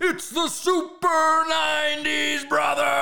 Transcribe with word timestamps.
It's 0.00 0.30
the 0.30 0.48
Super 0.48 1.44
90s 1.50 2.48
Brothers! 2.48 2.92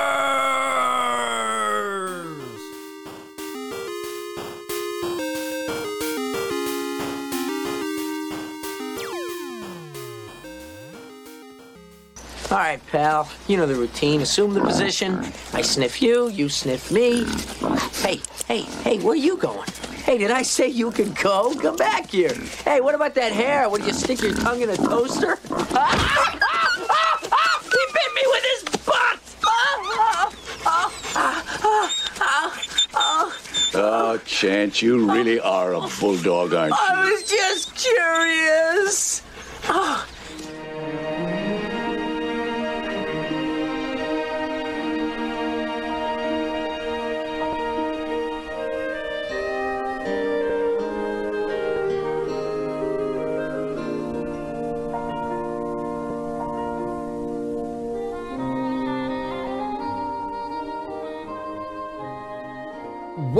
All 12.51 12.57
right, 12.57 12.85
pal. 12.87 13.29
You 13.47 13.55
know 13.55 13.65
the 13.65 13.75
routine. 13.75 14.19
Assume 14.21 14.53
the 14.53 14.59
position. 14.59 15.19
I 15.53 15.61
sniff 15.61 16.01
you, 16.01 16.27
you 16.29 16.49
sniff 16.49 16.91
me. 16.91 17.23
Hey, 18.05 18.19
hey, 18.45 18.63
hey, 18.83 18.99
where 18.99 19.15
you 19.15 19.37
going? 19.37 19.69
Hey, 20.03 20.17
did 20.17 20.31
I 20.31 20.41
say 20.41 20.67
you 20.67 20.91
could 20.91 21.15
go? 21.15 21.55
Come 21.55 21.77
back 21.77 22.09
here. 22.09 22.33
Hey, 22.65 22.81
what 22.81 22.93
about 22.93 23.15
that 23.15 23.31
hair? 23.31 23.69
What, 23.69 23.79
did 23.79 23.87
you 23.87 23.93
stick 23.93 24.21
your 24.21 24.33
tongue 24.33 24.61
in 24.61 24.69
a 24.69 24.75
toaster? 24.75 25.39
Ah, 25.73 25.87
ah, 25.95 26.77
ah, 26.89 27.29
ah, 27.31 27.63
he 27.63 27.79
bit 27.93 28.13
me 28.13 28.21
with 28.25 28.43
his 28.43 28.63
butt! 28.85 29.19
Ah, 29.45 29.77
ah, 29.85 30.33
ah, 30.65 30.91
ah, 31.15 31.91
ah, 32.19 32.61
ah. 32.93 33.41
Oh, 33.83 34.15
Chance, 34.25 34.83
you 34.83 35.11
really 35.11 35.39
are 35.39 35.73
a 35.73 35.81
bulldog, 35.99 36.53
aren't 36.53 36.71
you? 36.71 36.77
I 36.79 37.09
was 37.09 37.23
just 37.23 37.75
curious. 37.75 39.23
Ah. 39.63 40.07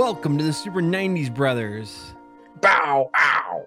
Welcome 0.02 0.36
to 0.36 0.42
the 0.42 0.52
Super 0.52 0.82
90s 0.82 1.32
Brothers, 1.32 2.12
Bow, 2.60 3.08
ow! 3.16 3.66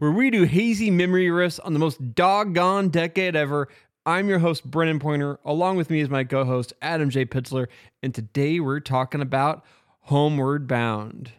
where 0.00 0.10
we 0.10 0.30
do 0.30 0.42
hazy 0.42 0.90
memory 0.90 1.28
riffs 1.28 1.60
on 1.62 1.74
the 1.74 1.78
most 1.78 2.16
doggone 2.16 2.88
decade 2.88 3.36
ever. 3.36 3.68
I'm 4.04 4.28
your 4.28 4.40
host, 4.40 4.68
Brennan 4.68 4.98
Pointer. 4.98 5.38
Along 5.44 5.76
with 5.76 5.90
me 5.90 6.00
is 6.00 6.08
my 6.10 6.24
co 6.24 6.44
host, 6.44 6.72
Adam 6.82 7.08
J. 7.08 7.24
Pitzler. 7.24 7.68
And 8.02 8.12
today 8.12 8.58
we're 8.58 8.80
talking 8.80 9.20
about 9.20 9.64
Homeward 10.00 10.66
Bound. 10.66 11.30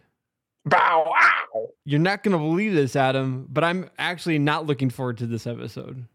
Bow, 0.64 1.12
ow! 1.54 1.68
You're 1.84 2.00
not 2.00 2.22
going 2.22 2.32
to 2.32 2.38
believe 2.38 2.72
this, 2.72 2.96
Adam, 2.96 3.48
but 3.50 3.64
I'm 3.64 3.90
actually 3.98 4.38
not 4.38 4.64
looking 4.64 4.88
forward 4.88 5.18
to 5.18 5.26
this 5.26 5.46
episode. 5.46 6.06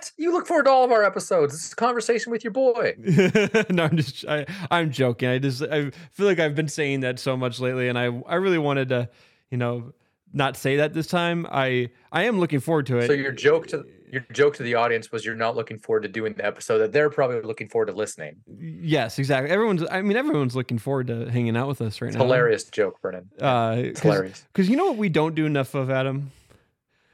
What? 0.00 0.12
You 0.16 0.32
look 0.32 0.46
forward 0.46 0.64
to 0.64 0.70
all 0.70 0.84
of 0.84 0.90
our 0.92 1.04
episodes. 1.04 1.52
This 1.52 1.66
is 1.66 1.72
a 1.72 1.76
conversation 1.76 2.32
with 2.32 2.42
your 2.42 2.52
boy. 2.52 2.94
no, 3.70 3.84
I'm 3.84 3.96
just 3.96 4.24
I, 4.26 4.46
I'm 4.70 4.90
joking. 4.90 5.28
I 5.28 5.38
just 5.38 5.62
I 5.62 5.90
feel 6.12 6.26
like 6.26 6.38
I've 6.40 6.54
been 6.54 6.68
saying 6.68 7.00
that 7.00 7.18
so 7.18 7.36
much 7.36 7.60
lately, 7.60 7.88
and 7.88 7.98
I 7.98 8.06
I 8.26 8.36
really 8.36 8.58
wanted 8.58 8.88
to, 8.90 9.08
you 9.50 9.58
know, 9.58 9.92
not 10.32 10.56
say 10.56 10.76
that 10.76 10.94
this 10.94 11.06
time. 11.06 11.46
I 11.50 11.90
I 12.12 12.24
am 12.24 12.40
looking 12.40 12.60
forward 12.60 12.86
to 12.86 12.98
it. 12.98 13.08
So 13.08 13.12
your 13.12 13.32
joke 13.32 13.66
to 13.68 13.84
your 14.10 14.24
joke 14.32 14.54
to 14.56 14.62
the 14.62 14.74
audience 14.74 15.12
was 15.12 15.24
you're 15.24 15.34
not 15.36 15.54
looking 15.54 15.78
forward 15.78 16.02
to 16.04 16.08
doing 16.08 16.32
the 16.32 16.44
episode 16.46 16.78
that 16.78 16.92
they're 16.92 17.10
probably 17.10 17.42
looking 17.42 17.68
forward 17.68 17.86
to 17.86 17.92
listening. 17.92 18.36
yes, 18.58 19.18
exactly. 19.18 19.50
Everyone's 19.50 19.84
I 19.90 20.00
mean 20.02 20.16
everyone's 20.16 20.56
looking 20.56 20.78
forward 20.78 21.08
to 21.08 21.30
hanging 21.30 21.56
out 21.56 21.68
with 21.68 21.80
us 21.82 22.00
right 22.00 22.08
It's 22.08 22.16
now. 22.16 22.24
hilarious 22.24 22.64
joke, 22.64 23.00
Brennan. 23.02 23.28
Uh, 23.40 23.74
It's 23.78 24.00
hilarious. 24.00 24.44
Because 24.52 24.68
you 24.70 24.76
know 24.76 24.86
what 24.86 24.96
we 24.96 25.10
don't 25.10 25.34
do 25.34 25.44
enough 25.46 25.74
of, 25.74 25.90
Adam. 25.90 26.32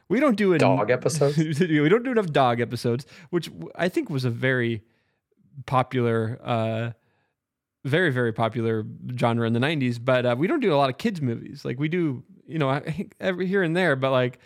We 0.09 0.21
don't 0.21 0.37
do 0.37 0.53
a 0.53 0.59
Dog 0.59 0.91
episodes? 0.91 1.37
we 1.61 1.89
don't 1.89 2.05
do 2.05 2.13
enough 2.13 2.31
dog 2.31 2.61
episodes, 2.61 3.07
which 3.31 3.51
I 3.75 3.89
think 3.89 4.09
was 4.09 4.25
a 4.25 4.31
very 4.31 4.83
popular, 5.67 6.39
uh, 6.45 6.91
very 7.85 8.11
very 8.11 8.33
popular 8.33 8.85
genre 9.19 9.47
in 9.47 9.53
the 9.53 9.61
'90s. 9.61 9.99
But 10.03 10.27
uh, 10.27 10.37
we 10.39 10.47
don't 10.47 10.61
do 10.61 10.73
a 10.73 10.77
lot 10.77 10.91
of 10.91 10.99
kids 10.99 11.21
movies. 11.21 11.65
Like 11.65 11.81
we 11.81 11.89
do, 11.89 12.23
you 12.47 12.59
know, 12.59 12.81
every 13.21 13.47
here 13.47 13.63
and 13.63 13.77
there. 13.77 13.97
But 13.97 14.13
like, 14.13 14.39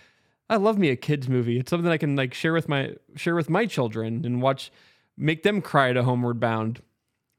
I 0.49 0.57
love 0.57 0.79
me 0.79 0.89
a 0.89 0.97
kids 0.97 1.29
movie. 1.29 1.59
It's 1.59 1.71
something 1.71 1.91
I 1.91 1.99
can 1.99 2.17
like 2.17 2.33
share 2.33 2.55
with 2.55 2.69
my 2.69 2.95
share 3.17 3.35
with 3.35 3.51
my 3.51 3.67
children 3.67 4.25
and 4.25 4.41
watch, 4.41 4.73
make 5.19 5.43
them 5.43 5.61
cry 5.61 5.93
to 5.93 6.03
Homeward 6.03 6.41
Bound. 6.41 6.81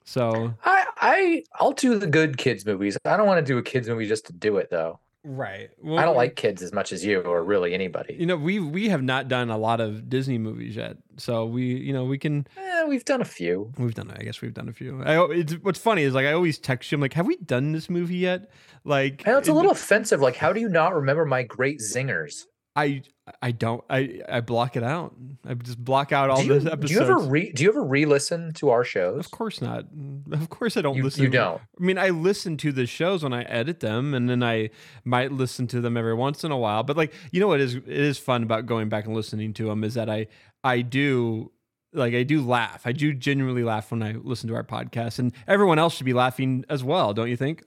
So 0.06 0.54
I 0.64 0.86
I 0.98 1.44
I'll 1.56 1.74
do 1.74 1.98
the 1.98 2.08
good 2.08 2.38
kids 2.38 2.66
movies. 2.66 2.98
I 3.04 3.18
don't 3.18 3.28
want 3.28 3.44
to 3.44 3.52
do 3.52 3.58
a 3.58 3.64
kids 3.64 3.90
movie 3.90 4.08
just 4.08 4.28
to 4.28 4.34
do 4.34 4.58
it 4.58 4.70
though. 4.70 5.00
Right, 5.24 5.70
I 5.84 6.04
don't 6.06 6.16
like 6.16 6.36
kids 6.36 6.62
as 6.62 6.72
much 6.74 6.92
as 6.92 7.04
you 7.06 7.22
or 7.22 7.44
really 7.44 7.74
anybody. 7.74 8.16
You 8.20 8.26
know, 8.26 8.36
we 8.38 8.60
we 8.60 8.90
have 8.90 9.02
not 9.04 9.28
done 9.28 9.50
a 9.50 9.58
lot 9.58 9.80
of 9.80 10.10
Disney 10.10 10.38
movies 10.38 10.76
yet, 10.76 10.98
so 11.18 11.46
we 11.46 11.64
you 11.64 11.94
know 11.94 12.06
we 12.06 12.18
can 12.18 12.48
Eh, 12.58 12.84
we've 12.86 13.06
done 13.06 13.22
a 13.22 13.26
few. 13.26 13.72
we've 13.78 13.94
done 13.94 14.12
I 14.12 14.24
guess 14.24 14.42
we've 14.42 14.54
done 14.54 14.70
a 14.70 14.74
few. 14.74 15.02
I 15.04 15.24
it's, 15.32 15.54
what's 15.54 15.80
funny 15.80 16.04
is 16.04 16.14
like 16.14 16.26
I 16.26 16.34
always 16.34 16.58
text 16.60 16.92
you. 16.92 16.96
I'm 16.98 17.02
like, 17.02 17.14
have 17.14 17.26
we 17.28 17.38
done 17.38 17.72
this 17.72 17.90
movie 17.90 18.18
yet? 18.18 18.50
Like, 18.84 19.24
I 19.28 19.32
know 19.32 19.38
it's 19.38 19.48
a 19.48 19.52
it- 19.52 19.56
little 19.56 19.72
offensive. 19.72 20.22
Like, 20.22 20.36
how 20.36 20.52
do 20.54 20.60
you 20.60 20.70
not 20.70 20.94
remember 20.96 21.26
my 21.26 21.44
great 21.44 21.80
zingers? 21.80 22.46
I 22.76 23.02
I 23.42 23.52
don't 23.52 23.84
I 23.90 24.22
I 24.30 24.40
block 24.42 24.78
it 24.78 24.84
out. 24.84 25.14
I 25.46 25.54
just 25.56 25.78
block 25.84 26.12
out 26.14 26.30
all 26.30 26.42
you, 26.42 26.58
the 26.60 26.72
episodes. 26.72 26.88
do 26.92 26.94
you 26.94 27.02
ever 27.02 27.18
re 27.20 27.52
do 27.52 27.64
you 27.64 27.70
ever 27.70 27.84
re-listen 27.84 28.54
to 28.54 28.70
our 28.70 28.86
shows? 28.86 29.26
Of 29.26 29.32
course 29.32 29.62
not. 29.62 29.86
Of 30.32 30.50
course 30.50 30.78
I 30.78 30.82
don't 30.82 30.96
You- 30.96 31.04
listen. 31.04 31.24
you 31.24 31.30
don't. 31.30 31.60
I 31.62 31.84
mean, 31.84 31.98
I 31.98 32.10
listen 32.12 32.56
to 32.58 32.72
the 32.72 32.86
shows 32.86 33.24
when 33.24 33.34
I 33.34 33.44
edit 33.44 33.82
them, 33.82 34.14
and 34.14 34.30
then 34.30 34.42
I 34.42 34.70
might 35.04 35.34
listen 35.34 35.68
to 35.68 35.82
them 35.82 35.98
every 35.98 36.14
once 36.14 36.44
in 36.46 36.52
a 36.52 36.58
while. 36.58 36.84
But 36.84 36.96
like, 36.96 37.14
you 37.32 37.42
know 37.42 37.48
what 37.48 37.60
is 37.60 37.76
it 37.76 37.88
is 37.88 38.18
fun 38.18 38.42
about 38.44 38.66
going 38.68 38.88
back 38.88 39.06
and 39.06 39.14
listening 39.16 39.54
to 39.56 39.66
them 39.66 39.84
is 39.84 39.96
that 39.96 40.10
I 40.10 40.28
I 40.64 40.80
do 40.82 41.52
like 41.94 42.14
I 42.14 42.24
do 42.24 42.42
laugh. 42.42 42.84
I 42.86 42.94
do 42.94 43.14
genuinely 43.14 43.66
laugh 43.66 43.92
when 43.92 44.02
I 44.02 44.14
listen 44.14 44.48
to 44.48 44.56
our 44.56 44.64
podcast, 44.64 45.20
and 45.20 45.34
everyone 45.46 45.78
else 45.78 45.96
should 45.96 46.06
be 46.06 46.14
laughing 46.14 46.64
as 46.70 46.86
well, 46.86 47.14
don't 47.14 47.30
you 47.30 47.36
think? 47.36 47.64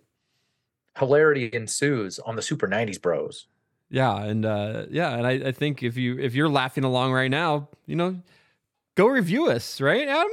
Hilarity 0.99 1.51
ensues 1.53 2.19
on 2.21 2.37
the 2.37 2.43
Super 2.43 2.69
90s 2.69 3.03
Bros. 3.03 3.49
Yeah, 3.95 4.25
and 4.25 4.45
uh, 4.45 4.87
yeah, 4.91 5.15
and 5.17 5.25
I, 5.25 5.31
I 5.35 5.53
think 5.53 5.85
if 5.85 5.97
you 5.97 6.19
if 6.19 6.35
you're 6.35 6.49
laughing 6.49 6.83
along 6.83 7.13
right 7.13 7.31
now, 7.31 7.69
you 7.87 7.95
know, 7.95 8.21
go 8.97 9.07
review 9.07 9.49
us, 9.49 9.81
right, 9.81 10.09
Adam? 10.09 10.33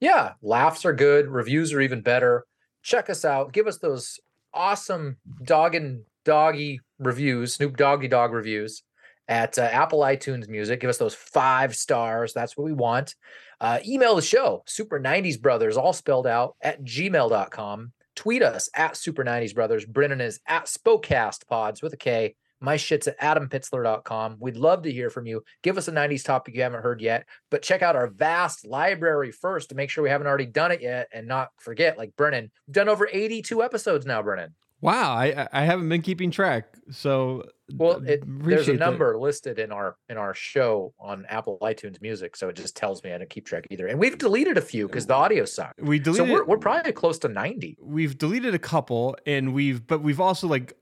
Yeah, 0.00 0.32
laughs 0.40 0.86
are 0.86 0.94
good. 0.94 1.28
Reviews 1.28 1.74
are 1.74 1.82
even 1.82 2.00
better. 2.00 2.46
Check 2.82 3.10
us 3.10 3.22
out. 3.22 3.52
Give 3.52 3.66
us 3.66 3.76
those 3.76 4.18
awesome 4.54 5.18
dog 5.42 5.74
and 5.74 6.04
doggy 6.24 6.80
reviews, 6.98 7.52
Snoop 7.52 7.76
Doggy 7.76 8.08
Dog 8.08 8.32
reviews 8.32 8.82
at 9.28 9.58
uh, 9.58 9.62
Apple 9.64 10.00
iTunes 10.00 10.48
Music. 10.48 10.80
Give 10.80 10.88
us 10.88 10.96
those 10.96 11.14
five 11.14 11.76
stars. 11.76 12.32
That's 12.32 12.56
what 12.56 12.64
we 12.64 12.72
want. 12.72 13.14
Uh, 13.60 13.80
email 13.86 14.16
the 14.16 14.22
show, 14.22 14.62
Super 14.66 14.98
90s 14.98 15.38
Brothers, 15.38 15.76
all 15.76 15.92
spelled 15.92 16.26
out 16.26 16.56
at 16.62 16.82
gmail.com. 16.82 17.92
Tweet 18.16 18.42
us 18.42 18.70
at 18.74 18.96
Super 18.96 19.22
90s 19.22 19.54
Brothers. 19.54 19.84
Brennan 19.84 20.22
is 20.22 20.40
at 20.46 20.64
Spokecast 20.64 21.46
Pods 21.46 21.82
with 21.82 21.92
a 21.92 21.98
K. 21.98 22.34
My 22.64 22.76
shit's 22.76 23.06
at 23.08 23.18
adampitzler.com. 23.20 24.36
We'd 24.40 24.56
love 24.56 24.82
to 24.82 24.92
hear 24.92 25.10
from 25.10 25.26
you. 25.26 25.42
Give 25.62 25.76
us 25.78 25.88
a 25.88 25.92
90s 25.92 26.24
topic 26.24 26.54
you 26.54 26.62
haven't 26.62 26.82
heard 26.82 27.00
yet, 27.00 27.26
but 27.50 27.62
check 27.62 27.82
out 27.82 27.96
our 27.96 28.08
vast 28.08 28.66
library 28.66 29.32
first 29.32 29.68
to 29.70 29.74
make 29.74 29.90
sure 29.90 30.02
we 30.04 30.10
haven't 30.10 30.26
already 30.26 30.46
done 30.46 30.72
it 30.72 30.80
yet 30.80 31.08
and 31.12 31.26
not 31.28 31.48
forget, 31.60 31.98
like 31.98 32.14
Brennan, 32.16 32.50
we've 32.66 32.74
done 32.74 32.88
over 32.88 33.08
82 33.10 33.62
episodes 33.62 34.06
now, 34.06 34.22
Brennan. 34.22 34.54
Wow, 34.80 35.14
I 35.14 35.48
I- 35.50 35.64
haven't 35.64 35.88
been 35.88 36.02
keeping 36.02 36.30
track, 36.30 36.66
so 36.90 37.44
Well, 37.74 38.02
it, 38.04 38.04
there's 38.04 38.18
a 38.26 38.40
appreciate 38.42 38.66
that. 38.74 38.80
number 38.84 39.16
listed 39.18 39.58
in 39.58 39.72
our 39.72 39.96
in 40.10 40.18
our 40.18 40.34
show 40.34 40.92
on 41.00 41.24
Apple 41.30 41.56
iTunes 41.62 42.02
Music, 42.02 42.36
so 42.36 42.50
it 42.50 42.56
just 42.56 42.76
tells 42.76 43.02
me 43.02 43.10
I 43.14 43.16
don't 43.16 43.30
keep 43.30 43.46
track 43.46 43.66
either. 43.70 43.86
And 43.86 43.98
we've 43.98 44.18
deleted 44.18 44.58
a 44.58 44.60
few 44.60 44.86
because 44.86 45.06
the 45.06 45.14
audio 45.14 45.46
sucked. 45.46 45.80
We 45.80 45.98
So 45.98 46.12
deleted. 46.12 46.30
we're, 46.34 46.44
we're 46.44 46.58
probably 46.58 46.92
close 46.92 47.18
to 47.20 47.28
90. 47.28 47.78
we've 47.80 48.18
deleted 48.18 48.54
a 48.54 48.58
couple, 48.58 49.16
and 49.24 49.54
we've 49.54 49.86
but 49.86 50.02
we've 50.02 50.20
also 50.20 50.48
like 50.48 50.74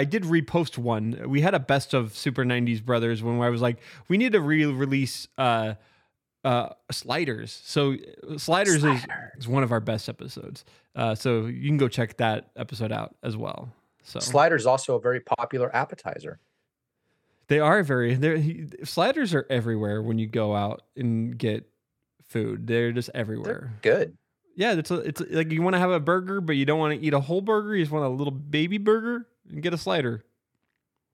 I, 0.00 0.04
did 0.04 0.22
repost 0.24 0.78
one. 0.78 1.24
We 1.26 1.40
had 1.40 1.54
a 1.54 1.58
best 1.58 1.94
of 1.94 2.16
Super 2.16 2.44
'90s 2.44 2.84
Brothers 2.84 3.22
when 3.22 3.40
I 3.40 3.50
was 3.50 3.62
like, 3.62 3.78
we 4.08 4.16
need 4.18 4.32
to 4.32 4.40
re-release 4.40 5.28
uh 5.38 5.74
uh 6.44 6.70
sliders. 6.90 7.60
So 7.64 7.94
uh, 8.28 8.38
sliders, 8.38 8.84
Is, 8.84 9.06
is 9.38 9.48
one 9.48 9.62
of 9.62 9.72
our 9.72 9.80
best 9.80 10.08
episodes. 10.08 10.64
Uh, 10.94 11.14
so 11.14 11.46
you 11.46 11.68
can 11.68 11.76
go 11.76 11.88
check 11.88 12.16
that 12.18 12.50
episode 12.56 12.92
out 12.92 13.16
as 13.22 13.36
well. 13.36 13.70
So 14.02 14.20
Slider's 14.20 14.62
is 14.62 14.66
also 14.66 14.94
a 14.94 15.00
very 15.00 15.20
popular 15.20 15.74
appetizer. 15.74 16.38
they 17.48 17.58
are 17.58 17.82
very. 17.82 18.14
They're 18.14 18.40
sliders 18.84 19.34
are 19.34 19.46
everywhere 19.50 20.00
when 20.00 20.18
you 20.18 20.28
go 20.28 20.54
out 20.54 20.82
and 20.96 21.36
get 21.36 21.68
food. 22.28 22.66
They're 22.66 22.92
just 22.92 23.10
everywhere. 23.14 23.72
They're 23.82 23.94
good. 23.94 24.16
Yeah, 24.54 24.72
it's 24.72 24.90
a, 24.90 25.00
it's 25.00 25.20
like 25.20 25.50
you 25.50 25.60
want 25.60 25.74
to 25.74 25.80
have 25.80 25.90
a 25.90 26.00
burger, 26.00 26.40
but 26.40 26.56
you 26.56 26.64
don't 26.64 26.78
want 26.78 26.98
to 26.98 27.06
eat 27.06 27.12
a 27.12 27.20
whole 27.20 27.42
burger. 27.42 27.74
You 27.76 27.82
just 27.82 27.92
want 27.92 28.06
a 28.06 28.08
little 28.08 28.32
baby 28.32 28.78
burger 28.78 29.26
and 29.50 29.62
get 29.62 29.74
a 29.74 29.78
slider. 29.78 30.24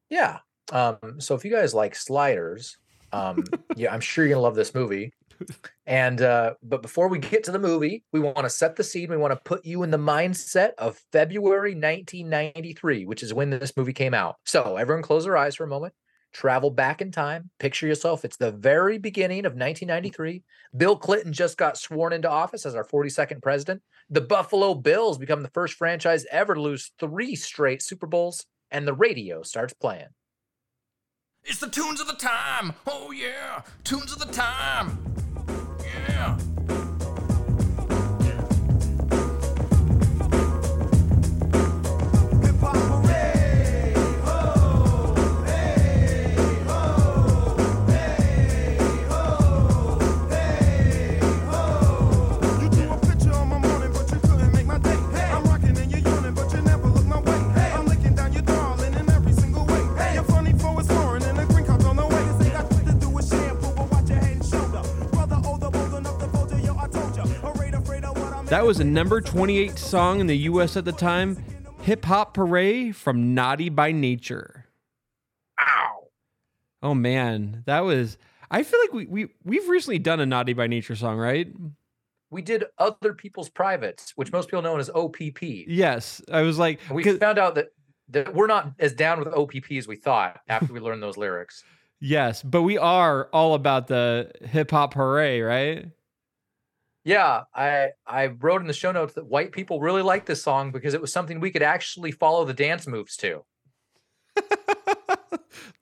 Yeah. 0.09 0.39
Um, 0.71 1.21
so 1.21 1.35
if 1.35 1.45
you 1.45 1.51
guys 1.51 1.75
like 1.75 1.95
sliders, 1.95 2.77
um, 3.13 3.45
yeah, 3.77 3.93
I'm 3.93 4.01
sure 4.01 4.25
you're 4.25 4.35
gonna 4.35 4.43
love 4.43 4.55
this 4.55 4.75
movie. 4.75 5.13
And 5.87 6.21
uh, 6.23 6.55
but 6.63 6.83
before 6.83 7.09
we 7.09 7.19
get 7.19 7.45
to 7.45 7.53
the 7.53 7.59
movie, 7.59 8.05
we 8.13 8.21
want 8.21 8.39
to 8.39 8.51
set 8.51 8.77
the 8.77 8.85
scene. 8.85 9.11
We 9.11 9.17
want 9.17 9.33
to 9.33 9.41
put 9.45 9.65
you 9.65 9.83
in 9.83 9.91
the 9.91 9.99
mindset 9.99 10.73
of 10.79 11.01
February 11.11 11.75
1993, 11.75 13.07
which 13.07 13.23
is 13.23 13.35
when 13.35 13.51
this 13.51 13.77
movie 13.77 13.93
came 13.93 14.15
out. 14.15 14.37
So 14.45 14.77
everyone, 14.77 15.03
close 15.03 15.25
their 15.25 15.37
eyes 15.37 15.57
for 15.57 15.65
a 15.65 15.69
moment. 15.69 15.95
Travel 16.33 16.71
back 16.71 17.01
in 17.01 17.11
time. 17.11 17.51
Picture 17.59 17.87
yourself, 17.87 18.25
it's 18.25 18.37
the 18.37 18.53
very 18.53 18.99
beginning 18.99 19.45
of 19.45 19.53
mm. 19.53 19.61
1993. 19.61 20.43
Bill 20.77 20.97
Clinton 20.97 21.33
just 21.33 21.57
got 21.57 21.77
sworn 21.77 22.13
into 22.13 22.31
office 22.31 22.67
as 22.67 22.75
our 22.75 22.85
42nd 22.85 23.43
president. 23.43 23.83
The 24.11 24.21
Buffalo 24.21 24.75
Bills 24.75 25.19
become 25.19 25.43
the 25.43 25.51
first 25.51 25.75
franchise 25.75 26.27
ever 26.31 26.55
to 26.55 26.61
lose 26.61 26.93
three 26.99 27.35
straight 27.35 27.83
Super 27.83 28.07
Bowls, 28.07 28.47
and 28.71 28.87
the 28.87 28.95
radio 28.95 29.43
starts 29.43 29.73
playing. 29.73 30.09
It's 31.45 31.59
the 31.59 31.69
tunes 31.69 32.01
of 32.01 32.07
the 32.07 32.15
time. 32.15 32.75
Oh 32.87 33.11
yeah, 33.11 33.63
tunes 33.85 34.13
of 34.13 34.19
the 34.19 34.33
time. 34.33 34.99
Yeah. 35.81 36.39
That 68.53 68.67
was 68.67 68.81
a 68.81 68.85
number 68.85 69.23
28 69.23 69.79
song 69.79 70.21
in 70.21 70.27
the 70.27 70.37
US 70.37 70.77
at 70.77 70.85
the 70.85 70.93
time. 70.93 71.43
Hip 71.85 72.05
Hop 72.05 72.35
Parade 72.35 72.95
from 72.95 73.35
Naughty 73.35 73.71
by 73.71 73.93
Nature. 73.93 74.67
Ow. 75.59 76.09
Oh 76.83 76.93
man, 76.95 77.63
that 77.65 77.81
was 77.81 78.19
I 78.51 78.63
feel 78.63 78.79
like 78.81 78.93
we, 78.93 79.07
we 79.07 79.29
we've 79.43 79.67
recently 79.71 79.99
done 79.99 80.21
a 80.21 80.27
Naughty 80.27 80.53
by 80.53 80.67
Nature 80.67 80.95
song, 80.97 81.17
right? 81.17 81.49
We 82.29 82.43
did 82.43 82.65
Other 82.77 83.15
People's 83.15 83.49
Privates, 83.49 84.13
which 84.17 84.31
most 84.33 84.51
people 84.51 84.61
know 84.61 84.77
as 84.77 84.91
OPP. 84.91 85.41
Yes. 85.41 86.21
I 86.31 86.43
was 86.43 86.59
like 86.59 86.79
we 86.91 87.05
found 87.05 87.39
out 87.39 87.55
that, 87.55 87.69
that 88.11 88.35
we're 88.35 88.49
not 88.49 88.73
as 88.79 88.93
down 88.93 89.19
with 89.19 89.29
OPP 89.29 89.73
as 89.79 89.89
we 89.89 89.97
thought 89.97 90.43
after 90.51 90.75
we 90.75 90.79
learned 90.79 91.03
those 91.03 91.17
lyrics. 91.17 91.65
yes, 92.01 92.43
but 92.43 92.61
we 92.61 92.77
are 92.77 93.31
all 93.33 93.55
about 93.55 93.87
the 93.87 94.31
hip 94.43 94.73
hop 94.73 94.93
hooray, 94.93 95.41
right? 95.41 95.87
Yeah, 97.05 97.43
I 97.55 97.91
I 98.07 98.27
wrote 98.27 98.61
in 98.61 98.69
the 98.69 98.73
show 98.73 98.93
notes 98.93 99.15
that 99.15 99.27
white 99.27 99.53
people 99.53 99.81
really 99.81 100.03
liked 100.03 100.27
this 100.27 100.43
song 100.43 100.71
because 100.71 100.95
it 100.95 101.01
was 101.01 101.13
something 101.13 101.41
we 101.41 101.51
could 101.51 101.63
actually 101.63 102.13
follow 102.13 102.45
the 102.45 102.55
dance 102.55 102.87
moves 102.87 103.17
to. 103.19 103.45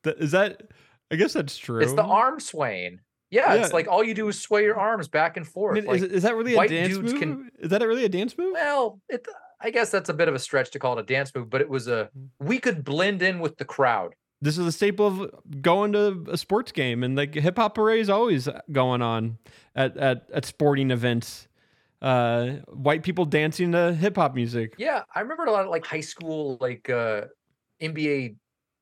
Is 0.04 0.30
that 0.32 0.62
I 1.10 1.16
guess 1.16 1.32
that's 1.34 1.56
true. 1.58 1.82
It's 1.82 1.92
the 1.92 2.02
arm 2.02 2.40
swaying. 2.40 3.00
Yeah, 3.30 3.54
Yeah. 3.54 3.62
it's 3.64 3.72
like 3.72 3.86
all 3.86 4.02
you 4.02 4.14
do 4.14 4.28
is 4.28 4.40
sway 4.40 4.64
your 4.64 4.78
arms 4.78 5.08
back 5.08 5.36
and 5.36 5.46
I 5.46 5.48
forth. 5.48 5.74
mean, 5.76 5.84
like, 5.84 6.02
is, 6.02 6.04
is 6.04 6.22
that 6.24 6.34
really 6.34 6.56
a 6.56 6.68
dance 6.68 6.98
move? 6.98 7.18
can- 7.20 7.50
Is 7.60 7.70
that 7.70 7.80
really 7.82 8.04
a 8.04 8.08
dance 8.08 8.36
move? 8.36 8.54
well, 8.54 9.00
it 9.08 9.26
I 9.60 9.70
guess 9.70 9.90
that's 9.90 10.08
a 10.08 10.14
bit 10.14 10.26
of 10.26 10.34
a 10.34 10.38
stretch 10.38 10.70
to 10.70 10.78
call 10.78 10.98
it 10.98 11.02
a 11.02 11.04
dance 11.04 11.34
move, 11.34 11.50
but 11.50 11.60
it 11.60 11.68
was 11.68 11.86
a 11.86 12.10
mm-hmm. 12.16 12.46
we 12.46 12.58
could 12.58 12.82
blend 12.82 13.22
in 13.22 13.40
with 13.40 13.58
the 13.58 13.64
crowd. 13.64 14.14
This 14.42 14.56
is 14.56 14.66
a 14.66 14.72
staple 14.72 15.06
of 15.06 15.62
going 15.62 15.92
to 15.92 16.24
a 16.30 16.38
sports 16.38 16.72
game, 16.72 17.02
and 17.02 17.16
like 17.16 17.34
hip 17.34 17.56
hop 17.56 17.74
parade 17.74 18.00
is 18.00 18.10
always 18.10 18.48
going 18.72 19.02
on 19.02 19.38
at 19.74 19.96
at, 19.96 20.26
at 20.32 20.44
sporting 20.44 20.90
events. 20.90 21.46
Uh, 22.00 22.52
white 22.68 23.02
people 23.02 23.26
dancing 23.26 23.72
to 23.72 23.92
hip 23.94 24.16
hop 24.16 24.34
music. 24.34 24.74
Yeah, 24.78 25.02
I 25.14 25.20
remember 25.20 25.44
a 25.44 25.52
lot 25.52 25.64
of 25.64 25.70
like 25.70 25.84
high 25.84 26.00
school 26.00 26.56
like 26.60 26.88
uh 26.88 27.26
NBA 27.82 28.36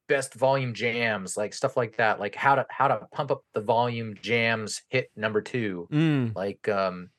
best 0.09 0.35
volume 0.35 0.75
jams, 0.75 1.37
like 1.37 1.53
stuff 1.53 1.77
like 1.77 1.97
that, 1.97 2.21
like 2.21 2.35
how 2.35 2.55
to 2.55 2.67
how 2.71 2.89
to 2.89 3.09
pump 3.13 3.33
up 3.33 3.43
the 3.55 3.61
volume 3.61 4.15
jams 4.23 4.83
hit 4.89 5.11
number 5.17 5.41
2. 5.41 5.89
Mm, 5.91 6.37
like 6.37 6.69
um 6.69 7.11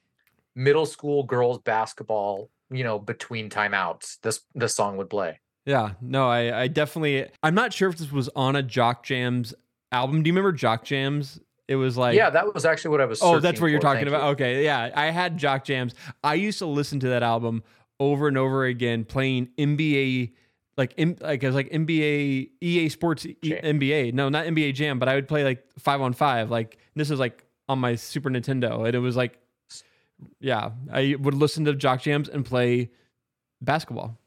middle 0.55 0.85
school 0.85 1.23
girls 1.23 1.59
basketball 1.59 2.49
you 2.71 2.83
know 2.83 2.99
between 2.99 3.49
timeouts 3.49 4.19
this 4.21 4.41
this 4.55 4.75
song 4.75 4.97
would 4.97 5.09
play 5.09 5.39
yeah, 5.69 5.91
no, 6.01 6.27
I 6.27 6.61
I 6.63 6.67
definitely. 6.67 7.27
I'm 7.43 7.53
not 7.53 7.73
sure 7.73 7.89
if 7.89 7.97
this 7.97 8.11
was 8.11 8.27
on 8.35 8.55
a 8.55 8.63
Jock 8.63 9.03
Jams 9.03 9.53
album. 9.91 10.23
Do 10.23 10.27
you 10.27 10.33
remember 10.33 10.51
Jock 10.51 10.83
Jams? 10.83 11.39
It 11.67 11.75
was 11.75 11.95
like 11.95 12.15
yeah 12.15 12.31
that 12.31 12.51
was 12.51 12.65
actually 12.65 12.89
what 12.89 13.01
i 13.01 13.05
was 13.05 13.21
Oh, 13.21 13.39
that's 13.39 13.61
what 13.61 13.67
you're 13.67 13.79
for, 13.79 13.83
talking 13.83 14.07
about. 14.07 14.23
you. 14.23 14.29
Okay, 14.31 14.65
yeah, 14.65 14.89
I 14.95 15.11
had 15.11 15.37
Jock 15.37 15.63
Jams. 15.63 15.93
I 16.23 16.33
used 16.33 16.57
to 16.57 16.65
listen 16.65 16.99
to 17.01 17.09
that 17.09 17.21
album 17.21 17.61
over 17.99 18.27
and 18.27 18.35
over 18.39 18.65
again, 18.65 19.05
playing 19.05 19.49
NBA, 19.59 20.31
like 20.77 20.95
in, 20.97 21.17
like 21.21 21.43
it 21.43 21.45
was 21.45 21.55
like 21.55 21.69
NBA, 21.69 22.49
EA 22.59 22.89
Sports, 22.89 23.27
e, 23.27 23.35
NBA. 23.43 24.13
No, 24.13 24.29
not 24.29 24.47
NBA 24.47 24.73
Jam, 24.73 24.97
but 24.97 25.07
I 25.07 25.13
would 25.13 25.27
play 25.27 25.43
like 25.43 25.63
five 25.77 26.01
on 26.01 26.13
five. 26.13 26.49
Like 26.49 26.79
this 26.95 27.11
is 27.11 27.19
like 27.19 27.45
on 27.67 27.77
my 27.77 27.93
Super 27.93 28.31
Nintendo, 28.31 28.87
and 28.87 28.95
it 28.95 28.99
was 28.99 29.15
like, 29.15 29.37
yeah, 30.39 30.71
I 30.91 31.15
would 31.19 31.35
listen 31.35 31.65
to 31.65 31.75
Jock 31.75 32.01
Jams 32.01 32.27
and 32.29 32.43
play 32.43 32.89
basketball. 33.61 34.17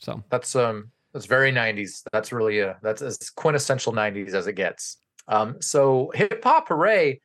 So. 0.00 0.22
That's 0.30 0.56
um 0.56 0.90
that's 1.12 1.26
very 1.26 1.52
90s 1.52 2.02
that's 2.12 2.32
really 2.32 2.60
a 2.60 2.78
that's 2.82 3.02
as 3.02 3.30
quintessential 3.30 3.92
90s 3.92 4.34
as 4.34 4.46
it 4.46 4.54
gets. 4.54 4.96
Um 5.28 5.60
so 5.60 6.10
hip 6.14 6.42
hop 6.42 6.68
hooray 6.68 7.20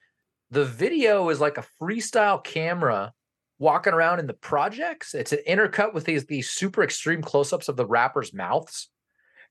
the 0.52 0.66
video 0.66 1.30
is 1.30 1.40
like 1.40 1.58
a 1.58 1.66
freestyle 1.82 2.44
camera 2.44 3.14
walking 3.58 3.94
around 3.94 4.20
in 4.20 4.28
the 4.28 4.34
projects. 4.34 5.16
It's 5.16 5.32
an 5.32 5.40
intercut 5.48 5.94
with 5.94 6.04
these 6.04 6.26
these 6.26 6.50
super 6.50 6.84
extreme 6.84 7.22
close-ups 7.22 7.70
of 7.70 7.78
the 7.78 7.86
rappers 7.86 8.34
mouths. 8.34 8.90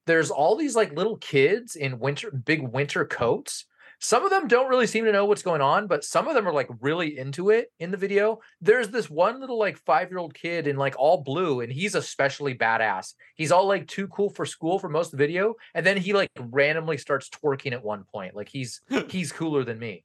There's 0.06 0.30
all 0.30 0.56
these 0.56 0.76
like 0.76 0.92
little 0.92 1.16
kids 1.16 1.76
in 1.76 1.98
winter 1.98 2.30
big 2.30 2.62
winter 2.62 3.04
coats 3.04 3.64
some 4.04 4.22
of 4.22 4.28
them 4.28 4.46
don't 4.46 4.68
really 4.68 4.86
seem 4.86 5.06
to 5.06 5.12
know 5.12 5.24
what's 5.24 5.42
going 5.42 5.62
on 5.62 5.86
but 5.86 6.04
some 6.04 6.28
of 6.28 6.34
them 6.34 6.46
are 6.46 6.52
like 6.52 6.68
really 6.82 7.18
into 7.18 7.48
it 7.48 7.72
in 7.80 7.90
the 7.90 7.96
video. 7.96 8.38
There's 8.60 8.90
this 8.90 9.08
one 9.08 9.40
little 9.40 9.58
like 9.58 9.78
five 9.78 10.10
year 10.10 10.18
old 10.18 10.34
kid 10.34 10.66
in 10.66 10.76
like 10.76 10.94
all 10.98 11.22
blue 11.22 11.62
and 11.62 11.72
he's 11.72 11.94
especially 11.94 12.54
badass. 12.54 13.14
He's 13.34 13.50
all 13.50 13.66
like 13.66 13.88
too 13.88 14.06
cool 14.08 14.28
for 14.28 14.44
school 14.44 14.78
for 14.78 14.90
most 14.90 15.06
of 15.06 15.12
the 15.12 15.24
video 15.24 15.54
and 15.74 15.86
then 15.86 15.96
he 15.96 16.12
like 16.12 16.28
randomly 16.38 16.98
starts 16.98 17.30
twerking 17.30 17.72
at 17.72 17.82
one 17.82 18.04
point. 18.04 18.36
Like 18.36 18.50
he's 18.50 18.82
he's 19.08 19.32
cooler 19.32 19.64
than 19.64 19.78
me. 19.78 20.04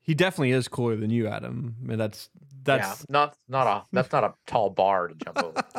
He 0.00 0.14
definitely 0.14 0.52
is 0.52 0.66
cooler 0.66 0.96
than 0.96 1.10
you, 1.10 1.26
Adam. 1.26 1.76
I 1.82 1.86
mean, 1.86 1.98
that's 1.98 2.30
that's 2.62 3.00
yeah 3.00 3.04
not 3.10 3.36
not 3.46 3.66
a 3.66 3.84
that's 3.92 4.10
not 4.10 4.24
a 4.24 4.32
tall 4.46 4.70
bar 4.70 5.08
to 5.08 5.14
jump 5.14 5.42
over. 5.42 5.62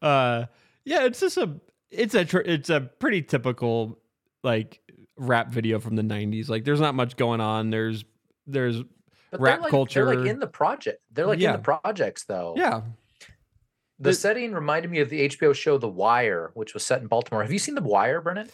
Uh 0.00 0.46
yeah 0.84 1.04
it's 1.04 1.20
just 1.20 1.36
a 1.36 1.60
it's 1.90 2.14
a 2.14 2.24
tr- 2.24 2.38
it's 2.38 2.70
a 2.70 2.80
pretty 2.80 3.20
typical 3.20 3.98
like 4.42 4.80
rap 5.18 5.48
video 5.50 5.78
from 5.80 5.96
the 5.96 6.02
90s 6.02 6.48
like 6.48 6.64
there's 6.64 6.80
not 6.80 6.94
much 6.94 7.16
going 7.16 7.40
on. 7.40 7.70
There's 7.70 8.04
there's 8.46 8.80
but 9.30 9.40
Rap 9.40 9.60
like, 9.60 9.70
culture. 9.70 10.04
they're 10.06 10.16
like 10.16 10.26
in 10.30 10.38
the 10.38 10.46
project 10.46 11.02
they're 11.12 11.26
like 11.26 11.38
Yeah. 11.38 11.54
in 11.54 11.56
the 11.62 11.78
projects 11.82 12.24
though. 12.24 12.54
Yeah. 12.56 12.80
The 13.98 14.10
the- 14.10 14.14
setting 14.14 14.52
reminded 14.52 14.90
me 14.90 15.00
of 15.00 15.10
the 15.10 15.28
hbo 15.28 15.54
show 15.54 15.76
the 15.76 15.88
wire 15.88 16.50
which 16.54 16.72
was 16.72 16.84
set 16.86 17.00
in 17.02 17.08
baltimore. 17.08 17.42
Have 17.42 17.52
you 17.52 17.58
seen 17.58 17.74
the 17.74 17.82
wire 17.82 18.20
brennan? 18.20 18.48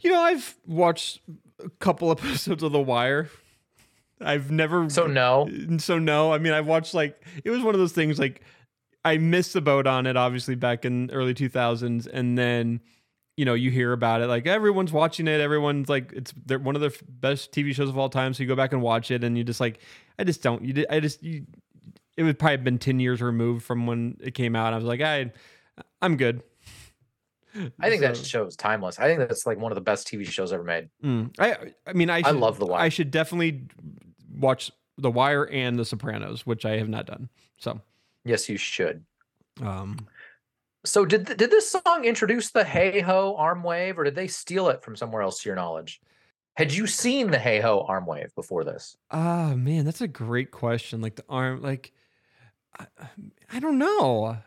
You 0.00 0.10
know 0.10 0.20
i've 0.20 0.56
watched 0.66 1.20
a 1.64 1.68
couple 1.78 2.10
episodes 2.18 2.62
of 2.62 2.72
the 2.72 2.80
wire. 2.80 3.28
I've 4.20 4.50
never 4.50 4.88
so 4.88 5.06
no? 5.06 5.48
So 5.78 5.98
no. 5.98 6.32
I 6.32 6.38
mean 6.38 6.52
i've 6.52 6.66
watched 6.66 6.94
like 6.94 7.22
it 7.44 7.50
was 7.50 7.62
one 7.62 7.74
of 7.74 7.80
those 7.80 7.92
things 7.92 8.18
like 8.18 8.40
i 9.04 9.18
missed 9.18 9.52
the 9.52 9.60
boat 9.60 9.86
on 9.86 10.06
it 10.06 10.16
obviously 10.16 10.54
back 10.54 10.84
in 10.84 11.10
early 11.12 11.34
2000s 11.34 12.06
and 12.12 12.38
then 12.38 12.80
you 13.36 13.44
know 13.44 13.54
you 13.54 13.70
hear 13.70 13.92
about 13.92 14.20
it 14.20 14.26
like 14.26 14.46
everyone's 14.46 14.92
watching 14.92 15.26
it 15.26 15.40
everyone's 15.40 15.88
like 15.88 16.12
it's 16.12 16.32
they're 16.46 16.58
one 16.58 16.74
of 16.74 16.80
the 16.80 16.88
f- 16.88 17.02
best 17.08 17.52
tv 17.52 17.74
shows 17.74 17.88
of 17.88 17.96
all 17.96 18.08
time 18.08 18.34
so 18.34 18.42
you 18.42 18.48
go 18.48 18.56
back 18.56 18.72
and 18.72 18.82
watch 18.82 19.10
it 19.10 19.24
and 19.24 19.38
you 19.38 19.44
just 19.44 19.60
like 19.60 19.80
i 20.18 20.24
just 20.24 20.42
don't 20.42 20.62
you 20.64 20.84
i 20.90 21.00
just 21.00 21.22
you, 21.22 21.46
it 22.16 22.22
would 22.24 22.38
probably 22.38 22.56
have 22.56 22.64
been 22.64 22.78
10 22.78 23.00
years 23.00 23.22
removed 23.22 23.64
from 23.64 23.86
when 23.86 24.16
it 24.20 24.34
came 24.34 24.54
out 24.54 24.72
i 24.72 24.76
was 24.76 24.84
like 24.84 25.00
i 25.00 25.32
i'm 26.02 26.16
good 26.16 26.42
i 27.80 27.88
think 27.88 28.00
that 28.02 28.16
show 28.16 28.46
is 28.46 28.56
timeless 28.56 28.98
i 28.98 29.04
think 29.04 29.18
that's 29.18 29.46
like 29.46 29.58
one 29.58 29.72
of 29.72 29.76
the 29.76 29.82
best 29.82 30.06
tv 30.08 30.26
shows 30.26 30.52
ever 30.52 30.64
made 30.64 30.88
Mm. 31.02 31.34
I 31.38 31.56
I 31.86 31.92
mean 31.94 32.10
I 32.10 32.22
I 32.24 32.30
love 32.30 32.58
The 32.58 32.66
Wire. 32.66 32.80
I 32.80 32.88
should 32.88 33.10
definitely 33.10 33.66
watch 34.38 34.70
The 34.98 35.10
Wire 35.10 35.48
and 35.50 35.78
The 35.78 35.84
Sopranos, 35.84 36.46
which 36.46 36.64
I 36.64 36.78
have 36.78 36.88
not 36.88 37.06
done. 37.06 37.28
So, 37.58 37.80
yes 38.24 38.48
you 38.48 38.56
should 38.56 39.04
um, 39.60 40.06
So 40.84 41.04
did 41.04 41.26
th- 41.26 41.38
did 41.38 41.50
this 41.50 41.70
song 41.70 42.04
introduce 42.04 42.50
the 42.50 42.64
Hey 42.64 43.00
Ho 43.00 43.34
arm 43.36 43.62
wave, 43.62 43.98
or 43.98 44.04
did 44.04 44.14
they 44.14 44.28
steal 44.28 44.68
it 44.68 44.82
from 44.82 44.96
somewhere 44.96 45.22
else? 45.22 45.42
To 45.42 45.48
your 45.48 45.56
knowledge, 45.56 46.00
had 46.56 46.72
you 46.72 46.86
seen 46.86 47.30
the 47.30 47.38
Hey 47.38 47.60
Ho 47.60 47.84
arm 47.88 48.06
wave 48.06 48.34
before 48.34 48.64
this? 48.64 48.96
ah 49.10 49.54
man, 49.54 49.84
that's 49.84 50.00
a 50.00 50.08
great 50.08 50.50
question. 50.50 51.00
Like 51.00 51.16
the 51.16 51.24
arm, 51.28 51.62
like 51.62 51.92
I, 52.78 52.86
I 53.52 53.60
don't 53.60 53.78
know. 53.78 54.38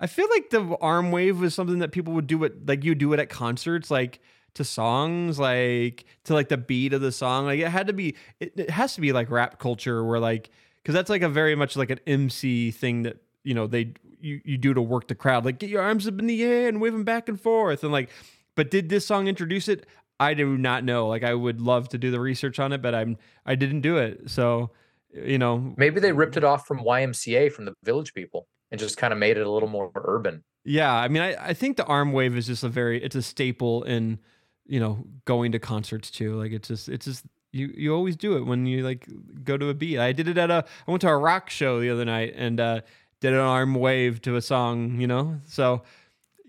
I 0.00 0.06
feel 0.08 0.28
like 0.30 0.50
the 0.50 0.76
arm 0.80 1.12
wave 1.12 1.40
was 1.40 1.54
something 1.54 1.80
that 1.80 1.92
people 1.92 2.14
would 2.14 2.26
do 2.26 2.44
it 2.44 2.66
like 2.68 2.84
you 2.84 2.94
do 2.94 3.12
it 3.14 3.20
at 3.20 3.30
concerts, 3.30 3.90
like 3.90 4.20
to 4.54 4.64
songs, 4.64 5.38
like 5.38 6.06
to 6.24 6.34
like 6.34 6.48
the 6.48 6.58
beat 6.58 6.92
of 6.94 7.02
the 7.02 7.12
song. 7.12 7.46
Like 7.46 7.60
it 7.60 7.68
had 7.68 7.88
to 7.88 7.92
be, 7.94 8.16
it, 8.40 8.54
it 8.58 8.70
has 8.70 8.94
to 8.96 9.00
be 9.02 9.12
like 9.12 9.30
rap 9.30 9.58
culture, 9.60 10.04
where 10.04 10.20
like 10.20 10.50
because 10.76 10.94
that's 10.94 11.10
like 11.10 11.22
a 11.22 11.28
very 11.28 11.54
much 11.56 11.76
like 11.76 11.90
an 11.90 12.00
MC 12.06 12.70
thing 12.72 13.02
that 13.04 13.18
you 13.44 13.54
know 13.54 13.66
they 13.66 13.94
you 14.20 14.40
you 14.44 14.58
do 14.58 14.74
to 14.74 14.82
work 14.82 15.08
the 15.08 15.14
crowd. 15.14 15.44
Like 15.44 15.58
get 15.58 15.70
your 15.70 15.82
arms 15.82 16.06
up 16.06 16.18
in 16.18 16.26
the 16.26 16.42
air 16.42 16.68
and 16.68 16.80
wave 16.80 16.92
them 16.92 17.04
back 17.04 17.28
and 17.28 17.40
forth, 17.40 17.82
and 17.84 17.92
like. 17.92 18.10
But 18.56 18.70
did 18.70 18.88
this 18.88 19.06
song 19.06 19.26
introduce 19.28 19.68
it? 19.68 19.86
I 20.18 20.34
do 20.34 20.58
not 20.58 20.84
know. 20.84 21.06
Like 21.06 21.22
I 21.22 21.32
would 21.32 21.60
love 21.62 21.88
to 21.90 21.98
do 21.98 22.10
the 22.10 22.20
research 22.20 22.58
on 22.58 22.72
it, 22.72 22.82
but 22.82 22.94
I'm 22.94 23.16
I 23.46 23.54
didn't 23.54 23.80
do 23.80 23.96
it. 23.96 24.28
So, 24.28 24.70
you 25.14 25.38
know, 25.38 25.72
Maybe 25.78 26.00
they 26.00 26.12
ripped 26.12 26.36
it 26.36 26.44
off 26.44 26.66
from 26.66 26.80
YMCA 26.80 27.52
from 27.52 27.64
the 27.64 27.74
Village 27.84 28.12
People 28.12 28.48
and 28.70 28.78
just 28.78 28.96
kind 28.98 29.12
of 29.12 29.18
made 29.18 29.38
it 29.38 29.46
a 29.46 29.50
little 29.50 29.68
more 29.68 29.90
urban. 29.94 30.42
yeah. 30.64 30.92
I 30.92 31.08
mean, 31.08 31.22
I 31.22 31.36
I 31.50 31.54
think 31.54 31.76
the 31.78 31.86
arm 31.86 32.12
wave 32.12 32.36
is 32.36 32.48
just 32.48 32.64
a 32.64 32.68
very 32.68 33.02
it's 33.02 33.14
a 33.16 33.22
staple 33.22 33.84
in 33.84 34.18
you 34.66 34.80
know 34.80 35.04
going 35.24 35.52
to 35.52 35.58
concerts 35.58 36.10
too. 36.10 36.34
Like 36.34 36.52
it's 36.52 36.68
just 36.68 36.88
it's 36.88 37.06
just 37.06 37.24
you 37.52 37.72
you 37.74 37.94
always 37.94 38.16
do 38.16 38.36
it 38.36 38.42
when 38.44 38.66
you 38.66 38.82
like 38.84 39.08
go 39.44 39.56
to 39.56 39.68
a 39.68 39.74
beat. 39.74 39.98
I 39.98 40.12
did 40.12 40.28
it 40.28 40.36
at 40.36 40.50
a 40.50 40.64
I 40.86 40.90
went 40.90 41.00
to 41.02 41.08
a 41.08 41.16
rock 41.16 41.48
show 41.48 41.80
the 41.80 41.88
other 41.88 42.04
night 42.04 42.34
and 42.36 42.60
uh, 42.60 42.80
did 43.20 43.32
an 43.32 43.40
arm 43.40 43.74
wave 43.74 44.20
to 44.22 44.36
a 44.36 44.42
song. 44.42 45.00
You 45.00 45.06
know, 45.06 45.40
so 45.46 45.82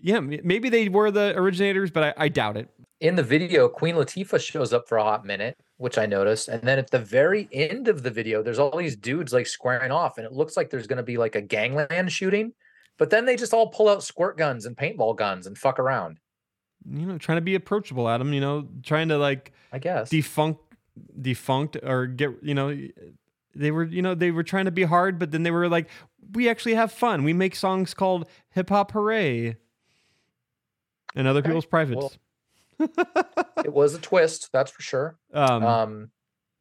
yeah, 0.00 0.20
maybe 0.20 0.68
they 0.68 0.88
were 0.88 1.10
the 1.10 1.36
originators, 1.36 1.90
but 1.90 2.02
I, 2.18 2.24
I 2.24 2.28
doubt 2.28 2.56
it. 2.56 2.68
In 3.00 3.16
the 3.16 3.22
video, 3.22 3.68
Queen 3.68 3.96
Latifah 3.96 4.40
shows 4.40 4.72
up 4.72 4.88
for 4.88 4.98
a 4.98 5.02
hot 5.02 5.24
minute, 5.24 5.56
which 5.76 5.98
I 5.98 6.06
noticed. 6.06 6.48
And 6.48 6.62
then 6.62 6.78
at 6.78 6.90
the 6.90 6.98
very 7.00 7.48
end 7.52 7.88
of 7.88 8.02
the 8.02 8.10
video, 8.10 8.42
there's 8.42 8.58
all 8.60 8.76
these 8.76 8.96
dudes 8.96 9.32
like 9.32 9.46
squaring 9.46 9.90
off, 9.90 10.18
and 10.18 10.26
it 10.26 10.32
looks 10.32 10.56
like 10.56 10.70
there's 10.70 10.86
going 10.86 10.98
to 10.98 11.02
be 11.02 11.16
like 11.16 11.34
a 11.34 11.40
gangland 11.40 12.12
shooting. 12.12 12.52
But 12.98 13.10
then 13.10 13.24
they 13.24 13.36
just 13.36 13.54
all 13.54 13.68
pull 13.68 13.88
out 13.88 14.04
squirt 14.04 14.36
guns 14.36 14.66
and 14.66 14.76
paintball 14.76 15.16
guns 15.16 15.46
and 15.46 15.56
fuck 15.58 15.78
around, 15.78 16.18
You 16.88 17.06
know, 17.06 17.18
trying 17.18 17.38
to 17.38 17.42
be 17.42 17.54
approachable, 17.54 18.08
Adam. 18.08 18.32
You 18.32 18.40
know, 18.40 18.68
trying 18.82 19.08
to 19.08 19.18
like 19.18 19.52
I 19.72 19.78
guess. 19.78 20.10
defunct 20.10 20.60
defunct 21.20 21.76
or 21.82 22.06
get 22.06 22.30
you 22.42 22.54
know 22.54 22.76
they 23.54 23.70
were 23.70 23.84
you 23.84 24.02
know 24.02 24.14
they 24.14 24.30
were 24.30 24.42
trying 24.42 24.66
to 24.66 24.70
be 24.70 24.82
hard 24.82 25.18
but 25.18 25.30
then 25.30 25.42
they 25.42 25.50
were 25.50 25.68
like 25.68 25.88
we 26.32 26.48
actually 26.48 26.74
have 26.74 26.92
fun 26.92 27.24
we 27.24 27.32
make 27.32 27.54
songs 27.56 27.94
called 27.94 28.28
hip 28.50 28.68
hop 28.68 28.92
hooray 28.92 29.56
and 31.14 31.26
other 31.26 31.40
Okay, 31.40 31.48
people's 31.48 31.66
privates 31.66 31.96
well, 31.98 32.12
it 33.64 33.72
was 33.72 33.94
a 33.94 33.98
twist, 34.00 34.50
that's 34.52 34.70
for 34.70 34.82
sure. 34.82 35.16
um, 35.32 35.64
Um, 35.64 36.10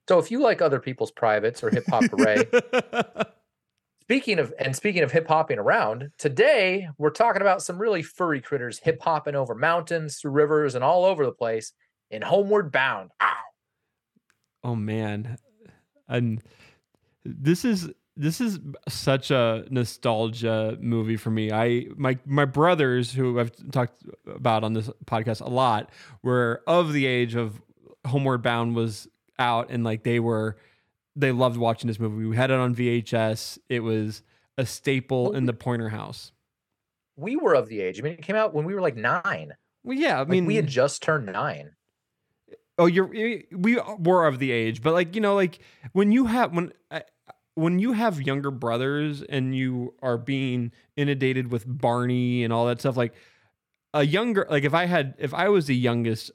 so 0.08 0.20
if 0.20 0.30
you 0.30 0.40
like 0.42 0.62
other 0.62 0.80
people's 0.80 1.12
privates 1.12 1.64
or 1.64 1.70
hip 1.70 1.86
hop 1.90 2.04
Hooray, 2.12 2.46
speaking 4.02 4.40
of 4.40 4.54
and 4.60 4.76
speaking 4.76 5.04
of 5.04 5.12
hip 5.12 5.28
hopping 5.28 5.58
around, 5.58 6.12
today 6.18 6.90
we're 6.98 7.12
talking 7.12 7.42
about 7.42 7.62
some 7.62 7.80
really 7.80 8.04
furry 8.04 8.42
critters 8.42 8.80
hip 8.80 9.02
hopping 9.02 9.36
over 9.36 9.56
mountains, 9.56 10.18
through 10.18 10.32
rivers, 10.32 10.76
and 10.76 10.84
all 10.84 11.06
over 11.06 11.26
the 11.26 11.32
place 11.32 11.72
in 12.10 12.22
Homeward 12.22 12.72
Bound. 12.72 13.12
Ow. 13.22 13.34
oh 14.66 14.76
man 14.76 15.38
and 16.10 16.44
this 17.24 17.64
is 17.64 17.90
this 18.18 18.42
is 18.42 18.60
such 18.90 19.32
a 19.32 19.66
nostalgia 19.70 20.78
movie 20.82 21.18
for 21.18 21.32
me. 21.32 21.52
I 21.52 21.88
my 21.96 22.18
my 22.26 22.46
brothers 22.46 23.14
who 23.14 23.40
I've 23.40 23.52
talked 23.72 24.04
about 24.28 24.64
on 24.64 24.74
this 24.74 24.90
podcast 25.06 25.42
a 25.42 25.50
lot 25.50 25.90
were 26.22 26.62
of 26.68 26.94
the 26.94 27.06
age 27.06 27.36
of 27.36 27.62
Homeward 28.06 28.42
Bound 28.42 28.76
was 28.76 29.08
out 29.40 29.70
and 29.70 29.84
like 29.84 30.04
they 30.04 30.20
were 30.20 30.58
they 31.16 31.32
loved 31.32 31.58
watching 31.58 31.88
this 31.88 32.00
movie. 32.00 32.26
We 32.26 32.36
had 32.36 32.52
it 32.52 32.58
on 32.60 32.76
VHS. 32.76 33.58
It 33.70 33.82
was 33.82 34.24
a 34.58 34.66
staple 34.66 35.34
in 35.34 35.46
the 35.46 35.54
Pointer 35.54 35.90
house. 35.90 36.32
We 37.18 37.36
were 37.36 37.54
of 37.54 37.68
the 37.68 37.82
age. 37.82 38.00
I 38.00 38.04
mean, 38.04 38.14
it 38.14 38.22
came 38.22 38.36
out 38.36 38.54
when 38.54 38.66
we 38.66 38.74
were 38.74 38.82
like 38.82 38.96
nine. 38.96 39.54
Well, 39.84 39.98
yeah, 39.98 40.16
I 40.16 40.20
Like, 40.20 40.30
mean, 40.30 40.46
we 40.46 40.56
had 40.56 40.68
just 40.68 41.02
turned 41.02 41.26
nine. 41.26 41.72
Oh, 42.78 42.86
you're 42.86 43.08
we 43.08 43.78
were 44.00 44.26
of 44.26 44.40
the 44.40 44.52
age, 44.52 44.82
but 44.82 44.94
like 44.94 45.16
you 45.16 45.22
know, 45.22 45.36
like 45.36 45.60
when 45.94 46.12
you 46.12 46.26
have 46.26 46.54
when 46.54 46.72
I- 46.90 47.04
when 47.56 47.80
you 47.80 47.92
have 47.94 48.22
younger 48.22 48.52
brothers 48.52 49.22
and 49.22 49.56
you 49.56 49.94
are 50.02 50.18
being 50.18 50.72
inundated 50.96 51.52
with 51.52 51.66
Barney 51.68 52.44
and 52.44 52.54
all 52.54 52.66
that 52.68 52.80
stuff, 52.80 52.98
like 52.98 53.14
a 53.94 54.06
younger 54.06 54.48
like 54.50 54.64
if 54.64 54.74
I 54.74 54.86
had 54.86 55.16
if 55.18 55.34
I 55.34 55.50
was 55.50 55.68
the 55.68 55.76
youngest, 55.76 56.32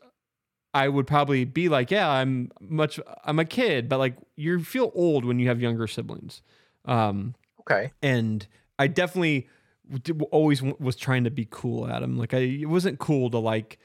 I 0.75 0.89
would 0.89 1.07
probably 1.07 1.45
be 1.45 1.69
like, 1.69 1.91
yeah, 1.91 2.09
I'm 2.09 2.51
much 2.61 3.01
I'm 3.25 3.39
a 3.39 3.45
kid, 3.45 3.89
but 3.89 3.99
like 3.99 4.17
you 4.37 4.63
feel 4.63 4.93
old 4.95 5.25
when 5.25 5.39
you 5.39 5.49
have 5.49 5.61
younger 5.61 5.87
siblings. 5.87 6.43
Um, 6.85 7.35
Okay. 7.69 7.93
and 8.01 8.47
I 8.79 8.87
definitely 8.87 9.49
always 10.31 10.63
was 10.63 10.95
trying 10.97 11.25
to 11.25 11.31
be 11.31 11.49
cool 11.51 11.89
at 11.89 12.03
him. 12.03 12.17
Like 12.19 12.35
I, 12.35 12.39
it 12.39 12.69
wasn't 12.69 12.99
cool 12.99 13.31
to 13.31 13.39
like, 13.39 13.79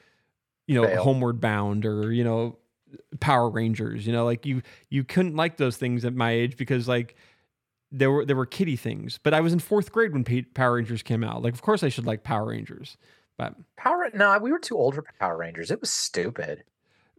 you 0.68 0.74
know, 0.74 0.86
Fail. 0.86 1.02
Homeward 1.02 1.40
Bound 1.40 1.84
or 1.86 2.12
you 2.12 2.22
know, 2.24 2.58
Power 3.20 3.48
Rangers. 3.50 4.06
You 4.06 4.12
know, 4.12 4.24
like 4.24 4.44
you 4.46 4.62
you 4.90 5.04
couldn't 5.04 5.36
like 5.36 5.56
those 5.56 5.76
things 5.76 6.04
at 6.04 6.14
my 6.14 6.30
age 6.30 6.56
because 6.56 6.88
like 6.88 7.16
there 7.90 8.10
were 8.10 8.24
there 8.24 8.36
were 8.36 8.46
kiddie 8.46 8.76
things. 8.76 9.18
But 9.22 9.34
I 9.34 9.40
was 9.40 9.52
in 9.52 9.58
fourth 9.58 9.92
grade 9.92 10.12
when 10.12 10.24
Pa- 10.24 10.48
Power 10.54 10.74
Rangers 10.76 11.02
came 11.02 11.22
out. 11.24 11.42
Like, 11.42 11.54
of 11.54 11.62
course 11.62 11.82
I 11.82 11.88
should 11.88 12.06
like 12.06 12.22
Power 12.24 12.46
Rangers. 12.46 12.96
But 13.38 13.54
Power 13.76 14.08
no, 14.14 14.38
we 14.38 14.52
were 14.52 14.58
too 14.58 14.76
old 14.76 14.94
for 14.94 15.04
Power 15.18 15.36
Rangers. 15.36 15.70
It 15.70 15.80
was 15.80 15.90
stupid. 15.90 16.64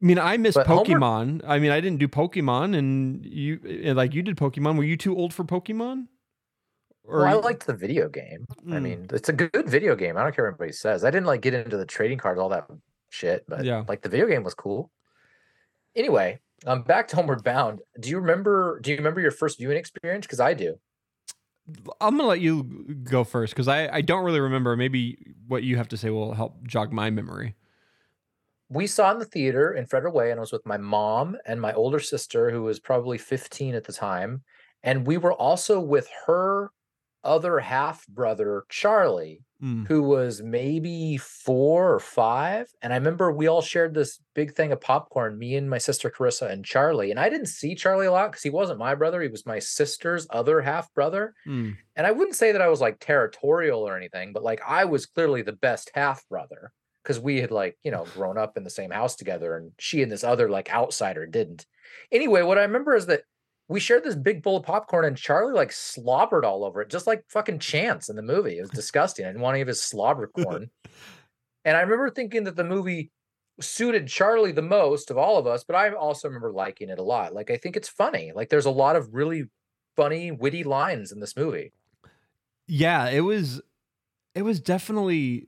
I 0.01 0.06
mean, 0.06 0.20
I 0.20 0.36
miss 0.38 0.56
But 0.56 0.68
Pokemon. 0.68 1.42
I 1.48 1.60
mean, 1.60 1.72
I 1.72 1.80
didn't 1.80 2.00
do 2.00 2.08
Pokemon, 2.10 2.77
and 2.77 3.25
you 3.25 3.60
like 3.94 4.13
you 4.13 4.22
did 4.22 4.36
Pokemon. 4.36 4.77
Were 4.77 4.84
you 4.84 4.98
too 4.98 5.15
old 5.15 5.34
for 5.34 5.44
Pokemon? 5.44 6.08
Well, 7.06 7.24
I 7.25 7.34
liked 7.34 7.68
the 7.68 7.74
video 7.74 8.08
game. 8.10 8.46
I 8.68 8.75
Mm. 8.75 8.82
mean, 8.82 9.08
it's 9.12 9.27
a 9.30 9.34
good 9.34 9.68
video 9.70 9.96
game. 9.96 10.15
I 10.18 10.24
don't 10.24 10.34
care 10.36 10.46
what 10.46 10.51
anybody 10.51 10.72
says. 10.72 11.03
I 11.03 11.12
didn't 11.12 11.25
like 11.25 11.42
get 11.42 11.53
into 11.53 11.75
the 11.77 11.86
trading 11.86 12.18
cards, 12.18 12.39
all 12.39 12.50
that 12.50 12.65
shit, 13.10 13.44
but 13.48 13.63
Yeah. 13.65 13.84
like 13.88 14.01
the 14.01 14.10
video 14.10 14.27
game 14.27 14.44
was 14.44 14.53
cool. 14.53 14.89
Anyway, 15.95 16.39
um, 16.65 16.83
back 16.83 17.07
to 17.09 17.15
Homeward 17.15 17.43
Bound. 17.43 17.81
Do 18.00 18.09
you 18.09 18.19
remember? 18.19 18.79
Do 18.81 18.91
you 18.91 18.97
remember 18.97 19.21
your 19.21 19.31
first 19.31 19.57
viewing 19.57 19.77
experience? 19.77 20.25
Because 20.25 20.39
I 20.39 20.53
do. 20.53 20.79
I'm 22.01 22.17
gonna 22.17 22.27
let 22.27 22.41
you 22.41 22.63
go 23.03 23.23
first 23.23 23.53
because 23.53 23.67
I, 23.67 23.88
I 23.88 24.01
don't 24.01 24.25
really 24.25 24.39
remember. 24.39 24.75
Maybe 24.75 25.17
what 25.47 25.63
you 25.63 25.77
have 25.77 25.88
to 25.89 25.97
say 25.97 26.09
will 26.09 26.33
help 26.33 26.65
jog 26.67 26.91
my 26.91 27.09
memory. 27.09 27.55
We 28.69 28.88
saw 28.88 29.12
in 29.12 29.19
the 29.19 29.25
theater 29.25 29.71
in 29.73 29.85
Frederick 29.85 30.13
Way, 30.13 30.31
and 30.31 30.39
I 30.39 30.41
was 30.41 30.51
with 30.51 30.65
my 30.65 30.77
mom 30.77 31.38
and 31.45 31.62
my 31.62 31.73
older 31.73 32.00
sister, 32.00 32.50
who 32.50 32.63
was 32.63 32.79
probably 32.79 33.17
15 33.17 33.75
at 33.75 33.83
the 33.83 33.93
time, 33.93 34.41
and 34.81 35.05
we 35.05 35.17
were 35.17 35.33
also 35.33 35.79
with 35.79 36.09
her 36.25 36.71
other 37.23 37.59
half 37.59 38.07
brother, 38.07 38.65
Charlie, 38.69 39.43
Mm. 39.63 39.88
who 39.88 40.03
was 40.03 40.41
maybe 40.41 41.15
four 41.15 41.93
or 41.93 42.00
five. 42.01 42.67
And 42.82 42.91
I 42.91 42.98
remember 42.98 43.32
we 43.32 43.48
all 43.48 43.62
shared 43.62 43.93
this 43.93 44.20
big 44.34 44.55
thing 44.55 44.74
of 44.74 44.82
popcorn, 44.82 45.38
me 45.39 45.55
and 45.55 45.70
my 45.70 45.77
sister 45.77 46.10
Carissa 46.10 46.51
and 46.51 46.65
Charlie. 46.65 47.12
And 47.12 47.20
I 47.20 47.29
didn't 47.29 47.46
see 47.46 47.74
Charlie 47.74 48.08
a 48.08 48.12
lot 48.12 48.32
because 48.32 48.43
he 48.43 48.50
wasn't 48.50 48.79
my 48.79 48.93
brother. 48.93 49.22
He 49.22 49.29
was 49.29 49.46
my 49.46 49.60
sister's 49.60 50.27
other 50.32 50.60
half 50.60 50.93
brother. 50.93 51.34
Mm. 51.48 51.77
And 51.96 52.05
I 52.05 52.12
wouldn't 52.12 52.36
say 52.36 52.51
that 52.51 52.62
I 52.62 52.67
was 52.67 52.82
like 52.82 53.00
territorial 53.00 53.88
or 53.88 53.96
anything, 53.96 54.34
but 54.34 54.43
like 54.43 54.60
I 54.67 54.84
was 54.84 55.05
clearly 55.05 55.43
the 55.43 55.53
best 55.53 55.91
half 55.93 56.27
brother 56.27 56.74
because 57.01 57.22
we 57.22 57.39
had 57.39 57.51
like, 57.51 57.77
you 57.86 57.91
know, 57.91 58.05
grown 58.15 58.38
up 58.38 58.58
in 58.58 58.65
the 58.65 58.70
same 58.70 58.91
house 58.91 59.15
together 59.15 59.55
and 59.55 59.72
she 59.79 60.03
and 60.03 60.12
this 60.12 60.25
other 60.25 60.50
like 60.50 60.74
outsider 60.74 61.25
didn't. 61.25 61.65
Anyway, 62.12 62.41
what 62.41 62.58
I 62.58 62.63
remember 62.63 62.96
is 62.96 63.05
that 63.05 63.24
we 63.67 63.79
shared 63.79 64.03
this 64.03 64.15
big 64.15 64.43
bowl 64.43 64.58
of 64.58 64.65
popcorn 64.65 65.05
and 65.05 65.17
Charlie 65.17 65.53
like 65.53 65.72
slobbered 65.72 66.46
all 66.46 66.63
over 66.65 66.82
it, 66.82 66.89
just 66.89 67.08
like 67.08 67.24
fucking 67.29 67.60
Chance 67.60 68.10
in 68.10 68.15
the 68.15 68.22
movie. 68.22 68.58
It 68.58 68.62
was 68.62 68.70
disgusting. 68.70 69.25
I 69.25 69.29
didn't 69.29 69.41
want 69.41 69.55
any 69.55 69.62
of 69.62 69.67
his 69.67 69.82
slobber 69.82 70.27
corn. 70.36 70.70
and 71.65 71.77
I 71.77 71.82
remember 71.82 72.10
thinking 72.10 72.43
that 72.43 72.55
the 72.55 72.63
movie 72.63 73.12
suited 73.62 74.08
Charlie 74.08 74.51
the 74.51 74.62
most 74.62 75.12
of 75.12 75.17
all 75.17 75.38
of 75.38 75.48
us, 75.48 75.63
but 75.63 75.75
I 75.75 75.91
also 75.91 76.27
remember 76.27 76.51
liking 76.51 76.89
it 76.89 77.00
a 77.00 77.03
lot. 77.03 77.34
Like 77.34 77.51
I 77.51 77.58
think 77.58 77.75
it's 77.75 77.89
funny. 77.89 78.32
Like 78.36 78.50
there's 78.50 78.65
a 78.65 78.72
lot 78.72 78.96
of 78.96 79.13
really 79.13 79.46
funny, 79.96 80.32
witty 80.32 80.63
lines 80.63 81.12
in 81.12 81.20
this 81.20 81.38
movie. 81.38 81.72
Yeah, 82.67 83.10
it 83.10 83.22
was. 83.22 83.62
It 84.36 84.43
was 84.43 84.60
definitely. 84.60 85.48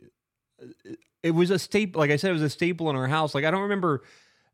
Uh, 0.62 0.93
it 1.24 1.31
was 1.31 1.50
a 1.50 1.57
staple. 1.57 2.00
Like 2.00 2.12
I 2.12 2.17
said, 2.17 2.29
it 2.29 2.34
was 2.34 2.41
a 2.41 2.50
staple 2.50 2.89
in 2.89 2.95
our 2.95 3.07
house. 3.07 3.34
Like 3.34 3.45
I 3.45 3.51
don't 3.51 3.63
remember. 3.63 4.03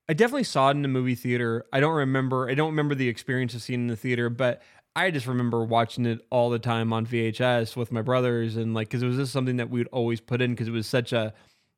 I 0.10 0.14
definitely 0.14 0.44
saw 0.44 0.70
it 0.70 0.72
in 0.72 0.82
the 0.82 0.88
movie 0.88 1.16
theater. 1.16 1.66
I 1.72 1.80
don't 1.80 1.94
remember. 1.94 2.50
I 2.50 2.54
don't 2.54 2.72
remember 2.72 2.96
the 2.96 3.08
experience 3.08 3.54
of 3.54 3.62
seeing 3.62 3.82
it 3.82 3.84
in 3.84 3.88
the 3.88 3.96
theater, 3.96 4.30
but 4.30 4.62
I 4.96 5.10
just 5.12 5.28
remember 5.28 5.64
watching 5.64 6.06
it 6.06 6.20
all 6.30 6.50
the 6.50 6.60
time 6.60 6.92
on 6.92 7.06
VHS 7.06 7.76
with 7.76 7.92
my 7.92 8.02
brothers, 8.02 8.58
and 8.58 8.74
like 8.74 8.90
because 8.90 9.04
it 9.04 9.08
was 9.08 9.18
just 9.18 9.32
something 9.32 9.58
that 9.58 9.70
we 9.70 9.80
would 9.80 9.88
always 9.88 10.20
put 10.20 10.42
in 10.42 10.52
because 10.52 10.68
it 10.68 10.72
was 10.72 10.88
such 10.88 11.14
a, 11.14 11.34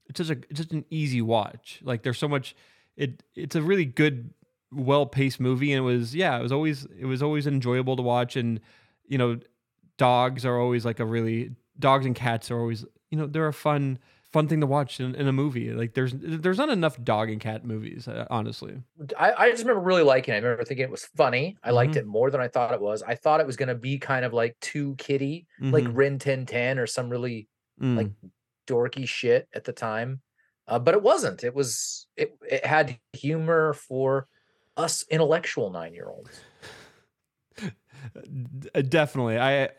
it's 0.08 0.18
such 0.18 0.30
a, 0.30 0.40
it's 0.50 0.60
just 0.60 0.72
an 0.72 0.86
easy 0.90 1.22
watch. 1.22 1.80
Like 1.84 2.04
there's 2.04 2.18
so 2.18 2.28
much. 2.28 2.56
It 2.98 3.24
it's 3.36 3.56
a 3.56 3.62
really 3.62 3.86
good, 3.86 4.34
well 4.72 5.06
paced 5.06 5.40
movie, 5.40 5.72
and 5.72 5.80
it 5.80 5.88
was 5.88 6.16
yeah, 6.16 6.38
it 6.40 6.42
was 6.42 6.52
always 6.52 6.88
it 7.00 7.06
was 7.06 7.22
always 7.22 7.46
enjoyable 7.46 7.96
to 7.98 8.04
watch, 8.04 8.36
and 8.36 8.60
you 9.08 9.18
know, 9.20 9.40
dogs 9.98 10.46
are 10.46 10.60
always 10.60 10.86
like 10.86 11.00
a 11.00 11.06
really 11.06 11.52
dogs 11.78 12.06
and 12.06 12.16
cats 12.16 12.50
are 12.52 12.60
always 12.60 12.86
you 13.10 13.18
know 13.18 13.26
they're 13.26 13.48
a 13.48 13.54
fun 13.54 14.00
fun 14.34 14.48
thing 14.48 14.60
to 14.62 14.68
watch 14.68 15.00
in, 15.00 15.16
in 15.16 15.28
a 15.28 15.32
movie. 15.32 15.72
Like 15.72 15.94
there's 15.94 16.14
there's 16.18 16.58
not 16.58 16.70
enough 16.70 17.02
dog 17.04 17.30
and 17.30 17.40
cat 17.40 17.64
movies, 17.64 18.08
uh, 18.08 18.26
honestly. 18.30 18.82
I, 19.18 19.32
I 19.34 19.52
just 19.52 19.64
remember 19.64 19.82
really 19.82 20.04
liking 20.04 20.34
it. 20.34 20.38
I 20.38 20.42
remember 20.42 20.64
thinking 20.66 20.84
it 20.84 20.90
was 20.92 21.06
funny. 21.06 21.58
I 21.64 21.72
liked 21.72 21.94
Mhm. 21.94 21.98
it 21.98 22.06
more 22.08 22.32
than 22.32 22.42
I 22.42 22.48
thought 22.48 22.74
it 22.74 22.82
was. 22.82 23.04
I 23.04 23.16
thought 23.16 23.40
it 23.40 23.46
was 23.46 23.56
going 23.56 23.70
to 23.70 23.76
be 23.76 23.98
kind 24.00 24.26
of 24.26 24.34
like 24.34 24.60
too 24.60 24.96
kitty, 24.98 25.48
like 25.62 25.86
Mhm. 25.86 25.96
Rin 25.96 26.20
Tin 26.20 26.46
Tin 26.46 26.80
or 26.80 26.88
some 26.88 27.10
really 27.10 27.48
Mm. 27.82 27.98
like 27.98 28.12
dorky 28.68 29.08
shit 29.08 29.48
at 29.54 29.64
the 29.64 29.74
time. 29.74 30.22
Uh, 30.68 30.80
but 30.80 30.94
it 30.94 31.02
wasn't. 31.02 31.44
It 31.44 31.54
was 31.54 32.08
it 32.18 32.36
it 32.50 32.66
had 32.66 32.98
humor 33.14 33.74
for 33.74 34.28
us 34.78 35.06
intellectual 35.10 35.70
nine 35.70 35.94
year 35.94 36.10
olds. 36.10 36.42
Definitely. 38.90 39.38
I 39.38 39.64
I- 39.66 39.70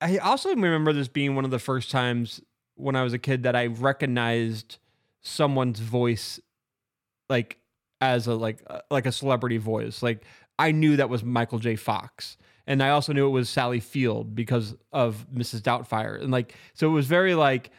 I 0.00 0.18
also 0.18 0.50
remember 0.50 0.92
this 0.92 1.08
being 1.08 1.34
one 1.34 1.44
of 1.44 1.50
the 1.50 1.58
first 1.58 1.90
times 1.90 2.40
when 2.78 2.96
I 2.96 3.02
was 3.02 3.12
a 3.12 3.18
kid 3.18 3.42
that 3.42 3.56
I 3.56 3.66
recognized 3.66 4.78
someone's 5.20 5.80
voice 5.80 6.40
like 7.28 7.58
as 8.00 8.26
a 8.26 8.34
like 8.34 8.62
uh, 8.68 8.80
like 8.90 9.06
a 9.06 9.12
celebrity 9.12 9.58
voice. 9.58 10.02
Like 10.02 10.24
I 10.58 10.72
knew 10.72 10.96
that 10.96 11.08
was 11.08 11.22
Michael 11.22 11.58
J. 11.58 11.76
Fox. 11.76 12.36
And 12.66 12.82
I 12.82 12.90
also 12.90 13.14
knew 13.14 13.26
it 13.26 13.30
was 13.30 13.48
Sally 13.48 13.80
Field 13.80 14.34
because 14.34 14.76
of 14.92 15.26
Mrs. 15.34 15.62
Doubtfire. 15.62 16.20
And 16.20 16.30
like 16.30 16.54
so 16.74 16.88
it 16.88 16.92
was 16.92 17.06
very 17.06 17.34
like 17.34 17.70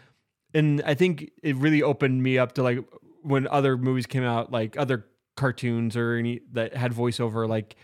and 0.54 0.82
I 0.84 0.96
think 0.96 1.32
it 1.44 1.56
really 1.58 1.84
opened 1.84 2.24
me 2.24 2.38
up 2.38 2.54
to 2.54 2.64
like 2.64 2.80
when 3.22 3.48
other 3.48 3.78
movies 3.78 4.06
came 4.06 4.24
out, 4.24 4.52
like 4.52 4.78
other 4.78 5.06
cartoons 5.38 5.96
or 5.96 6.16
any 6.16 6.42
that 6.54 6.76
had 6.76 6.92
voiceover, 6.92 7.48
like 7.48 7.76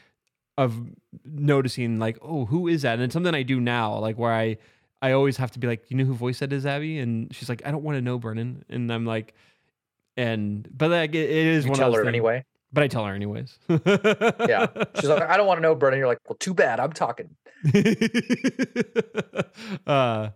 of 0.57 0.75
noticing 1.25 1.99
like, 1.99 2.17
oh, 2.21 2.45
who 2.45 2.67
is 2.67 2.81
that? 2.83 2.93
And 2.95 3.03
it's 3.03 3.13
something 3.13 3.35
I 3.35 3.43
do 3.43 3.59
now, 3.59 3.99
like 3.99 4.17
where 4.17 4.33
I 4.33 4.57
I 5.05 5.11
always 5.11 5.37
have 5.37 5.51
to 5.51 5.59
be 5.59 5.67
like, 5.67 5.91
you 5.91 5.97
know 5.97 6.03
who 6.05 6.13
voice 6.15 6.39
that 6.39 6.51
is, 6.51 6.65
Abby? 6.65 6.97
And 6.97 7.33
she's 7.35 7.47
like, 7.47 7.61
I 7.63 7.69
don't 7.71 7.83
want 7.83 7.97
to 7.97 8.01
know, 8.01 8.17
Brennan. 8.17 8.65
And 8.69 8.91
I'm 8.91 9.05
like, 9.05 9.35
and 10.17 10.67
but 10.75 10.89
like 10.89 11.13
it, 11.13 11.29
it 11.29 11.45
is 11.47 11.65
You 11.65 11.71
one 11.71 11.77
tell 11.79 11.87
of 11.89 11.93
those 11.93 11.99
her 11.99 12.03
things- 12.05 12.13
anyway. 12.15 12.43
But 12.73 12.83
I 12.83 12.87
tell 12.87 13.05
her 13.05 13.13
anyways. 13.13 13.57
Yeah. 13.69 14.67
She's 14.95 15.07
like, 15.09 15.29
I 15.29 15.37
don't 15.37 15.47
want 15.47 15.59
to 15.59 15.61
know, 15.61 15.75
Brennan. 15.75 15.99
You're 15.99 16.07
like, 16.09 16.17
well, 16.27 16.35
too 16.37 16.53
bad. 16.53 16.79
I'm 16.81 16.91
talking. 16.91 17.29
uh, 19.87 20.29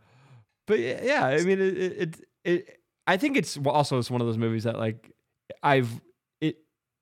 but 0.65 0.79
yeah, 0.79 0.99
yeah, 1.03 1.25
I 1.25 1.37
mean, 1.43 1.59
it, 1.59 1.77
it, 1.77 1.97
it, 2.01 2.21
it, 2.45 2.79
I 3.07 3.17
think 3.17 3.35
it's 3.37 3.57
also 3.65 3.97
it's 3.97 4.09
one 4.11 4.21
of 4.21 4.27
those 4.27 4.37
movies 4.37 4.63
that 4.63 4.77
like 4.77 5.11
I've 5.63 5.89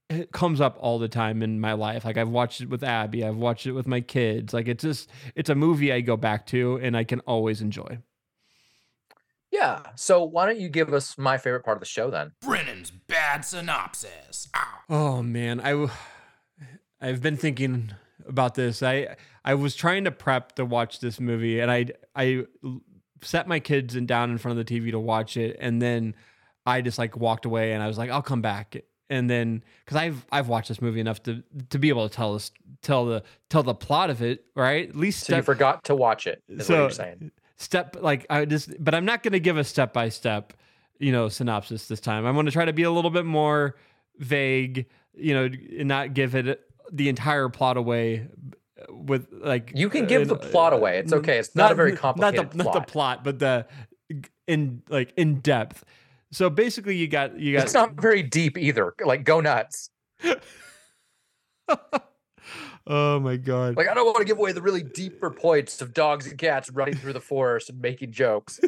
it 0.09 0.15
it 0.15 0.31
comes 0.31 0.61
up 0.61 0.77
all 0.79 0.99
the 0.99 1.07
time 1.07 1.41
in 1.41 1.59
my 1.59 1.73
life. 1.73 2.05
Like 2.05 2.17
I've 2.17 2.29
watched 2.29 2.61
it 2.61 2.69
with 2.69 2.83
Abby, 2.83 3.23
I've 3.23 3.37
watched 3.37 3.65
it 3.65 3.73
with 3.73 3.87
my 3.87 4.01
kids. 4.01 4.53
Like 4.53 4.67
it's 4.67 4.83
just 4.83 5.09
it's 5.35 5.49
a 5.49 5.55
movie 5.55 5.91
I 5.91 6.01
go 6.01 6.17
back 6.17 6.45
to 6.47 6.77
and 6.77 6.95
I 6.95 7.03
can 7.03 7.19
always 7.21 7.61
enjoy. 7.61 7.99
Yeah. 9.51 9.81
So 9.95 10.23
why 10.23 10.45
don't 10.45 10.59
you 10.59 10.69
give 10.69 10.93
us 10.93 11.17
my 11.17 11.37
favorite 11.37 11.63
part 11.63 11.77
of 11.77 11.79
the 11.79 11.87
show 11.87 12.11
then? 12.11 12.33
Brennan's 12.41 12.91
bad 12.91 13.41
synopsis. 13.41 14.49
Ow. 14.55 14.79
Oh 14.89 15.23
man, 15.23 15.61
I 15.61 15.89
I've 16.99 17.21
been 17.21 17.37
thinking 17.37 17.93
about 18.27 18.55
this. 18.55 18.83
I 18.83 19.15
I 19.45 19.55
was 19.55 19.75
trying 19.75 20.03
to 20.03 20.11
prep 20.11 20.55
to 20.55 20.65
watch 20.65 20.99
this 20.99 21.19
movie, 21.19 21.59
and 21.59 21.71
I 21.71 21.87
I 22.15 22.45
set 23.21 23.47
my 23.47 23.59
kids 23.59 23.95
in, 23.95 24.05
down 24.05 24.31
in 24.31 24.37
front 24.37 24.59
of 24.59 24.65
the 24.65 24.79
TV 24.79 24.91
to 24.91 24.99
watch 24.99 25.37
it, 25.37 25.57
and 25.59 25.81
then 25.81 26.15
I 26.65 26.81
just 26.81 26.97
like 26.97 27.15
walked 27.15 27.45
away, 27.45 27.73
and 27.73 27.81
I 27.81 27.87
was 27.87 27.97
like, 27.97 28.09
I'll 28.09 28.21
come 28.21 28.41
back, 28.41 28.75
and 29.09 29.29
then 29.29 29.63
because 29.85 29.97
I've 29.97 30.25
I've 30.31 30.47
watched 30.47 30.69
this 30.69 30.81
movie 30.81 30.99
enough 30.99 31.21
to 31.23 31.43
to 31.69 31.79
be 31.79 31.89
able 31.89 32.07
to 32.07 32.15
tell 32.15 32.33
this 32.33 32.51
tell 32.81 33.05
the 33.05 33.23
tell 33.49 33.63
the 33.63 33.73
plot 33.73 34.09
of 34.09 34.21
it, 34.21 34.45
right? 34.55 34.89
At 34.89 34.95
least 34.95 35.25
So 35.25 35.35
you 35.35 35.41
forgot 35.41 35.83
to 35.85 35.95
watch 35.95 36.27
it, 36.27 36.43
is 36.47 36.69
what 36.69 36.75
you're 36.77 36.89
saying. 36.91 37.31
step 37.57 37.97
like 37.99 38.25
I 38.29 38.45
just 38.45 38.71
but 38.83 38.93
I'm 38.93 39.05
not 39.05 39.23
going 39.23 39.33
to 39.33 39.39
give 39.39 39.57
a 39.57 39.63
step 39.63 39.93
by 39.93 40.09
step, 40.09 40.53
you 40.99 41.11
know, 41.11 41.29
synopsis 41.29 41.87
this 41.87 41.99
time. 41.99 42.25
I'm 42.25 42.33
going 42.33 42.45
to 42.45 42.51
try 42.51 42.65
to 42.65 42.73
be 42.73 42.83
a 42.83 42.91
little 42.91 43.11
bit 43.11 43.25
more 43.25 43.75
vague, 44.17 44.85
you 45.13 45.33
know, 45.33 45.45
and 45.45 45.87
not 45.87 46.13
give 46.13 46.35
it 46.35 46.61
the 46.91 47.09
entire 47.09 47.49
plot 47.49 47.77
away 47.77 48.27
with 48.89 49.27
like 49.31 49.71
You 49.75 49.89
can 49.89 50.05
give 50.05 50.27
the 50.27 50.35
uh, 50.35 50.49
plot 50.49 50.73
away. 50.73 50.99
It's 50.99 51.13
okay. 51.13 51.37
It's 51.37 51.55
not, 51.55 51.71
a 51.71 51.75
very 51.75 51.95
complicated 51.95 52.35
not 52.35 52.51
the, 52.51 52.63
plot. 52.63 52.75
Not 52.75 52.85
the 52.85 52.91
plot, 52.91 53.23
but 53.23 53.39
the 53.39 53.65
in 54.47 54.81
like 54.89 55.13
in 55.17 55.39
depth. 55.39 55.83
So 56.31 56.49
basically 56.49 56.97
you 56.97 57.07
got 57.07 57.39
you 57.39 57.53
got 57.53 57.63
It's 57.63 57.73
not 57.73 57.93
very 57.93 58.23
deep 58.23 58.57
either. 58.57 58.93
Like 59.03 59.23
go 59.23 59.41
nuts. 59.41 59.89
Oh 62.89 63.19
my 63.19 63.35
god. 63.35 63.75
Like 63.75 63.89
I 63.89 63.93
don't 63.93 64.05
want 64.05 64.19
to 64.19 64.23
give 64.25 64.37
away 64.37 64.53
the 64.53 64.61
really 64.61 64.81
deeper 64.81 65.29
points 65.29 65.81
of 65.81 65.93
dogs 65.93 66.25
and 66.25 66.37
cats 66.37 66.69
running 66.71 66.95
through 66.95 67.11
the 67.13 67.19
forest 67.19 67.69
and 67.69 67.81
making 67.81 68.13
jokes. 68.13 68.61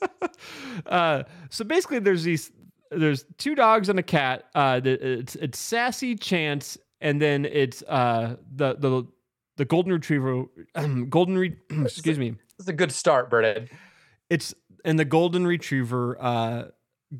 uh, 0.86 1.22
so 1.48 1.64
basically, 1.64 2.00
there's 2.00 2.22
these 2.22 2.52
there's 2.90 3.24
two 3.38 3.54
dogs 3.54 3.88
and 3.88 3.98
a 3.98 4.02
cat. 4.02 4.44
Uh, 4.54 4.82
it's 4.84 5.36
it's 5.36 5.58
Sassy 5.58 6.16
Chance, 6.16 6.76
and 7.00 7.20
then 7.20 7.46
it's 7.46 7.82
uh 7.88 8.36
the 8.54 8.74
the 8.74 9.06
the 9.56 9.64
golden 9.64 9.92
retriever, 9.94 10.44
golden 11.08 11.38
re- 11.38 11.56
excuse 11.70 12.18
me, 12.18 12.34
It's 12.58 12.68
a 12.68 12.74
good 12.74 12.92
start, 12.92 13.30
Brennan. 13.30 13.70
it's 14.28 14.52
and 14.84 14.98
the 14.98 15.04
golden 15.04 15.46
retriever 15.46 16.16
uh 16.20 16.64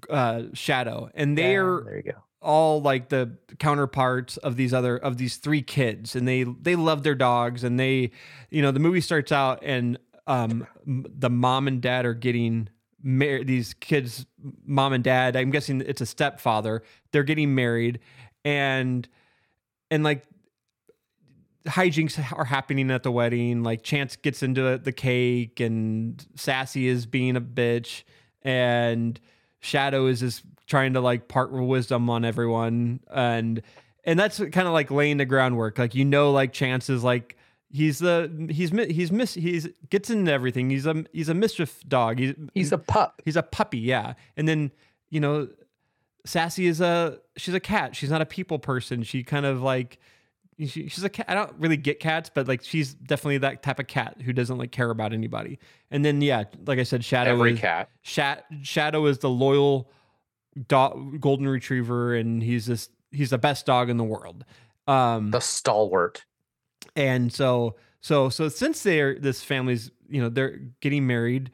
uh 0.09 0.43
Shadow, 0.55 1.11
and 1.15 1.37
they're 1.37 1.83
there 1.85 1.97
you 1.97 2.13
go. 2.13 2.19
all 2.41 2.81
like 2.81 3.09
the 3.09 3.37
counterparts 3.59 4.37
of 4.39 4.57
these 4.57 4.73
other 4.73 4.97
of 4.97 5.17
these 5.19 5.37
three 5.37 5.63
kids 5.63 6.15
and 6.17 6.27
they 6.27 6.45
they 6.45 6.77
love 6.77 7.03
their 7.03 7.15
dogs 7.15 7.65
and 7.65 7.79
they 7.79 8.11
you 8.51 8.63
know 8.63 8.71
the 8.71 8.81
movie 8.81 9.01
starts 9.01 9.33
out 9.33 9.59
and 9.63 9.99
um 10.27 10.67
the 10.87 11.29
mom 11.29 11.67
and 11.69 11.83
dad 11.83 12.07
are 12.07 12.15
getting 12.15 12.69
married 13.03 13.47
these 13.47 13.75
kids 13.75 14.25
mom 14.65 14.93
and 14.93 15.05
dad 15.05 15.37
i'm 15.37 15.51
guessing 15.51 15.83
it's 15.85 16.01
a 16.01 16.07
stepfather 16.07 16.83
they're 17.13 17.25
getting 17.25 17.55
married 17.55 17.99
and 18.45 19.09
and 19.91 20.03
like 20.05 20.25
hijinks 21.67 22.19
are 22.37 22.45
happening 22.45 22.91
at 22.91 23.03
the 23.03 23.11
wedding. 23.11 23.63
Like 23.63 23.83
chance 23.83 24.17
gets 24.17 24.43
into 24.43 24.79
the 24.79 24.93
cake 24.93 25.61
and 25.61 26.25
sassy 26.37 26.89
is 26.89 27.07
being 27.07 27.37
a 27.37 27.41
bitch. 27.41 28.03
And 28.43 29.21
shadow 29.61 30.07
is 30.07 30.21
just 30.21 30.43
trying 30.67 30.95
to 30.95 31.01
like 31.01 31.29
part 31.29 31.53
wisdom 31.53 32.09
on 32.09 32.25
everyone. 32.25 33.01
And 33.11 33.63
and 34.05 34.19
that's 34.19 34.39
kind 34.39 34.67
of 34.67 34.73
like 34.73 34.91
laying 34.91 35.19
the 35.19 35.27
groundwork. 35.27 35.79
Like 35.79 35.95
you 35.95 36.05
know 36.05 36.33
like 36.33 36.53
chance 36.53 36.89
is 36.89 37.05
like 37.05 37.37
he's 37.71 37.99
the 37.99 38.49
he's 38.51 38.71
he's 38.71 39.13
miss 39.13 39.35
he's 39.35 39.69
gets 39.91 40.11
into 40.11 40.33
everything. 40.33 40.71
He's 40.71 40.87
a 40.87 41.05
he's 41.13 41.29
a 41.29 41.35
mischief 41.35 41.83
dog. 41.87 42.19
He's 42.19 42.35
He's 42.55 42.73
a 42.73 42.79
pup. 42.79 43.21
he's 43.25 43.37
a 43.37 43.43
puppy 43.43 43.79
yeah. 43.79 44.15
And 44.37 44.49
then 44.49 44.71
you 45.11 45.21
know 45.21 45.49
sassy 46.25 46.67
is 46.67 46.81
a 46.81 47.19
she's 47.37 47.55
a 47.55 47.61
cat. 47.61 47.95
She's 47.95 48.11
not 48.11 48.23
a 48.23 48.27
people 48.27 48.59
person. 48.59 49.03
She 49.03 49.23
kind 49.23 49.45
of 49.45 49.61
like 49.63 49.99
she, 50.67 50.89
she's 50.89 51.05
a 51.05 51.09
cat 51.09 51.27
i 51.29 51.35
don't 51.35 51.53
really 51.59 51.77
get 51.77 52.01
cats 52.01 52.31
but 52.35 52.47
like 52.49 52.63
she's 52.63 52.95
definitely 52.95 53.39
that 53.39 53.63
type 53.63 53.79
of 53.79 53.87
cat 53.87 54.17
who 54.25 54.33
doesn't 54.33 54.59
like 54.59 54.71
care 54.73 54.91
about 54.91 55.13
anybody 55.13 55.59
and 55.91 56.05
then 56.05 56.21
yeah 56.21 56.45
like 56.67 56.79
i 56.79 56.83
said 56.83 57.05
shadow 57.05 57.31
Every 57.33 57.53
is, 57.55 57.61
cat. 57.61 57.89
Shat- 58.03 58.45
shadow 58.63 59.07
is 59.07 59.19
the 59.19 59.31
loyal 59.31 59.91
dog 60.69 61.21
golden 61.21 61.49
retriever 61.49 62.15
and 62.15 62.43
he's 62.43 62.67
this 62.67 62.89
he's 63.11 63.31
the 63.31 63.39
best 63.39 63.67
dog 63.67 63.89
in 63.89 63.97
the 63.97 64.05
world 64.05 64.45
um 64.89 65.31
The 65.31 65.41
stalwart. 65.41 66.25
and 66.97 67.33
so 67.33 67.77
so 68.01 68.29
so 68.29 68.49
since 68.49 68.83
they're 68.83 69.19
this 69.19 69.43
family's 69.43 69.91
you 70.09 70.21
know 70.21 70.29
they're 70.29 70.59
getting 70.81 71.07
married 71.07 71.51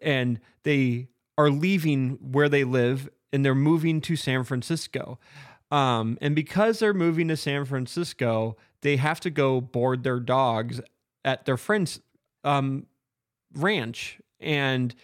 and 0.00 0.40
they 0.64 1.08
are 1.38 1.50
leaving 1.50 2.18
where 2.20 2.48
they 2.48 2.64
live 2.64 3.08
and 3.32 3.44
they're 3.44 3.54
moving 3.54 4.00
to 4.02 4.16
san 4.16 4.42
francisco 4.44 5.18
um 5.72 6.16
and 6.20 6.36
because 6.36 6.78
they're 6.78 6.94
moving 6.94 7.26
to 7.28 7.36
san 7.36 7.64
francisco 7.64 8.56
they 8.82 8.96
have 8.96 9.18
to 9.20 9.30
go 9.30 9.60
board 9.60 10.04
their 10.04 10.20
dogs 10.20 10.80
at 11.24 11.44
their 11.46 11.56
friend's 11.56 12.00
um 12.44 12.86
ranch. 13.54 14.20
And 14.40 14.94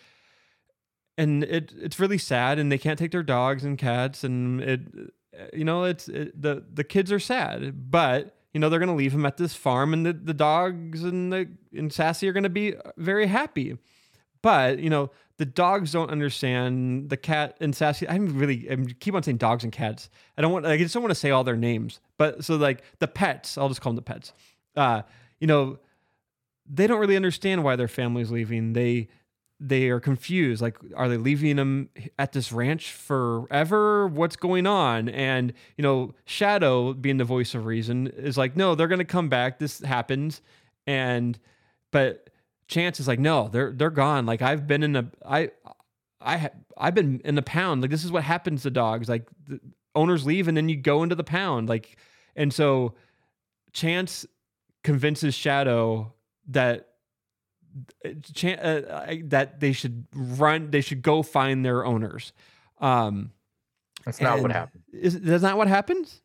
and 1.16 1.44
it 1.44 1.72
it's 1.80 1.98
really 1.98 2.18
sad 2.18 2.58
and 2.58 2.70
they 2.70 2.78
can't 2.78 2.98
take 2.98 3.12
their 3.12 3.22
dogs 3.22 3.64
and 3.64 3.78
cats 3.78 4.24
and 4.24 4.60
it 4.60 4.80
you 5.52 5.64
know 5.64 5.84
it's 5.84 6.08
it, 6.08 6.40
the 6.40 6.64
the 6.72 6.84
kids 6.84 7.10
are 7.12 7.20
sad. 7.20 7.90
But 7.90 8.36
you 8.52 8.60
know 8.60 8.68
they're 8.68 8.78
to 8.88 8.94
leave 8.94 9.12
them 9.12 9.26
at 9.26 9.36
this 9.36 9.54
farm 9.54 9.92
and 9.92 10.06
the, 10.06 10.12
the 10.12 10.34
dogs 10.34 11.02
and 11.02 11.32
the 11.32 11.48
and 11.72 11.92
sassy 11.92 12.28
are 12.28 12.32
to 12.42 12.48
be 12.48 12.74
very 12.96 13.26
happy. 13.26 13.78
But 14.42 14.78
you 14.80 14.90
know 14.90 15.10
the 15.38 15.46
dogs 15.46 15.92
don't 15.92 16.10
understand 16.10 17.08
the 17.08 17.16
cat 17.16 17.56
and 17.60 17.74
sassy 17.74 18.08
i'm 18.08 18.38
really 18.38 18.70
i 18.70 18.76
keep 19.00 19.14
on 19.14 19.22
saying 19.22 19.38
dogs 19.38 19.64
and 19.64 19.72
cats. 19.72 20.10
I 20.36 20.42
don't 20.42 20.52
want 20.52 20.66
i 20.66 20.76
just 20.76 20.92
don't 20.92 21.02
want 21.02 21.12
to 21.12 21.20
say 21.20 21.30
all 21.30 21.44
their 21.44 21.56
names 21.56 22.00
but 22.18 22.44
so 22.44 22.56
like 22.56 22.82
the 22.98 23.08
pets 23.08 23.56
i'll 23.56 23.68
just 23.68 23.80
call 23.80 23.92
them 23.92 23.96
the 23.96 24.02
pets. 24.02 24.32
Uh 24.76 25.02
you 25.40 25.46
know 25.46 25.78
they 26.70 26.86
don't 26.86 27.00
really 27.00 27.16
understand 27.16 27.64
why 27.64 27.76
their 27.76 27.88
family's 27.88 28.30
leaving. 28.30 28.74
They 28.74 29.08
they 29.60 29.88
are 29.88 29.98
confused 29.98 30.62
like 30.62 30.78
are 30.96 31.08
they 31.08 31.16
leaving 31.16 31.56
them 31.56 31.88
at 32.18 32.32
this 32.32 32.52
ranch 32.52 32.92
forever? 32.92 34.06
What's 34.06 34.36
going 34.36 34.66
on? 34.66 35.08
And 35.08 35.52
you 35.76 35.82
know 35.82 36.14
shadow 36.26 36.92
being 36.92 37.16
the 37.16 37.24
voice 37.24 37.54
of 37.54 37.64
reason 37.64 38.08
is 38.08 38.36
like 38.36 38.56
no 38.56 38.74
they're 38.74 38.88
to 38.88 39.04
come 39.04 39.28
back. 39.28 39.58
This 39.58 39.80
happens. 39.80 40.42
And 40.86 41.38
but 41.90 42.27
chance 42.68 43.00
is 43.00 43.08
like 43.08 43.18
no 43.18 43.48
they're 43.48 43.72
they're 43.72 43.90
gone. 43.90 44.26
Like 44.26 44.42
i've 44.42 44.66
been 44.66 44.82
in 44.82 44.94
a 44.94 45.10
i 45.26 45.50
i 46.20 46.50
i've 46.76 46.94
been 46.94 47.20
in 47.24 47.34
the 47.34 47.42
pound. 47.42 47.82
Like 47.82 47.90
this 47.90 48.04
is 48.04 48.12
what 48.12 48.22
happens 48.22 48.62
to 48.62 48.70
dogs. 48.70 49.08
Like 49.08 49.26
the 49.46 49.58
owners 49.94 50.24
leave 50.26 50.46
and 50.48 50.56
then 50.56 50.68
you 50.68 50.76
go 50.76 51.02
into 51.02 51.14
the 51.14 51.24
pound. 51.24 51.68
Like 51.68 51.96
and 52.36 52.52
so 52.52 52.94
chance 53.72 54.26
convinces 54.84 55.34
shadow 55.34 56.12
that 56.48 56.88
chan- 58.34 58.58
uh, 58.60 59.14
that 59.24 59.60
they 59.60 59.72
should 59.72 60.06
run 60.14 60.70
they 60.70 60.80
should 60.80 61.02
go 61.02 61.22
find 61.22 61.64
their 61.64 61.84
owners. 61.84 62.32
Um 62.80 63.32
That's 64.04 64.20
not 64.20 64.40
what 64.40 64.52
happened. 64.52 64.82
is 64.92 65.20
that's 65.20 65.42
not 65.42 65.56
what 65.56 65.68
happens? 65.68 66.20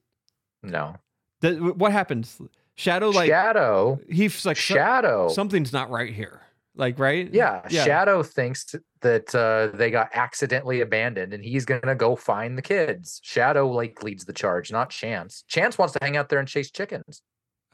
No. 0.62 0.96
that 1.42 1.60
what 1.78 1.92
happens 1.92 2.40
shadow 2.76 3.10
like 3.10 3.30
Shadow. 3.30 4.00
he's 4.10 4.46
like 4.46 4.58
Shadow. 4.58 5.30
something's 5.30 5.72
not 5.74 5.90
right 5.90 6.14
here 6.14 6.42
Like, 6.76 6.98
right? 7.00 7.30
Yeah, 7.34 7.68
Shadow 7.68 8.24
thinks 8.24 8.74
that 9.02 9.36
uh, 9.36 9.76
they 9.78 9.92
got 9.92 10.10
accidentally 10.14 10.82
abandoned, 10.82 11.34
and 11.34 11.44
he's 11.44 11.66
gonna 11.66 11.94
go 11.96 12.16
find 12.16 12.58
the 12.58 12.62
kids. 12.64 13.20
Shadow 13.24 13.70
like 13.70 14.02
leads 14.02 14.26
the 14.26 14.34
charge, 14.34 14.72
not 14.72 14.90
Chance. 14.90 15.44
Chance 15.48 15.78
wants 15.78 15.94
to 15.94 16.00
hang 16.02 16.18
out 16.18 16.30
there 16.30 16.40
and 16.40 16.48
chase 16.48 16.72
chickens. 16.72 17.22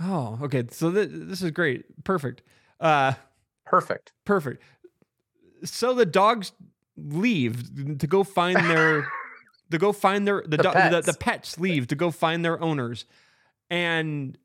Oh, 0.02 0.38
okay. 0.42 0.64
So 0.72 0.92
th- 0.92 1.10
this 1.12 1.42
is 1.42 1.52
great. 1.52 1.86
Perfect. 2.04 2.42
Uh, 2.80 3.14
Perfect. 3.66 4.12
perfect. 4.26 4.64
So 5.64 5.94
the 5.94 6.06
dogs 6.06 6.52
leave 6.98 7.98
to 8.00 8.08
go 8.08 8.24
find 8.24 8.58
their 8.58 9.08
to 9.72 9.78
go 9.78 9.92
find 9.94 10.26
their 10.28 10.42
the 10.46 10.58
The 10.58 10.64
do- 10.64 10.72
the, 10.72 11.02
the 11.06 11.14
pets. 11.14 11.18
pets 11.20 11.60
leave 11.60 11.88
to 11.88 11.96
go 11.96 12.12
find 12.12 12.44
their 12.44 12.60
owners, 12.62 13.06
and 13.70 14.38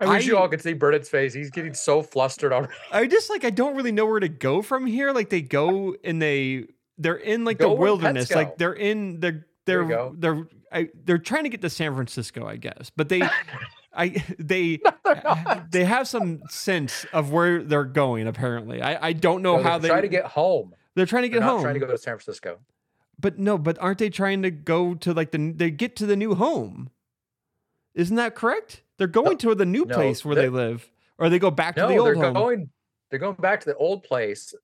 I 0.00 0.06
wish 0.06 0.26
you 0.26 0.36
all 0.36 0.48
could 0.48 0.60
see 0.60 0.74
Brennan's 0.74 1.08
face. 1.08 1.34
He's 1.34 1.50
getting 1.50 1.74
so 1.74 2.02
flustered 2.02 2.52
already. 2.52 2.72
I 2.92 3.06
just 3.06 3.30
like 3.30 3.44
I 3.44 3.50
don't 3.50 3.74
really 3.76 3.92
know 3.92 4.06
where 4.06 4.20
to 4.20 4.28
go 4.28 4.62
from 4.62 4.86
here. 4.86 5.12
Like 5.12 5.28
they 5.30 5.42
go 5.42 5.94
and 6.04 6.20
they 6.22 6.66
they're 6.98 7.16
in 7.16 7.44
like 7.44 7.58
Go 7.58 7.70
the 7.70 7.74
where 7.74 7.90
the 7.90 7.96
pets 7.96 8.02
wilderness. 8.04 8.30
Like 8.34 8.58
they're 8.58 8.74
in 8.74 9.20
they're 9.20 9.46
they're 9.66 10.10
they're 10.14 10.46
I, 10.72 10.88
they're 11.04 11.18
trying 11.18 11.44
to 11.44 11.50
get 11.50 11.60
to 11.62 11.70
San 11.70 11.94
Francisco, 11.94 12.46
I 12.46 12.56
guess. 12.56 12.90
But 12.96 13.08
they 13.08 13.22
I 13.94 14.08
they 14.38 14.78
They're 15.04 15.26
uh, 15.26 15.60
they 15.70 15.84
have 15.84 16.08
some 16.08 16.42
sense 16.48 17.04
of 17.12 17.30
where 17.32 17.62
they're 17.62 17.84
going. 17.84 18.26
Apparently, 18.28 18.80
I 18.80 19.08
I 19.08 19.12
don't 19.12 19.42
know 19.42 19.56
No, 19.56 19.62
how 19.62 19.78
they're 19.78 19.80
they 19.80 19.88
trying 19.88 20.02
to 20.02 20.08
get 20.08 20.24
home. 20.26 20.74
they're 20.94 21.06
trying 21.06 21.22
to 21.24 21.28
get 21.28 21.42
home. 21.42 21.60
trying 21.62 21.74
to 21.74 21.80
go 21.80 21.86
to 21.86 21.98
San 21.98 22.16
Francisco. 22.18 22.58
But 23.18 23.38
no, 23.38 23.58
but 23.58 23.78
aren't 23.80 23.98
they 23.98 24.10
trying 24.10 24.42
to 24.42 24.50
go 24.50 24.94
to 24.94 25.12
like 25.12 25.30
the 25.32 25.52
they 25.54 25.70
get 25.70 25.96
to 25.96 26.06
the 26.06 26.16
new 26.16 26.34
home? 26.34 26.90
Isn't 27.94 28.16
that 28.16 28.34
correct? 28.34 28.82
They're 28.98 29.06
going 29.06 29.38
to 29.38 29.54
the 29.54 29.66
new 29.66 29.84
no, 29.84 29.94
place 29.94 30.24
where 30.24 30.36
they 30.36 30.48
live, 30.48 30.88
or 31.18 31.28
they 31.28 31.38
go 31.38 31.50
back 31.50 31.76
to 31.76 31.86
the 31.86 31.96
old 31.96 32.06
they're 32.06 32.14
home. 32.14 32.34
going. 32.34 32.70
They're 33.10 33.18
going 33.18 33.36
back 33.36 33.60
to 33.60 33.66
the 33.66 33.76
old 33.76 34.04
place. 34.04 34.54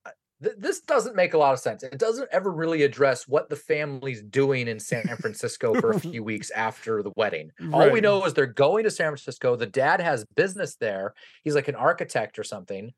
Th- 0.41 0.55
This 0.57 0.81
doesn't 0.81 1.15
make 1.15 1.33
a 1.33 1.37
lot 1.37 1.53
of 1.53 1.59
sense. 1.59 1.83
It 1.83 1.97
doesn't 1.99 2.29
ever 2.31 2.51
really 2.51 2.83
address 2.83 3.27
what 3.27 3.49
the 3.49 3.55
family's 3.55 4.21
doing 4.21 4.67
in 4.67 4.79
San 4.79 5.05
Francisco 5.17 5.73
for 5.79 5.91
a 5.91 5.99
few 5.99 6.23
weeks 6.31 6.49
after 6.51 7.03
the 7.03 7.11
wedding. 7.15 7.51
All 7.73 7.89
we 7.91 8.01
know 8.01 8.23
is 8.25 8.33
they're 8.33 8.45
going 8.45 8.85
to 8.85 8.91
San 8.91 9.09
Francisco. 9.09 9.55
The 9.55 9.65
dad 9.65 9.99
has 9.99 10.25
business 10.35 10.75
there. 10.75 11.13
He's 11.43 11.55
like 11.55 11.67
an 11.67 11.75
architect 11.75 12.39
or 12.39 12.43
something, 12.43 12.91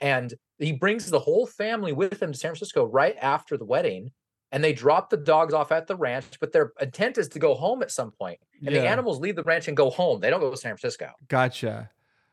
and 0.00 0.34
he 0.58 0.72
brings 0.72 1.10
the 1.10 1.20
whole 1.20 1.46
family 1.46 1.92
with 1.92 2.20
him 2.20 2.32
to 2.32 2.38
San 2.38 2.50
Francisco 2.50 2.84
right 2.84 3.16
after 3.20 3.56
the 3.56 3.64
wedding. 3.66 4.10
And 4.52 4.62
they 4.62 4.72
drop 4.72 5.10
the 5.10 5.16
dogs 5.16 5.52
off 5.52 5.72
at 5.72 5.86
the 5.88 5.96
ranch, 5.96 6.38
but 6.40 6.52
their 6.52 6.72
intent 6.80 7.18
is 7.18 7.28
to 7.30 7.38
go 7.38 7.54
home 7.54 7.82
at 7.82 7.90
some 7.90 8.12
point. 8.12 8.38
And 8.64 8.74
the 8.74 8.86
animals 8.86 9.18
leave 9.20 9.36
the 9.36 9.42
ranch 9.42 9.68
and 9.68 9.76
go 9.76 9.90
home. 9.90 10.20
They 10.20 10.30
don't 10.30 10.40
go 10.40 10.50
to 10.50 10.56
San 10.56 10.76
Francisco. 10.76 11.10
Gotcha. 11.28 11.90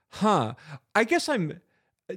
Huh. 0.09 0.53
I 0.93 1.03
guess 1.03 1.27
I'm. 1.27 1.59
uh, 2.09 2.13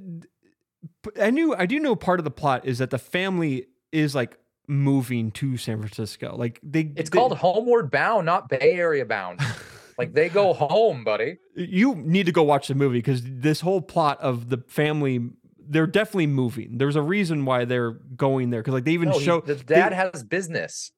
I 1.19 1.31
knew. 1.31 1.55
I 1.55 1.65
do 1.65 1.79
know 1.79 1.95
part 1.95 2.19
of 2.19 2.23
the 2.25 2.31
plot 2.31 2.65
is 2.65 2.77
that 2.77 2.91
the 2.91 2.99
family 2.99 3.67
is 3.91 4.13
like 4.13 4.37
moving 4.67 5.31
to 5.31 5.57
San 5.57 5.79
Francisco. 5.79 6.35
Like 6.35 6.59
they. 6.61 6.91
It's 6.95 7.09
they- 7.09 7.17
called 7.17 7.37
Homeward 7.37 7.89
Bound, 7.89 8.25
not 8.25 8.49
Bay 8.49 8.59
Area 8.61 9.05
Bound. 9.05 9.39
like 9.97 10.13
they 10.13 10.29
go 10.29 10.53
home, 10.53 11.03
buddy. 11.03 11.37
You 11.55 11.95
need 11.95 12.27
to 12.27 12.31
go 12.31 12.43
watch 12.43 12.67
the 12.67 12.75
movie 12.75 12.99
because 12.99 13.21
this 13.23 13.61
whole 13.61 13.81
plot 13.81 14.21
of 14.21 14.49
the 14.49 14.63
family. 14.67 15.31
They're 15.69 15.87
definitely 15.87 16.27
moving. 16.27 16.77
There's 16.77 16.95
a 16.95 17.01
reason 17.01 17.45
why 17.45 17.65
they're 17.65 17.91
going 17.91 18.49
there 18.49 18.61
because 18.61 18.73
like 18.73 18.85
they 18.85 18.91
even 18.93 19.09
No, 19.09 19.19
he- 19.19 19.25
show 19.25 19.41
the 19.41 19.55
they- 19.55 19.75
dad 19.75 19.93
has 19.93 20.23
business. 20.23 20.91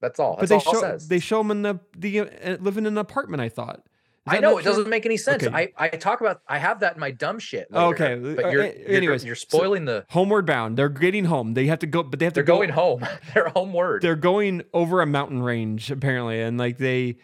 That's 0.00 0.18
all. 0.18 0.36
but 0.40 0.48
they 0.48 0.54
all 0.54 0.60
show 0.60 0.80
says. 0.80 1.08
they 1.08 1.18
show 1.18 1.38
them 1.38 1.50
in 1.50 1.62
the 1.62 1.78
the 1.96 2.20
uh, 2.20 2.56
living 2.60 2.86
in 2.86 2.94
an 2.94 2.98
apartment. 2.98 3.42
I 3.42 3.48
thought. 3.50 3.82
I 4.26 4.38
know 4.38 4.58
it 4.58 4.62
true? 4.62 4.70
doesn't 4.72 4.88
make 4.88 5.06
any 5.06 5.16
sense. 5.16 5.42
Okay. 5.42 5.72
I, 5.76 5.86
I 5.86 5.88
talk 5.88 6.20
about 6.20 6.40
I 6.46 6.58
have 6.58 6.80
that 6.80 6.94
in 6.94 7.00
my 7.00 7.10
dumb 7.10 7.38
shit. 7.38 7.70
later, 7.72 7.86
Okay, 7.86 8.34
but 8.36 8.44
uh, 8.44 8.48
you're, 8.48 8.64
you're 8.66 8.88
anyways, 8.96 9.24
you're 9.24 9.34
so- 9.34 9.46
spoiling 9.48 9.84
the. 9.86 10.04
Homeward 10.10 10.46
bound. 10.46 10.76
They're 10.76 10.88
getting 10.88 11.24
home. 11.24 11.54
They 11.54 11.66
have 11.66 11.80
to 11.80 11.86
go, 11.86 12.02
but 12.02 12.18
they 12.18 12.26
have 12.26 12.34
to 12.34 12.38
They're 12.38 12.44
go, 12.44 12.56
going 12.58 12.70
home. 12.70 13.04
They're 13.34 13.48
homeward. 13.48 14.02
they're 14.02 14.16
going 14.16 14.62
over 14.72 15.00
a 15.02 15.06
mountain 15.06 15.42
range 15.42 15.90
apparently 15.90 16.40
and 16.40 16.56
like 16.58 16.78
they 16.78 17.16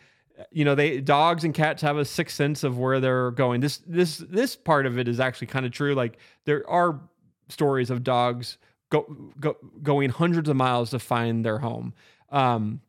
you 0.50 0.64
know 0.64 0.74
they 0.74 1.00
dogs 1.00 1.44
and 1.44 1.54
cats 1.54 1.82
have 1.82 1.96
a 1.96 2.04
sixth 2.04 2.36
sense 2.36 2.64
of 2.64 2.78
where 2.78 3.00
they're 3.00 3.30
going 3.32 3.60
this 3.60 3.78
this 3.86 4.18
this 4.18 4.56
part 4.56 4.86
of 4.86 4.98
it 4.98 5.08
is 5.08 5.20
actually 5.20 5.46
kind 5.46 5.64
of 5.66 5.72
true 5.72 5.94
like 5.94 6.18
there 6.44 6.68
are 6.68 7.00
stories 7.48 7.90
of 7.90 8.02
dogs 8.02 8.58
go, 8.90 9.02
go 9.40 9.56
going 9.82 10.10
hundreds 10.10 10.48
of 10.48 10.56
miles 10.56 10.90
to 10.90 10.98
find 10.98 11.44
their 11.44 11.58
home 11.58 11.94
um 12.30 12.80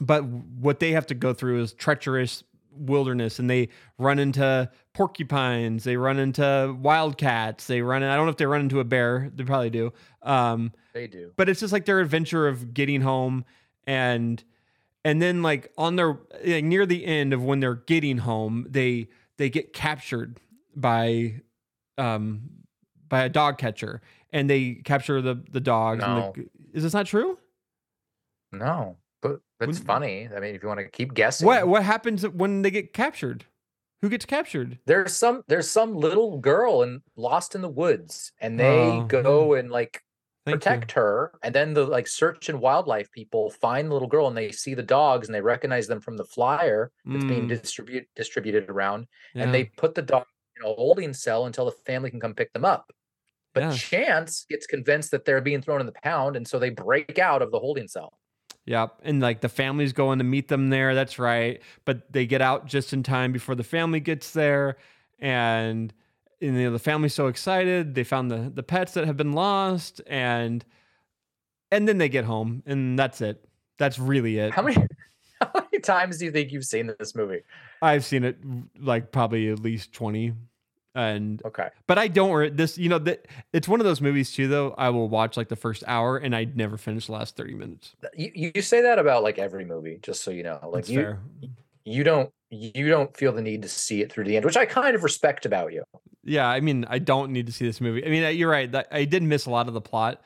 but 0.00 0.24
what 0.24 0.78
they 0.80 0.92
have 0.92 1.06
to 1.06 1.14
go 1.14 1.32
through 1.32 1.60
is 1.60 1.72
treacherous 1.72 2.44
wilderness 2.72 3.38
and 3.38 3.50
they 3.50 3.68
run 3.98 4.18
into 4.18 4.70
porcupines 4.92 5.84
they 5.84 5.96
run 5.96 6.18
into 6.18 6.76
wildcats 6.80 7.66
they 7.66 7.82
run 7.82 8.02
in, 8.02 8.08
i 8.08 8.16
don't 8.16 8.26
know 8.26 8.30
if 8.30 8.36
they 8.36 8.46
run 8.46 8.60
into 8.60 8.80
a 8.80 8.84
bear 8.84 9.30
they 9.34 9.44
probably 9.44 9.70
do 9.70 9.92
um 10.22 10.72
they 10.92 11.06
do. 11.06 11.32
but 11.36 11.48
it's 11.48 11.60
just 11.60 11.72
like 11.72 11.86
their 11.86 12.00
adventure 12.00 12.46
of 12.46 12.72
getting 12.72 13.00
home 13.00 13.44
and 13.86 14.44
and 15.08 15.22
then 15.22 15.42
like 15.42 15.72
on 15.78 15.96
their 15.96 16.18
like 16.44 16.64
near 16.64 16.84
the 16.84 17.06
end 17.06 17.32
of 17.32 17.42
when 17.42 17.60
they're 17.60 17.74
getting 17.74 18.18
home 18.18 18.66
they 18.68 19.08
they 19.38 19.48
get 19.48 19.72
captured 19.72 20.38
by 20.76 21.40
um 21.96 22.42
by 23.08 23.24
a 23.24 23.28
dog 23.28 23.56
catcher 23.58 24.02
and 24.32 24.50
they 24.50 24.74
capture 24.84 25.22
the 25.22 25.42
the 25.50 25.60
dogs 25.60 26.00
No. 26.02 26.32
the, 26.36 26.48
is 26.74 26.82
this 26.82 26.92
not 26.92 27.06
true? 27.06 27.38
No, 28.52 28.96
but 29.22 29.40
it's 29.60 29.78
funny. 29.78 30.28
I 30.34 30.40
mean, 30.40 30.54
if 30.54 30.62
you 30.62 30.68
want 30.68 30.80
to 30.80 30.88
keep 30.88 31.14
guessing, 31.14 31.46
what 31.46 31.66
what 31.68 31.82
happens 31.82 32.26
when 32.28 32.62
they 32.62 32.70
get 32.70 32.92
captured? 32.92 33.44
Who 34.02 34.08
gets 34.08 34.24
captured? 34.24 34.78
There's 34.86 35.14
some 35.14 35.42
there's 35.48 35.68
some 35.70 35.96
little 35.96 36.38
girl 36.38 36.82
and 36.82 37.00
lost 37.16 37.54
in 37.54 37.62
the 37.62 37.68
woods, 37.68 38.32
and 38.40 38.58
they 38.60 38.92
Oh, 38.92 39.04
go 39.06 39.54
and 39.54 39.70
like 39.70 40.02
Thank 40.48 40.68
you. 40.68 40.76
protect 40.76 40.92
her 40.92 41.32
and 41.42 41.54
then 41.54 41.74
the 41.74 41.84
like 41.86 42.06
search 42.06 42.48
and 42.48 42.60
wildlife 42.60 43.10
people 43.12 43.50
find 43.50 43.88
the 43.88 43.92
little 43.92 44.08
girl 44.08 44.28
and 44.28 44.36
they 44.36 44.50
see 44.52 44.74
the 44.74 44.82
dogs 44.82 45.28
and 45.28 45.34
they 45.34 45.40
recognize 45.40 45.86
them 45.86 46.00
from 46.00 46.16
the 46.16 46.24
flyer 46.24 46.90
that's 47.04 47.24
being 47.24 47.46
Mm, 47.46 47.48
distribute 47.48 48.06
distributed 48.16 48.68
around 48.70 49.06
yeah. 49.34 49.44
and 49.44 49.54
they 49.54 49.64
put 49.64 49.94
the 49.94 50.02
dog 50.02 50.24
in 50.56 50.64
a 50.70 50.74
holding 50.74 51.12
cell 51.14 51.46
until 51.46 51.64
the 51.66 51.72
family 51.86 52.10
can 52.10 52.20
come 52.20 52.34
pick 52.34 52.52
them 52.52 52.64
up 52.64 52.92
but 53.54 53.62
Yeah. 53.62 53.72
chance 53.72 54.44
gets 54.48 54.66
convinced 54.66 55.10
that 55.12 55.24
they're 55.24 55.40
being 55.40 55.62
thrown 55.62 55.80
in 55.80 55.86
the 55.86 56.00
pound 56.02 56.36
and 56.36 56.46
so 56.48 56.58
they 56.58 56.70
break 56.70 57.18
out 57.18 57.42
of 57.42 57.50
the 57.52 57.58
holding 57.58 57.88
cell 57.88 58.12
Yep. 58.66 59.00
And 59.02 59.20
like 59.20 59.40
the 59.40 59.48
family's 59.48 59.94
going 59.94 60.18
to 60.18 60.24
meet 60.24 60.48
them 60.48 60.68
there. 60.68 60.94
That's 60.94 61.18
right. 61.18 61.62
But 61.86 62.12
they 62.12 62.26
get 62.26 62.42
out 62.42 62.66
just 62.66 62.92
in 62.92 63.02
time 63.02 63.32
before 63.32 63.54
the 63.54 63.64
family 63.64 63.98
gets 63.98 64.32
there. 64.32 64.76
And, 65.18 65.94
you 66.40 66.52
know, 66.52 66.70
the 66.70 66.78
family's 66.78 67.14
so 67.14 67.26
excited. 67.26 67.94
They 67.94 68.04
found 68.04 68.30
the, 68.30 68.50
the 68.54 68.62
pets 68.62 68.92
that 68.94 69.04
have 69.06 69.16
been 69.16 69.32
lost. 69.32 70.00
And 70.06 70.64
and 71.70 71.86
then 71.86 71.98
they 71.98 72.08
get 72.08 72.24
home. 72.24 72.62
And 72.66 72.98
that's 72.98 73.20
it. 73.20 73.44
That's 73.78 73.98
really 73.98 74.38
it. 74.38 74.52
how 74.52 74.62
many 74.62 74.76
how 75.40 75.50
many 75.54 75.80
times 75.80 76.18
do 76.18 76.24
you 76.24 76.32
think 76.32 76.50
you've 76.52 76.64
seen 76.64 76.92
this 76.98 77.14
movie 77.14 77.42
I've 77.82 78.04
seen 78.04 78.24
it 78.24 78.38
like 78.78 79.12
probably 79.12 79.48
at 79.50 79.60
least 79.60 79.92
20. 79.92 80.32
And 80.94 81.40
okay 81.44 81.68
but 81.86 81.98
I 81.98 82.08
don't 82.08 82.56
this, 82.56 82.76
you 82.76 82.88
know, 82.88 82.98
that 83.00 83.26
it's 83.52 83.68
one 83.68 83.78
of 83.78 83.84
those 83.84 84.00
movies 84.00 84.32
too, 84.32 84.48
though. 84.48 84.74
I 84.78 84.90
will 84.90 85.08
watch 85.08 85.36
like 85.36 85.48
the 85.48 85.54
first 85.56 85.84
hour 85.86 86.16
and 86.16 86.34
I'd 86.34 86.56
never 86.56 86.76
finish 86.76 87.06
the 87.06 87.12
last 87.12 87.36
30 87.36 87.54
minutes. 87.54 87.94
you, 88.16 88.32
you 88.34 88.52
you 88.54 88.62
say 88.62 88.82
that 88.82 88.98
about 88.98 89.22
like 89.22 89.38
every 89.38 89.64
movie 89.64 89.98
just 90.02 90.22
so 90.24 90.30
you 90.30 90.42
know 90.42 90.58
like 90.62 90.84
That's 90.84 90.90
you 90.90 91.00
fair. 91.00 91.20
you 91.84 92.02
don't 92.04 92.32
you 92.50 92.88
don't 92.88 93.16
feel 93.16 93.32
the 93.32 93.42
need 93.42 93.62
to 93.62 93.68
see 93.68 94.00
it 94.00 94.10
through 94.10 94.24
the 94.24 94.36
end 94.36 94.44
which 94.44 94.56
i 94.56 94.64
kind 94.64 94.94
of 94.96 95.02
respect 95.04 95.44
about 95.46 95.72
you 95.72 95.82
Yeah, 96.24 96.46
I 96.46 96.60
mean, 96.60 96.84
I 96.88 96.98
don't 96.98 97.32
need 97.32 97.46
to 97.46 97.52
see 97.52 97.64
this 97.64 97.80
movie. 97.80 98.04
I 98.04 98.10
mean, 98.10 98.36
you're 98.36 98.50
right. 98.50 98.68
I 98.92 99.04
did 99.06 99.22
miss 99.22 99.46
a 99.46 99.50
lot 99.50 99.66
of 99.68 99.72
the 99.74 99.80
plot 99.80 100.20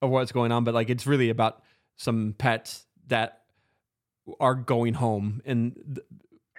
of 0.00 0.10
what's 0.10 0.30
going 0.30 0.52
on, 0.52 0.62
but 0.62 0.74
like 0.74 0.90
it's 0.90 1.06
really 1.08 1.28
about 1.30 1.62
some 1.96 2.34
pets 2.38 2.86
that 3.08 3.40
are 4.38 4.54
going 4.54 4.94
home 4.94 5.42
and 5.44 6.00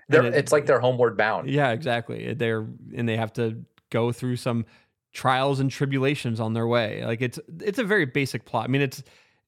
They're, 0.09 0.21
and 0.23 0.35
it- 0.35 0.39
it's 0.39 0.51
like 0.51 0.65
they're 0.65 0.79
homeward 0.81 1.15
bound 1.17 1.49
yeah, 1.49 1.71
exactly. 1.71 2.33
They're 2.33 2.67
and 2.95 3.07
they 3.07 3.15
have 3.17 3.31
to 3.33 3.63
go 3.91 4.11
through 4.11 4.35
some 4.37 4.65
trials 5.13 5.59
and 5.61 5.71
tribulations 5.71 6.39
on 6.41 6.53
their 6.53 6.67
way. 6.67 7.05
Like 7.05 7.21
it's 7.21 7.39
it's 7.61 7.79
a 7.79 7.83
very 7.83 8.05
basic 8.05 8.43
plot. 8.45 8.65
I 8.65 8.67
mean, 8.67 8.81
it's 8.81 8.99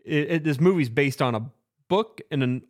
it, 0.05 0.31
it, 0.31 0.43
this 0.45 0.59
movie's 0.59 0.89
based 0.89 1.21
on 1.21 1.35
a 1.35 1.41
book 1.89 2.21
and 2.31 2.43
an 2.43 2.61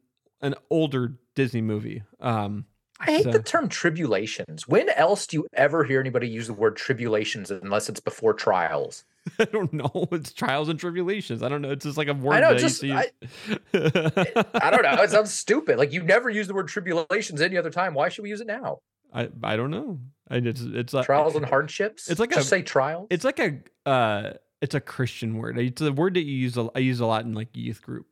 an 0.42 0.56
older 0.70 1.16
Disney 1.36 1.62
movie. 1.62 2.04
Um, 2.20 2.66
I 3.00 3.06
hate 3.06 3.24
So- 3.26 3.32
the 3.32 3.40
term 3.44 3.70
tribulations. 3.70 4.68
When 4.68 4.90
else 4.90 5.28
do 5.28 5.38
you 5.38 5.48
ever 5.54 5.84
hear 5.84 6.00
anybody 6.00 6.28
use 6.28 6.48
the 6.48 6.54
word 6.54 6.76
tribulations 6.78 7.52
unless 7.52 7.90
it's 7.90 8.00
before 8.00 8.34
trials? 8.34 9.04
I 9.40 9.46
don't 9.46 9.72
know. 9.74 10.08
It's 10.12 10.32
trials 10.34 10.70
and 10.70 10.80
tribulations. 10.80 11.44
I 11.44 11.50
don't 11.50 11.62
know. 11.62 11.70
It's 11.72 11.86
just 11.86 11.98
like 11.98 12.08
a 12.08 12.14
word 12.14 12.40
know, 12.42 12.54
that 12.54 12.60
just- 12.60 12.84
I- 12.84 13.04
see. 13.04 13.58
I 13.74 14.70
don't 14.72 14.84
know. 14.84 15.04
It 15.04 15.10
sounds 15.12 15.34
stupid. 15.34 15.78
Like 15.78 15.92
you 15.94 16.02
never 16.04 16.30
use 16.30 16.48
the 16.48 16.54
word 16.54 16.68
tribulations 16.68 17.42
any 17.42 17.58
other 17.58 17.70
time. 17.70 17.94
Why 17.94 18.10
should 18.10 18.24
we 18.24 18.30
use 18.30 18.42
it 18.42 18.48
now? 18.48 18.80
I 19.14 19.30
I 19.44 19.56
don't 19.56 19.72
know. 19.72 20.00
I 20.30 20.38
it's 20.38 20.62
it's 20.62 20.94
like 20.94 21.06
Trials 21.06 21.36
and 21.36 21.46
hardships. 21.46 22.10
it's 22.10 22.20
like 22.20 22.32
just 22.32 22.48
a- 22.48 22.50
say 22.50 22.62
trials. 22.62 23.08
it's 23.10 23.24
like 23.24 23.40
a 23.40 23.60
uh 23.90 24.34
it's 24.62 24.76
a 24.76 24.82
Christian 24.82 25.38
word. 25.38 25.58
It's 25.60 25.82
a 25.82 25.92
word 25.92 26.16
that 26.16 26.24
you 26.24 26.34
use 26.36 26.58
a, 26.58 26.68
I 26.76 26.80
use 26.80 27.00
a 27.00 27.06
lot 27.06 27.26
in 27.26 27.34
like 27.34 27.50
youth 27.56 27.82
group, 27.82 28.08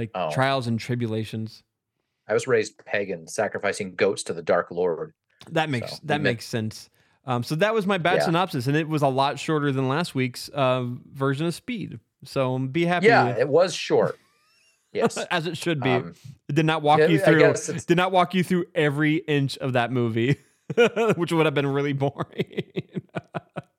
like 0.00 0.10
Oh. 0.14 0.30
trials 0.32 0.66
and 0.66 0.78
tribulations. 0.80 1.62
I 2.26 2.34
was 2.34 2.46
raised 2.46 2.84
pagan, 2.84 3.26
sacrificing 3.28 3.94
goats 3.94 4.22
to 4.24 4.32
the 4.32 4.42
dark 4.42 4.70
lord. 4.70 5.12
That 5.50 5.68
makes 5.68 5.92
So, 5.92 5.98
that 6.04 6.20
makes 6.20 6.44
sense. 6.46 6.88
Um, 7.26 7.42
so 7.42 7.54
that 7.56 7.74
was 7.74 7.86
my 7.86 7.98
bad 7.98 8.18
Yeah. 8.18 8.24
synopsis, 8.26 8.66
and 8.66 8.76
it 8.76 8.88
was 8.88 9.02
a 9.02 9.08
lot 9.08 9.38
shorter 9.38 9.72
than 9.72 9.88
last 9.88 10.14
week's 10.14 10.48
uh, 10.54 10.84
version 11.12 11.46
of 11.46 11.54
Speed. 11.54 12.00
So 12.24 12.58
be 12.58 12.84
happy. 12.86 13.06
Yeah, 13.06 13.28
it 13.36 13.48
was 13.48 13.74
short. 13.74 14.18
Yes. 14.92 15.16
as 15.30 15.46
it 15.46 15.56
should 15.56 15.80
be. 15.80 15.90
Um, 15.90 16.14
it 16.48 16.54
did 16.56 16.66
not 16.66 16.82
walk 16.82 16.98
yeah, 16.98 17.06
you 17.06 17.20
through. 17.20 17.54
Did 17.86 17.96
not 17.96 18.10
walk 18.10 18.34
you 18.34 18.42
through 18.42 18.64
every 18.74 19.18
inch 19.18 19.56
of 19.58 19.74
that 19.74 19.92
movie, 19.92 20.36
which 21.14 21.30
would 21.32 21.46
have 21.46 21.54
been 21.54 21.68
really 21.68 21.92
boring. 21.92 22.64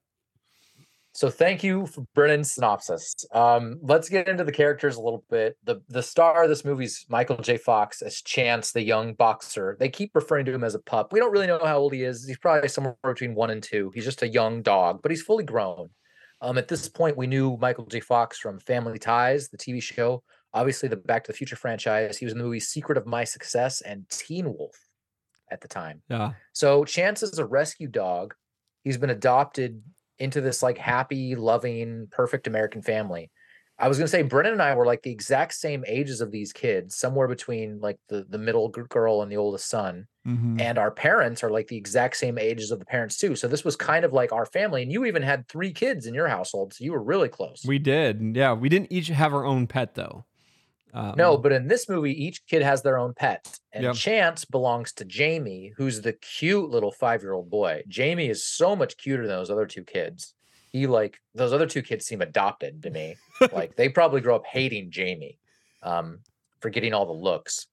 So 1.14 1.30
thank 1.30 1.62
you 1.62 1.86
for 1.88 2.06
Brennan's 2.16 2.54
synopsis. 2.54 3.14
Um, 3.34 3.80
let's 3.82 4.08
get 4.08 4.30
into 4.30 4.46
the 4.46 4.52
characters 4.52 4.96
a 4.96 5.02
little 5.02 5.26
bit. 5.30 5.58
The 5.64 5.82
the 5.90 6.02
star 6.02 6.44
of 6.44 6.50
this 6.50 6.64
movie 6.64 6.86
is 6.86 7.06
Michael 7.10 7.38
J. 7.38 7.58
Fox 7.58 8.02
as 8.02 8.22
Chance, 8.22 8.72
the 8.72 8.82
young 8.82 9.14
boxer. 9.16 9.76
They 9.80 9.90
keep 9.90 10.12
referring 10.16 10.46
to 10.46 10.54
him 10.54 10.64
as 10.64 10.74
a 10.74 10.80
pup. 10.80 11.12
We 11.12 11.20
don't 11.20 11.32
really 11.34 11.48
know 11.48 11.60
how 11.64 11.78
old 11.80 11.94
he 11.94 12.04
is. 12.04 12.26
He's 12.26 12.38
probably 12.38 12.70
somewhere 12.70 12.96
between 13.04 13.36
one 13.36 13.50
and 13.50 13.62
two. 13.62 13.92
He's 13.94 14.06
just 14.06 14.22
a 14.22 14.28
young 14.28 14.62
dog, 14.62 15.02
but 15.02 15.12
he's 15.12 15.22
fully 15.22 15.44
grown. 15.44 15.90
Um, 16.42 16.58
at 16.58 16.68
this 16.68 16.88
point, 16.90 17.18
we 17.18 17.28
knew 17.28 17.58
Michael 17.58 17.86
J. 17.86 18.00
Fox 18.00 18.40
from 18.40 18.60
Family 18.60 18.98
Ties, 18.98 19.50
the 19.50 19.58
TV 19.58 19.82
show, 19.84 20.24
obviously 20.54 20.90
the 20.90 20.96
Back 20.96 21.26
to 21.26 21.32
the 21.32 21.38
Future 21.38 21.56
franchise. 21.56 22.18
He 22.18 22.26
was 22.26 22.32
in 22.32 22.40
the 22.40 22.44
movie 22.44 22.60
Secret 22.60 22.98
of 22.98 23.06
My 23.06 23.26
Success 23.26 23.82
and 23.82 24.10
Teen 24.10 24.46
Wolf 24.46 24.76
at 25.52 25.62
the 25.62 25.68
time. 25.68 26.02
yeah, 26.10 26.32
So 26.54 26.84
Chance 26.86 27.22
is 27.22 27.38
a 27.38 27.46
rescue 27.46 27.88
dog. 27.88 28.34
He's 28.84 28.98
been 28.98 29.12
adopted 29.12 29.84
into 30.22 30.42
this 30.42 30.64
like 30.64 30.78
happy, 30.78 31.36
loving, 31.36 32.08
perfect 32.12 32.48
American 32.48 32.82
family. 32.82 33.32
I 33.80 33.88
was 33.88 33.98
gonna 33.98 34.08
say 34.08 34.22
Brennan 34.22 34.54
and 34.54 34.62
I 34.62 34.76
were 34.76 34.86
like 34.86 35.02
the 35.02 35.12
exact 35.12 35.56
same 35.56 35.84
ages 35.88 36.22
of 36.22 36.32
these 36.32 36.54
kids, 36.54 36.96
somewhere 36.96 37.28
between 37.28 37.80
like 37.80 37.98
the 38.10 38.26
the 38.30 38.38
middle 38.38 38.70
girl 38.70 39.24
and 39.24 39.32
the 39.32 39.38
oldest 39.38 39.68
son. 39.70 40.08
Mhm. 40.28 40.62
And 40.62 40.78
our 40.78 40.92
parents 40.92 41.44
are 41.44 41.50
like 41.50 41.68
the 41.68 41.78
exact 41.78 42.16
same 42.18 42.38
ages 42.38 42.70
of 42.70 42.78
the 42.80 42.86
parents 42.86 43.18
too. 43.18 43.36
So 43.36 43.48
this 43.48 43.66
was 43.66 43.76
kind 43.76 44.06
of 44.06 44.14
like 44.14 44.32
our 44.32 44.46
family. 44.46 44.84
And 44.84 44.92
you 44.92 45.06
even 45.06 45.24
had 45.24 45.48
three 45.48 45.74
kids 45.74 46.06
in 46.06 46.14
your 46.14 46.28
household, 46.28 46.74
so 46.74 46.84
you 46.84 46.92
were 46.92 47.02
really 47.04 47.30
close. 47.30 47.64
we 47.66 47.80
did. 47.80 48.22
Yeah, 48.36 48.54
we 48.54 48.70
didn't 48.70 48.92
each 48.92 49.08
have 49.08 49.34
our 49.34 49.46
own 49.46 49.66
pet 49.68 49.96
though. 49.96 50.26
Um, 50.94 51.16
No, 51.18 51.38
but 51.38 51.52
in 51.52 51.68
this 51.68 51.88
movie, 51.88 52.12
each 52.12 52.46
kid 52.46 52.62
has 52.62 52.82
their 52.82 52.98
own 52.98 53.14
pet. 53.14 53.60
And. 53.72 53.96
Chance 53.96 54.46
belongs 54.46 54.92
to 54.94 55.06
Jamie, 55.06 55.74
who's 55.78 56.02
the 56.02 56.14
cute 56.14 56.70
little 56.70 56.92
five 56.92 57.22
year 57.22 57.34
old 57.34 57.50
boy. 57.50 57.84
Jamie 57.88 58.30
is 58.30 58.46
so 58.46 58.76
much 58.76 58.98
cuter 58.98 59.28
than 59.28 59.38
those 59.38 59.50
other 59.52 59.66
two 59.66 59.84
kids. 59.84 60.34
He 60.72 60.88
like 60.88 61.20
those 61.36 61.54
other 61.54 61.68
two 61.68 61.82
kids 61.82 62.06
seem 62.06 62.22
adopted 62.22 62.84
to 62.84 62.90
me. 62.90 63.16
like 63.52 63.76
they 63.76 63.90
probably 63.90 64.22
grew 64.22 64.36
up 64.36 64.46
hating 64.46 64.92
Jamie 64.92 65.38
um, 65.84 66.20
for 66.60 66.70
getting 66.70 66.94
all 66.94 67.06
the 67.06 67.12
looks. 67.12 67.68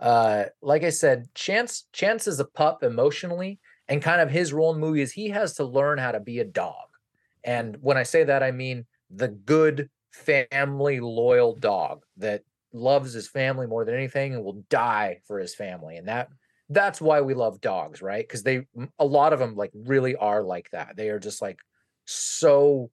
Uh, 0.00 0.44
like 0.62 0.84
I 0.84 0.90
said, 0.90 1.28
Chance 1.34 1.86
Chance 1.92 2.28
is 2.28 2.38
a 2.38 2.44
pup 2.44 2.82
emotionally, 2.82 3.58
and 3.88 4.02
kind 4.02 4.20
of 4.20 4.30
his 4.30 4.52
role 4.52 4.72
in 4.72 4.80
the 4.80 4.86
movie 4.86 5.02
is 5.02 5.12
he 5.12 5.28
has 5.30 5.54
to 5.54 5.64
learn 5.64 5.98
how 5.98 6.12
to 6.12 6.20
be 6.20 6.38
a 6.38 6.44
dog. 6.44 6.86
And 7.42 7.76
when 7.80 7.96
I 7.96 8.04
say 8.04 8.24
that, 8.24 8.42
I 8.42 8.50
mean 8.52 8.86
the 9.10 9.28
good 9.28 9.90
family 10.18 11.00
loyal 11.00 11.54
dog 11.56 12.04
that 12.18 12.42
loves 12.72 13.12
his 13.12 13.28
family 13.28 13.66
more 13.66 13.84
than 13.84 13.94
anything 13.94 14.34
and 14.34 14.44
will 14.44 14.62
die 14.68 15.20
for 15.26 15.38
his 15.38 15.54
family. 15.54 15.96
And 15.96 16.08
that 16.08 16.28
that's 16.68 17.00
why 17.00 17.22
we 17.22 17.34
love 17.34 17.60
dogs, 17.60 18.02
right? 18.02 18.26
Because 18.26 18.42
they 18.42 18.66
a 18.98 19.06
lot 19.06 19.32
of 19.32 19.38
them 19.38 19.56
like 19.56 19.70
really 19.74 20.16
are 20.16 20.42
like 20.42 20.70
that. 20.70 20.96
They 20.96 21.08
are 21.08 21.18
just 21.18 21.40
like 21.40 21.58
so 22.04 22.90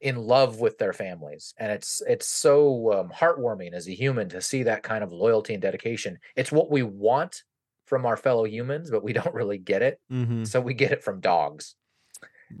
in 0.00 0.16
love 0.16 0.60
with 0.60 0.76
their 0.76 0.92
families 0.92 1.54
and 1.56 1.72
it's 1.72 2.02
it's 2.06 2.26
so 2.26 2.92
um, 2.92 3.08
heartwarming 3.08 3.72
as 3.72 3.88
a 3.88 3.94
human 3.94 4.28
to 4.28 4.40
see 4.40 4.64
that 4.64 4.82
kind 4.82 5.02
of 5.02 5.12
loyalty 5.12 5.54
and 5.54 5.62
dedication 5.62 6.18
it's 6.36 6.52
what 6.52 6.70
we 6.70 6.82
want 6.82 7.42
from 7.86 8.04
our 8.04 8.16
fellow 8.16 8.44
humans 8.44 8.90
but 8.90 9.02
we 9.02 9.14
don't 9.14 9.34
really 9.34 9.56
get 9.56 9.80
it 9.80 9.98
mhm. 10.12 10.46
so 10.46 10.60
we 10.60 10.74
get 10.74 10.92
it 10.92 11.02
from 11.02 11.20
dogs 11.20 11.74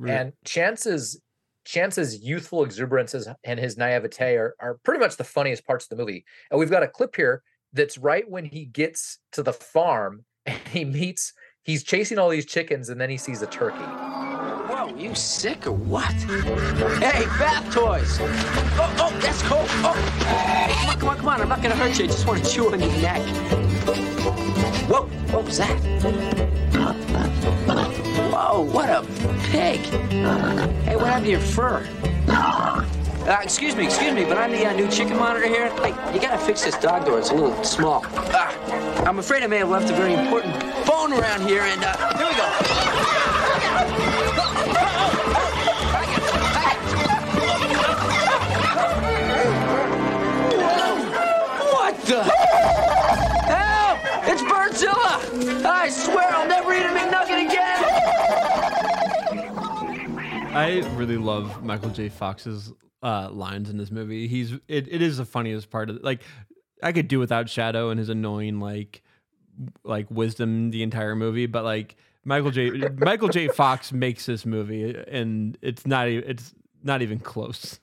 and 0.06 0.32
chance's 0.44 1.20
chance's 1.64 2.22
youthful 2.22 2.64
exuberances 2.64 3.28
and 3.44 3.58
his 3.58 3.76
naivete 3.76 4.36
are, 4.36 4.54
are 4.60 4.78
pretty 4.84 5.00
much 5.00 5.16
the 5.16 5.24
funniest 5.24 5.66
parts 5.66 5.86
of 5.86 5.90
the 5.90 5.96
movie 5.96 6.24
and 6.50 6.58
we've 6.58 6.70
got 6.70 6.82
a 6.82 6.88
clip 6.88 7.16
here 7.16 7.42
that's 7.72 7.98
right 7.98 8.28
when 8.30 8.44
he 8.44 8.64
gets 8.66 9.18
to 9.32 9.42
the 9.42 9.52
farm 9.52 10.24
and 10.46 10.60
he 10.68 10.84
meets 10.84 11.32
he's 11.62 11.82
chasing 11.82 12.18
all 12.18 12.28
these 12.28 12.46
chickens 12.46 12.88
and 12.88 13.00
then 13.00 13.10
he 13.10 13.16
sees 13.16 13.42
a 13.42 13.46
turkey 13.46 13.84
Whoa, 14.66 14.94
you 14.96 15.14
sick 15.14 15.66
or 15.66 15.72
what? 15.72 16.12
Hey, 16.14 17.26
bath 17.38 17.70
toys! 17.72 18.18
Oh, 18.20 18.96
oh, 18.98 19.18
that's 19.20 19.42
cold. 19.42 19.66
Oh, 19.68 19.94
come 20.78 20.88
on, 20.88 20.98
come 20.98 21.08
on, 21.08 21.16
come 21.18 21.28
on. 21.28 21.40
I'm 21.42 21.48
not 21.50 21.62
gonna 21.62 21.76
hurt 21.76 21.98
you. 21.98 22.06
I 22.06 22.08
just 22.08 22.26
want 22.26 22.42
to 22.42 22.50
chew 22.50 22.72
on 22.72 22.80
your 22.80 22.90
neck. 23.02 23.20
Whoa, 24.88 25.02
what 25.32 25.44
was 25.44 25.58
that? 25.58 27.33
Whoa, 28.34 28.62
what 28.62 28.90
a 28.90 29.02
pig! 29.52 29.78
Hey, 29.78 30.96
what 30.96 31.06
happened 31.06 31.26
to 31.26 31.30
your 31.30 31.38
fur? 31.38 31.86
Uh, 32.26 33.38
excuse 33.40 33.76
me, 33.76 33.84
excuse 33.84 34.12
me, 34.12 34.24
but 34.24 34.36
I'm 34.36 34.50
the 34.50 34.66
uh, 34.66 34.72
new 34.72 34.90
chicken 34.90 35.16
monitor 35.18 35.46
here. 35.46 35.70
Hey, 35.82 35.90
you 36.12 36.20
gotta 36.20 36.44
fix 36.44 36.64
this 36.64 36.76
dog 36.78 37.06
door. 37.06 37.20
It's 37.20 37.30
a 37.30 37.34
little 37.34 37.62
small. 37.62 38.04
Ah, 38.34 38.52
I'm 39.06 39.20
afraid 39.20 39.44
I 39.44 39.46
may 39.46 39.58
have 39.58 39.68
left 39.68 39.88
a 39.88 39.94
very 39.94 40.14
important 40.14 40.60
phone 40.84 41.12
around 41.12 41.42
here, 41.46 41.62
and 41.62 41.84
uh, 41.84 41.96
here 42.18 42.26
we 42.26 42.34
go. 42.34 42.48
What 51.72 51.94
the? 52.02 52.24
Help! 53.54 54.00
It's 54.26 54.42
Birdzilla! 54.42 55.64
I 55.64 55.88
swear 55.88 56.28
I'll 56.30 56.48
never 56.48 56.72
eat 56.74 56.82
a 56.82 56.88
McNugget 56.88 57.23
I 60.54 60.78
really 60.94 61.16
love 61.16 61.64
Michael 61.64 61.90
J. 61.90 62.08
Fox's 62.08 62.72
uh, 63.02 63.28
lines 63.30 63.70
in 63.70 63.76
this 63.76 63.90
movie. 63.90 64.28
He's 64.28 64.52
it, 64.68 64.86
it 64.88 65.02
is 65.02 65.16
the 65.16 65.24
funniest 65.24 65.68
part 65.68 65.90
of 65.90 66.00
like 66.02 66.22
I 66.80 66.92
could 66.92 67.08
do 67.08 67.18
without 67.18 67.48
Shadow 67.48 67.90
and 67.90 67.98
his 67.98 68.08
annoying 68.08 68.60
like 68.60 69.02
like 69.82 70.08
wisdom 70.12 70.70
the 70.70 70.84
entire 70.84 71.16
movie, 71.16 71.46
but 71.46 71.64
like 71.64 71.96
Michael 72.24 72.52
J. 72.52 72.70
Michael 72.98 73.28
J. 73.28 73.48
Fox 73.48 73.92
makes 73.92 74.26
this 74.26 74.46
movie, 74.46 74.96
and 75.08 75.58
it's 75.60 75.86
not 75.88 76.06
it's 76.06 76.54
not 76.84 77.02
even 77.02 77.18
close. 77.18 77.80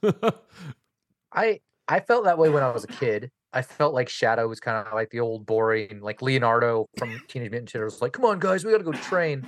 I 1.34 1.60
I 1.90 2.00
felt 2.00 2.24
that 2.24 2.38
way 2.38 2.48
when 2.48 2.64
I 2.64 2.72
was 2.72 2.86
a 2.86 2.88
kid. 2.88 3.32
I 3.52 3.64
felt 3.64 3.94
like 3.94 4.08
Shadow 4.08 4.48
was 4.48 4.62
kind 4.62 4.88
of 4.88 4.94
like 4.94 5.10
the 5.10 5.20
old 5.20 5.46
boring, 5.46 6.00
like 6.00 6.22
Leonardo 6.22 6.88
from 6.98 7.22
Teenage 7.28 7.52
Mutant 7.52 7.70
Ninja 7.70 7.74
Turtles. 7.74 8.02
Like, 8.02 8.14
come 8.14 8.24
on, 8.24 8.40
guys, 8.40 8.64
we 8.64 8.72
got 8.72 8.78
to 8.78 8.86
go 8.86 8.94
train. 8.94 9.46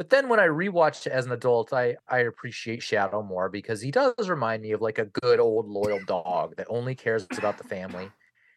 But 0.00 0.08
then 0.08 0.30
when 0.30 0.40
I 0.40 0.46
rewatched 0.46 1.06
it 1.06 1.12
as 1.12 1.26
an 1.26 1.32
adult, 1.32 1.74
I 1.74 1.94
I 2.08 2.20
appreciate 2.20 2.82
Shadow 2.82 3.22
more 3.22 3.50
because 3.50 3.82
he 3.82 3.90
does 3.90 4.30
remind 4.30 4.62
me 4.62 4.72
of 4.72 4.80
like 4.80 4.98
a 4.98 5.04
good 5.04 5.38
old 5.38 5.68
loyal 5.68 6.00
dog 6.06 6.56
that 6.56 6.68
only 6.70 6.94
cares 6.94 7.26
about 7.36 7.58
the 7.58 7.64
family, 7.64 8.10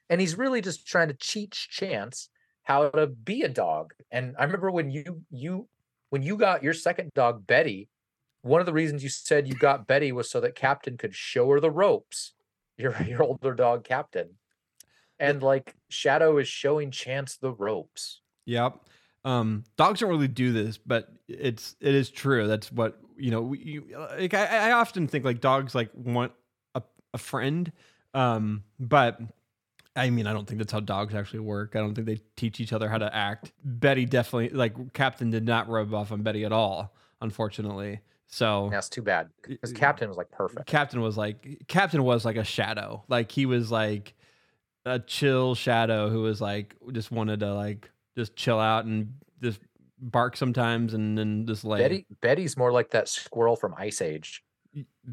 and 0.09 0.21
he's 0.21 0.37
really 0.37 0.61
just 0.61 0.87
trying 0.87 1.09
to 1.09 1.17
teach 1.19 1.67
Chance 1.69 2.29
how 2.63 2.87
to 2.91 3.07
be 3.07 3.41
a 3.41 3.49
dog. 3.49 3.91
And 4.09 4.37
I 4.39 4.45
remember 4.45 4.71
when 4.71 4.89
you 4.89 5.25
you 5.31 5.67
when 6.11 6.23
you 6.23 6.37
got 6.37 6.63
your 6.63 6.73
second 6.73 7.11
dog 7.13 7.45
Betty, 7.45 7.89
one 8.43 8.61
of 8.61 8.65
the 8.65 8.71
reasons 8.71 9.03
you 9.03 9.09
said 9.09 9.45
you 9.45 9.55
got 9.55 9.85
Betty 9.85 10.13
was 10.13 10.29
so 10.29 10.39
that 10.39 10.55
Captain 10.55 10.95
could 10.95 11.13
show 11.13 11.49
her 11.49 11.59
the 11.59 11.69
ropes 11.69 12.35
your 12.77 12.95
your 13.05 13.21
older 13.21 13.53
dog 13.53 13.83
captain 13.83 14.29
and 15.19 15.43
like 15.43 15.75
shadow 15.89 16.37
is 16.37 16.47
showing 16.47 16.89
chance 16.89 17.35
the 17.35 17.51
ropes 17.51 18.21
Yep. 18.45 18.79
Um, 19.25 19.63
dogs 19.77 20.01
don't 20.01 20.09
really 20.09 20.27
do 20.27 20.51
this, 20.51 20.77
but 20.77 21.09
it's 21.39 21.75
it 21.79 21.93
is 21.95 22.09
true. 22.09 22.47
That's 22.47 22.71
what 22.71 22.99
you 23.17 23.31
know. 23.31 23.41
we- 23.41 23.59
You, 23.59 23.83
like 24.17 24.33
I, 24.33 24.69
I 24.69 24.71
often 24.73 25.07
think 25.07 25.25
like 25.25 25.41
dogs 25.41 25.73
like 25.75 25.89
want 25.95 26.31
a, 26.75 26.81
a 27.13 27.17
friend, 27.17 27.71
um, 28.13 28.63
but 28.79 29.19
I 29.95 30.09
mean 30.09 30.27
I 30.27 30.33
don't 30.33 30.47
think 30.47 30.59
that's 30.59 30.71
how 30.71 30.79
dogs 30.79 31.13
actually 31.13 31.39
work. 31.39 31.75
I 31.75 31.79
don't 31.79 31.93
think 31.95 32.07
they 32.07 32.21
teach 32.35 32.59
each 32.59 32.73
other 32.73 32.89
how 32.89 32.97
to 32.97 33.13
act. 33.15 33.51
Betty 33.63 34.05
definitely 34.05 34.49
like 34.49 34.93
Captain 34.93 35.29
did 35.29 35.45
not 35.45 35.69
rub 35.69 35.93
off 35.93 36.11
on 36.11 36.21
Betty 36.23 36.45
at 36.45 36.51
all, 36.51 36.95
unfortunately. 37.21 37.99
So 38.27 38.69
that's 38.71 38.89
too 38.89 39.03
bad 39.03 39.29
because 39.43 39.73
captain 39.73 40.07
was 40.09 40.17
like 40.17 40.31
perfect 40.31 40.65
Captain 40.65 41.01
was 41.01 41.15
like 41.15 41.63
Captain 41.67 42.03
was 42.03 42.25
like 42.25 42.35
a 42.35 42.43
shadow. 42.43 43.03
Like 43.07 43.31
he 43.31 43.45
was 43.45 43.69
like 43.71 44.15
a 44.85 44.97
chill 44.99 45.53
shadow 45.53 46.09
who 46.09 46.23
was 46.23 46.41
like 46.41 46.75
just 46.93 47.11
wanted 47.11 47.41
to 47.41 47.53
like 47.53 47.91
just 48.17 48.35
chill 48.35 48.59
out 48.59 48.85
and 48.85 49.13
just 49.41 49.59
bark 50.11 50.35
sometimes 50.37 50.93
and 50.93 51.17
then 51.17 51.45
just 51.47 51.63
like 51.63 51.79
betty 51.79 52.05
betty's 52.21 52.57
more 52.57 52.71
like 52.71 52.89
that 52.91 53.07
squirrel 53.07 53.55
from 53.55 53.73
ice 53.77 54.01
age 54.01 54.43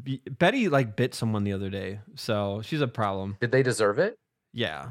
Be- 0.03 0.21
Betty 0.39 0.69
like 0.69 0.95
bit 0.95 1.13
someone 1.13 1.43
the 1.43 1.53
other 1.53 1.69
day, 1.69 1.99
so 2.15 2.61
she's 2.63 2.81
a 2.81 2.87
problem. 2.87 3.37
did 3.39 3.51
they 3.51 3.61
deserve 3.63 3.99
it 3.99 4.17
Yeah. 4.53 4.89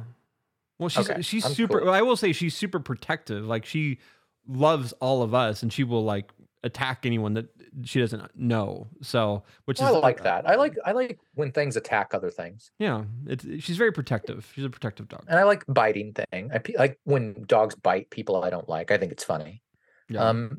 Well, 0.78 0.88
she's 0.88 1.10
Okay, 1.10 1.22
she's 1.22 1.44
I'm 1.44 1.52
super. 1.52 1.80
cool. 1.80 1.90
I 1.90 2.02
will 2.02 2.16
say 2.16 2.32
she's 2.32 2.56
super 2.56 2.78
protective. 2.80 3.44
Like 3.46 3.66
she 3.66 3.98
loves 4.46 4.92
all 5.00 5.22
of 5.22 5.34
us, 5.34 5.62
and 5.64 5.72
she 5.72 5.82
will 5.84 6.04
like 6.04 6.30
attack 6.62 7.04
anyone 7.04 7.34
that 7.34 7.46
she 7.82 7.98
doesn't 7.98 8.22
know. 8.36 8.86
So, 9.02 9.42
which 9.64 9.80
i 9.82 9.90
is 9.90 9.96
like 9.96 10.22
that 10.22 10.48
i 10.48 10.54
like 10.54 10.76
i 10.84 10.92
like 10.92 11.18
when 11.34 11.50
things 11.52 11.76
attack 11.76 12.14
other 12.14 12.30
things 12.30 12.70
Yeah, 12.78 13.04
it's 13.26 13.44
she's 13.64 13.76
very 13.76 13.92
protective. 13.92 14.50
She's 14.54 14.64
a 14.64 14.70
protective 14.70 15.08
dog. 15.08 15.24
and 15.28 15.38
i 15.38 15.42
like 15.44 15.64
biting 15.66 16.12
thing 16.12 16.50
i 16.54 16.60
like 16.78 16.98
when 17.04 17.44
dogs 17.48 17.74
bite 17.74 18.08
people 18.10 18.42
i 18.44 18.50
don't 18.50 18.68
like 18.68 18.90
i 18.92 18.98
think 18.98 19.10
it's 19.10 19.24
funny 19.24 19.62
Yeah. 20.10 20.28
Um, 20.28 20.58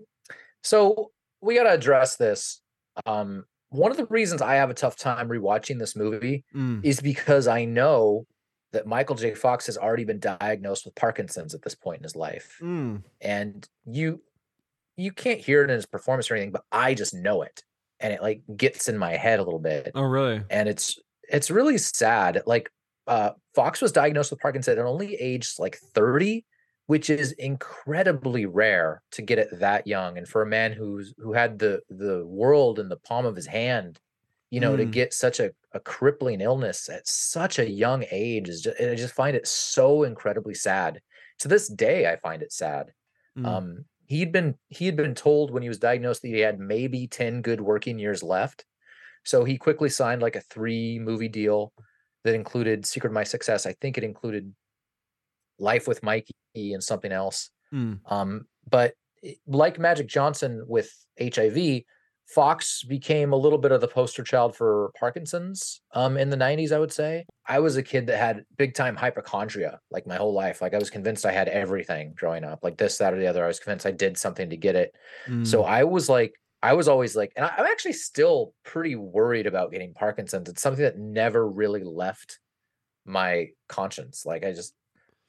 so 0.64 1.12
we 1.42 1.56
got 1.56 1.64
to 1.64 1.72
address 1.74 2.16
this. 2.18 2.62
Um, 3.06 3.46
one 3.70 3.92
of 3.92 3.98
the 3.98 4.06
reasons 4.08 4.42
I 4.42 4.56
have 4.56 4.70
a 4.70 4.74
tough 4.76 4.96
time 4.96 5.30
rewatching 5.30 5.80
this 5.80 5.96
movie 5.96 6.44
Mm. 6.56 6.84
is 6.84 7.00
because 7.00 7.48
I 7.48 7.66
know 7.66 8.26
that 8.74 8.86
Michael 8.88 9.16
J. 9.16 9.34
Fox 9.34 9.66
has 9.66 9.78
already 9.78 10.04
been 10.06 10.20
diagnosed 10.20 10.86
with 10.86 10.96
Parkinson's 10.96 11.54
at 11.54 11.62
this 11.62 11.76
point 11.76 11.98
in 12.00 12.04
his 12.04 12.16
life, 12.16 12.58
Mm. 12.62 13.04
and 13.22 13.68
you 13.86 14.22
you 14.98 15.12
can't 15.12 15.40
hear 15.40 15.62
it 15.64 15.70
in 15.70 15.76
his 15.76 15.86
performance 15.86 16.30
or 16.30 16.36
anything, 16.36 16.52
but 16.52 16.64
I 16.72 16.94
just 16.94 17.14
know 17.14 17.42
it, 17.42 17.64
and 18.00 18.14
it 18.14 18.22
like 18.22 18.42
gets 18.56 18.88
in 18.88 18.98
my 18.98 19.16
head 19.16 19.40
a 19.40 19.44
little 19.44 19.60
bit, 19.60 19.92
Oh, 19.96 20.04
really? 20.04 20.44
and 20.50 20.68
it's 20.70 21.00
it's 21.30 21.50
really 21.50 21.78
sad. 21.78 22.44
Like 22.46 22.70
uh, 23.08 23.32
Fox 23.56 23.82
was 23.82 23.92
diagnosed 23.94 24.32
with 24.32 24.42
Parkinson's 24.42 24.78
at 24.78 24.86
only 24.86 25.16
age 25.16 25.54
like 25.60 25.78
thirty, 25.78 26.46
which 26.91 27.10
is 27.10 27.32
incredibly 27.34 28.45
rare 28.45 29.01
to 29.12 29.21
get 29.21 29.39
it 29.39 29.47
that 29.60 29.88
young, 29.88 30.17
and 30.17 30.27
for 30.27 30.41
a 30.41 30.45
man 30.45 30.73
who's 30.73 31.13
who 31.17 31.32
had 31.32 31.58
the 31.58 31.82
the 31.89 32.25
world 32.25 32.80
in 32.80 32.89
the 32.89 32.97
palm 32.97 33.25
of 33.25 33.34
his 33.34 33.45
hand, 33.47 33.97
you 34.49 34.60
know, 34.60 34.75
to 34.75 34.86
Mm. 34.86 34.91
get 34.91 35.13
such 35.13 35.39
a, 35.39 35.51
a 35.71 35.80
crippling 35.80 36.41
illness 36.41 36.89
at 36.89 37.08
such 37.08 37.60
a 37.60 37.69
young 37.69 38.04
age 38.12 38.49
is 38.49 38.62
just 38.62 38.82
I 38.82 38.95
just 38.95 39.13
find 39.13 39.38
it 39.38 39.47
so 39.47 40.04
incredibly 40.04 40.54
sad. 40.54 40.99
To 41.39 41.47
this 41.47 41.69
day, 41.69 42.12
I 42.12 42.17
find 42.17 42.41
it 42.43 42.51
sad. 42.51 42.91
Mm. 43.39 43.45
Um, 43.45 43.86
he'd 44.08 44.34
been 44.34 44.56
he 44.67 44.86
had 44.86 44.97
been 44.97 45.15
told 45.15 45.49
when 45.51 45.63
he 45.63 45.69
was 45.69 45.80
diagnosed 45.80 46.23
that 46.23 46.27
he 46.27 46.41
had 46.41 46.60
maybe 46.60 47.08
10 47.08 47.41
good 47.41 47.62
working 47.62 47.99
years 47.99 48.21
left. 48.21 48.65
So 49.23 49.45
he 49.45 49.58
quickly 49.58 49.88
signed 49.88 50.21
like 50.21 50.36
a 50.36 50.41
three 50.41 50.99
movie 50.99 51.30
deal 51.30 51.71
that 52.25 52.36
included 52.36 52.86
Secret 52.86 53.12
of 53.12 53.13
My 53.13 53.23
Success. 53.23 53.65
I 53.65 53.75
think 53.80 53.97
it 53.97 54.04
included 54.04 54.54
Life 55.62 55.88
with 55.88 56.04
Mikey 56.04 56.34
and 56.56 56.84
something 56.84 57.12
else. 57.12 57.50
Mm. 57.74 58.00
Um, 58.12 58.45
but 58.69 58.93
like 59.47 59.80
Magic 59.80 60.08
Johnson 60.08 60.63
with 60.67 60.91
HIV, 61.21 61.84
Fox 62.28 62.84
became 62.84 63.34
a 63.34 63.36
little 63.36 63.58
bit 63.58 63.71
of 63.74 63.82
the 63.82 63.88
poster 63.88 64.24
child 64.24 64.56
for 64.56 64.91
Parkinson's 64.97 65.82
um, 65.93 66.15
in 66.17 66.30
the 66.30 66.38
90s, 66.38 66.71
I 66.71 66.80
would 66.80 66.93
say. 66.93 67.26
I 67.45 67.60
was 67.60 67.76
a 67.76 67.84
kid 67.84 68.08
that 68.08 68.17
had 68.17 68.45
big 68.58 68.74
time 68.74 68.95
hypochondria 68.95 69.80
like 69.91 70.08
my 70.08 70.15
whole 70.15 70.34
life. 70.34 70.62
Like 70.62 70.74
I 70.74 70.78
was 70.78 70.89
convinced 70.89 71.26
I 71.26 71.34
had 71.34 71.50
everything 71.50 72.13
growing 72.15 72.43
up, 72.45 72.60
like 72.63 72.78
this, 72.78 72.97
that, 73.00 73.13
or 73.13 73.19
the 73.19 73.28
other. 73.28 73.43
I 73.43 73.47
was 73.47 73.60
convinced 73.60 73.86
I 73.86 73.91
did 73.91 74.17
something 74.17 74.50
to 74.50 74.58
get 74.58 74.76
it. 74.76 74.95
So 75.43 75.62
Mm. 75.63 75.67
I 75.67 75.84
was 75.84 76.08
like, 76.08 76.34
I 76.63 76.74
was 76.74 76.88
always 76.88 77.15
like, 77.15 77.34
and 77.36 77.45
I- 77.45 77.54
I'm 77.58 77.65
actually 77.65 77.93
still 77.93 78.54
pretty 78.63 78.95
worried 78.95 79.45
about 79.47 79.71
getting 79.71 79.93
Parkinson's. 79.93 80.47
It's 80.47 80.62
something 80.62 80.84
that 80.84 80.97
never 80.97 81.45
really 81.47 81.84
left 81.84 82.39
my 83.06 83.47
conscience. 83.67 84.26
Like 84.26 84.45
I 84.45 84.54
just, 84.54 84.74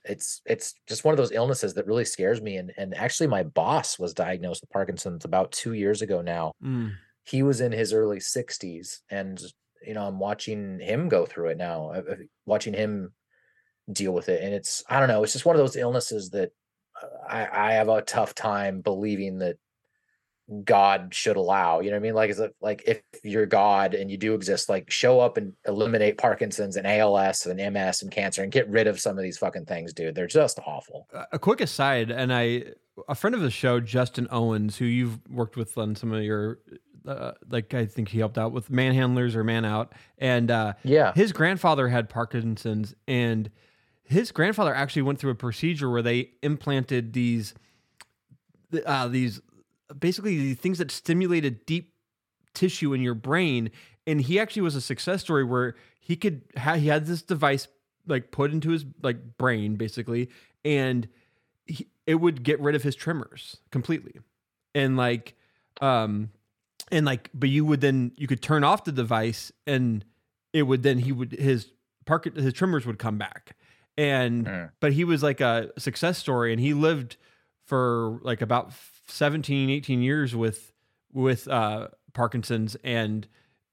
it's 0.05 0.41
it's 0.47 0.75
just 0.88 1.05
one 1.05 1.12
of 1.12 1.19
those 1.19 1.33
illnesses 1.33 1.75
that 1.75 1.87
really 1.87 2.05
scares 2.05 2.41
me. 2.41 2.57
And 2.57 2.73
and 2.77 2.95
actually, 2.95 3.29
my 3.29 3.43
boss 3.43 3.99
was 3.99 4.15
diagnosed 4.15 4.62
with 4.62 4.71
Parkinson's 4.71 5.25
about 5.25 5.53
two 5.53 5.75
years 5.75 6.03
ago 6.03 6.23
now. 6.23 6.53
Mm. 6.62 6.93
He 7.25 7.43
was 7.43 7.61
in 7.61 7.71
his 7.71 7.93
early 7.93 8.19
60s, 8.19 8.99
and 9.11 9.41
you 9.87 9.95
know, 9.95 10.07
I'm 10.07 10.19
watching 10.19 10.81
him 10.81 11.09
go 11.09 11.25
through 11.27 11.51
it 11.51 11.57
now. 11.57 11.91
uh, 11.91 12.03
uh, 12.11 12.17
Watching 12.47 12.75
him 12.75 13.12
deal 13.93 14.12
with 14.12 14.29
it, 14.29 14.43
and 14.43 14.53
it's 14.55 14.83
I 14.88 14.99
don't 14.99 15.09
know. 15.09 15.23
It's 15.23 15.33
just 15.33 15.47
one 15.47 15.55
of 15.57 15.61
those 15.61 15.77
illnesses 15.77 16.31
that 16.31 16.51
uh, 17.01 17.07
I 17.29 17.69
I 17.69 17.73
have 17.75 17.88
a 17.88 18.03
tough 18.03 18.35
time 18.35 18.81
believing 18.81 19.38
that 19.38 19.57
God 20.64 21.14
should 21.14 21.37
allow. 21.37 21.81
You 21.81 21.90
know 21.90 21.96
what 21.96 22.00
I 22.00 22.02
mean? 22.02 22.14
Like, 22.14 22.31
is 22.31 22.40
it 22.40 22.55
like 22.61 22.83
if 22.87 23.00
you're 23.22 23.46
God 23.46 23.94
and 23.94 24.11
you 24.11 24.16
do 24.18 24.35
exist, 24.35 24.68
like 24.68 24.90
show 24.90 25.20
up 25.20 25.37
and 25.37 25.52
eliminate 25.66 26.18
Parkinson's 26.18 26.76
and 26.76 26.87
ALS 26.87 27.46
and 27.46 27.59
MS 27.72 28.02
and 28.02 28.11
cancer 28.11 28.42
and 28.42 28.50
get 28.52 28.68
rid 28.68 28.87
of 28.87 29.00
some 29.00 29.16
of 29.16 29.22
these 29.22 29.38
fucking 29.38 29.66
things, 29.66 29.92
dude. 29.92 30.14
They're 30.14 30.26
just 30.26 30.59
awful. 30.66 31.07
A- 31.33 31.38
quick 31.38 31.61
aside, 31.61 32.11
and 32.11 32.33
I, 32.35 32.64
a 33.09 33.14
friend 33.14 33.35
of 33.35 33.40
the 33.40 33.50
show, 33.50 33.81
Justin 33.81 34.26
Owens, 34.31 34.76
who 34.76 34.85
you've 34.85 35.20
worked 35.31 35.57
with 35.57 35.78
on 35.78 35.94
some 35.94 36.12
of 36.12 36.22
your, 36.22 36.59
uh, 37.07 37.33
like 37.48 37.72
I 37.72 37.87
think 37.87 38.09
he 38.09 38.18
helped 38.18 38.37
out 38.37 38.52
with 38.52 38.68
Manhandlers 38.70 39.35
or 39.35 39.44
Man 39.44 39.64
Out, 39.64 39.92
and 40.18 40.50
uh, 40.50 40.74
Yeah. 40.83 41.12
his 41.14 41.33
grandfather 41.33 41.88
had 41.88 42.09
Parkinson's, 42.09 42.94
and 43.09 43.48
his 44.02 44.33
grandfather 44.33 44.74
actually 44.74 45.02
went 45.02 45.18
through 45.20 45.31
a 45.31 45.37
procedure 45.37 45.88
where 45.88 46.02
they 46.02 46.33
implanted 46.42 47.12
these, 47.12 47.55
uh, 48.85 49.09
these 49.09 49.40
basically 49.99 50.37
the 50.37 50.55
things 50.55 50.79
that 50.79 50.90
stimulated 50.90 51.64
deep 51.66 51.92
tissue 52.55 52.92
in 52.92 53.01
your 53.01 53.14
brain, 53.14 53.71
and 54.07 54.21
he 54.21 54.38
actually 54.38 54.62
was 54.62 54.75
a 54.75 54.81
success 54.81 55.21
story 55.23 55.45
where 55.45 55.75
he 56.01 56.16
could 56.16 56.42
ha- 56.57 56.75
he 56.75 56.88
had 56.88 57.07
this 57.07 57.23
device 57.23 57.68
like 58.07 58.31
put 58.31 58.51
into 58.53 58.71
his 58.71 58.85
like 59.03 59.38
brain 59.38 59.77
basically, 59.77 60.29
and 60.64 61.09
he, 61.66 61.87
it 62.07 62.16
would 62.16 62.42
get 62.42 62.61
rid 62.61 62.75
of 62.75 62.83
his 62.83 62.95
tremors 62.97 63.59
completely, 63.71 64.14
and 64.75 64.97
like 64.97 65.35
um 65.81 66.31
and 66.90 67.07
like 67.07 67.31
but 67.33 67.49
you 67.49 67.64
would 67.64 67.81
then 67.81 68.12
you 68.16 68.27
could 68.27 68.42
turn 68.42 68.64
off 68.64 68.85
the 68.85 68.92
device 68.92 69.51
and 69.66 70.05
it 70.53 70.64
would 70.64 70.83
then 70.83 70.99
he 70.99 71.12
would 71.12 71.33
his 71.33 71.73
park 72.05 72.25
his 72.37 72.53
tremors 72.53 72.85
would 72.85 72.99
come 72.99 73.16
back 73.16 73.57
and 73.97 74.47
Mm. 74.47 74.71
but 74.81 74.92
he 74.92 75.05
was 75.05 75.23
like 75.23 75.40
a 75.40 75.71
success 75.79 76.18
story 76.18 76.53
and 76.53 76.61
he 76.61 76.75
lived 76.75 77.16
for 77.66 78.18
like 78.23 78.42
about 78.42 78.73
17 79.12 79.70
18 79.70 80.03
years 80.03 80.35
with 80.35 80.72
with 81.12 81.46
uh 81.48 81.88
parkinson's 82.14 82.77
and 82.83 83.29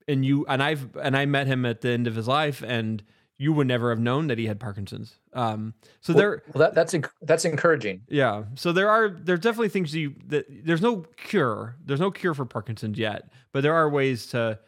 and 0.08 0.26
you 0.26 0.46
and 0.48 0.62
i've 0.62 0.96
and 0.98 1.16
i 1.16 1.26
met 1.26 1.48
him 1.48 1.66
at 1.66 1.82
the 1.82 1.90
end 1.90 2.08
of 2.08 2.16
his 2.16 2.28
life 2.28 2.62
and 2.64 3.04
you 3.38 3.54
would 3.54 3.68
never 3.68 3.90
have 3.90 4.00
known 4.00 4.28
that 4.28 4.38
he 4.38 4.48
had 4.48 4.60
parkinson's 4.60 5.18
um 5.34 5.74
so 6.02 6.14
Well, 6.14 6.20
there 6.20 6.44
well, 6.54 6.60
that, 6.60 6.76
that's 6.76 6.94
enc- 6.94 7.12
that's 7.22 7.46
encouraging. 7.46 8.02
yeah. 8.10 8.44
So 8.56 8.72
there 8.74 8.90
are 8.90 9.10
there's 9.10 9.40
definitely 9.40 9.70
things 9.70 9.94
you 9.96 10.16
that 10.28 10.46
there's 10.66 10.82
no 10.82 11.06
cure. 11.18 11.76
There's 11.86 12.00
no 12.00 12.10
cure 12.12 12.34
for 12.34 12.46
Parkinson's 12.46 12.98
yet, 12.98 13.30
but 13.54 13.62
there 13.62 13.74
are 13.76 13.90
ways 13.90 14.26
to 14.28 14.60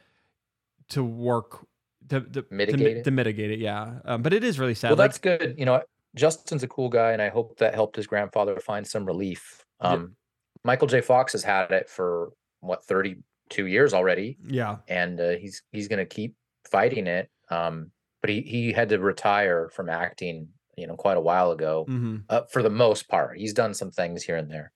to 0.90 1.04
work 1.04 1.66
to, 2.10 2.22
to 2.22 2.46
Mitigate 2.52 2.80
to, 2.80 3.00
it? 3.00 3.04
to 3.06 3.12
mitigate 3.12 3.52
it. 3.52 3.60
Yeah. 3.60 4.00
Um, 4.06 4.22
but 4.22 4.34
it 4.34 4.44
is 4.44 4.60
really 4.60 4.76
sad. 4.76 4.90
Well, 4.90 4.98
like, 4.98 5.10
that's 5.10 5.18
good. 5.18 5.56
You 5.58 5.66
know, 5.66 5.82
Justin's 6.16 6.64
a 6.64 6.68
cool 6.68 6.90
guy, 6.90 7.12
and 7.14 7.22
I 7.22 7.30
hope 7.30 7.58
that 7.58 7.74
helped 7.74 7.96
his 7.96 8.06
grandfather 8.08 8.60
find 8.60 8.86
some 8.86 9.06
relief. 9.06 9.66
Um, 9.80 10.16
Michael 10.64 10.88
J. 10.88 11.02
Fox 11.02 11.32
has 11.34 11.44
had 11.44 11.72
it 11.72 11.90
for 11.90 12.32
what 12.60 12.84
32 12.86 13.66
years 13.66 13.94
already, 13.94 14.38
yeah. 14.46 14.78
and 14.88 15.20
uh, 15.20 15.32
he's 15.32 15.64
he's 15.72 15.88
going 15.88 16.00
to 16.00 16.06
keep 16.06 16.36
fighting 16.70 17.08
it. 17.08 17.30
Um, 17.50 17.92
but 18.22 18.30
he 18.30 18.42
he 18.42 18.72
had 18.72 18.90
to 18.90 19.00
retire 19.00 19.70
from 19.70 19.90
acting, 19.90 20.50
you 20.78 20.88
know, 20.88 20.96
quite 20.96 21.18
a 21.18 21.22
while 21.22 21.52
ago. 21.52 21.86
hmm 21.88 22.18
Uh, 22.30 22.42
for 22.52 22.62
the 22.62 22.70
most 22.70 23.10
part, 23.10 23.38
he's 23.38 23.54
done 23.54 23.74
some 23.74 23.92
things 23.92 24.24
here 24.24 24.38
and 24.38 24.50
there. 24.52 24.72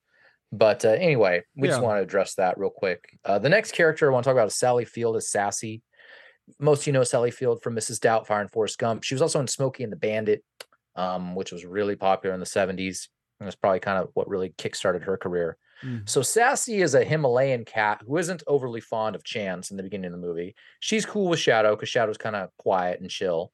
But 0.51 0.85
uh, 0.85 0.89
anyway, 0.89 1.43
we 1.55 1.67
just 1.67 1.81
want 1.81 1.97
to 1.97 2.03
address 2.03 2.35
that 2.35 2.57
real 2.57 2.69
quick. 2.69 3.19
Uh, 3.25 3.39
the 3.39 3.49
next 3.49 3.73
character 3.73 4.09
I 4.09 4.13
want 4.13 4.23
to 4.23 4.29
talk 4.29 4.35
about 4.35 4.47
is 4.47 4.55
Sally 4.55 4.85
Field 4.85 5.17
as 5.17 5.29
Sassy. 5.29 5.81
Most 6.59 6.81
of 6.81 6.87
you 6.87 6.93
know 6.93 7.03
Sally 7.03 7.31
Field 7.31 7.61
from 7.61 7.75
Mrs. 7.75 7.99
Doubtfire 7.99 8.41
and 8.41 8.51
Forrest 8.51 8.77
Gump. 8.77 9.03
She 9.03 9.15
was 9.15 9.21
also 9.21 9.39
in 9.39 9.47
Smokey 9.47 9.83
and 9.83 9.91
the 9.91 9.97
Bandit, 9.97 10.43
um, 10.95 11.35
which 11.35 11.51
was 11.51 11.65
really 11.65 11.95
popular 11.95 12.33
in 12.33 12.39
the 12.39 12.45
70s. 12.45 13.07
And 13.39 13.47
it's 13.47 13.55
probably 13.55 13.79
kind 13.81 13.97
of 14.01 14.09
what 14.13 14.29
really 14.29 14.49
kickstarted 14.57 15.03
her 15.03 15.17
career. 15.17 15.57
Mm. 15.83 16.07
So 16.07 16.21
Sassy 16.21 16.81
is 16.81 16.95
a 16.95 17.03
Himalayan 17.03 17.65
cat 17.65 18.01
who 18.05 18.17
isn't 18.17 18.43
overly 18.47 18.81
fond 18.81 19.15
of 19.15 19.23
Chance 19.23 19.71
in 19.71 19.77
the 19.77 19.83
beginning 19.83 20.05
of 20.05 20.11
the 20.13 20.27
movie. 20.27 20.55
She's 20.79 21.05
cool 21.05 21.29
with 21.29 21.39
Shadow 21.39 21.75
because 21.75 21.89
Shadow's 21.89 22.17
kind 22.17 22.35
of 22.35 22.49
quiet 22.57 23.01
and 23.01 23.09
chill. 23.09 23.51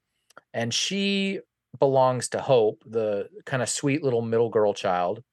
And 0.54 0.74
she 0.74 1.40
belongs 1.80 2.30
to 2.30 2.42
Hope, 2.42 2.84
the 2.86 3.30
kind 3.46 3.64
of 3.64 3.70
sweet 3.70 4.04
little 4.04 4.22
middle 4.22 4.50
girl 4.50 4.74
child. 4.74 5.24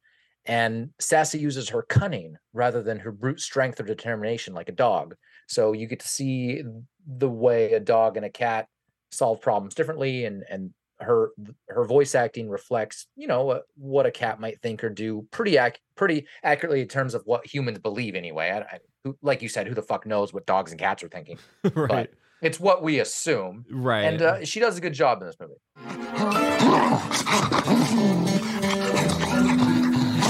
And 0.47 0.91
Sassy 0.99 1.39
uses 1.39 1.69
her 1.69 1.83
cunning 1.83 2.37
rather 2.53 2.83
than 2.83 2.99
her 3.01 3.13
brute 3.13 3.41
strength 3.41 3.81
or 3.81 3.85
determination 3.85 4.55
like 4.55 4.69
a 4.69 4.73
dog. 4.73 5.15
So 5.47 5.73
you 5.73 5.87
get 5.87 6.01
to 6.01 6.09
see 6.09 6.63
the 7.07 7.29
way 7.29 7.73
a 7.73 7.81
dog 7.81 8.17
and 8.17 8.25
a 8.25 8.31
cat 8.31 8.67
solve 9.11 9.41
problems 9.41 9.75
differently 9.75 10.27
and 10.27 10.45
and 10.51 10.73
her 11.01 11.31
her 11.69 11.85
voice 11.85 12.15
acting 12.15 12.49
reflects 12.49 13.07
you 13.17 13.27
know 13.27 13.45
what, 13.45 13.63
what 13.77 14.07
a 14.07 14.11
cat 14.11 14.41
might 14.41 14.61
think 14.61 14.83
or 14.83 14.91
do 14.91 15.27
pretty 15.31 15.57
ac- 15.57 15.77
pretty 15.95 16.27
accurately 16.43 16.81
in 16.81 16.89
terms 16.89 17.15
of 17.15 17.23
what 17.25 17.47
humans 17.47 17.79
believe 17.79 18.15
anyway 18.15 18.51
I, 18.51 18.59
I, 18.59 18.79
who, 19.05 19.17
like 19.23 19.43
you 19.43 19.49
said 19.49 19.69
who 19.69 19.75
the 19.75 19.83
fuck 19.83 20.07
knows 20.07 20.33
what 20.33 20.47
dogs 20.47 20.73
and 20.73 20.81
cats 20.81 21.03
are 21.03 21.09
thinking 21.09 21.39
right. 21.75 22.11
it's 22.43 22.59
what 22.59 22.83
we 22.83 22.99
assume 22.99 23.65
right. 23.71 24.03
and 24.03 24.23
uh, 24.23 24.45
she 24.45 24.61
does 24.61 24.77
a 24.77 24.81
good 24.81 24.95
job 24.95 25.21
in 25.23 25.29
this 25.29 25.37
movie 25.41 25.55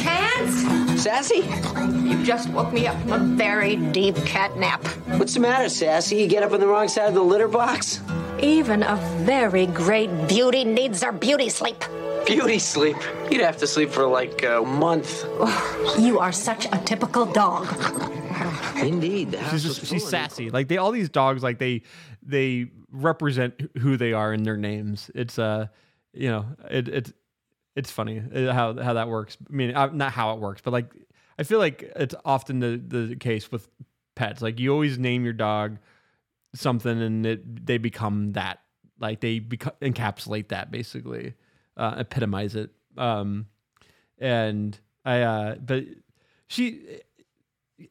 Chance? 0.02 1.02
Sassy? 1.02 1.46
You 2.08 2.22
just 2.24 2.50
woke 2.50 2.72
me 2.72 2.86
up 2.86 3.00
from 3.02 3.12
a 3.12 3.18
very 3.18 3.76
deep 3.76 4.16
cat 4.26 4.56
nap. 4.56 4.84
What's 5.18 5.34
the 5.34 5.40
matter, 5.40 5.68
Sassy? 5.68 6.16
You 6.16 6.26
get 6.26 6.42
up 6.42 6.52
on 6.52 6.60
the 6.60 6.66
wrong 6.66 6.88
side 6.88 7.08
of 7.08 7.14
the 7.14 7.22
litter 7.22 7.48
box? 7.48 8.00
Even 8.40 8.84
a 8.84 8.96
very 9.24 9.66
great 9.66 10.10
beauty 10.28 10.64
needs 10.64 11.02
her 11.02 11.10
beauty 11.10 11.48
sleep. 11.48 11.82
Beauty 12.24 12.58
sleep. 12.58 12.96
You'd 13.30 13.40
have 13.40 13.56
to 13.58 13.66
sleep 13.66 13.90
for 13.90 14.06
like 14.06 14.42
a 14.44 14.62
month. 14.62 15.24
You 15.98 16.18
are 16.20 16.32
such 16.32 16.66
a 16.66 16.78
typical 16.84 17.24
dog. 17.24 17.66
Indeed. 18.76 19.36
she's 19.50 19.64
just, 19.64 19.86
she's 19.86 20.06
sassy. 20.06 20.50
Like 20.50 20.68
they 20.68 20.76
all 20.76 20.92
these 20.92 21.08
dogs 21.08 21.42
like 21.42 21.58
they 21.58 21.82
they 22.22 22.70
represent 22.92 23.70
who 23.78 23.96
they 23.96 24.12
are 24.12 24.32
in 24.32 24.44
their 24.44 24.56
names. 24.56 25.10
It's 25.14 25.38
uh 25.38 25.66
you 26.12 26.28
know, 26.28 26.46
it 26.70 26.88
it's 26.88 27.12
it's 27.74 27.90
funny 27.90 28.22
uh, 28.32 28.52
how 28.52 28.80
how 28.80 28.92
that 28.92 29.08
works. 29.08 29.36
I 29.48 29.52
mean, 29.52 29.74
uh, 29.74 29.86
not 29.86 30.12
how 30.12 30.34
it 30.34 30.40
works, 30.40 30.60
but 30.62 30.72
like 30.72 30.92
I 31.38 31.42
feel 31.42 31.58
like 31.58 31.90
it's 31.96 32.14
often 32.24 32.60
the 32.60 32.76
the 32.76 33.16
case 33.16 33.50
with 33.50 33.68
pets. 34.14 34.42
Like 34.42 34.60
you 34.60 34.72
always 34.72 34.98
name 34.98 35.24
your 35.24 35.32
dog 35.32 35.78
something, 36.54 37.00
and 37.00 37.26
it 37.26 37.66
they 37.66 37.78
become 37.78 38.32
that. 38.32 38.60
Like 39.00 39.20
they 39.20 39.40
beca- 39.40 39.78
encapsulate 39.80 40.48
that 40.48 40.70
basically, 40.70 41.34
uh, 41.76 41.94
epitomize 41.98 42.54
it. 42.56 42.70
Um, 42.96 43.46
and 44.18 44.78
I, 45.04 45.20
uh, 45.20 45.54
but 45.56 45.84
she, 46.48 47.00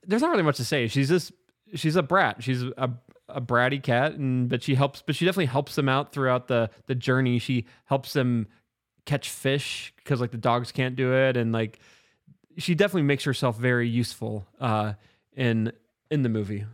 there's 0.05 0.21
not 0.21 0.31
really 0.31 0.43
much 0.43 0.57
to 0.57 0.65
say. 0.65 0.87
She's 0.87 1.09
just 1.09 1.31
she's 1.75 1.95
a 1.95 2.03
brat. 2.03 2.43
She's 2.43 2.63
a 2.63 2.91
a 3.29 3.41
bratty 3.41 3.81
cat, 3.81 4.13
and 4.13 4.49
but 4.49 4.63
she 4.63 4.75
helps. 4.75 5.01
But 5.01 5.15
she 5.15 5.25
definitely 5.25 5.47
helps 5.47 5.75
them 5.75 5.89
out 5.89 6.11
throughout 6.11 6.47
the 6.47 6.69
the 6.87 6.95
journey. 6.95 7.39
She 7.39 7.65
helps 7.85 8.13
them 8.13 8.47
catch 9.05 9.29
fish 9.29 9.93
because 9.97 10.21
like 10.21 10.31
the 10.31 10.37
dogs 10.37 10.71
can't 10.71 10.95
do 10.95 11.13
it, 11.13 11.37
and 11.37 11.51
like 11.51 11.79
she 12.57 12.75
definitely 12.75 13.03
makes 13.03 13.23
herself 13.23 13.57
very 13.57 13.87
useful 13.87 14.47
uh, 14.59 14.93
in 15.35 15.71
in 16.09 16.23
the 16.23 16.29
movie. 16.29 16.65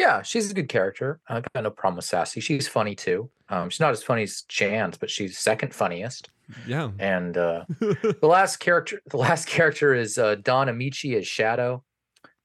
Yeah, 0.00 0.22
she's 0.22 0.50
a 0.50 0.54
good 0.54 0.70
character. 0.70 1.20
I 1.28 1.42
got 1.54 1.62
no 1.62 1.70
problem 1.70 1.96
with 1.96 2.06
Sassy. 2.06 2.40
She's 2.40 2.66
funny 2.66 2.94
too. 2.94 3.28
Um, 3.50 3.68
she's 3.68 3.80
not 3.80 3.92
as 3.92 4.02
funny 4.02 4.22
as 4.22 4.44
Chance, 4.48 4.96
but 4.96 5.10
she's 5.10 5.36
second 5.36 5.74
funniest. 5.74 6.30
Yeah. 6.66 6.90
And 6.98 7.36
uh, 7.36 7.66
the 7.80 8.16
last 8.22 8.56
character, 8.60 9.02
the 9.10 9.18
last 9.18 9.46
character 9.46 9.94
is 9.94 10.16
uh, 10.16 10.36
Don 10.36 10.68
Ameche 10.68 11.18
as 11.18 11.26
Shadow. 11.26 11.84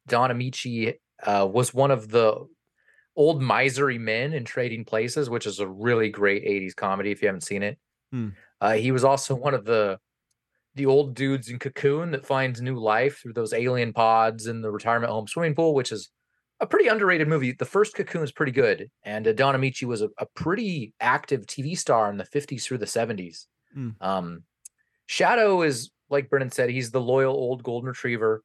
Don 0.05 0.31
Ameche 0.31 0.95
uh, 1.23 1.47
was 1.49 1.73
one 1.73 1.91
of 1.91 2.09
the 2.09 2.45
old 3.15 3.41
misery 3.41 3.97
men 3.97 4.33
in 4.33 4.43
Trading 4.43 4.83
Places, 4.83 5.29
which 5.29 5.47
is 5.47 5.59
a 5.59 5.67
really 5.67 6.09
great 6.09 6.43
'80s 6.43 6.75
comedy. 6.75 7.11
If 7.11 7.21
you 7.21 7.29
haven't 7.29 7.41
seen 7.41 7.63
it, 7.63 7.77
Hmm. 8.11 8.29
uh, 8.59 8.73
he 8.73 8.91
was 8.91 9.05
also 9.05 9.33
one 9.33 9.53
of 9.53 9.63
the 9.63 9.97
the 10.75 10.87
old 10.87 11.15
dudes 11.15 11.47
in 11.47 11.57
Cocoon 11.57 12.11
that 12.11 12.25
finds 12.25 12.61
new 12.61 12.77
life 12.77 13.21
through 13.21 13.31
those 13.33 13.53
alien 13.53 13.93
pods 13.93 14.45
in 14.45 14.61
the 14.61 14.69
retirement 14.69 15.09
home 15.09 15.25
swimming 15.25 15.55
pool, 15.55 15.73
which 15.73 15.93
is 15.93 16.09
a 16.59 16.67
pretty 16.67 16.87
underrated 16.87 17.27
movie. 17.27 17.51
The 17.51 17.65
first 17.65 17.95
Cocoon 17.95 18.23
is 18.23 18.31
pretty 18.31 18.51
good, 18.51 18.89
and 19.03 19.27
uh, 19.27 19.33
Don 19.33 19.55
Ameche 19.55 19.83
was 19.83 20.01
a, 20.01 20.09
a 20.17 20.25
pretty 20.35 20.93
active 20.99 21.45
TV 21.45 21.77
star 21.77 22.09
in 22.09 22.17
the 22.17 22.25
50s 22.25 22.63
through 22.63 22.77
the 22.77 22.85
70s. 22.85 23.45
Hmm. 23.73 23.89
Um, 23.99 24.43
Shadow 25.07 25.61
is 25.61 25.91
like 26.09 26.29
Brennan 26.29 26.51
said, 26.51 26.69
he's 26.69 26.91
the 26.91 27.01
loyal 27.01 27.33
old 27.33 27.63
golden 27.63 27.89
retriever. 27.89 28.43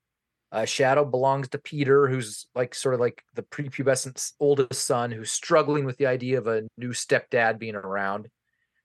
Uh, 0.52 0.64
Shadow 0.64 1.04
belongs 1.04 1.48
to 1.50 1.58
Peter, 1.58 2.08
who's 2.08 2.46
like 2.54 2.74
sort 2.74 2.94
of 2.94 3.00
like 3.00 3.22
the 3.34 3.42
prepubescent 3.42 4.32
oldest 4.40 4.84
son 4.84 5.12
who's 5.12 5.30
struggling 5.30 5.84
with 5.84 5.96
the 5.98 6.06
idea 6.06 6.38
of 6.38 6.48
a 6.48 6.62
new 6.76 6.90
stepdad 6.90 7.58
being 7.58 7.76
around. 7.76 8.28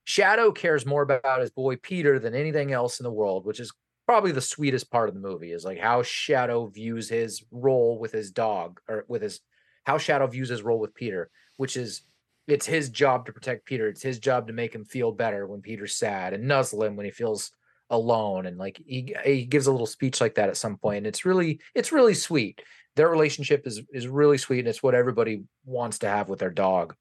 Shadow 0.04 0.52
cares 0.52 0.86
more 0.86 1.02
about 1.02 1.40
his 1.40 1.50
boy 1.50 1.76
Peter 1.76 2.20
than 2.20 2.34
anything 2.34 2.72
else 2.72 3.00
in 3.00 3.04
the 3.04 3.10
world, 3.10 3.44
which 3.44 3.58
is 3.58 3.72
probably 4.06 4.32
the 4.32 4.40
sweetest 4.40 4.90
part 4.90 5.08
of 5.08 5.14
the 5.14 5.20
movie 5.20 5.52
is 5.52 5.64
like 5.64 5.78
how 5.78 6.02
Shadow 6.02 6.66
views 6.66 7.08
his 7.08 7.44
role 7.50 7.98
with 7.98 8.12
his 8.12 8.30
dog 8.30 8.80
or 8.88 9.04
with 9.08 9.22
his 9.22 9.40
how 9.84 9.98
Shadow 9.98 10.26
views 10.26 10.48
his 10.48 10.62
role 10.62 10.78
with 10.78 10.94
Peter, 10.94 11.30
which 11.56 11.76
is 11.76 12.02
it's 12.46 12.66
his 12.66 12.88
job 12.90 13.26
to 13.26 13.32
protect 13.32 13.66
Peter. 13.66 13.88
It's 13.88 14.02
his 14.02 14.18
job 14.18 14.46
to 14.46 14.52
make 14.52 14.74
him 14.74 14.84
feel 14.84 15.10
better 15.10 15.46
when 15.46 15.60
Peter's 15.60 15.96
sad 15.96 16.32
and 16.32 16.46
nuzzle 16.46 16.84
him 16.84 16.96
when 16.96 17.06
he 17.06 17.12
feels 17.12 17.50
alone. 17.90 18.46
And 18.46 18.56
like 18.56 18.80
he 18.86 19.14
he 19.24 19.44
gives 19.44 19.66
a 19.66 19.72
little 19.72 19.86
speech 19.86 20.20
like 20.20 20.36
that 20.36 20.48
at 20.48 20.56
some 20.56 20.76
point. 20.76 20.98
And 20.98 21.06
it's 21.06 21.24
really 21.24 21.60
it's 21.74 21.92
really 21.92 22.14
sweet. 22.14 22.62
Their 22.94 23.08
relationship 23.08 23.66
is 23.66 23.82
is 23.92 24.06
really 24.06 24.38
sweet, 24.38 24.60
and 24.60 24.68
it's 24.68 24.82
what 24.82 24.94
everybody 24.94 25.44
wants 25.64 25.98
to 25.98 26.08
have 26.08 26.28
with 26.28 26.38
their 26.38 26.50
dog. 26.50 26.94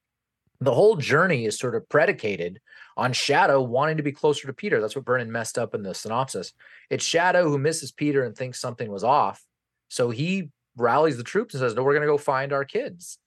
The 0.61 0.73
whole 0.73 0.95
journey 0.95 1.45
is 1.45 1.57
sort 1.57 1.75
of 1.75 1.87
predicated 1.89 2.59
on 2.97 3.13
Shadow 3.13 3.61
wanting 3.61 3.97
to 3.97 4.03
be 4.03 4.11
closer 4.11 4.47
to 4.47 4.53
Peter. 4.53 4.79
That's 4.79 4.95
what 4.95 5.05
Vernon 5.05 5.31
messed 5.31 5.57
up 5.57 5.75
in 5.75 5.83
the 5.83 5.93
synopsis. 5.93 6.53
It's 6.89 7.03
Shadow 7.03 7.49
who 7.49 7.57
misses 7.57 7.91
Peter 7.91 8.23
and 8.23 8.35
thinks 8.35 8.59
something 8.59 8.89
was 8.89 9.03
off. 9.03 9.43
So 9.89 10.09
he 10.09 10.49
rallies 10.77 11.17
the 11.17 11.23
troops 11.23 11.53
and 11.53 11.61
says, 11.61 11.75
No, 11.75 11.83
we're 11.83 11.93
going 11.93 12.07
to 12.07 12.11
go 12.11 12.17
find 12.17 12.53
our 12.53 12.65
kids. 12.65 13.17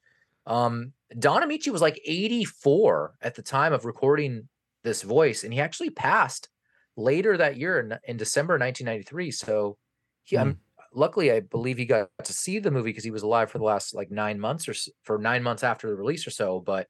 Um, 0.47 0.93
Don 1.18 1.43
Ameche 1.43 1.68
was 1.68 1.83
like 1.83 2.01
84 2.05 3.14
at 3.20 3.35
the 3.35 3.43
time 3.43 3.72
of 3.72 3.85
recording 3.85 4.49
this 4.85 5.03
voice, 5.03 5.45
and 5.45 5.53
he 5.53 5.61
actually 5.61 5.91
passed 5.91 6.49
later 6.97 7.37
that 7.37 7.57
year 7.57 7.81
in, 7.81 7.99
in 8.05 8.16
December 8.16 8.55
1993. 8.55 9.31
So 9.31 9.76
he, 10.24 10.37
I'm 10.37 10.59
luckily, 10.93 11.33
I 11.33 11.41
believe 11.41 11.79
he 11.79 11.85
got 11.85 12.09
to 12.24 12.33
see 12.33 12.59
the 12.59 12.70
movie 12.70 12.91
because 12.91 13.05
he 13.05 13.11
was 13.11 13.22
alive 13.22 13.51
for 13.51 13.59
the 13.59 13.64
last 13.64 13.95
like 13.95 14.11
nine 14.11 14.41
months 14.41 14.68
or 14.68 14.74
for 15.05 15.18
nine 15.18 15.43
months 15.43 15.62
after 15.62 15.89
the 15.89 15.97
release 15.97 16.26
or 16.26 16.31
so. 16.31 16.61
But 16.61 16.89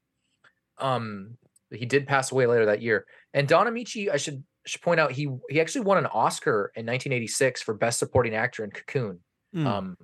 um, 0.79 1.37
he 1.71 1.85
did 1.85 2.07
pass 2.07 2.31
away 2.31 2.47
later 2.47 2.65
that 2.65 2.81
year. 2.81 3.05
And 3.33 3.47
Don 3.47 3.67
Ameche, 3.67 4.09
I 4.09 4.17
should 4.17 4.43
should 4.65 4.81
point 4.81 4.99
out, 4.99 5.11
he 5.11 5.29
he 5.49 5.61
actually 5.61 5.81
won 5.81 5.97
an 5.97 6.05
Oscar 6.07 6.71
in 6.75 6.85
1986 6.85 7.61
for 7.61 7.73
Best 7.73 7.99
Supporting 7.99 8.35
Actor 8.35 8.63
in 8.63 8.71
Cocoon. 8.71 9.19
Hmm. 9.53 9.67
Um, 9.67 9.97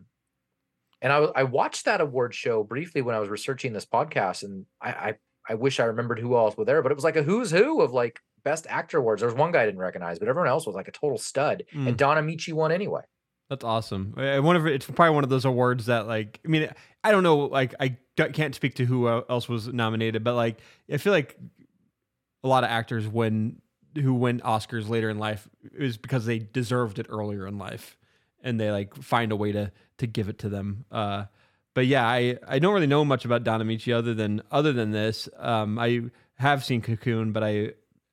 and 1.01 1.11
I 1.11 1.17
I 1.35 1.43
watched 1.43 1.85
that 1.85 2.01
award 2.01 2.33
show 2.33 2.63
briefly 2.63 3.01
when 3.01 3.15
I 3.15 3.19
was 3.19 3.29
researching 3.29 3.73
this 3.73 3.85
podcast, 3.85 4.43
and 4.43 4.65
I, 4.81 4.89
I 4.89 5.13
I 5.49 5.55
wish 5.55 5.79
I 5.79 5.85
remembered 5.85 6.19
who 6.19 6.35
else 6.35 6.57
were 6.57 6.65
there, 6.65 6.81
but 6.81 6.91
it 6.91 6.95
was 6.95 7.03
like 7.03 7.17
a 7.17 7.23
who's 7.23 7.51
who 7.51 7.81
of 7.81 7.91
like 7.91 8.19
best 8.43 8.65
actor 8.69 8.97
awards. 8.97 9.21
There 9.21 9.29
was 9.29 9.37
one 9.37 9.51
guy 9.51 9.63
I 9.63 9.65
didn't 9.65 9.79
recognize, 9.79 10.19
but 10.19 10.27
everyone 10.27 10.49
else 10.49 10.65
was 10.65 10.75
like 10.75 10.87
a 10.87 10.91
total 10.91 11.17
stud. 11.17 11.63
Mm. 11.73 11.89
And 11.89 11.97
Don 11.97 12.17
Ameche 12.17 12.53
won 12.53 12.71
anyway. 12.71 13.01
That's 13.49 13.63
awesome. 13.63 14.13
It's 14.17 14.85
probably 14.85 15.13
one 15.15 15.23
of 15.23 15.29
those 15.29 15.45
awards 15.45 15.85
that, 15.85 16.07
like, 16.07 16.39
I 16.43 16.47
mean, 16.47 16.69
I 17.03 17.11
don't 17.11 17.23
know, 17.23 17.37
like, 17.37 17.75
I 17.79 17.97
can't 18.15 18.55
speak 18.55 18.75
to 18.75 18.85
who 18.85 19.07
else 19.07 19.47
was 19.47 19.67
nominated, 19.67 20.23
but 20.23 20.33
like, 20.35 20.57
I 20.91 20.97
feel 20.97 21.13
like 21.13 21.37
a 22.43 22.47
lot 22.47 22.63
of 22.63 22.69
actors 22.69 23.07
win 23.07 23.61
who 23.95 24.13
win 24.13 24.39
Oscars 24.41 24.89
later 24.89 25.09
in 25.09 25.19
life 25.19 25.47
is 25.73 25.97
because 25.97 26.25
they 26.25 26.39
deserved 26.39 26.99
it 26.99 27.07
earlier 27.09 27.47
in 27.47 27.57
life, 27.57 27.97
and 28.41 28.59
they 28.59 28.71
like 28.71 28.95
find 28.95 29.31
a 29.31 29.35
way 29.35 29.51
to 29.51 29.71
to 29.97 30.07
give 30.07 30.29
it 30.29 30.39
to 30.39 30.49
them. 30.49 30.85
Uh, 30.91 31.25
but 31.73 31.87
yeah, 31.87 32.07
I 32.07 32.37
I 32.47 32.59
don't 32.59 32.73
really 32.73 32.87
know 32.87 33.05
much 33.05 33.25
about 33.25 33.43
Don 33.43 33.61
Ameche 33.61 33.93
other 33.93 34.13
than 34.13 34.41
other 34.51 34.73
than 34.73 34.91
this. 34.91 35.27
Um, 35.37 35.79
I 35.79 36.03
have 36.35 36.63
seen 36.63 36.81
Cocoon, 36.81 37.31
but 37.31 37.43
I 37.43 37.71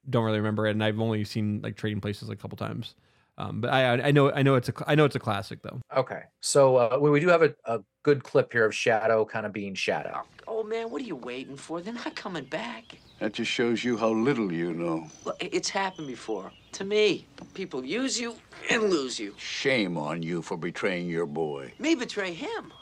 don't 0.08 0.24
really 0.24 0.38
remember 0.38 0.66
it, 0.66 0.70
and 0.70 0.82
I've 0.82 1.00
only 1.00 1.24
seen 1.24 1.60
like 1.62 1.76
Trading 1.76 2.00
Places 2.00 2.28
a 2.28 2.36
couple 2.36 2.56
times. 2.56 2.94
Um, 3.42 3.60
but 3.60 3.70
I 3.70 4.08
I 4.08 4.10
know 4.12 4.30
I 4.32 4.42
know 4.42 4.54
it's 4.54 4.68
a 4.68 4.72
cl- 4.72 4.84
I 4.86 4.94
know 4.94 5.04
it's 5.04 5.16
a 5.16 5.20
classic 5.20 5.62
though. 5.62 5.80
Okay, 5.96 6.22
so 6.40 6.76
uh, 6.76 6.98
we, 7.00 7.10
we 7.10 7.20
do 7.20 7.28
have 7.28 7.42
a, 7.42 7.54
a 7.64 7.80
good 8.02 8.22
clip 8.22 8.52
here 8.52 8.64
of 8.64 8.74
Shadow 8.74 9.24
kind 9.24 9.46
of 9.46 9.52
being 9.52 9.74
Shadow. 9.74 10.22
Oh 10.46 10.62
man, 10.62 10.90
what 10.90 11.00
are 11.02 11.04
you 11.04 11.16
waiting 11.16 11.56
for? 11.56 11.80
They're 11.80 11.92
not 11.94 12.14
coming 12.14 12.44
back. 12.44 12.96
That 13.18 13.32
just 13.32 13.50
shows 13.50 13.82
you 13.84 13.96
how 13.96 14.10
little 14.10 14.52
you 14.52 14.72
know. 14.74 15.06
Look, 15.24 15.36
i- 15.42 15.48
it's 15.52 15.68
happened 15.70 16.06
before. 16.08 16.52
To 16.72 16.84
me, 16.84 17.26
people 17.54 17.84
use 17.84 18.20
you 18.20 18.36
and 18.70 18.90
lose 18.90 19.18
you. 19.18 19.34
Shame 19.38 19.96
on 19.98 20.22
you 20.22 20.40
for 20.42 20.56
betraying 20.56 21.08
your 21.08 21.26
boy. 21.26 21.72
Me 21.78 21.94
betray 21.94 22.32
him. 22.32 22.72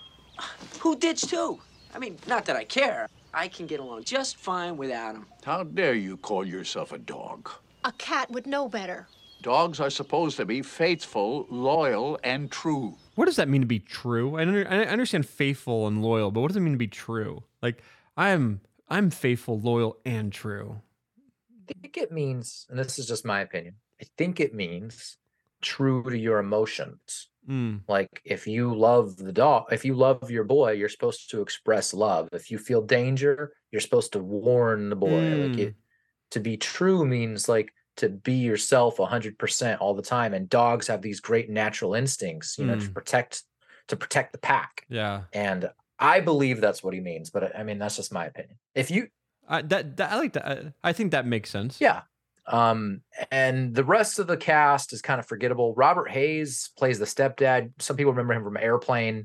Who 0.80 0.96
ditched 0.96 1.30
who? 1.30 1.60
I 1.94 1.98
mean, 1.98 2.18
not 2.26 2.44
that 2.46 2.56
I 2.56 2.64
care. 2.64 3.08
I 3.34 3.48
can 3.48 3.66
get 3.66 3.80
along 3.80 4.04
just 4.04 4.36
fine 4.36 4.76
without 4.76 5.14
him. 5.14 5.26
How 5.44 5.62
dare 5.64 5.94
you 5.94 6.16
call 6.16 6.44
yourself 6.44 6.92
a 6.92 6.98
dog? 6.98 7.50
A 7.84 7.92
cat 7.92 8.30
would 8.30 8.46
know 8.46 8.68
better. 8.68 9.08
Dogs 9.42 9.80
are 9.80 9.90
supposed 9.90 10.36
to 10.36 10.44
be 10.44 10.62
faithful, 10.62 11.46
loyal, 11.50 12.18
and 12.22 12.50
true. 12.52 12.96
What 13.14 13.24
does 13.24 13.36
that 13.36 13.48
mean 13.48 13.62
to 13.62 13.66
be 13.66 13.78
true? 13.78 14.36
I, 14.36 14.42
under, 14.42 14.68
I 14.68 14.84
understand 14.84 15.26
faithful 15.26 15.86
and 15.86 16.02
loyal, 16.02 16.30
but 16.30 16.40
what 16.40 16.48
does 16.48 16.56
it 16.56 16.60
mean 16.60 16.74
to 16.74 16.78
be 16.78 16.88
true? 16.88 17.42
Like 17.62 17.82
I'm 18.16 18.60
I'm 18.88 19.10
faithful, 19.10 19.58
loyal, 19.58 19.98
and 20.04 20.32
true. 20.32 20.82
I 21.68 21.72
think 21.80 21.96
it 21.96 22.12
means, 22.12 22.66
and 22.68 22.78
this 22.78 22.98
is 22.98 23.06
just 23.06 23.24
my 23.24 23.40
opinion, 23.40 23.76
I 24.00 24.04
think 24.18 24.40
it 24.40 24.54
means 24.54 25.16
true 25.62 26.02
to 26.02 26.18
your 26.18 26.38
emotions. 26.38 27.28
Mm, 27.48 27.80
Like 27.88 28.20
if 28.24 28.46
you 28.46 28.74
love 28.74 29.16
the 29.16 29.32
dog, 29.32 29.72
if 29.72 29.84
you 29.84 29.94
love 29.94 30.30
your 30.30 30.44
boy, 30.44 30.72
you're 30.72 30.88
supposed 30.88 31.30
to 31.30 31.40
express 31.40 31.94
love. 31.94 32.28
If 32.32 32.50
you 32.50 32.58
feel 32.58 32.82
danger, 32.82 33.52
you're 33.70 33.80
supposed 33.80 34.12
to 34.14 34.18
warn 34.18 34.90
the 34.90 34.96
boy. 34.96 35.38
Like 35.38 35.52
Mm. 35.52 35.58
it, 35.58 35.74
to 36.32 36.40
be 36.40 36.56
true 36.56 37.04
means 37.04 37.48
like 37.48 37.72
to 38.00 38.08
be 38.08 38.34
yourself 38.34 38.98
100% 38.98 39.78
all 39.80 39.94
the 39.94 40.02
time 40.02 40.34
and 40.34 40.48
dogs 40.48 40.86
have 40.88 41.00
these 41.02 41.20
great 41.20 41.48
natural 41.48 41.94
instincts, 41.94 42.58
you 42.58 42.64
know, 42.66 42.74
to 42.78 42.86
Mm. 42.86 42.94
protect 42.94 43.42
to 43.88 43.96
protect 43.96 44.30
the 44.32 44.38
pack. 44.38 44.84
yeah, 44.88 45.22
And 45.32 45.68
I 45.98 46.20
believe 46.20 46.60
that's 46.60 46.82
what 46.84 46.94
he 46.94 47.00
means, 47.00 47.30
but 47.30 47.42
I- 47.44 47.60
I 47.60 47.62
mean 47.64 47.78
that's 47.78 47.96
just 47.96 48.12
my 48.12 48.26
opinion. 48.26 48.56
If 48.74 48.90
you 48.90 49.08
I, 49.48 49.62
that, 49.62 49.96
that 49.96 50.12
I 50.12 50.16
like 50.16 50.32
that. 50.34 50.46
I, 50.46 50.72
I 50.90 50.92
think 50.92 51.10
that 51.10 51.26
makes 51.26 51.50
sense. 51.50 51.80
Yeah. 51.80 52.02
Um, 52.46 53.02
and 53.32 53.74
the 53.74 53.82
rest 53.84 54.18
of 54.20 54.28
the 54.28 54.36
cast 54.36 54.92
is 54.92 55.02
kind 55.02 55.18
of 55.18 55.26
forgettable. 55.26 55.74
Robert 55.74 56.08
Hays 56.10 56.70
plays 56.78 56.98
the 57.00 57.04
stepdad. 57.04 57.72
Some 57.80 57.96
people 57.96 58.12
remember 58.12 58.32
him 58.34 58.44
from 58.44 58.56
Airplane. 58.56 59.16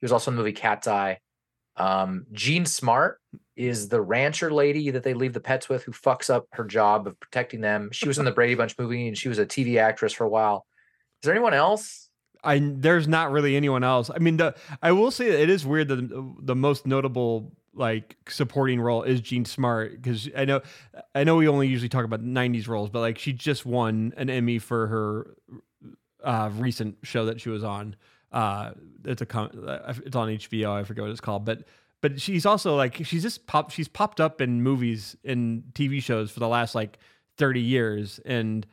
He 0.00 0.04
was 0.04 0.12
also 0.12 0.30
in 0.30 0.36
the 0.36 0.40
movie 0.42 0.52
Cat's 0.52 0.86
Eye. 0.88 1.18
Um, 1.76 2.26
Jean 2.32 2.66
Smart 2.66 3.20
is 3.56 3.88
the 3.88 4.00
rancher 4.00 4.52
lady 4.52 4.90
that 4.90 5.02
they 5.02 5.14
leave 5.14 5.32
the 5.32 5.40
pets 5.40 5.68
with 5.68 5.84
who 5.84 5.92
fucks 5.92 6.30
up 6.30 6.46
her 6.52 6.64
job 6.64 7.06
of 7.06 7.18
protecting 7.20 7.60
them. 7.60 7.90
She 7.92 8.08
was 8.08 8.18
in 8.18 8.24
the 8.24 8.32
Brady 8.32 8.54
Bunch 8.54 8.76
movie 8.78 9.08
and 9.08 9.16
she 9.16 9.28
was 9.28 9.38
a 9.38 9.46
TV 9.46 9.78
actress 9.78 10.12
for 10.12 10.24
a 10.24 10.28
while. 10.28 10.66
Is 11.22 11.26
there 11.26 11.34
anyone 11.34 11.54
else? 11.54 12.08
I 12.42 12.60
there's 12.62 13.08
not 13.08 13.32
really 13.32 13.56
anyone 13.56 13.82
else. 13.82 14.10
I 14.14 14.18
mean, 14.18 14.36
the 14.36 14.54
I 14.82 14.92
will 14.92 15.10
say 15.10 15.30
that 15.30 15.40
it 15.40 15.50
is 15.50 15.64
weird 15.64 15.88
that 15.88 16.08
the, 16.08 16.34
the 16.40 16.54
most 16.54 16.86
notable 16.86 17.52
like 17.72 18.16
supporting 18.28 18.80
role 18.80 19.02
is 19.02 19.20
Jean 19.20 19.44
Smart 19.44 19.92
because 20.00 20.28
I 20.36 20.44
know 20.44 20.60
I 21.14 21.24
know 21.24 21.36
we 21.36 21.48
only 21.48 21.68
usually 21.68 21.88
talk 21.88 22.04
about 22.04 22.22
'90s 22.22 22.68
roles, 22.68 22.90
but 22.90 23.00
like 23.00 23.18
she 23.18 23.32
just 23.32 23.64
won 23.64 24.12
an 24.16 24.28
Emmy 24.28 24.58
for 24.58 24.86
her 24.88 25.36
uh, 26.22 26.50
recent 26.54 26.98
show 27.02 27.24
that 27.26 27.40
she 27.40 27.48
was 27.48 27.64
on. 27.64 27.96
Uh, 28.34 28.72
it's 29.04 29.22
a 29.22 29.38
uh, 29.38 29.94
it's 30.04 30.16
on 30.16 30.28
HBO. 30.28 30.72
I 30.72 30.84
forget 30.84 31.02
what 31.02 31.10
it's 31.12 31.20
called, 31.20 31.46
but 31.46 31.64
but 32.02 32.20
she's 32.20 32.46
also 32.46 32.76
like 32.76 32.96
she's 33.06 33.22
just 33.22 33.46
pop. 33.46 33.70
She's 33.70 33.88
popped 33.88 34.20
up 34.20 34.40
in 34.42 34.62
movies 34.62 35.16
and 35.24 35.62
TV 35.74 36.02
shows 36.02 36.30
for 36.32 36.40
the 36.40 36.48
last 36.48 36.74
like 36.74 36.98
thirty 37.38 37.62
years, 37.62 38.20
and 38.26 38.66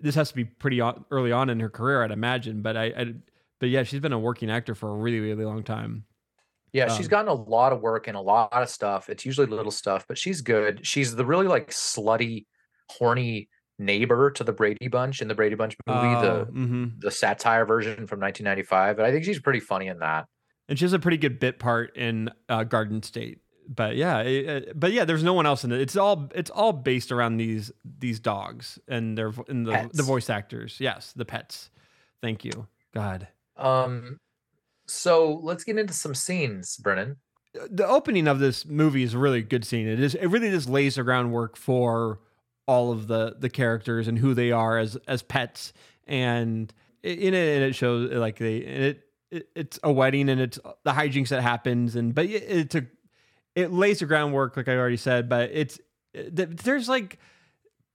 this 0.00 0.14
has 0.14 0.30
to 0.30 0.36
be 0.36 0.44
pretty 0.44 0.80
on, 0.80 1.04
early 1.10 1.32
on 1.32 1.50
in 1.50 1.60
her 1.60 1.70
career, 1.70 2.04
I'd 2.04 2.12
imagine. 2.12 2.62
But 2.62 2.76
I, 2.76 2.84
I 2.86 3.14
but 3.60 3.70
yeah, 3.70 3.84
she's 3.84 4.00
been 4.00 4.12
a 4.12 4.18
working 4.20 4.50
actor 4.50 4.74
for 4.74 4.90
a 4.90 4.96
really 4.96 5.20
really 5.20 5.44
long 5.44 5.64
time. 5.64 6.06
Yeah, 6.72 6.88
she's 6.88 7.06
Um, 7.06 7.08
gotten 7.08 7.28
a 7.28 7.34
lot 7.34 7.72
of 7.72 7.80
work 7.82 8.08
and 8.08 8.16
a 8.16 8.20
lot 8.20 8.50
of 8.52 8.68
stuff. 8.68 9.10
It's 9.10 9.26
usually 9.26 9.46
little 9.46 9.72
stuff, 9.72 10.06
but 10.08 10.16
she's 10.16 10.40
good. 10.40 10.86
She's 10.86 11.14
the 11.14 11.26
really 11.26 11.46
like 11.46 11.70
slutty, 11.70 12.46
horny 12.88 13.48
neighbor 13.78 14.30
to 14.30 14.44
the 14.44 14.52
Brady 14.52 14.88
Bunch 14.88 15.20
in 15.22 15.28
the 15.28 15.34
Brady 15.34 15.54
Bunch 15.56 15.76
movie, 15.86 16.14
the 16.14 16.44
hmm 16.44 16.84
the 16.98 17.10
satire 17.10 17.64
version 17.66 18.06
from 18.06 18.20
1995. 18.20 18.98
And 18.98 19.06
I 19.06 19.10
think 19.10 19.24
she's 19.24 19.40
pretty 19.40 19.60
funny 19.60 19.88
in 19.88 19.98
that. 19.98 20.26
and 20.68 20.78
she 20.78 20.84
has 20.84 20.92
a 20.92 20.98
pretty 20.98 21.16
good 21.16 21.40
bit 21.40 21.58
part 21.58 21.96
in 21.96 22.30
uh, 22.48 22.62
Garden 22.64 23.02
State. 23.02 23.40
But 23.68 23.96
yeah, 23.96 24.20
it- 24.20 24.48
it- 24.68 24.78
but 24.80 24.92
yeah, 24.92 25.04
there's 25.04 25.22
no 25.24 25.32
one 25.32 25.46
else 25.46 25.64
in 25.64 25.72
it. 25.72 25.80
It's 25.80 25.96
all 25.96 26.30
it's 26.34 26.50
all 26.50 26.72
based 26.72 27.10
around 27.12 27.36
these 27.38 27.72
these 27.98 28.20
dogs 28.20 28.78
and 28.88 29.16
their 29.18 29.32
and 29.48 29.66
the 29.66 29.90
the 29.92 30.02
voice 30.02 30.28
actors. 30.30 30.76
Yes, 30.78 31.12
the 31.14 31.24
pets. 31.24 31.70
Thank 32.20 32.44
you, 32.44 32.66
God. 32.94 33.26
Um, 33.56 34.18
so 34.86 35.40
let's 35.42 35.64
get 35.64 35.78
into 35.78 35.92
some 35.94 36.14
scenes, 36.14 36.76
Brennan. 36.76 37.16
the 37.70 37.86
opening 37.86 38.26
of 38.28 38.38
this 38.38 38.64
movie 38.66 39.02
is 39.02 39.14
a 39.14 39.18
really 39.18 39.42
good 39.42 39.64
scene. 39.64 39.86
It 39.86 40.00
is 40.00 40.14
it 40.14 40.26
really 40.26 40.50
just 40.50 40.68
lays 40.68 40.94
the 40.96 41.02
groundwork 41.04 41.56
for 41.56 42.20
all 42.66 42.92
of 42.92 43.06
the 43.06 43.36
the 43.38 43.50
characters 43.50 44.08
and 44.08 44.18
who 44.18 44.34
they 44.34 44.52
are 44.52 44.78
as 44.78 44.96
as 45.08 45.22
pets. 45.22 45.72
And 46.06 46.72
in 47.02 47.34
it, 47.34 47.56
and 47.56 47.64
it 47.64 47.74
shows 47.74 48.10
like 48.12 48.38
they 48.38 48.64
and 48.64 48.84
it, 48.84 49.02
it 49.30 49.48
it's 49.54 49.78
a 49.82 49.92
wedding 49.92 50.28
and 50.28 50.40
it's 50.40 50.58
the 50.84 50.92
hijinks 50.92 51.28
that 51.28 51.42
happens 51.42 51.96
and 51.96 52.14
but 52.14 52.26
it, 52.26 52.42
it's 52.42 52.74
a 52.74 52.86
it 53.54 53.72
lays 53.72 53.98
the 53.98 54.06
groundwork 54.06 54.56
like 54.56 54.68
I 54.68 54.76
already 54.76 54.96
said. 54.96 55.28
But 55.28 55.50
it's 55.52 55.80
there's 56.14 56.88
like 56.88 57.18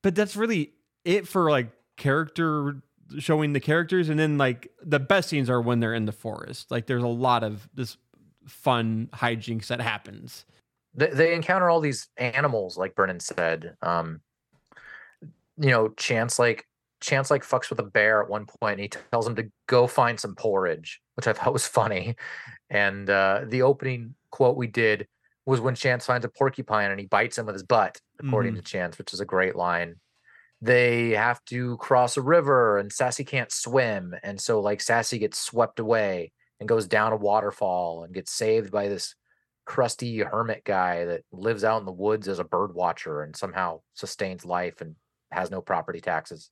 but 0.04 0.16
that's 0.16 0.36
really 0.36 0.74
it 1.06 1.28
for 1.28 1.50
like 1.50 1.72
character 1.98 2.82
showing 3.20 3.54
the 3.54 3.60
characters 3.60 4.10
and 4.10 4.20
then 4.20 4.38
like 4.38 4.70
the 4.84 5.00
best 5.00 5.30
scenes 5.30 5.50
are 5.50 5.62
when 5.62 5.80
they're 5.80 5.94
in 5.94 6.06
the 6.06 6.12
forest 6.12 6.70
like 6.70 6.88
there's 6.88 7.04
a 7.04 7.08
lot 7.08 7.44
of 7.44 7.70
this 7.74 7.96
fun 8.46 9.10
hijinks 9.14 9.68
that 9.68 9.80
happens 9.80 10.46
They, 10.94 11.34
encounter 11.34 11.70
all 11.70 11.80
these 11.80 12.10
animals, 12.18 12.76
like 12.78 12.96
Brennan 12.96 13.20
said. 13.20 13.76
Um, 13.82 14.22
you 15.58 15.70
know, 15.70 15.90
Chance 15.90 16.40
like 16.40 16.66
Chance 17.00 17.30
like 17.30 17.44
fucks 17.44 17.70
with 17.70 17.80
a 17.80 17.84
bear 17.84 18.24
at 18.24 18.30
one 18.30 18.46
point. 18.46 18.74
And 18.74 18.82
he 18.82 18.90
tells 19.12 19.28
him 19.28 19.36
to 19.36 19.52
go 19.68 19.88
find 19.88 20.20
some 20.20 20.36
porridge, 20.36 21.00
which 21.16 21.28
I 21.28 21.34
thought 21.34 21.54
was 21.54 21.68
funny. 21.68 22.16
And 22.70 23.10
uh, 23.10 23.42
the 23.48 23.62
opening 23.62 24.16
quote 24.32 24.58
we 24.58 24.68
did 24.68 25.08
was 25.46 25.62
when 25.62 25.76
Chance 25.76 26.06
finds 26.06 26.26
a 26.26 26.30
porcupine 26.30 26.92
and 26.92 27.00
he 27.00 27.06
bites 27.06 27.38
him 27.38 27.46
with 27.46 27.56
his 27.56 27.64
butt, 27.64 28.00
according 28.20 28.56
to 28.56 28.62
Chance, 28.62 28.98
which 28.98 29.14
is 29.14 29.22
a 29.22 29.26
great 29.26 29.56
line. 29.56 29.96
They 30.62 31.12
have 31.12 31.44
to 31.46 31.78
cross 31.78 32.18
a 32.18 32.22
river 32.22 32.80
and 32.80 32.92
Sassy 32.92 33.24
can't 33.24 33.52
swim. 33.52 34.16
And 34.24 34.42
so 34.42 34.60
like 34.60 34.82
Sassy 34.82 35.20
gets 35.20 35.40
swept 35.40 35.80
away 35.80 36.32
and 36.60 36.68
goes 36.68 36.88
down 36.88 37.14
a 37.14 37.18
waterfall 37.18 38.04
and 38.04 38.14
gets 38.14 38.32
saved 38.32 38.72
by 38.72 38.88
this 38.88 39.16
crusty 39.66 40.20
hermit 40.20 40.64
guy 40.64 41.06
that 41.06 41.22
lives 41.32 41.64
out 41.64 41.80
in 41.80 41.86
the 41.86 41.92
woods 41.92 42.28
as 42.28 42.40
a 42.40 42.44
bird 42.44 42.74
watcher 42.74 43.22
and 43.22 43.36
somehow 43.36 43.82
sustains 43.94 44.46
life 44.46 44.82
and 44.82 44.96
has 45.32 45.52
no 45.52 45.62
property 45.62 46.02
taxes. 46.02 46.50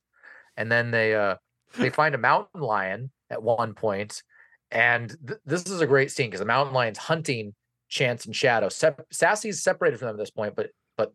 And 0.56 0.70
then 0.70 0.90
they 0.90 1.14
uh 1.14 1.36
they 1.78 1.90
find 1.90 2.14
a 2.14 2.18
mountain 2.18 2.60
lion 2.60 3.10
at 3.30 3.42
one 3.42 3.74
point, 3.74 4.22
and 4.70 5.14
th- 5.26 5.40
this 5.44 5.64
is 5.64 5.80
a 5.80 5.86
great 5.86 6.10
scene 6.10 6.28
because 6.28 6.40
the 6.40 6.46
mountain 6.46 6.74
lion's 6.74 6.98
hunting 6.98 7.54
Chance 7.88 8.26
and 8.26 8.34
Shadow. 8.34 8.68
Sep- 8.68 9.06
Sassy's 9.10 9.62
separated 9.62 9.98
from 9.98 10.06
them 10.06 10.16
at 10.16 10.18
this 10.18 10.30
point, 10.30 10.56
but 10.56 10.70
but 10.96 11.12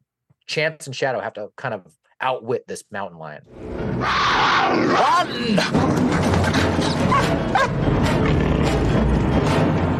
Chance 0.47 0.87
and 0.87 0.95
Shadow 0.95 1.19
have 1.19 1.33
to 1.33 1.49
kind 1.57 1.73
of 1.73 1.85
outwit 2.19 2.67
this 2.67 2.83
mountain 2.91 3.17
lion. 3.17 3.43
Run! 3.97 5.59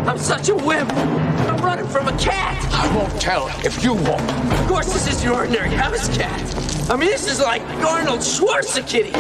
I'm 0.08 0.18
such 0.18 0.50
a 0.50 0.56
wimp. 0.56 0.92
I'm 0.94 1.58
running 1.58 1.88
from 1.88 2.08
a 2.08 2.18
cat. 2.18 2.66
I 2.72 2.96
won't 2.96 3.22
tell 3.22 3.48
if 3.66 3.84
you 3.84 3.94
won't. 3.94 4.32
Of 4.54 4.68
course, 4.68 4.92
this 4.92 5.08
isn't 5.08 5.24
your 5.24 5.36
ordinary 5.36 5.70
house 5.70 6.16
cat. 6.18 6.71
I 6.92 6.98
mean, 6.98 7.08
this 7.10 7.26
is 7.26 7.40
like 7.40 7.62
Arnold 7.86 8.20
Schwarzenegger. 8.20 9.14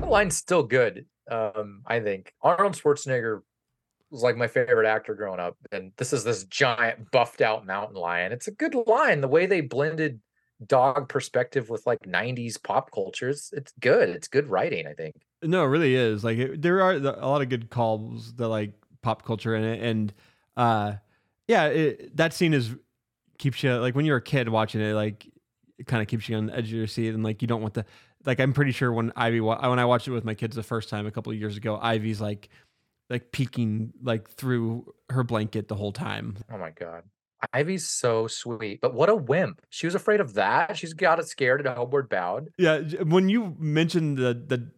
The 0.00 0.06
line's 0.06 0.36
still 0.36 0.62
good. 0.62 1.06
Um, 1.30 1.80
I 1.86 2.00
think 2.00 2.34
Arnold 2.42 2.74
Schwarzenegger 2.74 3.40
was 4.10 4.22
like 4.22 4.36
my 4.36 4.48
favorite 4.48 4.86
actor 4.86 5.14
growing 5.14 5.40
up, 5.40 5.56
and 5.72 5.92
this 5.96 6.12
is 6.12 6.24
this 6.24 6.44
giant 6.44 7.10
buffed 7.10 7.40
out 7.40 7.64
mountain 7.64 7.96
lion. 7.96 8.32
It's 8.32 8.48
a 8.48 8.50
good 8.50 8.74
line. 8.86 9.22
The 9.22 9.28
way 9.28 9.46
they 9.46 9.62
blended 9.62 10.20
dog 10.66 11.08
perspective 11.08 11.70
with 11.70 11.86
like 11.86 12.00
90s 12.00 12.62
pop 12.62 12.90
cultures, 12.92 13.48
it's 13.56 13.72
good. 13.80 14.10
It's 14.10 14.28
good 14.28 14.46
writing, 14.46 14.86
I 14.86 14.92
think. 14.92 15.14
no 15.42 15.64
it 15.64 15.68
really 15.68 15.94
is 15.94 16.22
like 16.22 16.36
it, 16.36 16.60
there 16.60 16.82
are 16.82 16.92
a 16.92 17.26
lot 17.26 17.40
of 17.40 17.48
good 17.48 17.70
calls 17.70 18.34
that 18.34 18.48
like 18.48 18.74
pop 19.00 19.24
culture 19.24 19.54
in 19.54 19.64
it 19.64 19.82
and 19.82 20.12
uh 20.58 20.92
yeah 21.48 21.64
it, 21.68 22.14
that 22.14 22.34
scene 22.34 22.52
is 22.52 22.74
keeps 23.40 23.62
you 23.62 23.74
like 23.76 23.94
when 23.94 24.04
you're 24.04 24.18
a 24.18 24.22
kid 24.22 24.50
watching 24.50 24.82
it 24.82 24.92
like 24.92 25.26
it 25.80 25.86
kind 25.86 26.02
of 26.02 26.08
keeps 26.08 26.28
you 26.28 26.36
on 26.36 26.46
the 26.46 26.56
edge 26.56 26.64
of 26.66 26.72
your 26.72 26.86
seat 26.86 27.08
and 27.08 27.24
like 27.24 27.42
you 27.42 27.48
don't 27.48 27.62
want 27.62 27.74
the 27.74 27.84
like 28.26 28.38
i'm 28.38 28.52
pretty 28.52 28.70
sure 28.70 28.92
when 28.92 29.12
ivy 29.16 29.40
when 29.40 29.78
i 29.78 29.84
watched 29.84 30.06
it 30.06 30.12
with 30.12 30.24
my 30.24 30.34
kids 30.34 30.54
the 30.54 30.62
first 30.62 30.88
time 30.88 31.06
a 31.06 31.10
couple 31.10 31.32
of 31.32 31.38
years 31.38 31.56
ago 31.56 31.78
ivy's 31.82 32.20
like 32.20 32.48
like 33.08 33.32
peeking 33.32 33.92
like 34.02 34.28
through 34.30 34.86
her 35.08 35.24
blanket 35.24 35.68
the 35.68 35.74
whole 35.74 35.92
time 35.92 36.36
Oh 36.52 36.58
my 36.58 36.70
god. 36.70 37.02
Ivy's 37.54 37.88
so 37.88 38.26
sweet, 38.26 38.80
but 38.82 38.92
what 38.92 39.08
a 39.08 39.16
wimp. 39.16 39.62
She 39.70 39.86
was 39.86 39.94
afraid 39.94 40.20
of 40.20 40.34
that. 40.34 40.76
She's 40.76 40.92
got 40.92 41.18
it 41.18 41.26
scared 41.26 41.66
at 41.66 41.74
Homeward 41.74 42.10
Bound. 42.10 42.50
Yeah, 42.58 42.80
when 43.04 43.30
you 43.30 43.56
mentioned 43.58 44.18
the 44.18 44.34
the 44.34 44.70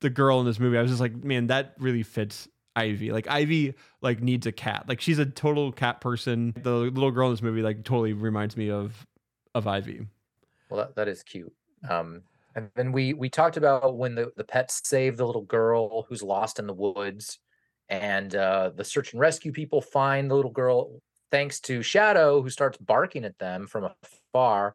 the 0.00 0.10
girl 0.10 0.40
in 0.40 0.46
this 0.46 0.58
movie, 0.58 0.76
I 0.76 0.82
was 0.82 0.90
just 0.90 1.00
like, 1.00 1.14
man, 1.22 1.46
that 1.46 1.74
really 1.78 2.02
fits 2.02 2.48
Ivy. 2.74 3.12
Like 3.12 3.28
Ivy 3.28 3.74
like 4.00 4.20
needs 4.20 4.46
a 4.46 4.52
cat. 4.52 4.86
Like 4.88 5.00
she's 5.00 5.18
a 5.18 5.26
total 5.26 5.72
cat 5.72 6.00
person. 6.00 6.54
The 6.60 6.72
little 6.72 7.10
girl 7.10 7.28
in 7.28 7.34
this 7.34 7.42
movie 7.42 7.62
like 7.62 7.84
totally 7.84 8.12
reminds 8.12 8.56
me 8.56 8.70
of 8.70 9.06
of 9.54 9.66
Ivy. 9.66 10.06
Well, 10.72 10.86
that, 10.86 10.96
that 10.96 11.08
is 11.08 11.22
cute. 11.22 11.52
Um, 11.86 12.22
and 12.54 12.70
then 12.76 12.92
we 12.92 13.12
we 13.12 13.28
talked 13.28 13.58
about 13.58 13.98
when 13.98 14.14
the 14.14 14.32
the 14.36 14.44
pets 14.44 14.80
save 14.84 15.18
the 15.18 15.26
little 15.26 15.42
girl 15.42 16.06
who's 16.08 16.22
lost 16.22 16.58
in 16.58 16.66
the 16.66 16.72
woods, 16.72 17.38
and 17.90 18.34
uh, 18.34 18.70
the 18.74 18.84
search 18.84 19.12
and 19.12 19.20
rescue 19.20 19.52
people 19.52 19.82
find 19.82 20.30
the 20.30 20.34
little 20.34 20.50
girl 20.50 21.02
thanks 21.30 21.60
to 21.60 21.82
Shadow, 21.82 22.40
who 22.40 22.48
starts 22.48 22.78
barking 22.78 23.26
at 23.26 23.38
them 23.38 23.66
from 23.66 23.90
afar. 24.02 24.74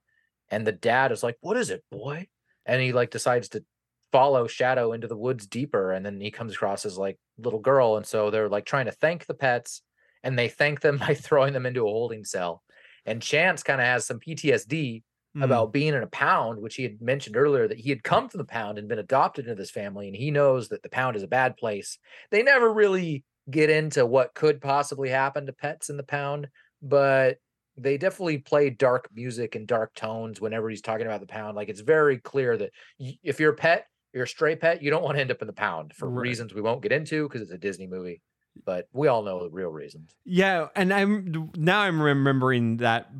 And 0.51 0.67
the 0.67 0.71
dad 0.71 1.11
is 1.11 1.23
like, 1.23 1.37
"What 1.41 1.57
is 1.57 1.71
it, 1.71 1.83
boy?" 1.89 2.27
And 2.67 2.79
he 2.79 2.93
like 2.93 3.09
decides 3.09 3.49
to 3.49 3.63
follow 4.11 4.45
Shadow 4.45 4.93
into 4.93 5.07
the 5.07 5.17
woods 5.17 5.47
deeper, 5.47 5.91
and 5.93 6.05
then 6.05 6.21
he 6.21 6.29
comes 6.29 6.53
across 6.53 6.83
his 6.83 6.97
like 6.97 7.17
little 7.39 7.59
girl, 7.59 7.97
and 7.97 8.05
so 8.05 8.29
they're 8.29 8.49
like 8.49 8.65
trying 8.65 8.85
to 8.85 8.91
thank 8.91 9.25
the 9.25 9.33
pets, 9.33 9.81
and 10.23 10.37
they 10.37 10.47
thank 10.47 10.81
them 10.81 10.97
by 11.07 11.15
throwing 11.15 11.53
them 11.53 11.65
into 11.65 11.87
a 11.87 11.91
holding 11.91 12.23
cell. 12.23 12.61
And 13.03 13.19
Chance 13.19 13.63
kind 13.63 13.81
of 13.81 13.87
has 13.87 14.05
some 14.05 14.19
PTSD 14.19 15.01
Mm. 15.37 15.43
about 15.43 15.71
being 15.71 15.93
in 15.93 16.01
a 16.01 16.07
pound, 16.07 16.59
which 16.59 16.75
he 16.75 16.83
had 16.83 16.99
mentioned 17.01 17.37
earlier 17.37 17.67
that 17.67 17.77
he 17.77 17.89
had 17.89 18.03
come 18.03 18.27
from 18.27 18.39
the 18.39 18.45
pound 18.45 18.79
and 18.79 18.87
been 18.87 18.97
adopted 18.97 19.45
into 19.45 19.55
this 19.55 19.69
family, 19.69 20.07
and 20.07 20.15
he 20.15 20.31
knows 20.31 20.69
that 20.69 20.81
the 20.81 20.89
pound 20.89 21.15
is 21.15 21.21
a 21.23 21.27
bad 21.27 21.57
place. 21.57 21.99
They 22.31 22.41
never 22.41 22.73
really 22.73 23.23
get 23.49 23.69
into 23.69 24.05
what 24.05 24.33
could 24.33 24.59
possibly 24.59 25.09
happen 25.09 25.45
to 25.45 25.53
pets 25.53 25.89
in 25.89 25.97
the 25.97 26.03
pound, 26.03 26.47
but 26.81 27.37
they 27.77 27.97
definitely 27.97 28.39
play 28.39 28.71
dark 28.71 29.07
music 29.13 29.53
and 29.55 29.67
dark 29.67 29.93
tones 29.93 30.41
whenever 30.41 30.69
he's 30.69 30.81
talking 30.81 31.05
about 31.05 31.21
the 31.21 31.27
pound. 31.27 31.55
Like 31.55 31.69
it's 31.69 31.81
very 31.81 32.17
clear 32.17 32.57
that 32.57 32.71
if 32.99 33.39
you're 33.39 33.53
a 33.53 33.55
pet, 33.55 33.85
you're 34.13 34.23
a 34.23 34.27
stray 34.27 34.55
pet, 34.55 34.81
you 34.81 34.89
don't 34.89 35.03
want 35.03 35.15
to 35.17 35.21
end 35.21 35.29
up 35.31 35.41
in 35.41 35.47
the 35.47 35.53
pound 35.53 35.93
for 35.93 36.09
Right. 36.09 36.21
reasons 36.23 36.53
we 36.55 36.61
won't 36.61 36.81
get 36.81 36.91
into 36.91 37.27
because 37.27 37.41
it's 37.41 37.51
a 37.51 37.57
Disney 37.57 37.85
movie. 37.85 38.21
But 38.65 38.87
we 38.91 39.07
all 39.07 39.21
know 39.21 39.43
the 39.43 39.51
real 39.51 39.69
reasons. 39.69 40.15
Yeah, 40.25 40.69
and 40.75 40.91
I'm 40.91 41.51
now 41.55 41.81
I'm 41.81 42.01
remembering 42.01 42.77
that 42.77 43.11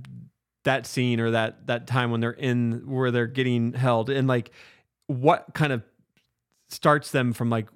that 0.67 0.85
scene 0.85 1.19
or 1.19 1.31
that 1.31 1.65
that 1.67 1.87
time 1.87 2.11
when 2.11 2.19
they're 2.19 2.31
in 2.31 2.83
where 2.85 3.09
they're 3.09 3.25
getting 3.25 3.71
held 3.73 4.09
and 4.09 4.27
like 4.27 4.51
what 5.07 5.45
kind 5.53 5.71
of 5.71 5.81
starts 6.69 7.11
them 7.11 7.31
from 7.31 7.49
like 7.49 7.67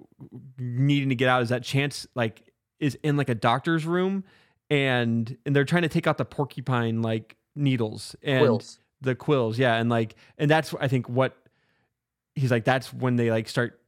needing 0.59 1.07
to 1.07 1.15
get 1.15 1.29
out 1.29 1.41
is 1.41 1.49
that 1.49 1.63
chance 1.63 2.05
like 2.15 2.43
is 2.79 2.97
in 3.01 3.15
like 3.15 3.29
a 3.29 3.35
doctor's 3.35 3.85
room 3.85 4.25
and 4.69 5.37
and 5.45 5.55
they're 5.55 5.63
trying 5.63 5.83
to 5.83 5.89
take 5.89 6.05
out 6.05 6.17
the 6.17 6.25
porcupine 6.25 7.01
like 7.01 7.37
needles 7.55 8.13
and 8.23 8.45
Quills. 8.45 8.79
the 8.99 9.15
quills 9.15 9.57
yeah 9.57 9.75
and 9.75 9.89
like 9.89 10.15
and 10.37 10.51
that's 10.51 10.73
I 10.79 10.89
think 10.89 11.07
what 11.07 11.37
he's 12.35 12.51
like 12.51 12.65
that's 12.65 12.93
when 12.93 13.15
they 13.15 13.31
like 13.31 13.47
start 13.47 13.80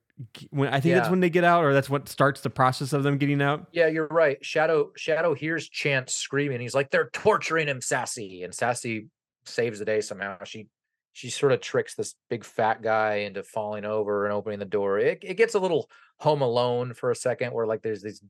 when 0.51 0.69
I 0.69 0.79
think 0.79 0.95
that's 0.95 1.09
when 1.09 1.21
they 1.21 1.29
get 1.29 1.43
out 1.43 1.63
or 1.63 1.73
that's 1.73 1.89
what 1.89 2.07
starts 2.07 2.41
the 2.41 2.49
process 2.49 2.93
of 2.93 3.03
them 3.03 3.17
getting 3.17 3.41
out 3.41 3.67
Yeah, 3.71 3.87
you're 3.87 4.07
right. 4.07 4.43
Shadow 4.45 4.91
Shadow 4.95 5.33
hears 5.33 5.67
Chance 5.67 6.13
screaming. 6.13 6.61
He's 6.61 6.75
like, 6.75 6.91
"They're 6.91 7.09
torturing 7.13 7.67
him, 7.67 7.81
Sassy," 7.81 8.43
and 8.43 8.53
Sassy 8.53 9.07
saves 9.45 9.79
the 9.79 9.85
day 9.85 10.01
somehow. 10.01 10.43
She 10.43 10.67
she 11.13 11.29
sort 11.29 11.51
of 11.51 11.61
tricks 11.61 11.95
this 11.95 12.15
big 12.29 12.43
fat 12.43 12.81
guy 12.81 13.15
into 13.17 13.43
falling 13.43 13.85
over 13.85 14.25
and 14.25 14.33
opening 14.33 14.59
the 14.59 14.65
door. 14.65 14.99
It 14.99 15.19
it 15.23 15.35
gets 15.35 15.55
a 15.55 15.59
little 15.59 15.89
home 16.19 16.41
alone 16.41 16.93
for 16.93 17.11
a 17.11 17.15
second 17.15 17.53
where 17.53 17.65
like 17.65 17.81
there's 17.81 18.01
these 18.01 18.21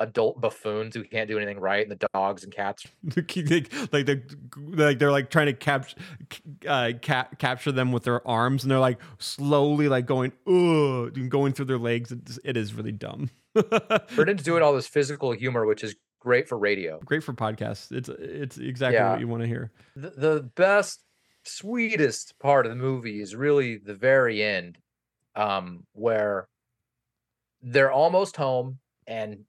adult 0.00 0.40
buffoons 0.40 0.94
who 0.96 1.04
can't 1.04 1.28
do 1.28 1.36
anything 1.36 1.60
right 1.60 1.86
and 1.88 1.96
the 1.96 2.08
dogs 2.12 2.42
and 2.42 2.52
cats. 2.52 2.86
Like 3.92 4.06
they're 4.06 4.22
like 4.72 4.98
they're 4.98 5.10
like 5.12 5.30
trying 5.30 5.46
to 5.46 5.52
capture 5.52 5.96
uh, 6.66 6.92
cap- 7.00 7.38
capture 7.38 7.70
them 7.70 7.92
with 7.92 8.04
their 8.04 8.26
arms 8.26 8.64
and 8.64 8.70
they're 8.70 8.78
like 8.80 8.98
slowly 9.18 9.88
like 9.88 10.06
going 10.06 10.32
ugh 10.46 11.16
and 11.16 11.30
going 11.30 11.52
through 11.52 11.66
their 11.66 11.78
legs. 11.78 12.10
It's, 12.12 12.38
it 12.44 12.56
is 12.56 12.74
really 12.74 12.92
dumb. 12.92 13.30
Brennan's 14.14 14.42
doing 14.42 14.62
all 14.62 14.74
this 14.74 14.86
physical 14.86 15.32
humor 15.32 15.66
which 15.66 15.84
is 15.84 15.94
great 16.20 16.48
for 16.48 16.58
radio. 16.58 16.98
Great 17.04 17.22
for 17.22 17.32
podcasts. 17.32 17.92
It's 17.92 18.08
it's 18.08 18.58
exactly 18.58 18.96
Yeah. 18.96 19.12
what 19.12 19.20
you 19.20 19.28
want 19.28 19.42
to 19.42 19.48
hear. 19.48 19.70
The, 19.96 20.10
the 20.10 20.50
best 20.56 21.02
sweetest 21.44 22.38
part 22.38 22.66
of 22.66 22.70
the 22.70 22.76
movie 22.76 23.20
is 23.20 23.34
really 23.34 23.76
the 23.78 23.94
very 23.94 24.42
end 24.42 24.78
um 25.36 25.84
where 25.92 26.48
they're 27.62 27.92
almost 27.92 28.36
home 28.36 28.78
and 29.06 29.44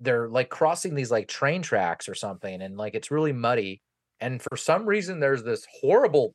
they're 0.00 0.28
like 0.28 0.48
crossing 0.48 0.94
these 0.94 1.10
like 1.10 1.28
train 1.28 1.62
tracks 1.62 2.08
or 2.08 2.14
something 2.14 2.62
and 2.62 2.76
like 2.76 2.94
it's 2.94 3.10
really 3.10 3.32
muddy 3.32 3.80
and 4.20 4.40
for 4.42 4.56
some 4.56 4.86
reason 4.86 5.20
there's 5.20 5.42
this 5.42 5.66
horrible 5.80 6.34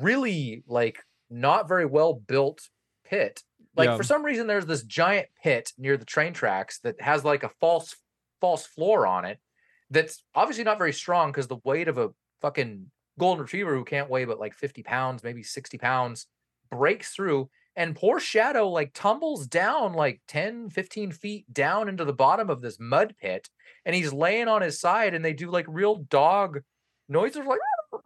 really 0.00 0.62
like 0.66 0.98
not 1.30 1.68
very 1.68 1.86
well 1.86 2.14
built 2.14 2.68
pit 3.04 3.42
like 3.76 3.88
Yeah. 3.88 3.96
for 3.96 4.02
some 4.02 4.24
reason 4.24 4.46
there's 4.46 4.66
this 4.66 4.82
giant 4.82 5.28
pit 5.42 5.72
near 5.78 5.96
the 5.96 6.04
train 6.04 6.32
tracks 6.32 6.80
that 6.80 7.00
has 7.00 7.24
like 7.24 7.42
a 7.42 7.50
false 7.60 7.94
false 8.40 8.66
floor 8.66 9.06
on 9.06 9.24
it 9.24 9.38
that's 9.90 10.22
obviously 10.34 10.64
not 10.64 10.78
very 10.78 10.92
strong 10.92 11.30
because 11.30 11.48
the 11.48 11.58
weight 11.64 11.88
of 11.88 11.98
a 11.98 12.10
fucking 12.40 12.86
golden 13.18 13.42
retriever 13.42 13.74
who 13.74 13.84
can't 13.84 14.10
weigh 14.10 14.24
but 14.24 14.38
like 14.38 14.54
50 14.54 14.82
pounds 14.82 15.22
maybe 15.24 15.42
60 15.42 15.76
pounds 15.78 16.26
breaks 16.70 17.10
through 17.14 17.48
and 17.78 17.94
poor 17.94 18.18
shadow 18.20 18.68
like 18.68 18.92
tumbles 18.92 19.46
down 19.46 19.94
like 19.94 20.20
10 20.28 20.68
15 20.68 21.12
feet 21.12 21.52
down 21.52 21.88
into 21.88 22.04
the 22.04 22.12
bottom 22.12 22.50
of 22.50 22.60
this 22.60 22.78
mud 22.78 23.14
pit 23.20 23.48
and 23.86 23.94
he's 23.94 24.12
laying 24.12 24.48
on 24.48 24.60
his 24.60 24.78
side 24.78 25.14
and 25.14 25.24
they 25.24 25.32
do 25.32 25.50
like 25.50 25.64
real 25.68 25.94
dog 25.94 26.60
noises 27.08 27.46
like 27.46 27.60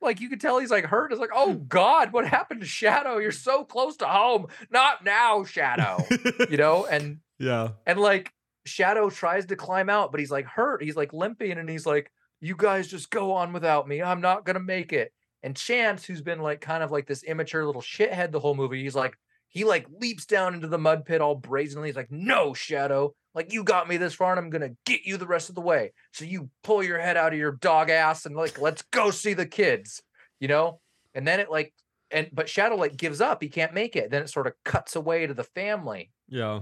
like 0.00 0.20
you 0.20 0.28
could 0.28 0.40
tell 0.40 0.58
he's 0.58 0.70
like 0.70 0.86
hurt 0.86 1.12
it's 1.12 1.20
like 1.20 1.30
oh 1.34 1.54
god 1.68 2.12
what 2.12 2.26
happened 2.26 2.60
to 2.60 2.66
shadow 2.66 3.18
you're 3.18 3.30
so 3.30 3.62
close 3.62 3.96
to 3.96 4.06
home 4.06 4.46
not 4.70 5.04
now 5.04 5.44
shadow 5.44 6.04
you 6.48 6.56
know 6.56 6.86
and 6.90 7.18
yeah 7.38 7.68
and 7.86 8.00
like 8.00 8.32
Shadow 8.66 9.08
tries 9.08 9.46
to 9.46 9.56
climb 9.56 9.88
out, 9.88 10.10
but 10.10 10.20
he's 10.20 10.30
like 10.30 10.46
hurt. 10.46 10.82
He's 10.82 10.96
like 10.96 11.12
limping, 11.12 11.52
and 11.52 11.68
he's 11.68 11.86
like, 11.86 12.10
"You 12.40 12.54
guys 12.56 12.88
just 12.88 13.10
go 13.10 13.32
on 13.32 13.52
without 13.52 13.88
me. 13.88 14.02
I'm 14.02 14.20
not 14.20 14.44
gonna 14.44 14.60
make 14.60 14.92
it." 14.92 15.12
And 15.42 15.56
Chance, 15.56 16.04
who's 16.04 16.22
been 16.22 16.40
like 16.40 16.60
kind 16.60 16.82
of 16.82 16.90
like 16.90 17.06
this 17.06 17.22
immature 17.22 17.64
little 17.64 17.82
shithead 17.82 18.30
the 18.30 18.40
whole 18.40 18.54
movie, 18.54 18.82
he's 18.82 18.94
like, 18.94 19.16
he 19.48 19.64
like 19.64 19.86
leaps 19.98 20.26
down 20.26 20.54
into 20.54 20.68
the 20.68 20.78
mud 20.78 21.04
pit 21.04 21.20
all 21.20 21.34
brazenly. 21.34 21.88
He's 21.88 21.96
like, 21.96 22.10
"No, 22.10 22.54
Shadow, 22.54 23.14
like 23.34 23.52
you 23.52 23.64
got 23.64 23.88
me 23.88 23.96
this 23.96 24.14
far, 24.14 24.30
and 24.30 24.38
I'm 24.38 24.50
gonna 24.50 24.76
get 24.86 25.00
you 25.04 25.16
the 25.16 25.26
rest 25.26 25.48
of 25.48 25.54
the 25.56 25.60
way. 25.60 25.92
So 26.12 26.24
you 26.24 26.50
pull 26.62 26.84
your 26.84 27.00
head 27.00 27.16
out 27.16 27.32
of 27.32 27.38
your 27.38 27.52
dog 27.52 27.90
ass 27.90 28.26
and 28.26 28.36
like, 28.36 28.60
let's 28.60 28.82
go 28.82 29.10
see 29.10 29.34
the 29.34 29.46
kids." 29.46 30.02
You 30.38 30.48
know. 30.48 30.80
And 31.14 31.26
then 31.26 31.40
it 31.40 31.50
like, 31.50 31.74
and 32.12 32.28
but 32.32 32.48
Shadow 32.48 32.76
like 32.76 32.96
gives 32.96 33.20
up. 33.20 33.42
He 33.42 33.48
can't 33.48 33.74
make 33.74 33.96
it. 33.96 34.10
Then 34.10 34.22
it 34.22 34.30
sort 34.30 34.46
of 34.46 34.52
cuts 34.64 34.94
away 34.94 35.26
to 35.26 35.34
the 35.34 35.42
family 35.42 36.12
yeah 36.30 36.60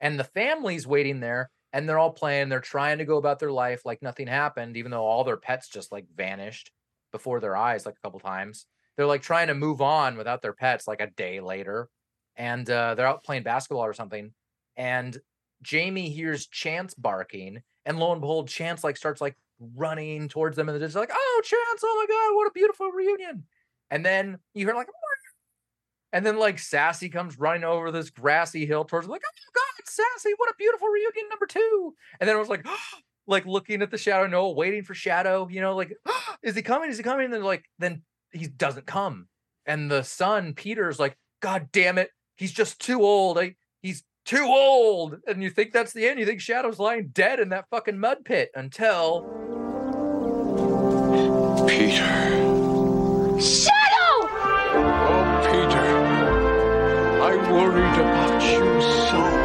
and 0.00 0.18
the 0.18 0.24
family's 0.24 0.86
waiting 0.86 1.20
there 1.20 1.50
and 1.72 1.86
they're 1.86 1.98
all 1.98 2.12
playing 2.12 2.48
they're 2.48 2.60
trying 2.60 2.98
to 2.98 3.04
go 3.04 3.18
about 3.18 3.38
their 3.38 3.52
life 3.52 3.84
like 3.84 4.00
nothing 4.00 4.26
happened 4.26 4.76
even 4.76 4.90
though 4.90 5.04
all 5.04 5.24
their 5.24 5.36
pets 5.36 5.68
just 5.68 5.92
like 5.92 6.06
vanished 6.16 6.70
before 7.12 7.40
their 7.40 7.56
eyes 7.56 7.86
like 7.86 7.96
a 7.96 8.00
couple 8.00 8.20
times. 8.20 8.66
They're 8.96 9.06
like 9.06 9.22
trying 9.22 9.48
to 9.48 9.54
move 9.54 9.80
on 9.80 10.16
without 10.16 10.42
their 10.42 10.52
pets 10.52 10.86
like 10.86 11.00
a 11.00 11.10
day 11.10 11.40
later 11.40 11.88
and 12.36 12.68
uh, 12.70 12.94
they're 12.94 13.06
out 13.06 13.24
playing 13.24 13.42
basketball 13.42 13.84
or 13.84 13.92
something 13.92 14.32
and 14.76 15.20
jamie 15.62 16.08
hears 16.08 16.46
chance 16.46 16.94
barking 16.94 17.60
and 17.84 17.98
lo 17.98 18.12
and 18.12 18.20
behold 18.20 18.48
chance 18.48 18.82
like 18.82 18.96
starts 18.96 19.20
like 19.20 19.36
running 19.74 20.28
towards 20.28 20.56
them 20.56 20.68
and 20.68 20.80
they're 20.80 20.86
just 20.86 20.96
like 20.96 21.10
oh 21.12 21.40
chance 21.44 21.82
oh 21.84 21.96
my 21.96 22.06
god 22.06 22.36
what 22.36 22.46
a 22.46 22.52
beautiful 22.52 22.90
reunion! 22.90 23.44
And 23.90 24.06
then 24.06 24.38
you 24.54 24.64
hear 24.64 24.74
like 24.74 24.88
and 26.12 26.26
then 26.26 26.38
like 26.38 26.58
Sassy 26.58 27.08
comes 27.08 27.38
running 27.38 27.64
over 27.64 27.90
this 27.90 28.10
grassy 28.10 28.66
hill 28.66 28.84
towards 28.84 29.06
them, 29.06 29.12
like, 29.12 29.22
oh 29.24 29.30
my 29.36 29.60
God, 29.60 29.88
Sassy, 29.88 30.34
what 30.38 30.50
a 30.50 30.54
beautiful 30.58 30.88
reunion 30.88 31.28
number 31.28 31.46
two. 31.46 31.94
And 32.18 32.28
then 32.28 32.34
it 32.34 32.38
was 32.40 32.48
like, 32.48 32.66
like 33.30 33.46
looking 33.46 33.80
at 33.80 33.90
the 33.90 33.96
Shadow 33.96 34.26
Noah, 34.26 34.52
waiting 34.52 34.82
for 34.82 34.94
Shadow, 34.94 35.48
you 35.50 35.60
know, 35.60 35.76
like, 35.76 35.96
is 36.42 36.56
he 36.56 36.62
coming? 36.62 36.90
Is 36.90 36.96
he 36.96 37.02
coming? 37.02 37.26
And 37.26 37.34
then 37.34 37.42
like, 37.44 37.64
then 37.78 38.02
he 38.32 38.48
doesn't 38.48 38.86
come. 38.86 39.28
And 39.64 39.90
the 39.90 40.02
son, 40.02 40.52
Peter's 40.52 40.98
like, 40.98 41.16
God 41.40 41.68
damn 41.72 41.96
it, 41.96 42.10
he's 42.36 42.52
just 42.52 42.80
too 42.80 43.02
old. 43.02 43.38
I, 43.38 43.54
he's 43.82 44.02
too 44.26 44.44
old. 44.44 45.18
And 45.26 45.42
you 45.42 45.50
think 45.50 45.72
that's 45.72 45.92
the 45.92 46.08
end. 46.08 46.18
You 46.18 46.26
think 46.26 46.40
Shadow's 46.40 46.78
lying 46.78 47.08
dead 47.08 47.40
in 47.40 47.50
that 47.50 47.66
fucking 47.70 47.98
mud 47.98 48.24
pit 48.24 48.50
until 48.54 49.22
Peter. 51.68 52.04
Shadow! 53.40 54.26
Oh, 54.72 55.40
Peter. 55.46 55.86
I 57.22 57.36
worried 57.52 58.00
about 58.00 58.42
you 58.42 58.82
so. 58.82 59.39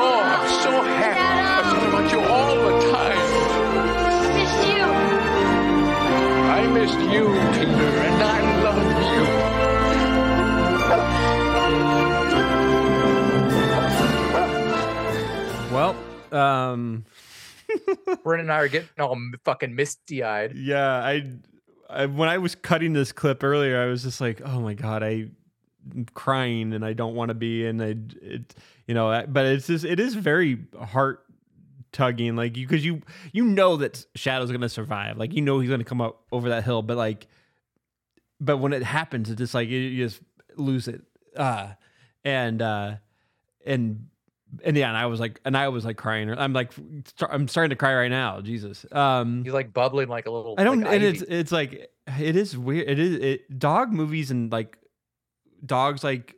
Oh, 0.00 0.20
I'm 0.22 0.48
so 0.62 0.70
happy. 0.82 1.18
I 1.18 1.86
about 1.88 2.12
you 2.12 2.20
all 2.20 2.54
the 2.68 2.74
time. 2.92 3.18
Miss 4.36 4.54
you. 4.68 4.86
I 6.56 6.60
missed 6.68 7.00
you, 7.14 7.24
Peter, 7.52 7.90
and 8.06 8.22
I 8.22 8.38
love 8.62 8.84
you. 9.14 9.24
well 15.74 15.94
um 16.32 17.04
Brennan 18.22 18.46
and 18.46 18.52
I 18.52 18.58
are 18.60 18.68
getting 18.68 18.88
all 18.98 19.18
fucking 19.44 19.74
misty 19.74 20.22
eyed. 20.22 20.54
Yeah, 20.54 20.88
I, 20.88 21.24
I 21.90 22.06
when 22.06 22.28
I 22.28 22.38
was 22.38 22.54
cutting 22.54 22.92
this 22.92 23.10
clip 23.12 23.42
earlier, 23.42 23.80
I 23.80 23.86
was 23.86 24.04
just 24.04 24.20
like, 24.20 24.40
oh 24.44 24.60
my 24.60 24.74
god, 24.74 25.02
I 25.02 25.28
am 25.94 26.06
crying 26.14 26.72
and 26.72 26.84
I 26.84 26.92
don't 26.92 27.14
want 27.14 27.30
to 27.30 27.34
be, 27.34 27.66
and 27.66 27.82
I 27.82 27.96
it 28.22 28.54
you 28.88 28.94
know, 28.94 29.24
but 29.28 29.46
it's 29.46 29.66
just 29.66 29.84
it 29.84 30.00
is 30.00 30.14
very 30.14 30.58
heart 30.80 31.22
tugging, 31.92 32.36
like 32.36 32.56
you 32.56 32.66
because 32.66 32.84
you 32.84 33.02
you 33.32 33.44
know 33.44 33.76
that 33.76 34.04
Shadow's 34.16 34.50
gonna 34.50 34.68
survive, 34.68 35.18
like 35.18 35.34
you 35.34 35.42
know 35.42 35.60
he's 35.60 35.70
gonna 35.70 35.84
come 35.84 36.00
up 36.00 36.22
over 36.32 36.48
that 36.48 36.64
hill, 36.64 36.80
but 36.80 36.96
like, 36.96 37.26
but 38.40 38.56
when 38.56 38.72
it 38.72 38.82
happens, 38.82 39.28
it's 39.28 39.38
just 39.38 39.52
like 39.52 39.68
you, 39.68 39.78
you 39.78 40.06
just 40.06 40.22
lose 40.56 40.88
it, 40.88 41.02
uh, 41.36 41.68
and 42.24 42.62
uh, 42.62 42.94
and 43.66 44.08
and 44.64 44.74
yeah, 44.74 44.88
and 44.88 44.96
I 44.96 45.04
was 45.04 45.20
like, 45.20 45.38
and 45.44 45.54
I 45.54 45.68
was 45.68 45.84
like 45.84 45.98
crying. 45.98 46.30
I'm 46.30 46.54
like, 46.54 46.72
I'm 47.28 47.46
starting 47.46 47.70
to 47.70 47.76
cry 47.76 47.94
right 47.94 48.10
now. 48.10 48.40
Jesus. 48.40 48.86
Um, 48.90 49.44
He's 49.44 49.52
like 49.52 49.74
bubbling 49.74 50.08
like 50.08 50.24
a 50.24 50.30
little. 50.30 50.54
I 50.56 50.64
don't, 50.64 50.80
like 50.80 50.94
and 50.94 51.04
it's 51.04 51.20
it's 51.20 51.52
like 51.52 51.90
it 52.18 52.36
is 52.36 52.56
weird. 52.56 52.88
It 52.88 52.98
is 52.98 53.14
it 53.16 53.58
dog 53.58 53.92
movies 53.92 54.30
and 54.30 54.50
like 54.50 54.78
dogs 55.66 56.02
like 56.02 56.34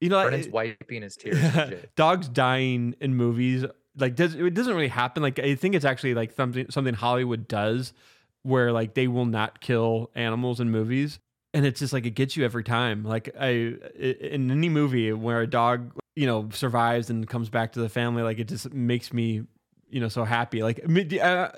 you 0.00 0.08
know 0.08 0.22
Brennan's 0.22 0.48
wiping 0.48 1.02
his 1.02 1.16
tears. 1.16 1.38
and 1.38 1.52
shit. 1.54 1.94
dogs 1.96 2.28
dying 2.28 2.94
in 3.00 3.14
movies 3.14 3.64
like 3.96 4.14
does 4.14 4.34
it 4.34 4.54
doesn't 4.54 4.74
really 4.74 4.88
happen. 4.88 5.22
Like 5.22 5.38
I 5.38 5.54
think 5.56 5.74
it's 5.74 5.84
actually 5.84 6.14
like 6.14 6.32
something 6.32 6.70
something 6.70 6.94
Hollywood 6.94 7.48
does 7.48 7.92
where 8.42 8.72
like 8.72 8.94
they 8.94 9.08
will 9.08 9.26
not 9.26 9.60
kill 9.60 10.10
animals 10.14 10.60
in 10.60 10.70
movies. 10.70 11.18
And 11.54 11.64
it's 11.66 11.80
just 11.80 11.92
like 11.92 12.06
it 12.06 12.10
gets 12.10 12.36
you 12.36 12.44
every 12.44 12.62
time. 12.62 13.04
Like 13.04 13.34
I 13.38 13.48
i- 13.98 14.16
in 14.20 14.50
any 14.50 14.68
movie 14.68 15.12
where 15.12 15.40
a 15.40 15.46
dog, 15.48 15.92
you 16.14 16.26
know, 16.26 16.48
survives 16.52 17.10
and 17.10 17.26
comes 17.26 17.48
back 17.48 17.72
to 17.72 17.80
the 17.80 17.88
family, 17.88 18.22
like 18.22 18.38
it 18.38 18.46
just 18.48 18.72
makes 18.72 19.12
me, 19.12 19.42
you 19.90 20.00
know, 20.00 20.08
so 20.08 20.24
happy. 20.24 20.62
Like 20.62 20.80
uh, 21.20 21.48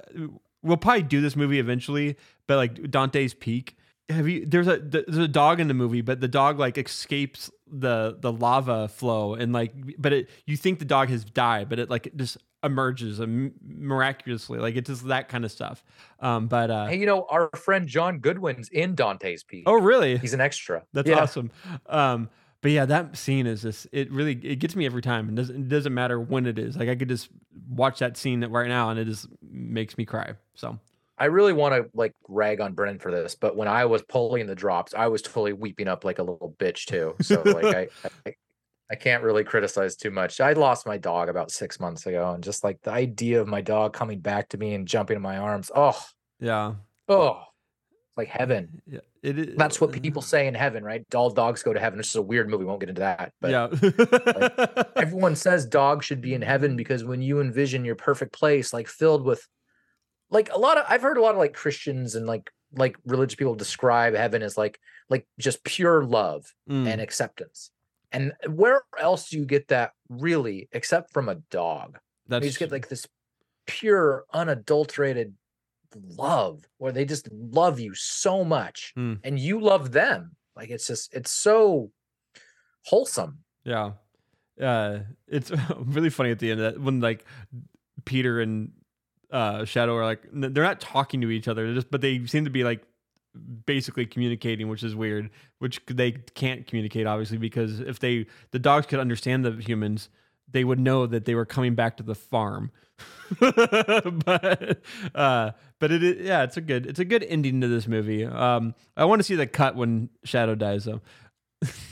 we'll 0.63 0.77
probably 0.79 1.03
do 1.03 1.21
this 1.21 1.37
movie 1.37 1.59
eventually, 1.59 2.17
but 2.47 2.57
like 2.57 2.91
Dante's 2.91 3.35
Peak. 3.35 3.77
Have 4.09 4.27
you? 4.29 4.47
There's 4.47 4.67
a 4.67 4.79
there's 4.79 5.19
a 5.19 5.29
dog 5.29 5.61
in 5.61 5.69
the 5.69 5.75
movie, 5.75 6.01
but 6.01 6.21
the 6.21 6.29
dog 6.29 6.59
like 6.59 6.79
escapes 6.79 7.51
the 7.73 8.17
the 8.21 8.33
lava 8.33 8.89
flow 8.89 9.35
and 9.35 9.53
like, 9.53 9.73
but 9.99 10.13
it 10.13 10.31
you 10.47 10.57
think 10.57 10.79
the 10.79 10.85
dog 10.85 11.09
has 11.09 11.25
died, 11.25 11.69
but 11.69 11.79
it 11.79 11.91
like 11.91 12.07
it 12.07 12.17
just 12.17 12.37
emerges 12.63 13.21
miraculously. 13.81 14.59
Like 14.59 14.77
it's 14.77 14.89
just 14.89 15.07
that 15.09 15.29
kind 15.29 15.45
of 15.45 15.53
stuff. 15.53 15.83
Um, 16.21 16.47
but 16.49 16.71
uh, 16.71 16.87
Hey, 16.87 16.99
you 16.99 17.07
know, 17.07 17.27
our 17.31 17.49
friend 17.57 17.87
John 17.89 18.19
Goodwin's 18.19 18.69
in 18.69 18.95
Dante's 18.95 19.43
Peak. 19.43 19.65
oh 19.67 19.75
really? 19.81 20.19
He's 20.19 20.35
an 20.35 20.41
extra. 20.41 20.85
That's 20.93 21.09
Yeah. 21.09 21.21
awesome. 21.21 21.51
Um, 21.87 22.29
but 22.63 22.73
yeah, 22.73 22.85
that 22.85 23.17
scene 23.17 23.47
is 23.47 23.63
just 23.63 23.87
it 23.93 24.11
really 24.13 24.33
it 24.43 24.57
gets 24.57 24.77
me 24.77 24.85
every 24.87 25.03
time. 25.03 25.29
It 25.31 25.35
doesn't 25.35 25.57
it 25.57 25.69
doesn't 25.69 25.95
matter 25.95 26.21
when 26.21 26.47
it 26.47 26.59
is. 26.59 26.77
Like 26.77 26.89
I 26.89 26.95
could 26.97 27.09
just 27.09 27.31
watch 27.69 28.01
that 28.01 28.17
scene 28.17 28.45
right 28.45 28.69
now 28.69 28.91
and 28.91 28.99
it 28.99 29.07
just 29.07 29.27
makes 29.51 29.97
me 29.97 30.05
cry. 30.05 30.35
So 30.55 30.79
I 31.21 31.27
really 31.27 31.53
want 31.53 31.75
to 31.75 31.91
like 31.95 32.15
rag 32.29 32.61
on 32.61 32.73
Brennan 32.73 32.99
for 32.99 33.13
this, 33.13 33.35
but 33.35 33.55
when 33.55 33.69
I 33.69 33.85
was 33.85 34.03
pulling 34.03 34.47
the 34.47 34.55
drops, 34.55 34.95
I 34.95 35.07
was 35.09 35.23
totally 35.23 35.53
weeping 35.53 35.87
up 35.87 36.05
like 36.05 36.19
a 36.19 36.23
little 36.23 36.57
bitch 36.59 36.87
too. 36.87 37.15
So 37.21 37.43
like 37.45 37.65
I, 37.77 37.89
I 38.27 38.35
I 38.91 38.97
can't 38.97 39.23
really 39.23 39.45
criticize 39.45 39.95
too 39.95 40.11
much. 40.11 40.41
I 40.41 40.55
lost 40.55 40.85
my 40.85 40.99
dog 40.99 41.29
about 41.29 41.53
six 41.53 41.79
months 41.79 42.07
ago, 42.07 42.33
and 42.33 42.43
just 42.43 42.65
like 42.65 42.83
the 42.83 42.91
idea 42.91 43.41
of 43.41 43.47
my 43.47 43.61
dog 43.61 43.93
coming 43.93 44.19
back 44.19 44.49
to 44.49 44.59
me 44.59 44.75
and 44.75 44.89
jumping 44.89 45.17
in 45.17 45.23
my 45.23 45.37
arms, 45.37 45.71
oh, 45.77 45.97
Yeah. 46.41 46.75
oh, 47.09 47.45
like 48.17 48.29
heaven. 48.29 48.83
Yeah. 48.87 49.01
It 49.23 49.39
is. 49.39 49.57
That's 49.57 49.81
what 49.81 49.91
uh, 49.91 50.01
people 50.01 50.23
say 50.23 50.49
in 50.49 50.55
heaven, 50.55 50.83
right? 50.83 51.05
All 51.15 51.31
dogs 51.31 51.63
go 51.63 51.73
to 51.73 51.79
heaven. 51.79 51.99
This 51.99 52.09
is 52.09 52.17
a 52.17 52.23
weird 52.23 52.49
movie. 52.49 52.65
Won't 52.65 52.81
get 52.81 52.89
into 52.89 53.01
that. 53.01 53.33
But 53.41 53.51
yeah. 53.51 54.83
everyone 54.97 55.37
says 55.37 55.67
dogs 55.67 56.07
should 56.07 56.21
be 56.21 56.35
in 56.35 56.43
heaven 56.43 56.75
because 56.75 57.05
when 57.05 57.23
you 57.23 57.41
envision 57.41 57.85
your 57.85 57.97
perfect 57.97 58.33
place, 58.33 58.73
like 58.73 58.89
filled 58.89 59.25
with, 59.25 59.47
like 60.31 60.53
a 60.53 60.59
lot 60.59 60.79
of, 60.79 60.85
I've 60.89 61.03
heard 61.03 61.17
a 61.19 61.23
lot 61.23 61.33
of 61.33 61.39
like 61.39 61.53
Christians 61.55 62.15
and 62.15 62.27
like 62.27 62.51
like 62.73 62.97
religious 63.05 63.35
people 63.35 63.55
describe 63.57 64.15
heaven 64.15 64.43
as 64.43 64.57
like 64.57 64.79
like 65.09 65.27
just 65.39 65.65
pure 65.65 66.05
love 66.05 66.47
Mm, 66.69 66.87
and 66.87 67.01
acceptance. 67.01 67.71
And 68.13 68.33
where 68.49 68.83
else 68.99 69.29
do 69.31 69.39
you 69.39 69.45
get 69.45 69.69
that 69.69 69.93
really, 70.09 70.69
except 70.73 71.13
from 71.13 71.29
a 71.29 71.37
dog? 71.51 71.99
that's 72.29 72.45
you 72.45 72.51
just 72.51 72.59
get 72.61 72.71
like 72.73 72.89
this 72.89 73.07
pure, 73.67 74.25
unadulterated 74.33 75.35
love 76.17 76.65
where 76.79 76.93
they 76.93 77.05
just 77.05 77.29
love 77.33 77.81
you 77.81 77.95
so 77.95 78.45
much 78.45 78.93
Hmm. 78.95 79.15
and 79.25 79.39
you 79.39 79.61
love 79.61 79.91
them. 79.93 80.37
Like 80.57 80.71
it's 80.71 80.87
just, 80.87 81.13
it's 81.15 81.31
so 81.33 81.91
wholesome. 82.85 83.39
Yeah. 83.65 83.93
Uh, 84.61 85.01
it's 85.27 85.51
really 85.77 86.11
funny 86.11 86.31
at 86.31 86.39
the 86.39 86.51
end 86.51 86.61
of 86.61 86.75
that 86.75 86.81
when 86.83 87.01
like 87.01 87.25
Peter 88.05 88.41
and 88.41 88.73
uh, 89.33 89.65
Shadow 89.65 89.97
are 89.97 90.05
like 90.05 90.23
they're 90.33 90.65
not 90.65 90.81
talking 90.81 91.21
to 91.23 91.31
each 91.31 91.49
other, 91.49 91.67
they're 91.67 91.75
just 91.75 91.91
but 91.91 92.01
they 92.01 92.27
seem 92.27 92.45
to 92.45 92.51
be 92.51 92.65
like 92.65 92.83
basically 93.67 94.07
communicating, 94.07 94.69
which 94.69 94.83
is 94.83 94.95
weird. 94.95 95.31
Which 95.59 95.81
they 95.87 96.13
can't 96.13 96.67
communicate 96.67 97.07
obviously 97.07 97.39
because 97.39 97.81
if 97.81 97.99
they 97.99 98.27
the 98.51 98.59
dogs 98.59 98.87
could 98.87 99.01
understand 99.01 99.45
the 99.45 99.53
humans, 99.53 100.09
they 100.51 100.65
would 100.65 100.81
know 100.81 101.07
that 101.07 101.25
they 101.25 101.35
were 101.35 101.47
coming 101.47 101.75
back 101.75 101.97
to 101.99 102.03
the 102.03 102.15
farm. 102.15 102.71
but 103.41 104.83
uh, 105.15 105.51
but 105.79 105.91
it 105.91 106.03
is, 106.03 106.27
yeah, 106.27 106.43
it's 106.43 106.57
a 106.57 106.61
good 106.61 106.87
it's 106.87 106.99
a 106.99 107.05
good 107.05 107.25
ending 107.25 107.61
to 107.61 107.69
this 107.69 107.87
movie. 107.87 108.25
Um, 108.25 108.75
I 108.97 109.05
want 109.05 109.21
to 109.21 109.25
see 109.25 109.37
the 109.37 109.47
cut 109.47 109.77
when 109.77 110.11
Shadow 110.25 110.55
dies 110.55 110.85
though. 110.85 111.01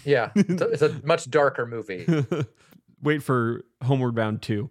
Yeah. 0.05 0.31
It's 0.35 0.63
a, 0.63 0.69
it's 0.71 0.83
a 0.83 1.01
much 1.05 1.31
darker 1.31 1.67
movie. 1.67 2.07
Wait 3.03 3.23
for 3.23 3.65
Homeward 3.83 4.15
Bound 4.15 4.43
2. 4.43 4.71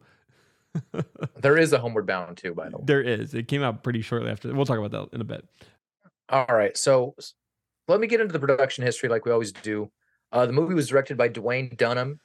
There 1.41 1.57
is 1.57 1.71
a 1.71 1.79
Homeward 1.79 2.07
Bound 2.07 2.35
too, 2.37 2.53
by 2.53 2.69
the 2.69 2.77
way. 2.77 2.83
There 2.85 3.01
is. 3.01 3.33
It 3.33 3.47
came 3.47 3.61
out 3.61 3.83
pretty 3.83 4.01
shortly 4.01 4.31
after. 4.31 4.53
We'll 4.53 4.65
talk 4.65 4.79
about 4.79 4.91
that 4.91 5.15
in 5.15 5.21
a 5.21 5.23
bit. 5.23 5.47
All 6.29 6.47
right. 6.49 6.75
So 6.75 7.15
let 7.87 7.99
me 7.99 8.07
get 8.07 8.19
into 8.19 8.33
the 8.33 8.39
production 8.39 8.83
history 8.83 9.07
like 9.07 9.25
we 9.25 9.31
always 9.31 9.51
do. 9.51 9.91
Uh, 10.31 10.45
the 10.45 10.53
movie 10.53 10.73
was 10.73 10.87
directed 10.87 11.15
by 11.17 11.29
Duwayne 11.29 11.77
Dunham. 11.77 12.19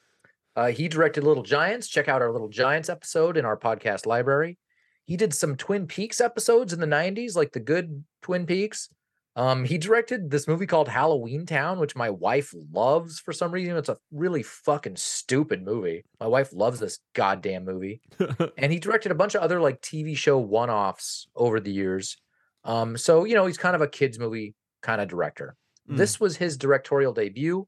Uh, 0.55 0.67
he 0.67 0.87
directed 0.87 1.23
Little 1.23 1.43
Giants. 1.43 1.87
Check 1.87 2.07
out 2.07 2.21
our 2.21 2.31
Little 2.31 2.49
Giants 2.49 2.89
episode 2.89 3.37
in 3.37 3.45
our 3.45 3.57
podcast 3.57 4.05
library. 4.05 4.57
He 5.05 5.17
did 5.17 5.33
some 5.33 5.55
Twin 5.55 5.87
Peaks 5.87 6.21
episodes 6.21 6.73
in 6.73 6.79
the 6.79 6.87
90s, 6.87 7.35
like 7.35 7.51
the 7.51 7.59
good 7.59 8.03
Twin 8.21 8.45
Peaks. 8.45 8.89
Um, 9.35 9.65
he 9.65 9.77
directed 9.79 10.29
this 10.29 10.47
movie 10.47 10.67
called 10.67 10.87
Halloween 10.87 11.45
Town, 11.45 11.79
which 11.79 11.95
my 11.95 12.09
wife 12.09 12.53
loves 12.71 13.19
for 13.19 13.33
some 13.33 13.51
reason. 13.51 13.75
It's 13.77 13.89
a 13.89 13.97
really 14.11 14.43
fucking 14.43 14.95
stupid 14.95 15.63
movie. 15.63 16.05
My 16.19 16.27
wife 16.27 16.53
loves 16.53 16.79
this 16.79 16.99
goddamn 17.13 17.65
movie 17.65 18.01
and 18.57 18.71
he 18.71 18.79
directed 18.79 19.11
a 19.11 19.15
bunch 19.15 19.33
of 19.33 19.41
other 19.41 19.59
like 19.59 19.81
TV 19.81 20.15
show 20.15 20.37
one-offs 20.37 21.27
over 21.35 21.59
the 21.59 21.71
years. 21.71 22.17
Um, 22.63 22.95
so 22.95 23.25
you 23.25 23.35
know 23.35 23.45
he's 23.45 23.57
kind 23.57 23.75
of 23.75 23.81
a 23.81 23.87
kids 23.87 24.19
movie 24.19 24.55
kind 24.81 25.01
of 25.01 25.07
director. 25.07 25.55
Mm. 25.89 25.97
This 25.97 26.19
was 26.19 26.37
his 26.37 26.55
directorial 26.55 27.13
debut. 27.13 27.67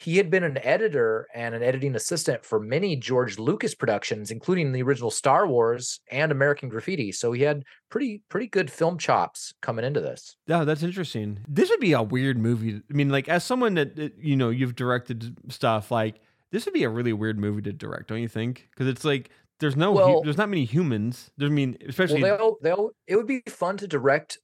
He 0.00 0.16
had 0.16 0.30
been 0.30 0.44
an 0.44 0.58
editor 0.62 1.28
and 1.34 1.54
an 1.54 1.62
editing 1.62 1.94
assistant 1.94 2.42
for 2.42 2.58
many 2.58 2.96
George 2.96 3.38
Lucas 3.38 3.74
productions, 3.74 4.30
including 4.30 4.72
the 4.72 4.82
original 4.82 5.10
Star 5.10 5.46
Wars 5.46 6.00
and 6.10 6.32
American 6.32 6.70
Graffiti. 6.70 7.12
So 7.12 7.32
he 7.32 7.42
had 7.42 7.64
pretty 7.90 8.22
pretty 8.30 8.46
good 8.46 8.70
film 8.70 8.96
chops 8.96 9.52
coming 9.60 9.84
into 9.84 10.00
this. 10.00 10.36
Yeah, 10.46 10.64
that's 10.64 10.82
interesting. 10.82 11.40
This 11.46 11.68
would 11.68 11.80
be 11.80 11.92
a 11.92 12.02
weird 12.02 12.38
movie. 12.38 12.76
I 12.76 12.92
mean, 12.94 13.10
like 13.10 13.28
as 13.28 13.44
someone 13.44 13.74
that 13.74 14.14
you 14.18 14.36
know 14.36 14.48
you've 14.48 14.74
directed 14.74 15.36
stuff, 15.48 15.90
like 15.90 16.20
this 16.50 16.64
would 16.64 16.74
be 16.74 16.84
a 16.84 16.88
really 16.88 17.12
weird 17.12 17.38
movie 17.38 17.62
to 17.62 17.72
direct, 17.72 18.08
don't 18.08 18.20
you 18.20 18.28
think? 18.28 18.68
Because 18.70 18.88
it's 18.88 19.04
like 19.04 19.28
there's 19.58 19.76
no, 19.76 19.92
Well- 19.92 20.22
there's 20.22 20.38
not 20.38 20.48
many 20.48 20.64
humans. 20.64 21.30
There's, 21.36 21.50
I 21.50 21.54
mean, 21.54 21.76
especially 21.86 22.22
Well, 22.22 22.38
they'll 22.38 22.56
they'll 22.62 22.90
it 23.06 23.16
would 23.16 23.26
be 23.26 23.42
fun 23.48 23.76
to 23.76 23.86
direct 23.86 24.38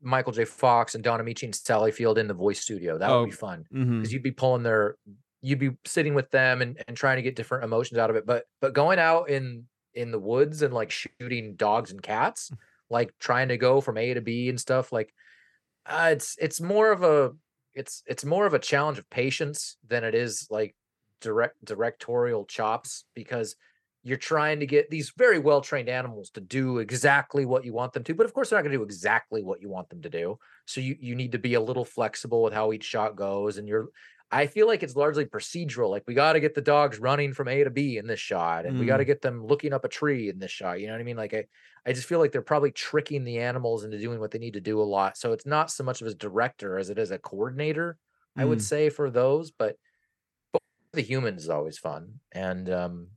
Michael 0.00 0.32
J. 0.32 0.44
Fox 0.44 0.94
and 0.94 1.02
Don 1.04 1.20
Ameche 1.20 1.42
and 1.44 1.54
Sally 1.54 1.92
Field 1.92 2.18
in 2.18 2.26
the 2.28 2.34
voice 2.34 2.60
studio. 2.60 2.98
That 2.98 3.10
Oh, 3.10 3.20
would 3.20 3.26
be 3.30 3.36
fun. 3.36 3.66
Mhm. 3.72 4.00
because 4.00 4.12
you'd 4.12 4.22
be 4.22 4.30
pulling 4.32 4.62
their 4.62 4.96
you'd 5.44 5.58
be 5.58 5.70
sitting 5.84 6.14
with 6.14 6.30
them 6.30 6.62
and, 6.62 6.80
and 6.86 6.96
trying 6.96 7.16
to 7.16 7.22
get 7.22 7.34
different 7.34 7.64
emotions 7.64 7.98
out 7.98 8.10
of 8.10 8.14
it 8.16 8.24
but 8.24 8.44
but 8.60 8.72
going 8.74 8.98
out 9.00 9.28
in 9.28 9.66
in 9.94 10.12
the 10.12 10.18
woods 10.18 10.62
and 10.62 10.72
like 10.72 10.90
shooting 10.90 11.56
dogs 11.56 11.90
and 11.90 12.00
cats 12.02 12.50
like 12.90 13.12
trying 13.18 13.48
to 13.48 13.56
go 13.56 13.80
from 13.80 13.98
a 13.98 14.14
to 14.14 14.20
b 14.20 14.48
and 14.48 14.60
stuff 14.60 14.92
like 14.92 15.12
uh, 15.86 16.10
it's 16.12 16.36
it's 16.38 16.60
more 16.60 16.92
of 16.92 17.02
a 17.02 17.32
it's 17.74 18.04
it's 18.06 18.24
more 18.24 18.46
of 18.46 18.54
a 18.54 18.58
challenge 18.60 18.98
of 18.98 19.10
patience 19.10 19.76
than 19.88 20.04
it 20.04 20.14
is 20.14 20.46
like 20.48 20.76
direct 21.20 21.56
directorial 21.64 22.44
chops 22.44 23.04
because 23.14 23.56
you're 24.02 24.16
trying 24.16 24.60
to 24.60 24.66
get 24.66 24.90
these 24.90 25.12
very 25.16 25.38
well 25.38 25.60
trained 25.60 25.88
animals 25.88 26.30
to 26.30 26.40
do 26.40 26.78
exactly 26.78 27.46
what 27.46 27.64
you 27.64 27.72
want 27.72 27.92
them 27.92 28.02
to 28.04 28.14
but 28.14 28.26
of 28.26 28.34
course 28.34 28.50
they're 28.50 28.58
not 28.58 28.62
going 28.62 28.72
to 28.72 28.78
do 28.78 28.82
exactly 28.84 29.42
what 29.42 29.60
you 29.62 29.68
want 29.68 29.88
them 29.90 30.02
to 30.02 30.10
do. 30.10 30.38
So 30.66 30.80
you 30.80 30.96
you 31.00 31.14
need 31.14 31.32
to 31.32 31.38
be 31.38 31.54
a 31.54 31.60
little 31.60 31.84
flexible 31.84 32.42
with 32.42 32.52
how 32.52 32.72
each 32.72 32.84
shot 32.84 33.16
goes 33.16 33.58
and 33.58 33.68
you're 33.68 33.88
i 34.30 34.46
feel 34.46 34.66
like 34.66 34.82
it's 34.82 34.96
largely 34.96 35.26
procedural 35.26 35.90
like 35.90 36.04
we 36.06 36.14
got 36.14 36.32
to 36.32 36.40
get 36.40 36.54
the 36.54 36.60
dogs 36.62 36.98
running 36.98 37.32
from 37.34 37.48
a 37.48 37.64
to 37.64 37.70
b 37.70 37.98
in 37.98 38.06
this 38.06 38.20
shot 38.20 38.64
and 38.64 38.78
we 38.78 38.86
got 38.86 38.96
to 38.96 39.04
get 39.04 39.20
them 39.20 39.44
looking 39.46 39.72
up 39.72 39.84
a 39.84 39.88
tree 39.88 40.28
in 40.28 40.38
this 40.38 40.50
shot 40.50 40.80
you 40.80 40.86
know 40.86 40.94
what 40.94 41.00
i 41.00 41.04
mean? 41.04 41.16
Like 41.16 41.34
i 41.34 41.44
i 41.84 41.92
just 41.92 42.08
feel 42.08 42.18
like 42.18 42.32
they're 42.32 42.42
probably 42.42 42.70
tricking 42.72 43.24
the 43.24 43.38
animals 43.38 43.84
into 43.84 43.98
doing 43.98 44.20
what 44.20 44.30
they 44.30 44.38
need 44.38 44.54
to 44.54 44.60
do 44.60 44.80
a 44.80 44.84
lot 44.84 45.16
so 45.16 45.32
it's 45.32 45.46
not 45.46 45.70
so 45.70 45.84
much 45.84 46.00
of 46.00 46.06
a 46.08 46.14
director 46.14 46.78
as 46.78 46.90
it 46.90 46.98
is 46.98 47.10
a 47.10 47.18
coordinator 47.18 47.98
i 48.36 48.44
would 48.44 48.58
Mm. 48.58 48.62
say 48.62 48.88
for 48.90 49.10
those 49.10 49.50
but 49.50 49.76
but 50.52 50.62
the 50.92 51.02
humans 51.02 51.42
is 51.44 51.50
always 51.50 51.78
fun 51.78 52.20
and 52.32 52.70
um 52.70 53.08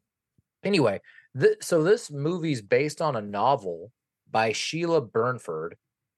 anyway 0.65 0.99
th- 1.39 1.57
so 1.61 1.83
this 1.83 2.11
movie's 2.11 2.61
based 2.61 3.01
on 3.01 3.15
a 3.15 3.21
novel 3.21 3.91
by 4.29 4.51
sheila 4.51 5.01
burnford 5.01 5.75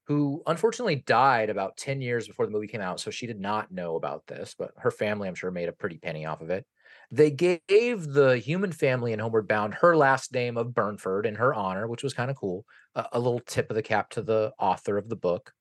who 0.08 0.42
unfortunately 0.48 0.96
died 0.96 1.50
about 1.50 1.76
10 1.78 2.02
years 2.02 2.28
before 2.28 2.46
the 2.46 2.52
movie 2.52 2.68
came 2.68 2.82
out 2.82 3.00
so 3.00 3.12
she 3.12 3.28
did 3.28 3.40
not 3.40 3.72
know 3.72 3.96
about 3.96 4.26
this 4.28 4.56
but 4.58 4.72
her 4.78 4.92
family 4.92 5.28
i'm 5.28 5.36
sure 5.36 5.52
made 5.52 5.70
a 5.70 5.74
pretty 5.74 5.98
penny 5.98 6.26
off 6.26 6.42
of 6.42 6.50
it. 6.50 6.66
They 7.10 7.32
gave 7.32 8.08
the 8.08 8.38
human 8.38 8.74
family 8.74 9.14
in 9.14 9.20
homeward 9.20 9.48
bound 9.48 9.76
her 9.76 9.96
last 9.96 10.34
name 10.34 10.58
of 10.58 10.74
burnford 10.74 11.26
in 11.26 11.36
her 11.36 11.54
honor 11.54 11.88
which 11.88 12.04
was 12.04 12.14
kind 12.14 12.30
of 12.30 12.38
cool 12.38 12.66
a, 12.96 13.06
a 13.14 13.20
little 13.20 13.40
tip 13.40 13.70
of 13.70 13.76
the 13.76 13.82
cap 13.82 14.10
to 14.12 14.22
the 14.22 14.52
author 14.60 14.98
of 14.98 15.08
the 15.08 15.16
book. 15.16 15.54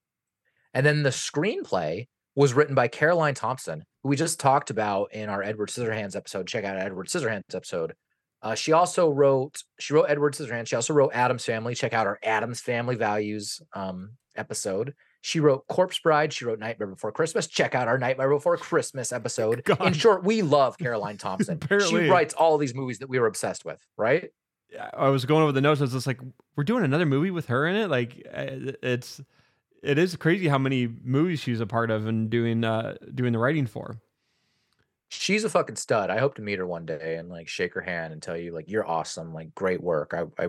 And 0.75 0.85
then 0.85 1.03
the 1.03 1.11
screenplay 1.11 2.09
was 2.35 2.53
written 2.53 2.75
by 2.75 2.89
caroline 2.89 3.35
thompson 3.35 3.85
who 4.03 4.09
we 4.09 4.17
just 4.17 4.41
talked 4.41 4.71
about 4.71 5.13
in 5.13 5.29
our 5.29 5.43
edward 5.43 5.69
scissorhands 5.69 6.17
episode. 6.17 6.47
Check 6.49 6.65
out 6.65 6.79
edward 6.79 7.09
scissorhands 7.09 7.55
episode 7.55 7.95
uh, 8.43 8.55
she 8.55 8.73
also 8.73 9.11
wrote 9.11 9.63
she 9.79 9.95
wrote 9.95 10.07
Edward 10.09 10.35
Scissorhands. 10.35 10.69
She 10.69 10.77
also 10.77 10.95
wrote 10.95 11.13
Addams 11.15 11.45
Family. 11.45 11.75
Check 11.75 11.93
out 11.93 12.07
our 12.07 12.19
Addams 12.23 12.61
Family 12.61 12.95
Values 12.97 13.61
um, 13.73 14.13
episode. 14.37 14.95
She 15.23 15.41
wrote 15.41 15.67
Corpse 15.67 15.99
Bride. 15.99 16.33
She 16.33 16.45
wrote 16.45 16.61
Nightmare 16.61 16.87
Before 16.87 17.11
Christmas. 17.11 17.49
Check 17.49 17.75
out 17.75 17.89
our 17.89 17.99
Nightmare 17.99 18.31
Before 18.31 18.57
Christmas 18.57 19.11
episode. 19.11 19.69
In 19.81 19.93
short, 19.93 20.23
we 20.23 20.43
love 20.43 20.79
Caroline 20.79 21.17
Thompson. 21.19 21.59
She 21.89 22.09
writes 22.09 22.33
all 22.35 22.59
these 22.59 22.75
movies 22.75 23.01
that 23.01 23.09
we 23.09 23.19
were 23.19 23.27
obsessed 23.27 23.65
with, 23.65 23.85
right? 23.97 24.31
Yeah, 24.71 24.91
I 24.93 25.09
was 25.09 25.25
going 25.25 25.43
over 25.43 25.53
the 25.53 25.61
notes. 25.61 25.81
I 25.81 25.85
was 25.85 25.93
just 25.93 26.07
like, 26.07 26.21
we're 26.55 26.65
doing 26.65 26.85
another 26.85 27.07
movie 27.07 27.33
with 27.33 27.47
her 27.47 27.67
in 27.67 27.75
it. 27.75 27.89
Like, 27.89 28.25
uh, 28.33 28.73
it's 28.83 29.21
it 29.83 29.99
is 29.99 30.17
crazy 30.17 30.49
how 30.49 30.59
many 30.59 30.89
movies 31.03 31.41
she's 31.41 31.61
a 31.61 31.67
part 31.67 31.91
of 31.91 32.07
and 32.07 32.31
doing 32.31 32.65
uh 32.65 32.97
doing 33.15 33.33
the 33.33 33.39
writing 33.39 33.67
for. 33.67 34.01
She's 35.09 35.45
a 35.45 35.51
fucking 35.51 35.77
stud. 35.77 36.11
I 36.11 36.19
hope 36.19 36.35
to 36.35 36.43
meet 36.43 36.59
her 36.59 36.67
one 36.67 36.85
day 36.85 37.17
and 37.17 37.29
like 37.29 37.49
shake 37.49 37.75
her 37.75 37.81
hand 37.81 38.13
and 38.13 38.21
tell 38.23 38.37
you 38.37 38.53
like 38.53 38.69
you're 38.69 38.87
awesome, 38.87 39.33
like 39.33 39.55
great 39.55 39.81
work. 39.83 40.13
I, 40.15 40.25
I 40.45 40.49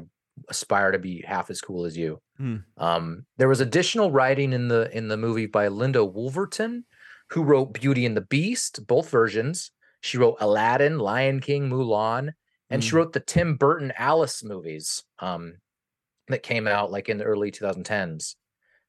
aspire 0.49 0.91
to 0.91 0.99
be 0.99 1.21
half 1.21 1.49
as 1.49 1.61
cool 1.61 1.85
as 1.85 1.95
you. 1.97 2.19
Hmm. 2.37 2.57
Um, 2.77 3.25
there 3.37 3.47
was 3.47 3.59
additional 3.61 4.11
writing 4.11 4.53
in 4.53 4.67
the 4.67 4.89
in 4.95 5.07
the 5.09 5.17
movie 5.17 5.45
by 5.45 5.67
Linda 5.67 5.99
Woolverton, 5.99 6.83
who 7.29 7.43
wrote 7.43 7.73
Beauty 7.73 8.05
and 8.05 8.17
the 8.17 8.21
Beast, 8.21 8.85
both 8.87 9.09
versions. 9.09 9.71
She 10.01 10.17
wrote 10.17 10.37
Aladdin, 10.39 10.99
Lion 10.99 11.39
King, 11.39 11.69
Mulan, 11.69 12.31
and 12.69 12.83
she 12.83 12.91
Hmm. 12.91 12.97
wrote 12.97 13.13
the 13.13 13.19
Tim 13.19 13.55
Burton 13.57 13.93
Alice 13.97 14.43
movies 14.43 15.03
um, 15.19 15.59
that 16.27 16.43
came 16.43 16.67
out 16.67 16.91
like 16.91 17.09
in 17.09 17.17
the 17.17 17.23
early 17.25 17.51
2010s. 17.51 18.35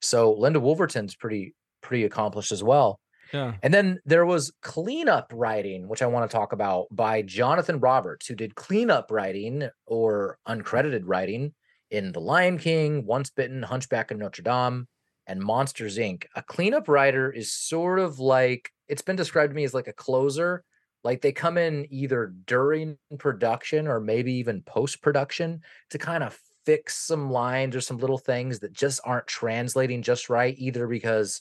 So 0.00 0.32
Linda 0.32 0.60
Woolverton's 0.60 1.14
pretty 1.14 1.54
pretty 1.82 2.04
accomplished 2.04 2.52
as 2.52 2.62
well. 2.62 3.00
Yeah. 3.32 3.54
And 3.62 3.74
then 3.74 4.00
there 4.04 4.24
was 4.24 4.52
cleanup 4.62 5.30
writing, 5.34 5.88
which 5.88 6.02
I 6.02 6.06
want 6.06 6.30
to 6.30 6.34
talk 6.34 6.52
about 6.52 6.86
by 6.90 7.22
Jonathan 7.22 7.78
Roberts, 7.80 8.26
who 8.26 8.34
did 8.34 8.54
cleanup 8.54 9.10
writing 9.10 9.68
or 9.86 10.38
uncredited 10.48 11.02
writing 11.04 11.52
in 11.90 12.12
The 12.12 12.20
Lion 12.20 12.58
King, 12.58 13.06
Once 13.06 13.30
Bitten, 13.30 13.62
Hunchback 13.62 14.10
of 14.10 14.18
Notre 14.18 14.42
Dame, 14.42 14.86
and 15.26 15.40
Monsters 15.40 15.98
Inc. 15.98 16.24
A 16.36 16.42
cleanup 16.42 16.88
writer 16.88 17.30
is 17.30 17.52
sort 17.52 17.98
of 17.98 18.18
like 18.18 18.70
it's 18.88 19.02
been 19.02 19.16
described 19.16 19.50
to 19.50 19.56
me 19.56 19.64
as 19.64 19.74
like 19.74 19.88
a 19.88 19.92
closer 19.92 20.64
Like 21.04 21.20
they 21.20 21.32
come 21.32 21.58
in 21.58 21.86
either 21.90 22.32
during 22.46 22.98
production 23.18 23.86
or 23.86 24.00
maybe 24.00 24.32
even 24.34 24.62
post 24.62 25.00
production 25.02 25.60
to 25.90 25.98
kind 25.98 26.24
of 26.24 26.38
fix 26.66 26.96
some 26.96 27.30
lines 27.30 27.76
or 27.76 27.80
some 27.80 27.98
little 27.98 28.18
things 28.18 28.58
that 28.60 28.72
just 28.72 29.00
aren't 29.04 29.26
translating 29.26 30.02
just 30.02 30.28
right, 30.28 30.54
either 30.58 30.86
because 30.86 31.40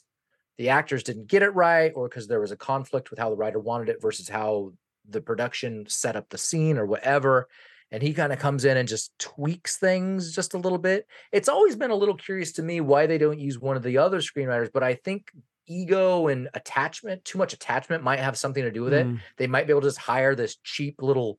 the 0.58 0.68
actors 0.70 1.04
didn't 1.04 1.28
get 1.28 1.42
it 1.42 1.54
right 1.54 1.92
or 1.94 2.08
because 2.08 2.26
there 2.26 2.40
was 2.40 2.50
a 2.50 2.56
conflict 2.56 3.10
with 3.10 3.18
how 3.18 3.30
the 3.30 3.36
writer 3.36 3.60
wanted 3.60 3.88
it 3.88 4.02
versus 4.02 4.28
how 4.28 4.72
the 5.08 5.20
production 5.20 5.86
set 5.88 6.16
up 6.16 6.28
the 6.28 6.38
scene 6.38 6.76
or 6.76 6.84
whatever. 6.84 7.48
And 7.90 8.02
he 8.02 8.12
kind 8.12 8.32
of 8.32 8.38
comes 8.38 8.66
in 8.66 8.76
and 8.76 8.86
just 8.86 9.18
tweaks 9.18 9.78
things 9.78 10.34
just 10.34 10.52
a 10.52 10.58
little 10.58 10.78
bit. 10.78 11.06
It's 11.32 11.48
always 11.48 11.74
been 11.74 11.90
a 11.90 11.96
little 11.96 12.16
curious 12.16 12.52
to 12.52 12.62
me 12.62 12.82
why 12.82 13.06
they 13.06 13.16
don't 13.16 13.38
use 13.38 13.58
one 13.58 13.76
of 13.76 13.82
the 13.82 13.96
other 13.96 14.18
screenwriters, 14.18 14.70
but 14.70 14.82
I 14.82 14.94
think 14.94 15.30
ego 15.66 16.26
and 16.26 16.48
attachment, 16.54 17.24
too 17.24 17.38
much 17.38 17.52
attachment 17.52 18.02
might 18.02 18.18
have 18.18 18.36
something 18.36 18.62
to 18.62 18.70
do 18.70 18.82
with 18.82 18.92
it. 18.92 19.06
Mm. 19.06 19.20
They 19.36 19.46
might 19.46 19.66
be 19.66 19.72
able 19.72 19.82
to 19.82 19.86
just 19.86 19.98
hire 19.98 20.34
this 20.34 20.56
cheap 20.64 21.00
little 21.00 21.38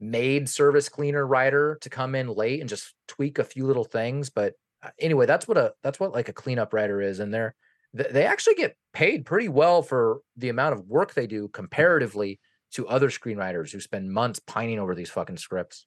maid 0.00 0.48
service 0.48 0.88
cleaner 0.88 1.26
writer 1.26 1.78
to 1.82 1.90
come 1.90 2.14
in 2.14 2.28
late 2.28 2.60
and 2.60 2.68
just 2.68 2.94
tweak 3.06 3.38
a 3.38 3.44
few 3.44 3.66
little 3.66 3.84
things. 3.84 4.30
But 4.30 4.54
uh, 4.82 4.90
anyway, 4.98 5.26
that's 5.26 5.46
what 5.46 5.58
a 5.58 5.74
that's 5.82 6.00
what 6.00 6.12
like 6.12 6.28
a 6.28 6.32
cleanup 6.32 6.72
writer 6.72 7.00
is, 7.00 7.20
and 7.20 7.34
they're 7.34 7.54
th- 7.96 8.10
they 8.10 8.24
actually 8.26 8.54
get 8.54 8.76
paid 8.92 9.24
pretty 9.24 9.48
well 9.48 9.82
for 9.82 10.20
the 10.36 10.48
amount 10.48 10.74
of 10.74 10.86
work 10.88 11.14
they 11.14 11.26
do 11.26 11.48
comparatively 11.48 12.40
to 12.72 12.86
other 12.88 13.08
screenwriters 13.08 13.70
who 13.72 13.80
spend 13.80 14.12
months 14.12 14.40
pining 14.40 14.78
over 14.78 14.94
these 14.94 15.10
fucking 15.10 15.36
scripts. 15.38 15.86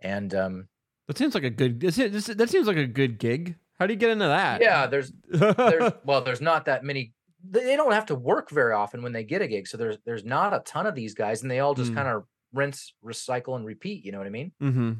And 0.00 0.34
um, 0.34 0.68
That 1.08 1.18
seems 1.18 1.34
like 1.34 1.44
a 1.44 1.50
good. 1.50 1.82
is 1.84 1.98
it- 1.98 2.12
this- 2.12 2.26
That 2.26 2.48
seems 2.50 2.66
like 2.66 2.76
a 2.78 2.86
good 2.86 3.18
gig. 3.18 3.56
How 3.78 3.86
do 3.86 3.92
you 3.94 3.98
get 3.98 4.10
into 4.10 4.26
that? 4.26 4.60
yeah, 4.60 4.86
there's 4.86 5.12
there's 5.28 5.92
well, 6.04 6.20
there's 6.22 6.40
not 6.42 6.66
that 6.66 6.84
many. 6.84 7.12
They 7.48 7.64
they 7.64 7.76
don't 7.76 7.92
have 7.92 8.06
to 8.06 8.14
work 8.14 8.50
very 8.50 8.74
often 8.74 9.02
when 9.02 9.12
they 9.12 9.24
get 9.24 9.40
a 9.40 9.46
gig, 9.48 9.66
so 9.66 9.78
there's 9.78 9.96
there's 10.04 10.24
not 10.24 10.52
a 10.52 10.58
ton 10.60 10.86
of 10.86 10.94
these 10.94 11.14
guys, 11.14 11.40
and 11.40 11.50
they 11.50 11.60
all 11.60 11.72
just 11.74 11.92
Mm. 11.92 11.94
kind 11.94 12.08
of 12.08 12.24
rinse, 12.52 12.92
recycle, 13.02 13.56
and 13.56 13.64
repeat. 13.64 14.04
You 14.04 14.12
know 14.12 14.18
what 14.18 14.26
I 14.26 14.30
mean? 14.30 14.52
mm-hmm. 14.60 14.92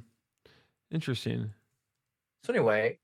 Interesting. 0.90 1.52
So 2.44 2.52
anyway, 2.54 2.98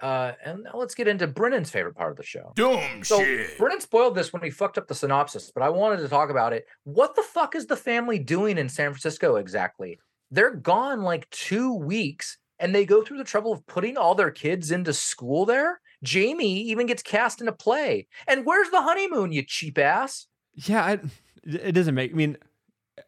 uh, 0.00 0.32
and 0.44 0.62
now 0.64 0.72
let's 0.74 0.94
get 0.94 1.08
into 1.08 1.26
Brennan's 1.26 1.70
favorite 1.70 1.94
part 1.96 2.10
of 2.10 2.16
the 2.16 2.22
show. 2.22 2.52
Dumb 2.56 3.02
So 3.04 3.18
shit. 3.18 3.56
Brennan 3.58 3.80
spoiled 3.80 4.14
this 4.14 4.32
when 4.32 4.42
he 4.42 4.50
fucked 4.50 4.78
up 4.78 4.86
the 4.88 4.94
synopsis, 4.94 5.50
but 5.54 5.62
I 5.62 5.68
wanted 5.70 5.98
to 5.98 6.08
talk 6.08 6.30
about 6.30 6.52
it. 6.52 6.66
What 6.84 7.16
the 7.16 7.22
fuck 7.22 7.54
is 7.54 7.66
the 7.66 7.76
family 7.76 8.18
doing 8.18 8.58
in 8.58 8.68
San 8.68 8.90
Francisco 8.92 9.36
exactly? 9.36 9.98
They're 10.30 10.54
gone 10.54 11.02
like 11.02 11.28
two 11.30 11.72
weeks, 11.74 12.38
and 12.58 12.74
they 12.74 12.84
go 12.84 13.02
through 13.02 13.18
the 13.18 13.24
trouble 13.24 13.52
of 13.52 13.66
putting 13.66 13.96
all 13.96 14.14
their 14.14 14.30
kids 14.30 14.70
into 14.70 14.92
school 14.92 15.46
there. 15.46 15.80
Jamie 16.04 16.60
even 16.62 16.86
gets 16.86 17.02
cast 17.02 17.40
in 17.40 17.48
a 17.48 17.52
play. 17.52 18.06
And 18.26 18.44
where's 18.46 18.70
the 18.70 18.82
honeymoon, 18.82 19.32
you 19.32 19.42
cheap 19.42 19.78
ass? 19.78 20.26
Yeah, 20.54 20.84
I, 20.84 20.98
it 21.44 21.72
doesn't 21.72 21.94
make. 21.94 22.12
I 22.12 22.14
mean, 22.14 22.36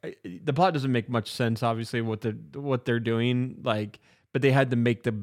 I- 0.03 0.15
I- 0.25 0.41
the 0.45 0.53
plot 0.53 0.73
doesn't 0.73 0.91
make 0.91 1.09
much 1.09 1.31
sense. 1.31 1.63
Obviously, 1.63 2.01
what 2.01 2.21
they're 2.21 2.33
what 2.55 2.85
they're 2.85 3.01
doing, 3.01 3.57
like, 3.63 4.01
but 4.33 4.41
they 4.43 4.51
had 4.53 4.71
to 4.71 4.77
make 4.77 5.03
the 5.03 5.15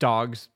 dogs, 0.00 0.48
and 0.48 0.55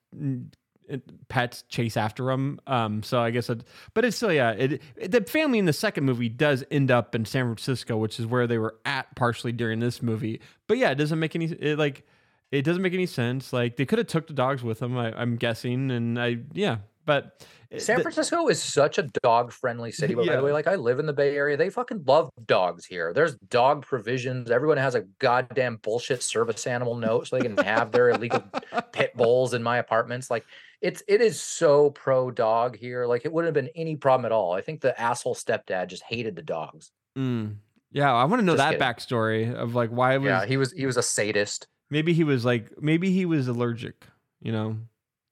pets 1.29 1.63
chase 1.69 1.97
after 1.97 2.25
them. 2.27 2.59
Um, 2.67 3.03
so 3.03 3.21
I 3.21 3.31
guess, 3.31 3.49
it, 3.49 3.63
but 3.95 4.05
it's 4.05 4.17
still, 4.17 4.33
yeah. 4.33 4.51
It, 4.53 4.83
it- 4.97 5.11
the 5.13 5.21
family 5.23 5.59
in 5.59 5.65
the 5.67 5.73
second 5.73 6.05
movie 6.05 6.29
does 6.29 6.65
end 6.71 6.91
up 6.91 7.15
in 7.15 7.25
San 7.25 7.45
Francisco, 7.47 7.97
which 7.97 8.19
is 8.19 8.27
where 8.27 8.47
they 8.47 8.59
were 8.59 8.77
at 8.85 9.15
partially 9.15 9.53
during 9.53 9.79
this 9.81 10.03
movie. 10.03 10.41
But 10.67 10.79
yeah, 10.79 10.91
it 10.91 10.97
doesn't 10.97 11.19
make 11.19 11.35
any 11.37 11.47
it, 11.47 11.79
like. 11.79 12.07
It 12.53 12.63
doesn't 12.63 12.83
make 12.83 12.95
any 12.95 13.07
sense. 13.07 13.53
Like 13.53 13.77
they 13.77 13.87
could 13.87 13.99
have 13.99 14.09
took 14.09 14.27
the 14.27 14.33
dogs 14.33 14.65
with 14.65 14.81
them. 14.81 14.99
I, 14.99 15.13
I'm 15.17 15.37
guessing, 15.37 15.93
and 15.93 16.21
I 16.21 16.39
yeah, 16.53 16.79
but 17.11 17.47
San 17.83 17.97
the- 17.97 18.03
Francisco 18.03 18.49
is 18.49 18.63
such 18.63 18.99
a 18.99 19.03
dog 19.23 19.53
friendly 19.53 19.93
city. 20.01 20.15
But 20.15 20.27
by 20.27 20.37
the 20.37 20.43
way, 20.43 20.53
like 20.53 20.67
I 20.67 20.75
live 20.77 20.99
in 20.99 21.07
the 21.07 21.13
Bay 21.13 21.37
Area, 21.37 21.57
they 21.57 21.71
fucking 21.71 22.05
love 22.07 22.31
dogs 22.47 22.85
here. 22.87 23.13
There's 23.13 23.35
dog 23.49 23.83
provisions. 23.87 24.51
Everyone 24.51 24.77
has 24.79 24.95
a 24.95 25.03
goddamn 25.19 25.77
bullshit 25.83 26.23
service 26.23 26.67
animal 26.67 26.95
note 26.97 27.29
so 27.29 27.37
they 27.37 27.43
can 27.43 27.57
have 27.59 27.93
their 27.93 28.11
illegal 28.11 28.43
pit 28.93 29.17
bulls 29.17 29.55
in 29.55 29.63
my 29.63 29.79
apartments. 29.79 30.31
Like 30.31 30.45
it's 30.81 31.03
it 31.09 31.21
is 31.21 31.41
so 31.41 31.91
pro 31.91 32.31
dog 32.31 32.77
here. 32.77 33.07
Like 33.07 33.25
it 33.25 33.33
wouldn't 33.33 33.55
have 33.55 33.65
been 33.65 33.73
any 33.77 33.97
problem 33.97 34.27
at 34.27 34.33
all. 34.33 34.53
I 34.53 34.61
think 34.63 34.81
the 34.81 34.99
asshole 35.01 35.35
stepdad 35.35 35.89
just 35.89 36.03
hated 36.03 36.35
the 36.37 36.43
dogs. 36.43 36.91
Mm. 37.19 37.57
Yeah, 37.93 38.13
I 38.15 38.25
want 38.25 38.41
to 38.41 38.47
know 38.47 38.53
Just 38.57 38.71
that 38.71 38.79
kidding. 38.79 38.87
backstory 38.87 39.53
of 39.55 39.75
like 39.75 39.91
why 39.91 40.17
was. 40.17 40.27
yeah, 40.27 40.45
he 40.47 40.57
was 40.57 40.73
he 40.73 40.87
was 40.87 40.97
a 40.97 41.03
sadist. 41.03 41.67
maybe 41.91 42.13
he 42.15 42.23
was 42.25 42.45
like 42.45 42.71
maybe 42.81 43.11
he 43.13 43.27
was 43.27 43.47
allergic. 43.49 43.95
You 44.41 44.53
know. 44.53 44.77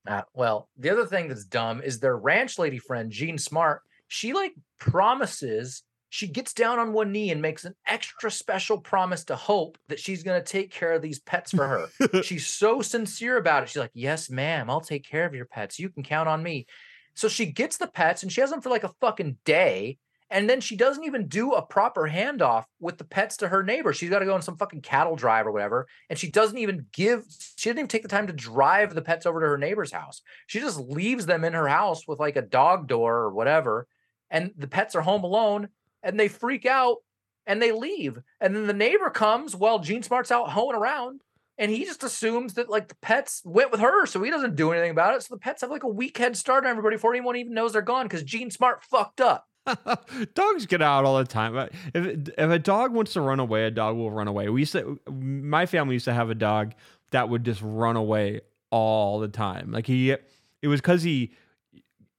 Uh, 0.08 0.22
well, 0.34 0.68
the 0.78 0.90
other 0.90 1.04
thing 1.04 1.28
that's 1.28 1.44
dumb 1.44 1.82
is 1.82 2.00
their 2.00 2.16
ranch 2.16 2.58
lady 2.58 2.78
friend, 2.78 3.12
Jean 3.12 3.36
Smart. 3.36 3.82
She 4.08 4.32
like 4.32 4.54
promises, 4.78 5.82
she 6.08 6.26
gets 6.26 6.54
down 6.54 6.78
on 6.78 6.94
one 6.94 7.12
knee 7.12 7.30
and 7.30 7.42
makes 7.42 7.66
an 7.66 7.74
extra 7.86 8.30
special 8.30 8.78
promise 8.78 9.24
to 9.24 9.36
Hope 9.36 9.76
that 9.88 10.00
she's 10.00 10.22
going 10.22 10.42
to 10.42 10.46
take 10.46 10.70
care 10.70 10.92
of 10.92 11.02
these 11.02 11.20
pets 11.20 11.50
for 11.50 11.68
her. 11.68 12.22
She's 12.22 12.46
so 12.46 12.80
sincere 12.80 13.36
about 13.36 13.64
it. 13.64 13.68
She's 13.68 13.76
like, 13.76 13.90
Yes, 13.92 14.30
ma'am, 14.30 14.70
I'll 14.70 14.80
take 14.80 15.04
care 15.04 15.26
of 15.26 15.34
your 15.34 15.44
pets. 15.44 15.78
You 15.78 15.90
can 15.90 16.02
count 16.02 16.28
on 16.28 16.42
me. 16.42 16.66
So 17.14 17.28
she 17.28 17.46
gets 17.46 17.76
the 17.76 17.88
pets 17.88 18.22
and 18.22 18.32
she 18.32 18.40
has 18.40 18.50
them 18.50 18.62
for 18.62 18.70
like 18.70 18.84
a 18.84 18.94
fucking 19.00 19.36
day. 19.44 19.98
And 20.30 20.48
then 20.48 20.60
she 20.60 20.76
doesn't 20.76 21.04
even 21.04 21.26
do 21.26 21.52
a 21.52 21.62
proper 21.62 22.08
handoff 22.08 22.64
with 22.80 22.98
the 22.98 23.04
pets 23.04 23.38
to 23.38 23.48
her 23.48 23.62
neighbor. 23.62 23.92
She's 23.92 24.10
got 24.10 24.18
to 24.18 24.26
go 24.26 24.34
on 24.34 24.42
some 24.42 24.58
fucking 24.58 24.82
cattle 24.82 25.16
drive 25.16 25.46
or 25.46 25.52
whatever. 25.52 25.86
And 26.10 26.18
she 26.18 26.30
doesn't 26.30 26.58
even 26.58 26.86
give, 26.92 27.24
she 27.56 27.70
didn't 27.70 27.78
even 27.78 27.88
take 27.88 28.02
the 28.02 28.08
time 28.08 28.26
to 28.26 28.32
drive 28.34 28.94
the 28.94 29.02
pets 29.02 29.24
over 29.24 29.40
to 29.40 29.46
her 29.46 29.58
neighbor's 29.58 29.92
house. 29.92 30.20
She 30.46 30.60
just 30.60 30.78
leaves 30.78 31.24
them 31.24 31.44
in 31.44 31.54
her 31.54 31.68
house 31.68 32.06
with 32.06 32.20
like 32.20 32.36
a 32.36 32.42
dog 32.42 32.88
door 32.88 33.16
or 33.16 33.32
whatever. 33.32 33.86
And 34.30 34.52
the 34.58 34.68
pets 34.68 34.94
are 34.94 35.00
home 35.00 35.24
alone 35.24 35.68
and 36.02 36.20
they 36.20 36.28
freak 36.28 36.66
out 36.66 36.98
and 37.46 37.62
they 37.62 37.72
leave. 37.72 38.18
And 38.40 38.54
then 38.54 38.66
the 38.66 38.74
neighbor 38.74 39.08
comes 39.08 39.56
while 39.56 39.78
Jean 39.78 40.02
Smart's 40.02 40.30
out 40.30 40.50
hoeing 40.50 40.76
around. 40.76 41.22
And 41.56 41.72
he 41.72 41.84
just 41.84 42.04
assumes 42.04 42.54
that 42.54 42.68
like 42.68 42.86
the 42.86 42.96
pets 43.02 43.42
went 43.44 43.72
with 43.72 43.80
her, 43.80 44.06
so 44.06 44.22
he 44.22 44.30
doesn't 44.30 44.54
do 44.54 44.70
anything 44.70 44.92
about 44.92 45.16
it. 45.16 45.24
So 45.24 45.34
the 45.34 45.40
pets 45.40 45.62
have 45.62 45.70
like 45.70 45.82
a 45.82 45.88
week 45.88 46.16
head 46.16 46.36
start 46.36 46.64
on 46.64 46.70
everybody 46.70 46.94
before 46.94 47.12
anyone 47.12 47.34
even 47.34 47.52
knows 47.52 47.72
they're 47.72 47.82
gone 47.82 48.04
because 48.06 48.22
Jean 48.22 48.50
Smart 48.50 48.84
fucked 48.84 49.20
up. 49.20 49.47
Dogs 50.34 50.66
get 50.66 50.82
out 50.82 51.04
all 51.04 51.18
the 51.18 51.24
time. 51.24 51.68
If 51.94 52.28
if 52.36 52.50
a 52.50 52.58
dog 52.58 52.92
wants 52.92 53.12
to 53.14 53.20
run 53.20 53.40
away, 53.40 53.64
a 53.64 53.70
dog 53.70 53.96
will 53.96 54.10
run 54.10 54.28
away. 54.28 54.48
We 54.48 54.60
used 54.62 54.72
to, 54.72 54.98
my 55.10 55.66
family 55.66 55.94
used 55.94 56.04
to 56.06 56.14
have 56.14 56.30
a 56.30 56.34
dog 56.34 56.74
that 57.10 57.28
would 57.28 57.44
just 57.44 57.60
run 57.62 57.96
away 57.96 58.40
all 58.70 59.18
the 59.18 59.28
time. 59.28 59.72
Like 59.72 59.86
he, 59.86 60.10
it 60.10 60.68
was 60.68 60.80
because 60.80 61.02
he, 61.02 61.32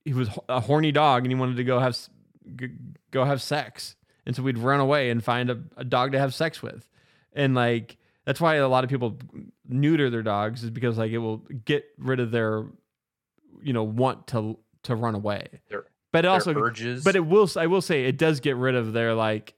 he 0.06 0.14
was 0.14 0.30
a 0.48 0.60
horny 0.60 0.92
dog 0.92 1.24
and 1.24 1.32
he 1.32 1.36
wanted 1.36 1.58
to 1.58 1.64
go 1.64 1.80
have, 1.80 1.98
go 3.12 3.26
have 3.26 3.42
sex, 3.42 3.96
and 4.26 4.36
so 4.36 4.44
we'd 4.44 4.58
run 4.58 4.80
away 4.80 5.10
and 5.10 5.24
find 5.24 5.50
a, 5.50 5.60
a 5.78 5.84
dog 5.84 6.12
to 6.14 6.20
have 6.20 6.34
sex 6.34 6.62
with, 6.62 6.88
and 7.34 7.56
like 7.56 7.98
that's 8.26 8.42
why 8.42 8.56
a 8.56 8.68
lot 8.68 8.84
of 8.84 8.90
people 8.90 9.18
neuter 9.68 10.10
their 10.10 10.24
dogs 10.24 10.64
is 10.64 10.70
because 10.70 10.98
like 10.98 11.12
it 11.12 11.20
will 11.20 11.38
get 11.66 11.86
rid 11.98 12.20
of 12.20 12.32
their, 12.32 12.66
you 13.62 13.74
know, 13.74 13.84
want 13.84 14.28
to 14.28 14.58
to 14.84 14.96
run 14.96 15.16
away. 15.16 15.48
But 16.12 16.26
it 16.26 16.28
also 16.28 16.54
urges. 16.54 17.04
but 17.04 17.16
it 17.16 17.26
will. 17.26 17.50
I 17.56 17.68
will 17.68 17.82
say 17.82 18.06
it 18.06 18.18
does 18.18 18.40
get 18.40 18.56
rid 18.56 18.76
of 18.76 18.94
their 18.94 19.14
like 19.14 19.56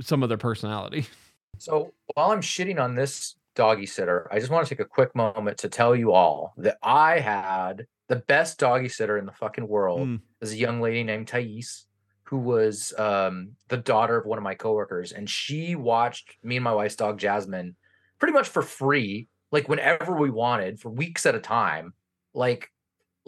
some 0.00 0.22
of 0.22 0.28
their 0.28 0.38
personality. 0.38 1.06
So 1.60 1.92
while 2.14 2.30
I'm 2.30 2.40
shitting 2.40 2.78
on 2.78 2.94
this 2.94 3.34
doggy 3.56 3.86
sitter, 3.86 4.28
I 4.30 4.38
just 4.38 4.48
want 4.48 4.64
to 4.64 4.72
take 4.72 4.78
a 4.78 4.88
quick 4.88 5.12
moment 5.16 5.58
to 5.58 5.68
tell 5.68 5.96
you 5.96 6.12
all 6.12 6.54
that 6.58 6.78
I 6.84 7.18
had 7.18 7.86
the 8.06 8.16
best 8.16 8.60
doggy 8.60 8.88
sitter 8.88 9.18
in 9.18 9.26
the 9.26 9.32
fucking 9.32 9.66
world. 9.66 10.06
Mm. 10.06 10.20
Is 10.40 10.52
a 10.52 10.56
young 10.56 10.80
lady 10.80 11.02
named 11.02 11.26
Thais, 11.26 11.86
who 12.24 12.38
was 12.38 12.92
um, 12.96 13.56
the 13.68 13.76
daughter 13.76 14.16
of 14.16 14.26
one 14.26 14.38
of 14.38 14.44
my 14.44 14.54
coworkers, 14.54 15.10
and 15.10 15.28
she 15.28 15.74
watched 15.74 16.36
me 16.44 16.56
and 16.58 16.64
my 16.64 16.72
wife's 16.72 16.94
dog 16.94 17.18
Jasmine 17.18 17.74
pretty 18.18 18.34
much 18.34 18.48
for 18.48 18.62
free, 18.62 19.28
like 19.50 19.68
whenever 19.68 20.14
we 20.16 20.30
wanted, 20.30 20.78
for 20.78 20.90
weeks 20.90 21.26
at 21.26 21.34
a 21.34 21.40
time. 21.40 21.92
Like, 22.34 22.70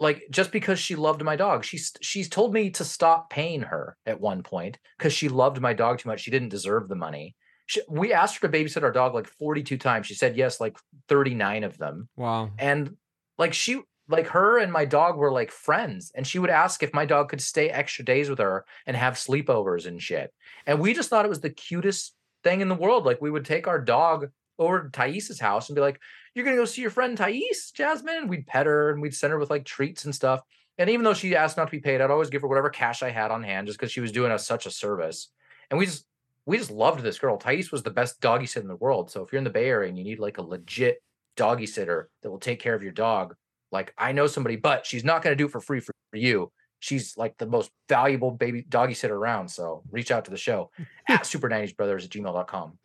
like 0.01 0.25
just 0.31 0.51
because 0.51 0.79
she 0.79 0.95
loved 0.95 1.23
my 1.23 1.35
dog, 1.35 1.63
she's 1.63 1.93
she's 2.01 2.27
told 2.27 2.53
me 2.53 2.71
to 2.71 2.83
stop 2.83 3.29
paying 3.29 3.61
her 3.61 3.95
at 4.07 4.19
one 4.19 4.41
point 4.41 4.79
because 4.97 5.13
she 5.13 5.29
loved 5.29 5.61
my 5.61 5.73
dog 5.73 5.99
too 5.99 6.09
much. 6.09 6.21
She 6.21 6.31
didn't 6.31 6.49
deserve 6.49 6.89
the 6.89 6.95
money. 6.95 7.35
She, 7.67 7.81
we 7.87 8.11
asked 8.11 8.41
her 8.41 8.47
to 8.47 8.57
babysit 8.57 8.81
our 8.81 8.91
dog 8.91 9.13
like 9.13 9.27
42 9.27 9.77
times. 9.77 10.07
She 10.07 10.15
said 10.15 10.35
yes, 10.35 10.59
like 10.59 10.75
39 11.07 11.63
of 11.63 11.77
them. 11.77 12.09
Wow. 12.17 12.49
And 12.57 12.97
like 13.37 13.53
she, 13.53 13.81
like 14.09 14.25
her 14.27 14.57
and 14.57 14.73
my 14.73 14.85
dog 14.85 15.17
were 15.17 15.31
like 15.31 15.51
friends. 15.51 16.11
And 16.15 16.25
she 16.25 16.39
would 16.39 16.49
ask 16.49 16.81
if 16.81 16.95
my 16.95 17.05
dog 17.05 17.29
could 17.29 17.39
stay 17.39 17.69
extra 17.69 18.03
days 18.03 18.27
with 18.27 18.39
her 18.39 18.65
and 18.87 18.97
have 18.97 19.13
sleepovers 19.13 19.85
and 19.85 20.01
shit. 20.01 20.33
And 20.65 20.79
we 20.79 20.95
just 20.95 21.11
thought 21.11 21.25
it 21.25 21.29
was 21.29 21.41
the 21.41 21.51
cutest 21.51 22.15
thing 22.43 22.61
in 22.61 22.69
the 22.69 22.75
world. 22.75 23.05
Like 23.05 23.21
we 23.21 23.31
would 23.31 23.45
take 23.45 23.67
our 23.67 23.79
dog 23.79 24.31
over 24.57 24.83
to 24.83 24.89
Thais's 24.89 25.39
house 25.39 25.69
and 25.69 25.75
be 25.75 25.81
like, 25.81 25.99
You're 26.33 26.45
gonna 26.45 26.57
go 26.57 26.65
see 26.65 26.81
your 26.81 26.91
friend 26.91 27.17
Thais, 27.17 27.71
Jasmine? 27.73 28.27
We'd 28.27 28.47
pet 28.47 28.65
her 28.65 28.91
and 28.91 29.01
we'd 29.01 29.15
send 29.15 29.31
her 29.31 29.39
with 29.39 29.49
like 29.49 29.65
treats 29.65 30.05
and 30.05 30.15
stuff. 30.15 30.41
And 30.77 30.89
even 30.89 31.03
though 31.03 31.13
she 31.13 31.35
asked 31.35 31.57
not 31.57 31.65
to 31.65 31.71
be 31.71 31.79
paid, 31.79 32.01
I'd 32.01 32.11
always 32.11 32.29
give 32.29 32.41
her 32.41 32.47
whatever 32.47 32.69
cash 32.69 33.03
I 33.03 33.09
had 33.09 33.31
on 33.31 33.43
hand 33.43 33.67
just 33.67 33.77
because 33.77 33.91
she 33.91 34.01
was 34.01 34.11
doing 34.11 34.31
us 34.31 34.47
such 34.47 34.65
a 34.65 34.71
service. 34.71 35.29
And 35.69 35.77
we 35.77 35.85
just 35.85 36.05
we 36.45 36.57
just 36.57 36.71
loved 36.71 37.03
this 37.03 37.19
girl. 37.19 37.37
Thais 37.37 37.71
was 37.71 37.83
the 37.83 37.91
best 37.91 38.19
doggy 38.19 38.45
sitter 38.45 38.63
in 38.63 38.67
the 38.67 38.75
world. 38.75 39.11
So 39.11 39.23
if 39.23 39.31
you're 39.31 39.37
in 39.37 39.43
the 39.43 39.49
Bay 39.49 39.67
Area 39.67 39.89
and 39.89 39.97
you 39.97 40.03
need 40.03 40.19
like 40.19 40.37
a 40.37 40.41
legit 40.41 41.03
doggy 41.35 41.67
sitter 41.67 42.09
that 42.21 42.31
will 42.31 42.39
take 42.39 42.59
care 42.59 42.73
of 42.73 42.83
your 42.83 42.91
dog, 42.91 43.35
like 43.71 43.93
I 43.97 44.11
know 44.11 44.27
somebody, 44.27 44.55
but 44.55 44.85
she's 44.85 45.03
not 45.03 45.21
going 45.21 45.33
to 45.33 45.37
do 45.37 45.45
it 45.45 45.51
for 45.51 45.61
free 45.61 45.79
for 45.79 45.93
you. 46.13 46.51
She's 46.81 47.15
like 47.15 47.37
the 47.37 47.45
most 47.45 47.71
valuable 47.87 48.31
baby 48.31 48.65
doggy 48.67 48.93
sitter 48.93 49.15
around. 49.15 49.47
So 49.47 49.83
reach 49.89 50.11
out 50.11 50.25
to 50.25 50.31
the 50.31 50.37
show 50.37 50.71
at 51.07 51.25
super 51.25 51.47
90s 51.47 51.75
brothers 51.77 52.03
at 52.03 52.11
gmail.com. 52.11 52.77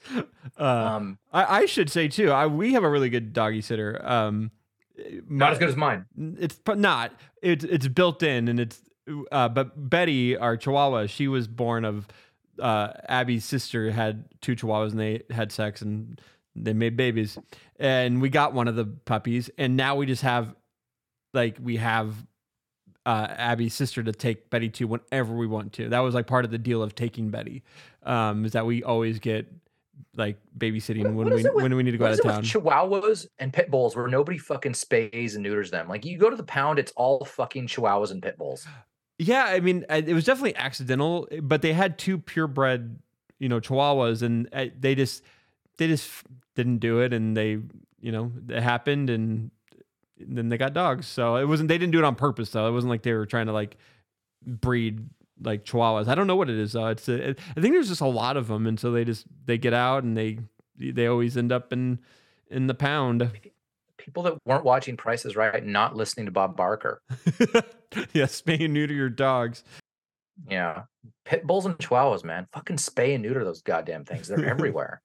Uh, 0.56 0.62
Um, 0.62 1.18
I, 1.32 1.62
I 1.62 1.66
should 1.66 1.90
say 1.90 2.06
too. 2.06 2.30
I, 2.30 2.46
we 2.46 2.74
have 2.74 2.84
a 2.84 2.90
really 2.90 3.08
good 3.08 3.32
doggy 3.32 3.62
sitter. 3.62 4.00
Um, 4.04 4.52
not 5.28 5.52
as 5.52 5.58
good 5.58 5.68
as 5.68 5.76
mine. 5.76 6.06
It's 6.38 6.58
not. 6.68 7.12
It's 7.42 7.64
it's 7.64 7.88
built 7.88 8.22
in, 8.22 8.48
and 8.48 8.60
it's. 8.60 8.80
Uh, 9.30 9.48
but 9.48 9.90
Betty, 9.90 10.36
our 10.36 10.56
Chihuahua, 10.56 11.06
she 11.06 11.28
was 11.28 11.46
born 11.46 11.84
of 11.84 12.08
uh, 12.58 12.92
Abby's 13.08 13.44
sister 13.44 13.90
had 13.90 14.24
two 14.40 14.56
Chihuahuas, 14.56 14.90
and 14.90 15.00
they 15.00 15.22
had 15.30 15.52
sex, 15.52 15.82
and 15.82 16.20
they 16.54 16.72
made 16.72 16.96
babies. 16.96 17.38
And 17.78 18.20
we 18.22 18.30
got 18.30 18.52
one 18.52 18.68
of 18.68 18.74
the 18.76 18.86
puppies, 18.86 19.50
and 19.58 19.76
now 19.76 19.96
we 19.96 20.06
just 20.06 20.22
have, 20.22 20.54
like, 21.34 21.58
we 21.60 21.76
have 21.76 22.14
uh, 23.06 23.28
Abby's 23.30 23.72
sister 23.72 24.02
to 24.02 24.12
take 24.12 24.50
Betty 24.50 24.68
to 24.68 24.84
whenever 24.86 25.34
we 25.34 25.46
want 25.46 25.72
to. 25.74 25.88
That 25.88 26.00
was 26.00 26.14
like 26.14 26.26
part 26.26 26.44
of 26.44 26.50
the 26.50 26.58
deal 26.58 26.82
of 26.82 26.94
taking 26.94 27.30
Betty, 27.30 27.62
um, 28.02 28.44
is 28.44 28.52
that 28.52 28.66
we 28.66 28.82
always 28.82 29.18
get 29.20 29.46
like 30.16 30.36
babysitting 30.58 31.04
when 31.04 31.14
What 31.14 31.26
we 31.28 31.42
with- 31.42 31.54
when 31.54 31.74
we 31.76 31.82
need 31.82 31.92
to 31.92 31.98
go 31.98 32.04
what 32.04 32.12
out 32.12 32.18
of 32.18 32.24
town. 32.24 32.42
Chihuahuas 32.42 33.28
and 33.38 33.52
pit 33.52 33.70
bulls 33.70 33.96
where 33.96 34.08
nobody 34.08 34.36
fucking 34.38 34.72
spays 34.72 35.34
and 35.34 35.42
neuters 35.42 35.70
them. 35.70 35.88
Like 35.88 36.04
you 36.04 36.18
go 36.18 36.28
to 36.28 36.36
the 36.36 36.42
pound, 36.42 36.78
it's 36.78 36.92
all 36.96 37.24
fucking 37.24 37.68
Chihuahuas 37.68 38.10
and 38.10 38.22
pit 38.22 38.36
bulls. 38.36 38.66
Yeah, 39.18 39.44
I 39.44 39.60
mean, 39.60 39.86
it 39.88 40.12
was 40.12 40.24
definitely 40.24 40.56
accidental, 40.56 41.26
but 41.42 41.62
they 41.62 41.72
had 41.72 41.98
two 41.98 42.18
purebred, 42.18 42.98
you 43.38 43.48
know, 43.48 43.60
Chihuahuas, 43.60 44.20
and 44.22 44.48
uh, 44.52 44.66
they 44.78 44.94
just 44.94 45.22
they 45.78 45.86
just 45.86 46.10
didn't 46.54 46.78
do 46.78 47.00
it, 47.00 47.12
and 47.14 47.34
they, 47.36 47.58
you 48.00 48.12
know, 48.12 48.32
it 48.48 48.62
happened, 48.62 49.08
and 49.08 49.50
then 50.18 50.48
they 50.48 50.58
got 50.58 50.72
dogs. 50.72 51.06
So 51.06 51.36
it 51.36 51.46
wasn't 51.46 51.68
they 51.68 51.78
didn't 51.78 51.92
do 51.92 51.98
it 51.98 52.04
on 52.04 52.14
purpose, 52.14 52.50
though. 52.50 52.68
It 52.68 52.72
wasn't 52.72 52.90
like 52.90 53.02
they 53.02 53.12
were 53.12 53.26
trying 53.26 53.46
to 53.46 53.52
like 53.52 53.76
breed 54.46 55.08
like 55.42 55.64
Chihuahuas. 55.64 56.08
I 56.08 56.14
don't 56.14 56.26
know 56.26 56.36
what 56.36 56.50
it 56.50 56.58
is 56.58 56.72
though. 56.72 56.86
It's 56.88 57.08
I 57.08 57.34
think 57.34 57.74
there's 57.74 57.88
just 57.88 58.00
a 58.00 58.06
lot 58.06 58.36
of 58.36 58.48
them, 58.48 58.66
and 58.66 58.78
so 58.78 58.90
they 58.90 59.04
just 59.04 59.26
they 59.44 59.58
get 59.58 59.74
out 59.74 60.04
and 60.04 60.16
they 60.16 60.38
they 60.78 61.06
always 61.06 61.36
end 61.36 61.52
up 61.52 61.72
in 61.72 62.00
in 62.50 62.66
the 62.66 62.74
pound. 62.74 63.30
People 63.98 64.22
that 64.24 64.38
weren't 64.44 64.64
watching 64.64 64.96
Prices 64.96 65.34
Right 65.34 65.64
not 65.64 65.96
listening 65.96 66.26
to 66.26 66.32
Bob 66.32 66.56
Barker. 66.56 67.02
yeah, 68.12 68.26
spay 68.26 68.64
and 68.64 68.74
neuter 68.74 68.94
your 68.94 69.08
dogs. 69.08 69.64
Yeah. 70.48 70.82
Pit 71.24 71.46
bulls 71.46 71.66
and 71.66 71.76
Chihuahuas, 71.78 72.22
man. 72.22 72.46
Fucking 72.52 72.76
spay 72.76 73.14
and 73.14 73.22
neuter 73.22 73.42
those 73.42 73.62
goddamn 73.62 74.04
things. 74.04 74.28
They're 74.28 74.44
everywhere. 74.48 75.02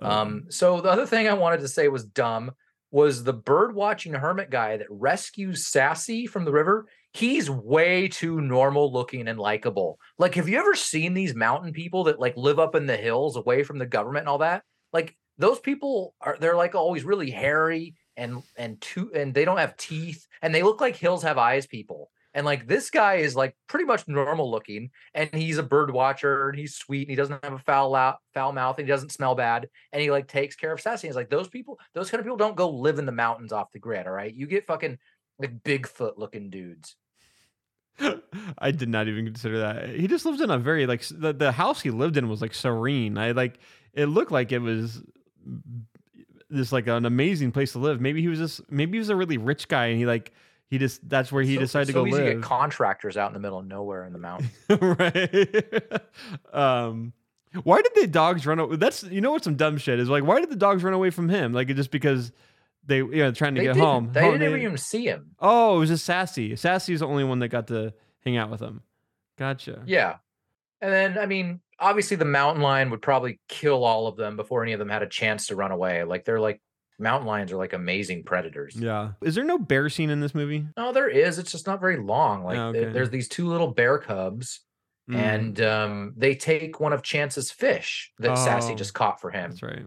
Um, 0.00 0.46
so 0.50 0.80
the 0.80 0.90
other 0.90 1.06
thing 1.06 1.26
I 1.26 1.34
wanted 1.34 1.60
to 1.60 1.68
say 1.68 1.88
was 1.88 2.04
dumb 2.04 2.52
was 2.92 3.24
the 3.24 3.32
bird 3.32 3.74
watching 3.74 4.12
hermit 4.12 4.50
guy 4.50 4.76
that 4.76 4.86
rescues 4.90 5.66
Sassy 5.66 6.26
from 6.26 6.44
the 6.44 6.52
river. 6.52 6.86
He's 7.14 7.50
way 7.50 8.06
too 8.06 8.40
normal 8.40 8.92
looking 8.92 9.28
and 9.28 9.38
likable. 9.38 9.98
Like, 10.18 10.34
have 10.34 10.48
you 10.48 10.58
ever 10.58 10.74
seen 10.74 11.14
these 11.14 11.34
mountain 11.34 11.72
people 11.72 12.04
that 12.04 12.20
like 12.20 12.36
live 12.36 12.58
up 12.58 12.74
in 12.74 12.86
the 12.86 12.96
hills 12.96 13.36
away 13.36 13.64
from 13.64 13.78
the 13.78 13.86
government 13.86 14.22
and 14.22 14.28
all 14.28 14.38
that? 14.38 14.62
Like 14.92 15.16
those 15.38 15.58
people 15.58 16.14
are 16.20 16.36
they're 16.38 16.54
like 16.56 16.74
always 16.74 17.02
really 17.02 17.30
hairy 17.30 17.94
and 18.16 18.42
and 18.56 18.80
two 18.80 19.10
and 19.14 19.32
they 19.32 19.46
don't 19.46 19.58
have 19.58 19.76
teeth 19.76 20.26
and 20.42 20.54
they 20.54 20.62
look 20.62 20.80
like 20.80 20.94
hills 20.94 21.22
have 21.22 21.38
eyes 21.38 21.66
people. 21.66 22.10
And 22.34 22.46
like 22.46 22.66
this 22.66 22.90
guy 22.90 23.16
is 23.16 23.36
like 23.36 23.54
pretty 23.68 23.84
much 23.84 24.08
normal 24.08 24.50
looking, 24.50 24.90
and 25.14 25.30
he's 25.34 25.58
a 25.58 25.62
bird 25.62 25.90
watcher, 25.90 26.48
and 26.48 26.58
he's 26.58 26.74
sweet, 26.74 27.02
and 27.02 27.10
he 27.10 27.16
doesn't 27.16 27.44
have 27.44 27.52
a 27.52 27.58
foul 27.58 28.18
foul 28.32 28.52
mouth, 28.52 28.78
and 28.78 28.86
he 28.86 28.90
doesn't 28.90 29.12
smell 29.12 29.34
bad, 29.34 29.68
and 29.92 30.02
he 30.02 30.10
like 30.10 30.28
takes 30.28 30.56
care 30.56 30.72
of 30.72 30.80
Sassy. 30.80 31.08
He's 31.08 31.16
like 31.16 31.30
those 31.30 31.48
people, 31.48 31.78
those 31.94 32.10
kind 32.10 32.20
of 32.20 32.24
people 32.24 32.38
don't 32.38 32.56
go 32.56 32.70
live 32.70 32.98
in 32.98 33.06
the 33.06 33.12
mountains 33.12 33.52
off 33.52 33.72
the 33.72 33.78
grid. 33.78 34.06
All 34.06 34.12
right, 34.12 34.34
you 34.34 34.46
get 34.46 34.66
fucking 34.66 34.98
like 35.38 35.62
Bigfoot 35.62 36.16
looking 36.16 36.50
dudes. 36.50 36.96
I 38.58 38.70
did 38.70 38.88
not 38.88 39.08
even 39.08 39.24
consider 39.24 39.58
that. 39.58 39.90
He 39.90 40.06
just 40.06 40.24
lives 40.24 40.40
in 40.40 40.50
a 40.50 40.58
very 40.58 40.86
like 40.86 41.04
the, 41.08 41.32
the 41.32 41.52
house 41.52 41.80
he 41.80 41.90
lived 41.90 42.16
in 42.16 42.28
was 42.28 42.40
like 42.40 42.54
serene. 42.54 43.18
I 43.18 43.32
like 43.32 43.58
it 43.92 44.06
looked 44.06 44.32
like 44.32 44.52
it 44.52 44.60
was 44.60 45.02
this 46.48 46.72
like 46.72 46.86
an 46.86 47.06
amazing 47.06 47.52
place 47.52 47.72
to 47.72 47.78
live. 47.78 48.00
Maybe 48.00 48.20
he 48.20 48.28
was 48.28 48.38
just 48.38 48.70
maybe 48.70 48.96
he 48.96 48.98
was 48.98 49.10
a 49.10 49.16
really 49.16 49.38
rich 49.38 49.68
guy 49.68 49.86
and 49.86 49.98
he 49.98 50.06
like 50.06 50.32
he 50.72 50.78
just 50.78 51.06
that's 51.06 51.30
where 51.30 51.42
he 51.42 51.56
So- 51.56 51.60
decided 51.60 51.86
to 51.88 51.92
go 51.92 52.06
easy 52.06 52.16
to 52.16 52.24
live. 52.24 52.34
get 52.36 52.42
contractors 52.42 53.18
out 53.18 53.26
in 53.28 53.34
the 53.34 53.40
middle 53.40 53.58
of 53.58 53.66
nowhere 53.66 54.06
in 54.06 54.14
the 54.14 54.18
mountains. 54.18 54.50
right. 54.70 56.02
um 56.54 57.12
why 57.64 57.82
did 57.82 57.92
the 57.94 58.06
dogs 58.06 58.46
run 58.46 58.58
away? 58.58 58.76
That's 58.76 59.02
you 59.02 59.20
know 59.20 59.32
what 59.32 59.44
some 59.44 59.56
dumb 59.56 59.76
shit 59.76 60.00
is 60.00 60.08
like 60.08 60.24
why 60.24 60.40
did 60.40 60.48
the 60.50 60.56
dogs 60.56 60.82
run 60.82 60.94
away 60.94 61.10
from 61.10 61.28
him? 61.28 61.52
Like 61.52 61.68
just 61.68 61.90
because 61.90 62.32
they 62.86 62.96
you 62.96 63.16
know 63.16 63.32
trying 63.32 63.54
to 63.56 63.60
They 63.60 63.66
get 63.66 63.76
home. 63.76 64.10
They 64.12 64.22
didn't 64.30 64.58
even 64.62 64.78
see 64.78 65.04
him. 65.04 65.32
Oh, 65.38 65.76
it 65.76 65.80
was 65.80 65.88
just 65.90 66.06
Sassy. 66.06 66.56
Sassy's 66.56 67.00
the 67.00 67.06
only 67.06 67.24
one 67.24 67.38
that 67.40 67.48
got 67.48 67.66
to 67.66 67.92
hang 68.24 68.38
out 68.38 68.48
with 68.50 68.60
him. 68.60 68.80
Gotcha. 69.38 69.82
Yeah. 69.86 70.16
And 70.80 70.92
then, 70.92 71.18
I 71.18 71.26
mean, 71.26 71.60
obviously 71.78 72.16
the 72.16 72.24
mountain 72.24 72.62
lion 72.62 72.90
would 72.90 73.02
probably 73.02 73.38
kill 73.48 73.84
all 73.84 74.06
of 74.08 74.16
them 74.16 74.36
before 74.36 74.62
any 74.62 74.72
of 74.72 74.78
them 74.78 74.88
had 74.88 75.02
a 75.02 75.06
chance 75.08 75.46
to 75.48 75.56
run 75.56 75.70
away. 75.72 76.02
Like 76.04 76.24
they're 76.24 76.40
like 76.40 76.60
mountain 76.98 77.26
lions 77.26 77.52
are 77.52 77.56
like 77.56 77.72
amazing 77.72 78.24
predators. 78.24 78.76
Yeah. 78.76 79.12
Is 79.22 79.34
there 79.34 79.44
no 79.44 79.58
bear 79.58 79.88
scene 79.88 80.10
in 80.10 80.20
this 80.20 80.34
movie? 80.34 80.66
No, 80.76 80.92
there 80.92 81.08
is. 81.08 81.38
It's 81.38 81.50
just 81.52 81.66
not 81.66 81.80
very 81.80 81.96
long. 81.98 82.44
Like 82.44 82.58
Oh, 82.58 82.68
okay. 82.68 82.90
there's 82.92 83.10
these 83.10 83.28
two 83.28 83.46
little 83.48 83.68
bear 83.68 83.98
cubs, 83.98 84.60
Mm, 85.10 85.16
and 85.16 85.60
um, 85.60 86.14
they 86.16 86.36
take 86.36 86.78
one 86.78 86.92
of 86.92 87.02
Chance's 87.02 87.50
fish 87.50 88.12
that 88.20 88.38
Sassy 88.38 88.72
Oh, 88.74 88.76
just 88.76 88.94
caught 88.94 89.20
for 89.20 89.32
him. 89.32 89.50
that's 89.50 89.60
right. 89.62 89.84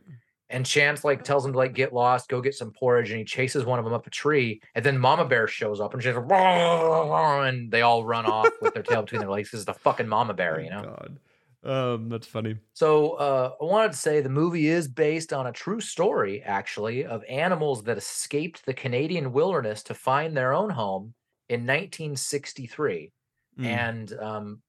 And 0.50 0.66
Chance 0.66 1.06
like 1.06 1.24
tells 1.24 1.46
him 1.46 1.54
to 1.54 1.58
like 1.58 1.74
get 1.74 1.94
lost, 1.94 2.28
go 2.28 2.42
get 2.42 2.54
some 2.54 2.72
porridge, 2.74 3.12
and 3.12 3.20
he 3.20 3.24
chases 3.24 3.64
one 3.64 3.80
of 3.80 3.86
them 3.86 3.94
up 3.94 4.06
a 4.06 4.10
tree. 4.10 4.62
And 4.76 4.84
then 4.86 4.98
Mama 4.98 5.24
Bear 5.24 5.48
shows 5.48 5.80
up, 5.80 5.94
and 5.94 6.04
she's 6.04 6.14
like, 6.30 6.30
and 6.30 7.72
they 7.72 7.82
all 7.82 8.04
run 8.04 8.26
off 8.26 8.50
with 8.62 8.74
their 8.74 8.84
tail 8.84 9.04
between 9.04 9.22
their 9.22 9.30
legs. 9.32 9.52
This 9.52 9.60
is 9.60 9.66
the 9.66 9.74
fucking 9.74 10.08
Mama 10.08 10.34
Bear, 10.34 10.60
you 10.60 10.70
know. 10.70 10.82
God. 10.84 11.18
Um, 11.66 12.10
that's 12.10 12.28
funny. 12.28 12.58
So 12.74 13.12
uh, 13.14 13.52
I 13.60 13.66
wanted 13.66 13.94
to 13.94 13.98
say 13.98 14.22
the 14.22 14.30
movie 14.30 14.68
is 14.68 14.88
based 14.88 15.34
on 15.34 15.48
a 15.48 15.52
true 15.52 15.82
story, 15.82 16.44
actually, 16.44 17.06
of 17.06 17.24
animals 17.28 17.84
that 17.84 17.98
escaped 17.98 18.66
the 18.66 18.74
Canadian 18.74 19.32
wilderness 19.32 19.82
to 19.84 19.96
find 19.96 20.38
their 20.38 20.54
own 20.54 20.70
home 20.70 21.16
in 21.50 21.62
1963. 21.62 23.12
Mm. 23.60 23.66
And 23.66 24.14
um, 24.20 24.62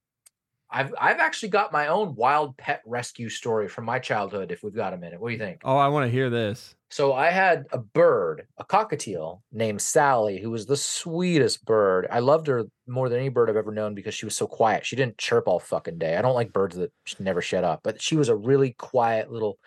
I've 0.70 0.92
I've 1.00 1.20
actually 1.20 1.50
got 1.50 1.72
my 1.72 1.86
own 1.86 2.14
wild 2.16 2.56
pet 2.56 2.82
rescue 2.86 3.28
story 3.28 3.68
from 3.68 3.84
my 3.84 3.98
childhood. 3.98 4.50
If 4.50 4.62
we've 4.62 4.74
got 4.74 4.92
a 4.92 4.96
minute, 4.96 5.20
what 5.20 5.28
do 5.28 5.32
you 5.32 5.38
think? 5.38 5.60
Oh, 5.64 5.76
I 5.76 5.88
want 5.88 6.06
to 6.06 6.10
hear 6.10 6.28
this. 6.28 6.74
So 6.90 7.14
I 7.14 7.30
had 7.30 7.66
a 7.72 7.78
bird, 7.78 8.46
a 8.58 8.64
cockatiel 8.64 9.42
named 9.52 9.82
Sally, 9.82 10.40
who 10.40 10.50
was 10.50 10.66
the 10.66 10.76
sweetest 10.76 11.64
bird. 11.64 12.06
I 12.10 12.20
loved 12.20 12.46
her 12.46 12.64
more 12.86 13.08
than 13.08 13.18
any 13.18 13.28
bird 13.28 13.50
I've 13.50 13.56
ever 13.56 13.72
known 13.72 13.94
because 13.94 14.14
she 14.14 14.24
was 14.24 14.36
so 14.36 14.46
quiet. 14.46 14.86
She 14.86 14.96
didn't 14.96 15.18
chirp 15.18 15.48
all 15.48 15.58
fucking 15.58 15.98
day. 15.98 16.16
I 16.16 16.22
don't 16.22 16.34
like 16.34 16.52
birds 16.52 16.76
that 16.76 16.92
never 17.18 17.42
shut 17.42 17.64
up, 17.64 17.80
but 17.82 18.00
she 18.00 18.16
was 18.16 18.28
a 18.28 18.36
really 18.36 18.72
quiet 18.72 19.32
little 19.32 19.58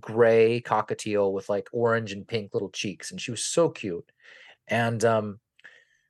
gray 0.00 0.60
cockatiel 0.60 1.32
with 1.32 1.48
like 1.48 1.68
orange 1.72 2.12
and 2.12 2.26
pink 2.26 2.52
little 2.52 2.70
cheeks, 2.70 3.10
and 3.10 3.20
she 3.20 3.30
was 3.30 3.44
so 3.44 3.68
cute. 3.68 4.10
And 4.68 5.04
um, 5.04 5.40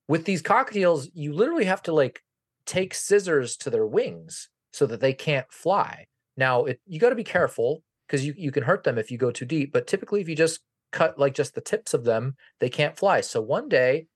with 0.06 0.24
these 0.24 0.42
cockatiels, 0.42 1.08
you 1.14 1.32
literally 1.32 1.66
have 1.66 1.82
to 1.84 1.92
like 1.92 2.22
take 2.68 2.94
scissors 2.94 3.56
to 3.56 3.70
their 3.70 3.86
wings 3.86 4.48
so 4.72 4.86
that 4.86 5.00
they 5.00 5.12
can't 5.12 5.50
fly. 5.50 6.06
Now, 6.36 6.66
it, 6.66 6.80
you 6.86 7.00
got 7.00 7.08
to 7.10 7.16
be 7.16 7.24
careful 7.24 7.82
because 8.06 8.24
you, 8.24 8.34
you 8.36 8.52
can 8.52 8.62
hurt 8.62 8.84
them 8.84 8.98
if 8.98 9.10
you 9.10 9.18
go 9.18 9.30
too 9.30 9.44
deep. 9.44 9.72
But 9.72 9.86
typically, 9.86 10.20
if 10.20 10.28
you 10.28 10.36
just 10.36 10.60
cut 10.92 11.18
like 11.18 11.34
just 11.34 11.54
the 11.54 11.60
tips 11.60 11.94
of 11.94 12.04
them, 12.04 12.36
they 12.60 12.68
can't 12.68 12.96
fly. 12.96 13.22
So 13.22 13.40
one 13.40 13.68
day, 13.68 14.06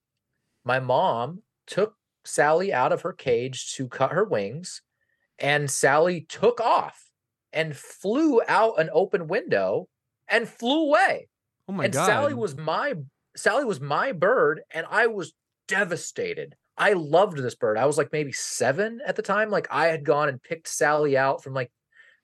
my 0.64 0.78
mom 0.78 1.42
took 1.66 1.96
Sally 2.24 2.72
out 2.72 2.92
of 2.92 3.02
her 3.02 3.12
cage 3.12 3.74
to 3.74 3.88
cut 3.88 4.12
her 4.12 4.24
wings, 4.24 4.82
and 5.38 5.70
Sally 5.70 6.24
took 6.28 6.60
off 6.60 7.10
and 7.52 7.76
flew 7.76 8.40
out 8.46 8.80
an 8.80 8.90
open 8.92 9.26
window 9.26 9.88
and 10.28 10.48
flew 10.48 10.86
away. 10.86 11.28
Oh 11.68 11.72
my 11.72 11.84
god. 11.84 11.84
and 11.84 11.94
god. 11.94 12.06
Sally 12.06 12.34
was 12.34 12.56
my 12.56 12.94
Sally 13.34 13.64
was 13.64 13.80
my 13.80 14.12
bird, 14.12 14.60
and 14.70 14.86
I 14.90 15.06
was 15.08 15.32
devastated. 15.66 16.54
I 16.82 16.94
loved 16.94 17.38
this 17.38 17.54
bird. 17.54 17.78
I 17.78 17.86
was 17.86 17.96
like 17.96 18.12
maybe 18.12 18.32
seven 18.32 19.00
at 19.06 19.16
the 19.16 19.22
time. 19.22 19.50
Like 19.50 19.68
I 19.70 19.86
had 19.86 20.04
gone 20.04 20.28
and 20.28 20.42
picked 20.42 20.68
Sally 20.68 21.16
out 21.16 21.42
from 21.44 21.54
like 21.54 21.70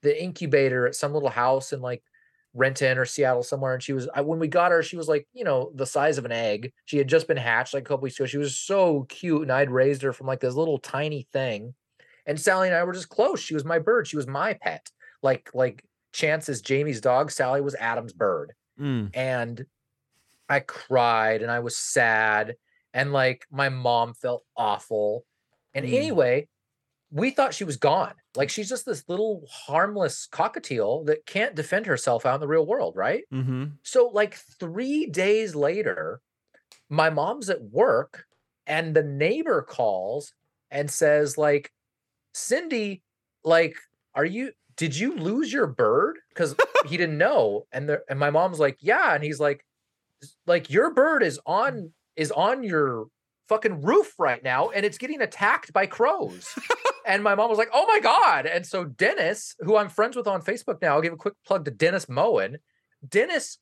the 0.01 0.21
incubator 0.21 0.85
at 0.87 0.95
some 0.95 1.13
little 1.13 1.29
house 1.29 1.71
in 1.71 1.81
like 1.81 2.03
Renton 2.53 2.97
or 2.97 3.05
Seattle 3.05 3.43
somewhere. 3.43 3.73
And 3.73 3.81
she 3.81 3.93
was 3.93 4.09
I, 4.13 4.21
when 4.21 4.39
we 4.39 4.47
got 4.47 4.71
her, 4.71 4.83
she 4.83 4.97
was 4.97 5.07
like, 5.07 5.27
you 5.33 5.43
know, 5.45 5.71
the 5.75 5.85
size 5.85 6.17
of 6.17 6.25
an 6.25 6.31
egg. 6.31 6.73
She 6.85 6.97
had 6.97 7.07
just 7.07 7.27
been 7.27 7.37
hatched 7.37 7.73
like 7.73 7.83
a 7.83 7.85
couple 7.85 8.03
weeks 8.03 8.19
ago. 8.19 8.25
She 8.25 8.37
was 8.37 8.57
so 8.57 9.03
cute. 9.09 9.43
And 9.43 9.51
I'd 9.51 9.71
raised 9.71 10.01
her 10.01 10.13
from 10.13 10.27
like 10.27 10.41
this 10.41 10.55
little 10.55 10.79
tiny 10.79 11.27
thing. 11.31 11.73
And 12.25 12.39
Sally 12.39 12.67
and 12.67 12.75
I 12.75 12.83
were 12.83 12.93
just 12.93 13.09
close. 13.09 13.39
She 13.39 13.53
was 13.53 13.65
my 13.65 13.79
bird. 13.79 14.07
She 14.07 14.17
was 14.17 14.27
my 14.27 14.53
pet. 14.53 14.89
Like, 15.23 15.49
like 15.53 15.83
Chance 16.11 16.49
is 16.49 16.61
Jamie's 16.61 17.01
dog. 17.01 17.31
Sally 17.31 17.61
was 17.61 17.75
Adam's 17.75 18.13
bird 18.13 18.53
Mm. 18.79 19.09
and 19.13 19.65
I 20.47 20.61
cried 20.61 21.41
and 21.41 21.51
I 21.51 21.59
was 21.59 21.77
sad 21.77 22.55
and 22.93 23.13
like 23.13 23.45
my 23.51 23.69
mom 23.69 24.13
felt 24.13 24.43
awful. 24.57 25.25
And 25.73 25.85
Mm. 25.85 25.93
anyway, 25.93 26.47
we 27.11 27.31
thought 27.31 27.53
she 27.53 27.63
was 27.63 27.77
gone. 27.77 28.13
Like 28.35 28.49
she's 28.49 28.69
just 28.69 28.85
this 28.85 29.07
little 29.09 29.45
harmless 29.51 30.27
cockatiel 30.31 31.05
that 31.07 31.25
can't 31.25 31.55
defend 31.55 31.85
herself 31.87 32.25
out 32.25 32.35
in 32.35 32.41
the 32.41 32.47
real 32.47 32.65
world, 32.67 32.95
right? 32.95 33.23
Mm-hmm. 33.33 33.65
So 33.83 34.07
like 34.07 34.35
3 34.35 35.07
days 35.07 35.55
later, 35.55 36.21
my 36.89 37.09
mom's 37.09 37.49
at 37.49 37.61
work 37.63 38.25
and 38.67 38.95
the 38.95 39.03
neighbor 39.03 39.61
calls 39.63 40.33
and 40.71 40.89
says 40.91 41.37
like, 41.37 41.71
"Cindy, 42.33 43.03
like, 43.43 43.75
are 44.15 44.25
you? 44.25 44.53
Did 44.77 44.95
you 44.97 45.15
lose 45.15 45.51
your 45.53 45.67
bird?" 45.67 46.19
Because 46.29 46.55
he 46.87 46.97
didn't 46.97 47.17
know, 47.17 47.67
and 47.71 47.89
the, 47.89 48.03
and 48.09 48.19
my 48.19 48.29
mom's 48.31 48.59
like, 48.59 48.77
"Yeah," 48.81 49.13
and 49.15 49.23
he's 49.23 49.39
like, 49.39 49.65
"Like 50.45 50.69
your 50.69 50.93
bird 50.93 51.23
is 51.23 51.39
on 51.45 51.93
is 52.19 52.31
on 52.31 52.63
your 52.63 53.07
fucking 53.47 53.81
roof 53.81 54.13
right 54.19 54.43
now, 54.43 54.69
and 54.69 54.85
it's 54.85 54.97
getting 54.97 55.21
attacked 55.21 55.73
by 55.73 55.85
crows." 55.85 56.53
and 57.05 57.23
my 57.23 57.35
mom 57.35 57.49
was 57.49 57.57
like, 57.57 57.71
"Oh 57.73 57.87
my 57.87 57.99
god!" 57.99 58.45
And 58.45 58.65
so 58.65 58.85
Dennis, 58.85 59.55
who 59.59 59.75
I'm 59.77 59.89
friends 59.89 60.15
with 60.15 60.27
on 60.27 60.41
Facebook 60.41 60.81
now, 60.81 60.95
I'll 60.95 61.01
give 61.01 61.13
a 61.13 61.17
quick 61.17 61.35
plug 61.45 61.65
to 61.65 61.71
Dennis 61.71 62.07
Moen. 62.07 62.57
Dennis 63.07 63.57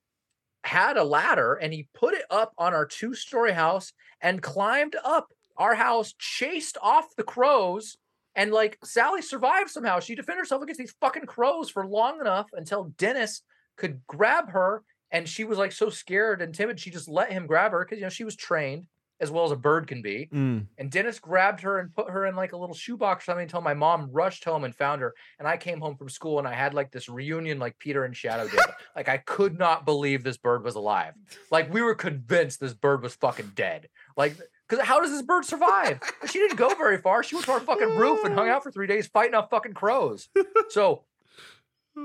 had 0.63 0.97
a 0.97 1.03
ladder 1.03 1.53
and 1.53 1.73
he 1.73 1.87
put 1.93 2.13
it 2.13 2.25
up 2.29 2.53
on 2.57 2.73
our 2.73 2.85
two 2.85 3.13
story 3.13 3.53
house 3.53 3.93
and 4.21 4.41
climbed 4.41 4.95
up 5.05 5.29
our 5.57 5.75
house, 5.75 6.13
chased 6.19 6.77
off 6.81 7.15
the 7.15 7.23
crows. 7.23 7.97
And 8.35 8.51
like 8.51 8.77
Sally 8.83 9.23
survived 9.23 9.71
somehow. 9.71 9.99
She 9.99 10.13
defended 10.13 10.41
herself 10.41 10.61
against 10.61 10.79
these 10.79 10.95
fucking 11.01 11.25
crows 11.25 11.71
for 11.71 11.87
long 11.87 12.19
enough 12.21 12.47
until 12.53 12.91
Dennis 12.97 13.41
could 13.77 14.01
grab 14.05 14.51
her. 14.51 14.83
And 15.11 15.27
she 15.27 15.43
was 15.43 15.57
like 15.57 15.71
so 15.71 15.89
scared 15.89 16.41
and 16.41 16.53
timid, 16.53 16.79
she 16.79 16.91
just 16.91 17.07
let 17.07 17.31
him 17.31 17.47
grab 17.47 17.71
her 17.71 17.85
because, 17.85 17.97
you 17.97 18.03
know, 18.03 18.09
she 18.09 18.23
was 18.23 18.35
trained 18.35 18.87
as 19.19 19.31
well 19.31 19.45
as 19.45 19.51
a 19.51 19.55
bird 19.55 19.87
can 19.87 20.01
be. 20.01 20.29
Mm. 20.31 20.67
And 20.77 20.91
Dennis 20.91 21.19
grabbed 21.19 21.61
her 21.61 21.79
and 21.79 21.93
put 21.93 22.09
her 22.09 22.25
in 22.25 22.35
like 22.35 22.51
a 22.53 22.57
little 22.57 22.75
shoebox 22.75 23.23
or 23.23 23.25
something 23.25 23.43
until 23.43 23.61
my 23.61 23.73
mom 23.73 24.09
rushed 24.11 24.43
home 24.45 24.63
and 24.63 24.75
found 24.75 25.01
her. 25.01 25.13
And 25.39 25.47
I 25.47 25.57
came 25.57 25.79
home 25.79 25.95
from 25.95 26.09
school 26.09 26.39
and 26.39 26.47
I 26.47 26.53
had 26.53 26.73
like 26.73 26.91
this 26.91 27.09
reunion 27.09 27.59
like 27.59 27.79
Peter 27.79 28.05
and 28.05 28.15
Shadow 28.15 28.47
did. 28.47 28.59
like 28.95 29.09
I 29.09 29.17
could 29.17 29.57
not 29.57 29.85
believe 29.85 30.23
this 30.23 30.37
bird 30.37 30.63
was 30.63 30.75
alive. 30.75 31.13
Like 31.51 31.73
we 31.73 31.81
were 31.81 31.95
convinced 31.95 32.59
this 32.59 32.73
bird 32.73 33.01
was 33.01 33.15
fucking 33.15 33.53
dead. 33.55 33.87
Like 34.15 34.37
because 34.67 34.85
how 34.85 34.99
does 34.99 35.11
this 35.11 35.21
bird 35.21 35.45
survive? 35.45 35.99
She 36.29 36.39
didn't 36.39 36.57
go 36.57 36.69
very 36.75 36.97
far. 36.97 37.23
She 37.23 37.35
went 37.35 37.45
to 37.45 37.53
our 37.53 37.59
fucking 37.59 37.97
roof 37.97 38.23
and 38.23 38.35
hung 38.35 38.49
out 38.49 38.63
for 38.63 38.71
three 38.71 38.87
days 38.87 39.07
fighting 39.07 39.33
off 39.33 39.49
fucking 39.49 39.73
crows. 39.73 40.29
So 40.69 41.03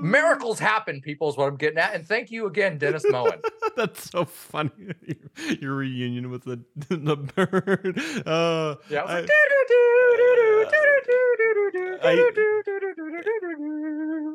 miracles 0.01 0.59
happen, 0.59 1.01
people, 1.01 1.29
is 1.29 1.37
what 1.37 1.47
I'm 1.47 1.55
getting 1.57 1.77
at. 1.79 1.93
And 1.93 2.05
thank 2.07 2.31
you 2.31 2.47
again, 2.47 2.77
Dennis 2.77 3.05
Moen. 3.09 3.41
That's 3.75 4.09
so 4.09 4.25
funny. 4.25 4.71
Your, 5.05 5.57
your 5.61 5.75
reunion 5.75 6.29
with 6.31 6.43
the 6.43 6.61
the 6.89 7.15
bird. 7.17 7.99
Uh, 8.25 8.75
Yeah, 8.89 9.03
I 9.03 9.21
was 9.21 9.29
like, 9.29 9.29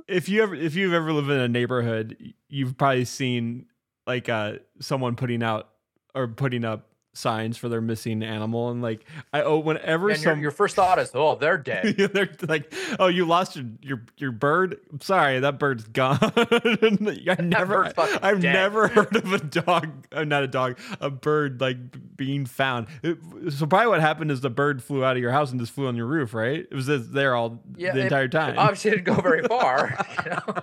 if 0.09 0.29
you 0.29 0.43
ever 0.43 0.55
if 0.55 0.75
you've 0.75 0.93
ever 0.93 1.13
lived 1.13 1.31
in 1.31 1.39
a 1.39 1.49
neighborhood, 1.49 2.17
you've 2.49 2.77
probably 2.77 3.05
seen 3.05 3.67
like 4.07 4.29
uh 4.29 4.55
someone 4.81 5.17
putting 5.17 5.43
out 5.43 5.69
or 6.15 6.29
putting 6.29 6.65
up 6.65 6.88
signs 7.19 7.57
for 7.57 7.69
their 7.69 7.81
missing 7.81 8.23
animal 8.23 8.71
and 8.71 8.81
like 8.81 9.05
I 9.33 9.43
oh 9.43 9.59
whenever 9.59 10.09
and 10.09 10.19
your, 10.19 10.33
some 10.33 10.41
your 10.41 10.51
first 10.51 10.77
thought 10.77 10.99
is, 10.99 11.11
oh, 11.15 11.35
they're 11.37 11.59
dead. 11.59 11.97
They're 12.15 12.31
like, 12.49 12.73
oh, 12.99 13.09
you 13.09 13.27
lost 13.27 13.57
your 13.57 13.67
your, 13.83 14.03
your 14.17 14.33
bird. 14.33 14.79
I'm 14.93 15.01
sorry, 15.01 15.41
that 15.41 15.59
bird's 15.59 15.85
gone. 15.85 16.19
I 16.23 17.37
never, 17.41 17.87
I've 18.23 18.41
dead. 18.41 18.53
never 18.53 18.89
heard 18.89 19.15
of 19.17 19.33
a 19.33 19.39
dog, 19.39 20.07
uh, 20.13 20.25
not 20.25 20.43
a 20.43 20.49
dog, 20.49 20.79
a 21.01 21.11
bird 21.11 21.61
like 21.61 22.17
being 22.17 22.47
found. 22.47 22.87
It- 23.03 23.19
so 23.51 23.67
probably 23.67 23.89
what 23.89 24.01
happened 24.01 24.31
is 24.31 24.41
the 24.41 24.51
bird 24.51 24.83
flew 24.83 25.05
out 25.05 25.17
of 25.17 25.23
your 25.23 25.33
house 25.33 25.51
and 25.51 25.61
just 25.61 25.73
flew 25.73 25.87
on 25.87 25.97
your 25.97 26.07
roof, 26.07 26.35
right? 26.35 26.61
It 26.61 26.75
was 26.75 26.87
just 26.87 27.13
there 27.13 27.35
all 27.35 27.63
Yeah, 27.77 27.93
the 27.93 28.01
it- 28.01 28.05
entire 28.05 28.29
time. 28.29 28.59
Obviously, 28.59 28.91
didn't 28.93 29.05
go 29.05 29.15
very 29.21 29.43
far. 29.43 29.97
you 30.25 30.31
know? 30.31 30.55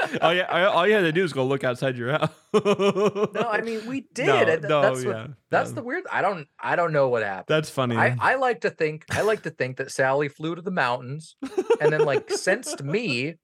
all 0.22 0.34
you, 0.34 0.42
all 0.44 0.86
you 0.86 0.94
had 0.94 1.00
to 1.02 1.12
do 1.12 1.24
is 1.24 1.32
go 1.32 1.44
look 1.44 1.64
outside 1.64 1.96
your 1.96 2.12
house. 2.12 2.30
No, 2.52 3.48
I 3.48 3.60
mean 3.60 3.86
we 3.86 4.00
did. 4.14 4.26
No, 4.26 4.44
th- 4.44 4.60
no, 4.62 4.82
that's 4.82 5.04
what, 5.04 5.16
yeah, 5.16 5.26
that's 5.50 5.70
yeah. 5.70 5.74
the 5.76 5.82
weird. 5.82 6.04
I 6.10 6.20
don't 6.22 6.48
I 6.58 6.74
don't 6.76 6.92
know 6.92 7.08
what 7.08 7.22
happened. 7.22 7.44
That's 7.48 7.70
funny. 7.70 7.96
I, 7.96 8.16
I 8.20 8.34
like 8.34 8.62
to 8.62 8.70
think 8.70 9.04
I 9.10 9.22
like 9.22 9.42
to 9.42 9.50
think 9.50 9.76
that 9.76 9.90
Sally 9.92 10.28
flew 10.28 10.54
to 10.56 10.62
the 10.62 10.70
mountains 10.70 11.36
and 11.80 11.92
then 11.92 12.00
like 12.04 12.30
sensed 12.30 12.82
me 12.82 13.36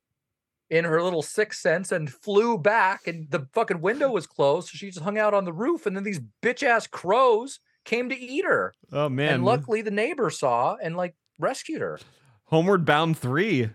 in 0.68 0.84
her 0.84 1.00
little 1.02 1.22
sixth 1.22 1.60
sense 1.60 1.92
and 1.92 2.10
flew 2.12 2.58
back 2.58 3.06
and 3.06 3.30
the 3.30 3.46
fucking 3.52 3.80
window 3.80 4.10
was 4.10 4.26
closed. 4.26 4.68
So 4.68 4.76
she 4.76 4.88
just 4.90 5.04
hung 5.04 5.18
out 5.18 5.34
on 5.34 5.44
the 5.44 5.52
roof 5.52 5.86
and 5.86 5.94
then 5.96 6.02
these 6.02 6.20
bitch 6.42 6.64
ass 6.64 6.88
crows 6.88 7.60
came 7.84 8.08
to 8.08 8.18
eat 8.18 8.44
her. 8.44 8.72
oh 8.92 9.08
man, 9.08 9.34
and 9.34 9.44
luckily 9.44 9.82
the 9.82 9.92
neighbor 9.92 10.30
saw 10.30 10.76
and 10.82 10.96
like 10.96 11.14
rescued 11.38 11.80
her. 11.80 12.00
Homeward 12.46 12.84
Bound 12.84 13.16
three. 13.16 13.70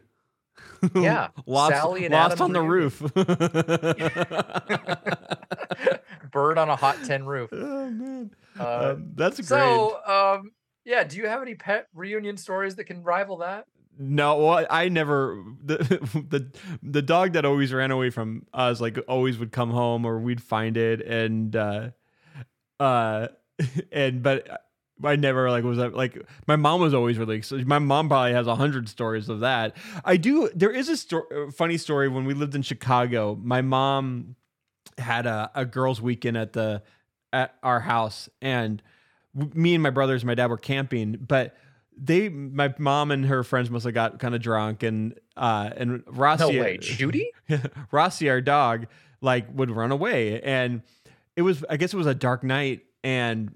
Yeah, 0.95 1.29
lost, 1.45 1.73
Sally 1.73 2.05
and 2.05 2.13
lost 2.13 2.33
Adam's 2.33 2.41
on 2.41 2.53
the 2.53 2.61
roof. 2.61 2.99
Bird 6.31 6.57
on 6.57 6.69
a 6.69 6.75
hot 6.75 6.97
tin 7.05 7.25
roof. 7.25 7.49
oh 7.53 7.89
man, 7.89 8.31
Uh, 8.59 8.93
Um, 8.95 9.11
that's 9.15 9.37
great. 9.37 9.47
So, 9.47 9.97
um, 10.05 10.51
yeah, 10.85 11.03
do 11.03 11.17
you 11.17 11.27
have 11.27 11.41
any 11.41 11.55
pet 11.55 11.87
reunion 11.93 12.37
stories 12.37 12.75
that 12.75 12.85
can 12.85 13.03
rival 13.03 13.37
that? 13.37 13.65
No, 13.99 14.37
well, 14.37 14.65
I 14.69 14.89
never 14.89 15.43
the 15.63 15.77
the 16.29 16.51
the 16.81 17.01
dog 17.01 17.33
that 17.33 17.45
always 17.45 17.73
ran 17.73 17.91
away 17.91 18.09
from 18.09 18.45
us, 18.53 18.81
like 18.81 18.97
always 19.07 19.37
would 19.37 19.51
come 19.51 19.69
home 19.69 20.05
or 20.05 20.19
we'd 20.19 20.41
find 20.41 20.77
it 20.77 21.01
and 21.01 21.55
uh 21.55 21.89
uh 22.79 23.27
and 23.91 24.23
but 24.23 24.65
I 25.03 25.15
never 25.15 25.49
like 25.49 25.63
was 25.63 25.77
that 25.77 25.93
like 25.93 26.21
my 26.47 26.55
mom 26.55 26.81
was 26.81 26.93
always 26.93 27.17
really 27.17 27.41
so 27.41 27.57
my 27.59 27.79
mom 27.79 28.07
probably 28.09 28.33
has 28.33 28.47
a 28.47 28.55
hundred 28.55 28.89
stories 28.89 29.29
of 29.29 29.41
that. 29.41 29.75
I 30.05 30.17
do 30.17 30.49
there 30.53 30.71
is 30.71 30.89
a 30.89 30.97
story 30.97 31.51
funny 31.51 31.77
story 31.77 32.07
when 32.07 32.25
we 32.25 32.33
lived 32.33 32.55
in 32.55 32.61
Chicago. 32.61 33.37
My 33.41 33.61
mom 33.61 34.35
had 34.97 35.25
a, 35.25 35.51
a 35.55 35.65
girls 35.65 36.01
weekend 36.01 36.37
at 36.37 36.53
the 36.53 36.83
at 37.33 37.55
our 37.63 37.79
house 37.79 38.29
and 38.41 38.81
w- 39.35 39.51
me 39.59 39.73
and 39.73 39.83
my 39.83 39.89
brothers 39.89 40.21
and 40.21 40.27
my 40.27 40.35
dad 40.35 40.47
were 40.47 40.57
camping 40.57 41.17
but 41.27 41.55
they 41.97 42.29
my 42.29 42.73
mom 42.77 43.11
and 43.11 43.25
her 43.25 43.43
friends 43.43 43.69
must 43.69 43.85
have 43.85 43.93
got 43.93 44.19
kind 44.19 44.35
of 44.35 44.41
drunk 44.41 44.83
and 44.83 45.19
uh 45.37 45.69
and 45.75 46.03
Rossi 46.07 46.53
No 46.53 46.61
way, 46.61 46.77
Judy? 46.77 47.31
Rossi 47.91 48.29
our 48.29 48.41
dog 48.41 48.87
like 49.21 49.47
would 49.53 49.71
run 49.71 49.91
away 49.91 50.41
and 50.41 50.81
it 51.35 51.41
was 51.41 51.63
I 51.69 51.77
guess 51.77 51.93
it 51.93 51.97
was 51.97 52.07
a 52.07 52.15
dark 52.15 52.43
night 52.43 52.81
and 53.03 53.51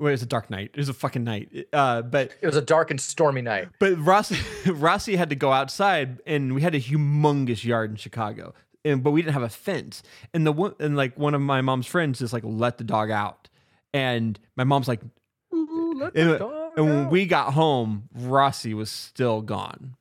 well, 0.00 0.08
it 0.08 0.12
was 0.12 0.22
a 0.22 0.26
dark 0.26 0.48
night. 0.50 0.70
It 0.72 0.78
was 0.78 0.88
a 0.88 0.94
fucking 0.94 1.24
night. 1.24 1.68
Uh, 1.72 2.00
but 2.02 2.32
It 2.40 2.46
was 2.46 2.56
a 2.56 2.62
dark 2.62 2.90
and 2.90 3.00
stormy 3.00 3.42
night. 3.42 3.68
but 3.78 3.94
Rossi, 3.98 4.38
Rossi 4.70 5.16
had 5.16 5.28
to 5.30 5.36
go 5.36 5.52
outside, 5.52 6.20
and 6.26 6.54
we 6.54 6.62
had 6.62 6.74
a 6.74 6.80
humongous 6.80 7.62
yard 7.64 7.90
in 7.90 7.96
Chicago, 7.96 8.54
and 8.84 9.02
but 9.02 9.10
we 9.10 9.20
didn't 9.20 9.34
have 9.34 9.42
a 9.42 9.50
fence. 9.50 10.02
And 10.32 10.46
the 10.46 10.52
one, 10.52 10.74
and 10.80 10.96
like 10.96 11.18
one 11.18 11.34
of 11.34 11.42
my 11.42 11.60
mom's 11.60 11.86
friends 11.86 12.18
just 12.18 12.32
like 12.32 12.42
let 12.44 12.78
the 12.78 12.84
dog 12.84 13.10
out, 13.10 13.48
and 13.92 14.40
my 14.56 14.64
mom's 14.64 14.88
like, 14.88 15.02
let 15.52 16.16
and, 16.16 16.30
the 16.30 16.38
dog 16.38 16.72
and 16.76 16.86
when 16.86 17.10
we 17.10 17.26
got 17.26 17.52
home, 17.52 18.08
Rossi 18.14 18.72
was 18.72 18.90
still 18.90 19.42
gone, 19.42 19.96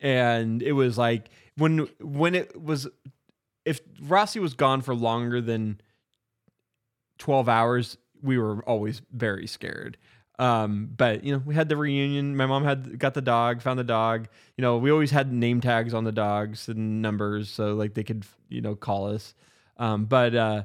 and 0.00 0.62
it 0.62 0.72
was 0.72 0.98
like 0.98 1.28
when 1.56 1.88
when 2.00 2.34
it 2.34 2.60
was, 2.60 2.88
if 3.64 3.80
Rossi 4.02 4.40
was 4.40 4.54
gone 4.54 4.82
for 4.82 4.94
longer 4.96 5.40
than 5.40 5.80
twelve 7.18 7.48
hours, 7.48 7.98
we 8.22 8.38
were 8.38 8.62
always 8.68 9.02
very 9.12 9.46
scared. 9.46 9.96
Um, 10.38 10.90
but 10.96 11.24
you 11.24 11.32
know, 11.32 11.42
we 11.44 11.54
had 11.54 11.68
the 11.68 11.76
reunion. 11.76 12.36
My 12.36 12.46
mom 12.46 12.64
had 12.64 12.98
got 12.98 13.14
the 13.14 13.20
dog, 13.20 13.60
found 13.60 13.78
the 13.78 13.84
dog. 13.84 14.28
You 14.56 14.62
know, 14.62 14.78
we 14.78 14.90
always 14.90 15.10
had 15.10 15.32
name 15.32 15.60
tags 15.60 15.92
on 15.94 16.04
the 16.04 16.12
dogs 16.12 16.68
and 16.68 17.02
numbers, 17.02 17.50
so 17.50 17.74
like 17.74 17.94
they 17.94 18.04
could, 18.04 18.24
you 18.48 18.60
know, 18.60 18.76
call 18.76 19.08
us. 19.08 19.34
Um, 19.78 20.04
but 20.04 20.34
uh, 20.36 20.64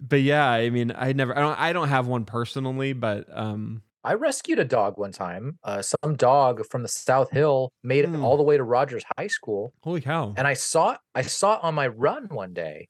but 0.00 0.22
yeah, 0.22 0.48
I 0.48 0.70
mean, 0.70 0.92
I 0.96 1.12
never, 1.12 1.36
I 1.36 1.40
don't, 1.40 1.60
I 1.60 1.72
don't 1.72 1.88
have 1.88 2.06
one 2.08 2.24
personally, 2.24 2.92
but 2.92 3.26
um, 3.36 3.82
I 4.04 4.14
rescued 4.14 4.58
a 4.58 4.64
dog 4.64 4.98
one 4.98 5.12
time. 5.12 5.58
Uh, 5.62 5.82
some 5.82 6.16
dog 6.16 6.66
from 6.70 6.82
the 6.82 6.88
South 6.88 7.30
Hill 7.30 7.70
made 7.82 8.04
it 8.04 8.08
Hmm. 8.08 8.24
all 8.24 8.36
the 8.36 8.42
way 8.42 8.56
to 8.56 8.64
Rogers 8.64 9.04
High 9.18 9.28
School, 9.28 9.74
holy 9.82 10.00
cow! 10.00 10.34
and 10.36 10.46
I 10.46 10.54
saw 10.54 10.92
it. 10.92 10.98
I 11.14 11.22
saw 11.22 11.54
it 11.56 11.60
on 11.64 11.74
my 11.74 11.86
run 11.86 12.28
one 12.30 12.52
day, 12.54 12.88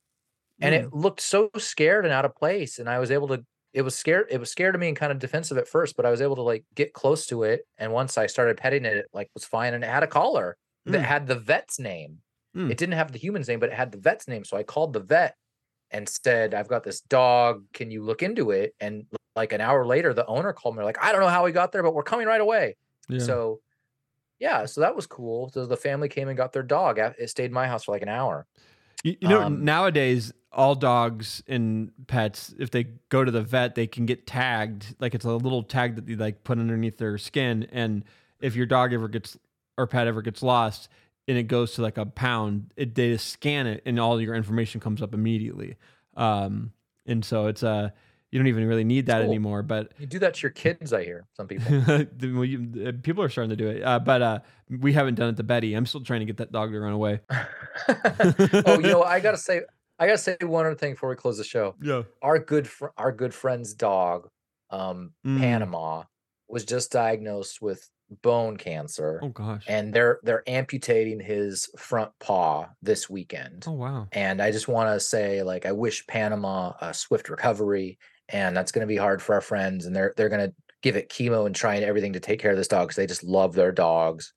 and 0.61 0.75
Hmm. 0.75 0.81
it 0.83 0.93
looked 0.95 1.21
so 1.21 1.51
scared 1.59 2.05
and 2.05 2.15
out 2.15 2.25
of 2.25 2.35
place. 2.37 2.79
And 2.79 2.89
I 2.89 2.99
was 2.99 3.11
able 3.11 3.29
to. 3.29 3.45
It 3.73 3.83
was 3.83 3.97
scared. 3.97 4.27
It 4.31 4.39
was 4.39 4.51
scared 4.51 4.75
of 4.75 4.81
me 4.81 4.89
and 4.89 4.97
kind 4.97 5.11
of 5.13 5.19
defensive 5.19 5.57
at 5.57 5.67
first, 5.69 5.97
but 5.97 6.05
I 6.05 6.11
was 6.11 6.21
able 6.21 6.37
to 6.37 6.43
like 6.43 6.65
get 6.75 6.93
close 6.93 7.27
to 7.29 7.43
it. 7.45 7.67
And 7.79 7.93
once 7.93 8.19
I 8.19 8.27
started 8.27 8.57
petting 8.59 8.85
it, 8.85 8.97
it 8.97 9.07
like 9.13 9.31
was 9.35 9.45
fine, 9.45 9.73
and 9.75 9.83
it 9.83 9.89
had 9.91 10.03
a 10.03 10.07
collar 10.07 10.57
that 10.87 10.99
Hmm. 10.99 11.05
had 11.05 11.27
the 11.27 11.37
vet's 11.37 11.79
name. 11.79 12.19
Hmm. 12.55 12.71
It 12.71 12.77
didn't 12.77 12.97
have 12.97 13.13
the 13.13 13.19
human's 13.19 13.49
name, 13.49 13.61
but 13.61 13.71
it 13.71 13.75
had 13.75 13.93
the 13.93 13.99
vet's 13.99 14.29
name. 14.29 14.45
So 14.45 14.57
I 14.57 14.63
called 14.63 14.93
the 14.93 15.01
vet 15.01 15.37
and 15.91 16.07
said, 16.09 16.53
"I've 16.55 16.69
got 16.69 16.85
this 16.85 17.01
dog. 17.01 17.65
Can 17.73 17.91
you 17.91 18.03
look 18.03 18.23
into 18.23 18.51
it?" 18.51 18.75
And 18.81 19.07
like 19.37 19.53
an 19.55 19.63
hour 19.63 19.87
later, 19.87 20.13
the 20.13 20.27
owner 20.27 20.53
called 20.53 20.77
me 20.77 20.85
like, 20.85 21.03
"I 21.03 21.13
don't 21.13 21.21
know 21.23 21.29
how 21.29 21.47
he 21.47 21.53
got 21.53 21.73
there, 21.73 21.83
but 21.83 21.95
we're 21.95 22.03
coming 22.03 22.27
right 22.27 22.41
away." 22.41 22.77
Yeah. 23.09 23.21
So, 23.21 23.61
yeah, 24.39 24.67
so 24.67 24.83
that 24.83 24.95
was 24.95 25.07
cool. 25.07 25.49
So 25.51 25.65
the 25.65 25.77
family 25.77 26.09
came 26.11 26.29
and 26.29 26.37
got 26.37 26.53
their 26.53 26.63
dog. 26.63 26.99
It 26.99 27.31
stayed 27.31 27.47
in 27.47 27.53
my 27.53 27.67
house 27.67 27.85
for 27.85 27.93
like 27.93 28.03
an 28.03 28.09
hour. 28.11 28.47
You, 29.03 29.17
you 29.21 29.29
know, 29.29 29.41
Um, 29.41 29.65
nowadays 29.65 30.33
all 30.55 30.75
dogs 30.75 31.43
and 31.47 31.91
pets, 32.07 32.55
if 32.59 32.71
they 32.71 32.85
go 33.09 33.25
to 33.25 33.31
the 33.31 33.43
vet, 33.43 33.75
they 33.75 33.87
can 33.87 34.07
get 34.07 34.27
tagged. 34.27 34.95
Like 35.01 35.15
it's 35.15 35.25
a 35.25 35.31
little 35.31 35.63
tag 35.63 35.97
that 35.97 36.09
you 36.09 36.17
like 36.17 36.45
put 36.45 36.59
underneath 36.59 36.99
their 36.99 37.19
skin, 37.19 37.67
and 37.73 38.05
if 38.41 38.55
your 38.57 38.67
dog 38.67 38.93
ever 38.93 39.09
gets 39.09 39.37
or 39.79 39.87
pet 39.87 40.07
ever 40.07 40.21
gets 40.23 40.43
lost, 40.43 40.89
and 41.29 41.39
it 41.39 41.45
goes 41.45 41.73
to 41.75 41.83
like 41.83 41.97
a 41.99 42.07
pound, 42.07 42.73
it 42.77 42.95
they 42.95 43.13
just 43.13 43.29
scan 43.29 43.67
it, 43.67 43.83
and 43.87 43.99
all 43.99 44.21
your 44.21 44.35
information 44.35 44.81
comes 44.81 45.01
up 45.03 45.15
immediately. 45.15 45.77
Um, 46.17 46.73
and 47.07 47.25
so 47.25 47.47
it's 47.47 47.63
a 47.63 47.93
you 48.31 48.39
don't 48.39 48.49
even 48.49 48.67
really 48.67 48.85
need 48.85 49.07
that 49.07 49.21
Cool. 49.21 49.29
anymore. 49.31 49.63
But 49.63 49.93
You 49.99 50.07
do 50.07 50.19
that 50.21 50.35
to 50.35 50.43
your 50.43 50.51
kids, 50.53 50.93
I 50.95 51.05
hear. 51.05 51.27
Some 51.37 51.49
people. 51.49 51.71
the- 52.17 52.33
well, 52.33 52.45
you- 52.47 52.87
uh, 52.89 52.93
people 53.03 53.23
are 53.23 53.29
starting 53.29 53.51
to 53.51 53.57
do 53.57 53.69
it. 53.69 53.83
Uh, 53.83 53.99
but 53.99 54.23
uh, 54.23 54.39
we 54.81 54.95
haven't 54.95 55.17
done 55.17 55.29
it 55.31 55.37
to 55.37 55.43
Betty. 55.43 55.75
I'm 55.75 55.85
still 55.85 56.01
trying 56.01 56.21
to 56.21 56.27
get 56.27 56.39
that 56.39 56.51
dog 56.51 56.71
to 56.73 56.81
run 56.81 56.93
away. 56.95 57.21
oh, 57.89 58.79
you 58.81 58.89
know, 58.89 59.03
I 59.03 59.21
gotta 59.21 59.37
say, 59.37 59.63
I 60.03 60.07
gotta 60.07 60.19
say 60.19 60.37
one 60.43 60.67
other 60.67 60.75
thing 60.75 60.93
before 60.93 61.09
we 61.11 61.17
close 61.17 61.39
the 61.39 61.45
show. 61.45 61.75
Yeah. 61.81 62.03
Our 62.23 62.39
good, 62.39 62.67
fr- 62.69 62.89
our 62.97 63.13
good 63.13 63.33
friend's 63.33 63.75
dog, 63.75 64.29
um, 64.71 65.13
Mm. 65.27 65.39
Panama, 65.39 66.05
was 66.49 66.65
just 66.65 66.91
diagnosed 66.93 67.63
with 67.63 67.89
bone 68.23 68.57
cancer, 68.59 69.21
Oh 69.23 69.29
gosh. 69.29 69.65
and 69.69 69.93
they're 69.95 70.19
they're 70.23 70.43
amputating 70.47 71.21
his 71.21 71.69
front 71.79 72.11
paw 72.21 72.67
this 72.83 73.09
weekend. 73.09 73.65
Oh 73.67 73.73
wow. 73.73 74.09
And 74.13 74.43
I 74.43 74.51
just 74.51 74.69
want 74.69 74.89
to 74.95 75.01
say, 75.01 75.43
like, 75.43 75.65
I 75.67 75.73
wish 75.73 76.07
Panama 76.07 76.73
a 76.81 76.93
swift 76.93 77.29
recovery, 77.31 77.99
and 78.29 78.57
that's 78.57 78.73
going 78.73 78.87
to 78.87 78.93
be 78.95 78.97
hard 78.99 79.23
for 79.23 79.35
our 79.35 79.41
friends, 79.41 79.87
and 79.87 79.95
they're 79.97 80.13
they're 80.17 80.29
going 80.29 80.47
to 80.51 80.55
give 80.83 80.97
it 80.97 81.09
chemo 81.09 81.47
and 81.47 81.55
trying 81.55 81.85
everything 81.85 82.13
to 82.15 82.21
take 82.21 82.41
care 82.41 82.51
of 82.51 82.57
this 82.57 82.67
dog 82.69 82.89
because 82.89 82.97
they 82.97 83.07
just 83.07 83.23
love 83.25 83.55
their 83.55 83.73
dogs, 83.73 84.35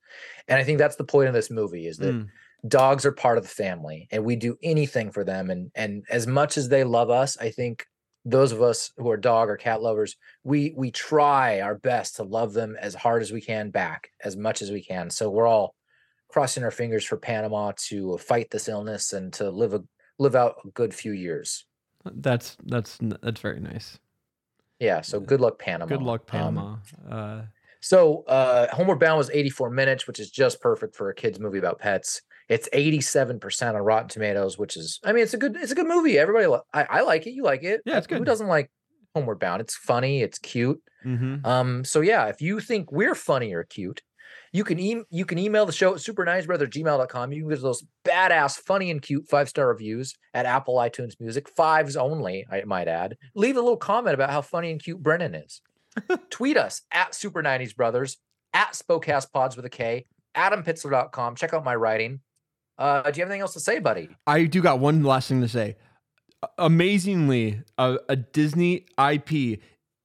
and 0.48 0.60
I 0.60 0.64
think 0.64 0.78
that's 0.78 0.96
the 0.96 1.04
point 1.04 1.28
of 1.28 1.34
this 1.34 1.50
movie 1.50 1.88
is 1.88 1.98
that 1.98 2.14
Mm. 2.14 2.28
Dogs 2.68 3.06
are 3.06 3.12
part 3.12 3.38
of 3.38 3.44
the 3.44 3.50
family, 3.50 4.08
and 4.12 4.24
we 4.24 4.36
do 4.36 4.58
anything 4.64 5.12
for 5.12 5.24
them, 5.24 5.50
and 5.50 5.72
and 5.76 6.04
as 6.10 6.28
much 6.28 6.58
as 6.58 6.70
they 6.70 6.84
love 6.84 7.10
us, 7.10 7.38
I 7.38 7.50
think 7.52 7.86
those 8.28 8.52
of 8.52 8.62
us 8.62 8.92
who 8.98 9.10
are 9.12 9.18
dog 9.18 9.50
or 9.50 9.56
cat 9.58 9.82
lovers, 9.82 10.16
we 10.44 10.74
we 10.76 10.92
try 10.92 11.62
our 11.62 11.76
best 11.76 12.16
to 12.16 12.24
love 12.24 12.54
them 12.54 12.76
as 12.80 12.96
hard 12.96 13.22
as 13.22 13.32
we 13.32 13.42
can 13.42 13.70
back, 13.70 14.10
as 14.24 14.36
much 14.36 14.62
as 14.62 14.72
we 14.72 14.84
can. 14.84 15.10
So 15.10 15.30
we're 15.30 15.48
all 15.48 15.76
crossing 16.30 16.64
our 16.64 16.72
fingers 16.72 17.06
for 17.06 17.18
Panama 17.18 17.72
to 17.88 18.18
fight 18.18 18.50
this 18.50 18.68
illness 18.68 19.14
and 19.14 19.32
to 19.34 19.50
live 19.50 19.74
a 19.74 19.84
live 20.18 20.36
out 20.36 20.56
a 20.66 20.70
good 20.70 20.94
few 20.94 21.12
years. 21.12 21.66
That's 22.04 22.58
that's 22.66 22.98
that's 23.02 23.42
very 23.42 23.60
nice. 23.60 24.00
Yeah. 24.80 25.02
So 25.02 25.20
good 25.20 25.40
luck, 25.40 25.60
Panama. 25.60 25.86
Good 25.86 26.02
luck, 26.04 26.22
Um, 26.22 26.28
Panama. 26.28 26.78
uh, 27.10 27.42
so 27.80 28.24
uh 28.24 28.74
Homeward 28.76 29.00
Bound 29.00 29.18
was 29.20 29.30
84 29.30 29.70
minutes, 29.70 30.08
which 30.08 30.20
is 30.20 30.32
just 30.32 30.60
perfect 30.62 30.96
for 30.96 31.10
a 31.10 31.16
kids 31.16 31.40
movie 31.40 31.60
about 31.60 31.80
pets. 31.80 32.22
It's 32.48 32.70
87% 32.74 33.74
on 33.76 33.82
Rotten 33.82 34.08
Tomatoes, 34.10 34.58
which 34.58 34.78
is 34.78 35.00
I 35.04 35.14
mean 35.14 35.24
it's 35.24 35.34
a 35.34 35.38
good 35.38 35.56
it's 35.56 35.72
a 35.72 35.76
good 35.76 35.88
movie. 35.88 36.18
Everybody 36.20 36.48
li- 36.48 36.60
I, 36.74 36.84
I 36.84 37.02
like 37.02 37.26
it. 37.28 37.32
You 37.32 37.44
like 37.44 37.64
it. 37.64 37.82
Yeah, 37.86 37.98
it's 37.98 38.08
good. 38.08 38.20
Who 38.20 38.26
doesn't 38.26 38.48
like 38.48 38.70
Homeward 39.16 39.40
Bound? 39.40 39.62
It's 39.62 39.76
funny, 39.76 40.22
it's 40.22 40.38
cute. 40.40 40.82
mhm. 41.06 41.46
Um, 41.46 41.84
so 41.84 42.02
yeah, 42.02 42.26
if 42.28 42.42
you 42.42 42.60
think 42.60 42.92
we're 42.92 43.16
funny 43.16 43.54
or 43.54 43.64
cute, 43.64 44.02
you 44.54 44.64
can 44.64 44.80
e- 44.80 45.04
you 45.10 45.26
can 45.26 45.38
email 45.40 45.66
the 45.66 45.72
show 45.72 45.94
at 45.94 46.00
supernicebrother@gmail.com. 46.00 47.32
You 47.34 47.42
can 47.42 47.50
get 47.50 47.62
those 47.62 47.84
badass, 48.06 48.58
funny 48.58 48.92
and 48.92 49.02
cute 49.02 49.28
five 49.28 49.50
star 49.50 49.68
reviews 49.68 50.14
at 50.34 50.46
Apple 50.46 50.76
iTunes 50.76 51.14
Music, 51.20 51.50
fives 51.50 51.96
only, 51.98 52.46
I 52.52 52.64
might 52.66 52.88
add. 52.88 53.18
Leave 53.34 53.58
a 53.58 53.62
little 53.62 53.78
comment 53.78 54.14
about 54.14 54.30
how 54.30 54.42
funny 54.42 54.72
and 54.72 54.82
cute 54.84 55.02
Brennan 55.02 55.36
is. 55.36 55.62
Tweet 56.30 56.58
us 56.58 56.82
at 56.92 57.16
Super 57.16 57.42
90s 57.42 57.76
Brothers, 57.76 58.18
at 58.54 58.74
Spocast 58.74 59.32
Pods 59.34 59.56
with 59.56 59.66
a 59.66 59.70
K, 59.70 60.06
AdamPitzler.com. 60.36 61.36
Check 61.36 61.54
out 61.54 61.64
my 61.64 61.76
writing. 61.76 62.20
Uh, 62.78 63.02
do 63.04 63.18
you 63.18 63.24
have 63.24 63.30
anything 63.30 63.42
else 63.42 63.54
to 63.54 63.60
say, 63.60 63.80
buddy? 63.80 64.10
I 64.28 64.46
do 64.46 64.62
got 64.62 64.80
one 64.80 65.04
last 65.04 65.30
thing 65.30 65.42
to 65.42 65.48
say. 65.48 65.78
Amazingly, 66.58 67.62
a, 67.78 67.98
a 68.10 68.16
Disney 68.16 68.86
IP 69.00 69.60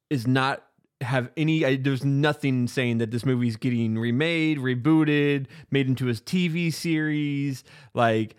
is 0.08 0.26
not 0.26 0.64
have 1.00 1.30
any. 1.36 1.64
I, 1.64 1.76
there's 1.76 2.04
nothing 2.04 2.66
saying 2.68 2.98
that 2.98 3.10
this 3.10 3.24
movie's 3.24 3.56
getting 3.56 3.98
remade, 3.98 4.58
rebooted, 4.58 5.46
made 5.70 5.88
into 5.88 6.08
a 6.08 6.12
TV 6.12 6.72
series. 6.72 7.64
Like, 7.94 8.36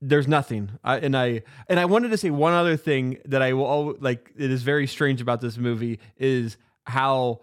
there's 0.00 0.28
nothing. 0.28 0.70
I, 0.84 0.98
and 0.98 1.16
I 1.16 1.42
and 1.68 1.80
I 1.80 1.84
wanted 1.84 2.10
to 2.10 2.16
say 2.16 2.30
one 2.30 2.52
other 2.52 2.76
thing 2.76 3.18
that 3.24 3.42
I 3.42 3.52
will 3.52 3.66
al- 3.66 3.96
like. 4.00 4.30
It 4.36 4.50
is 4.50 4.62
very 4.62 4.86
strange 4.86 5.20
about 5.20 5.40
this 5.40 5.56
movie 5.56 5.98
is 6.16 6.56
how 6.86 7.40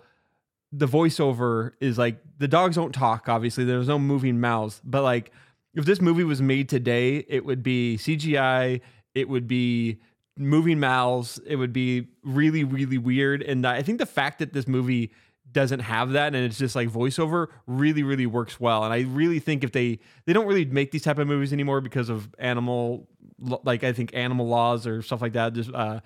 the 0.71 0.87
voiceover 0.87 1.71
is 1.79 1.97
like 1.97 2.19
the 2.37 2.47
dogs 2.47 2.75
don't 2.75 2.93
talk. 2.93 3.27
Obviously, 3.27 3.65
there's 3.65 3.87
no 3.87 3.99
moving 3.99 4.39
mouths, 4.39 4.81
but 4.83 5.03
like 5.03 5.31
if 5.75 5.85
this 5.85 6.01
movie 6.01 6.23
was 6.23 6.41
made 6.41 6.69
today, 6.69 7.25
it 7.27 7.45
would 7.45 7.63
be 7.63 7.97
CGI. 7.97 8.81
It 9.13 9.29
would 9.29 9.47
be 9.47 9.99
moving 10.37 10.79
mouths. 10.79 11.39
It 11.45 11.57
would 11.57 11.73
be 11.73 12.07
really, 12.23 12.63
really 12.63 12.97
weird. 12.97 13.43
And 13.43 13.65
I 13.65 13.81
think 13.81 13.99
the 13.99 14.05
fact 14.05 14.39
that 14.39 14.53
this 14.53 14.67
movie 14.67 15.11
doesn't 15.51 15.79
have 15.79 16.11
that 16.11 16.35
and 16.35 16.45
it's 16.45 16.57
just 16.57 16.75
like 16.75 16.89
voiceover 16.89 17.47
really, 17.65 18.03
really 18.03 18.25
works 18.25 18.59
well. 18.59 18.83
And 18.83 18.93
I 18.93 19.01
really 19.01 19.39
think 19.39 19.63
if 19.63 19.71
they 19.71 19.99
they 20.25 20.33
don't 20.33 20.47
really 20.47 20.65
make 20.65 20.91
these 20.91 21.03
type 21.03 21.17
of 21.17 21.27
movies 21.27 21.53
anymore 21.53 21.81
because 21.81 22.09
of 22.09 22.29
animal, 22.37 23.07
like 23.39 23.83
I 23.83 23.93
think 23.93 24.11
animal 24.13 24.47
laws 24.47 24.85
or 24.85 25.01
stuff 25.01 25.21
like 25.21 25.33
that. 25.33 25.53
Just 25.53 25.73
uh, 25.73 26.01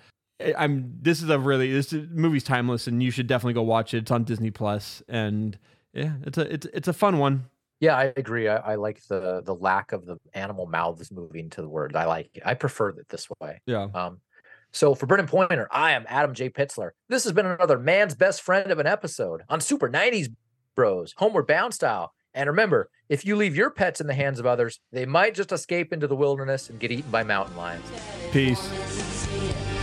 I'm 0.56 0.94
this 1.00 1.22
is 1.22 1.28
a 1.28 1.38
really 1.38 1.72
this 1.72 1.92
is, 1.92 2.08
movie's 2.10 2.44
timeless 2.44 2.86
and 2.86 3.02
you 3.02 3.10
should 3.10 3.26
definitely 3.26 3.54
go 3.54 3.62
watch 3.62 3.94
it. 3.94 3.98
It's 3.98 4.10
on 4.10 4.24
Disney 4.24 4.50
Plus 4.50 5.02
and 5.08 5.58
yeah, 5.92 6.14
it's 6.22 6.38
a 6.38 6.52
it's 6.52 6.66
it's 6.72 6.88
a 6.88 6.92
fun 6.92 7.18
one. 7.18 7.46
Yeah, 7.80 7.96
I 7.96 8.12
agree. 8.16 8.48
I, 8.48 8.56
I, 8.56 8.74
like 8.76 9.00
the 9.08 9.42
the 9.44 9.54
lack 9.54 9.92
of 9.92 10.06
the 10.06 10.16
animal 10.32 10.66
mouths 10.66 11.10
moving 11.10 11.50
to 11.50 11.60
the 11.60 11.68
word. 11.68 11.94
I 11.96 12.06
like 12.06 12.30
it. 12.34 12.42
I 12.46 12.54
prefer 12.54 12.90
it 12.90 13.08
this 13.08 13.28
way. 13.40 13.60
Yeah. 13.66 13.88
Um, 13.94 14.20
so 14.72 14.94
for 14.94 15.06
Brennan 15.06 15.26
Pointer, 15.26 15.68
I 15.70 15.92
am 15.92 16.04
Adam 16.08 16.34
J. 16.34 16.50
Pitzler. 16.50 16.90
This 17.08 17.24
has 17.24 17.32
been 17.32 17.46
another 17.46 17.78
man's 17.78 18.14
best 18.14 18.42
friend 18.42 18.70
of 18.72 18.78
an 18.78 18.86
episode 18.86 19.42
on 19.48 19.60
Super 19.60 19.88
90s 19.88 20.32
Bros, 20.74 21.14
Homeward 21.16 21.46
Bound 21.46 21.72
style. 21.72 22.12
And 22.34 22.48
remember, 22.48 22.90
if 23.08 23.24
you 23.24 23.36
leave 23.36 23.54
your 23.54 23.70
pets 23.70 24.00
in 24.00 24.08
the 24.08 24.14
hands 24.14 24.40
of 24.40 24.46
others, 24.46 24.80
they 24.90 25.06
might 25.06 25.34
just 25.34 25.52
escape 25.52 25.92
into 25.92 26.08
the 26.08 26.16
wilderness 26.16 26.70
and 26.70 26.80
get 26.80 26.90
eaten 26.90 27.10
by 27.10 27.22
mountain 27.22 27.56
lions. 27.56 27.86
Peace. 28.32 28.68
Peace. 28.68 29.74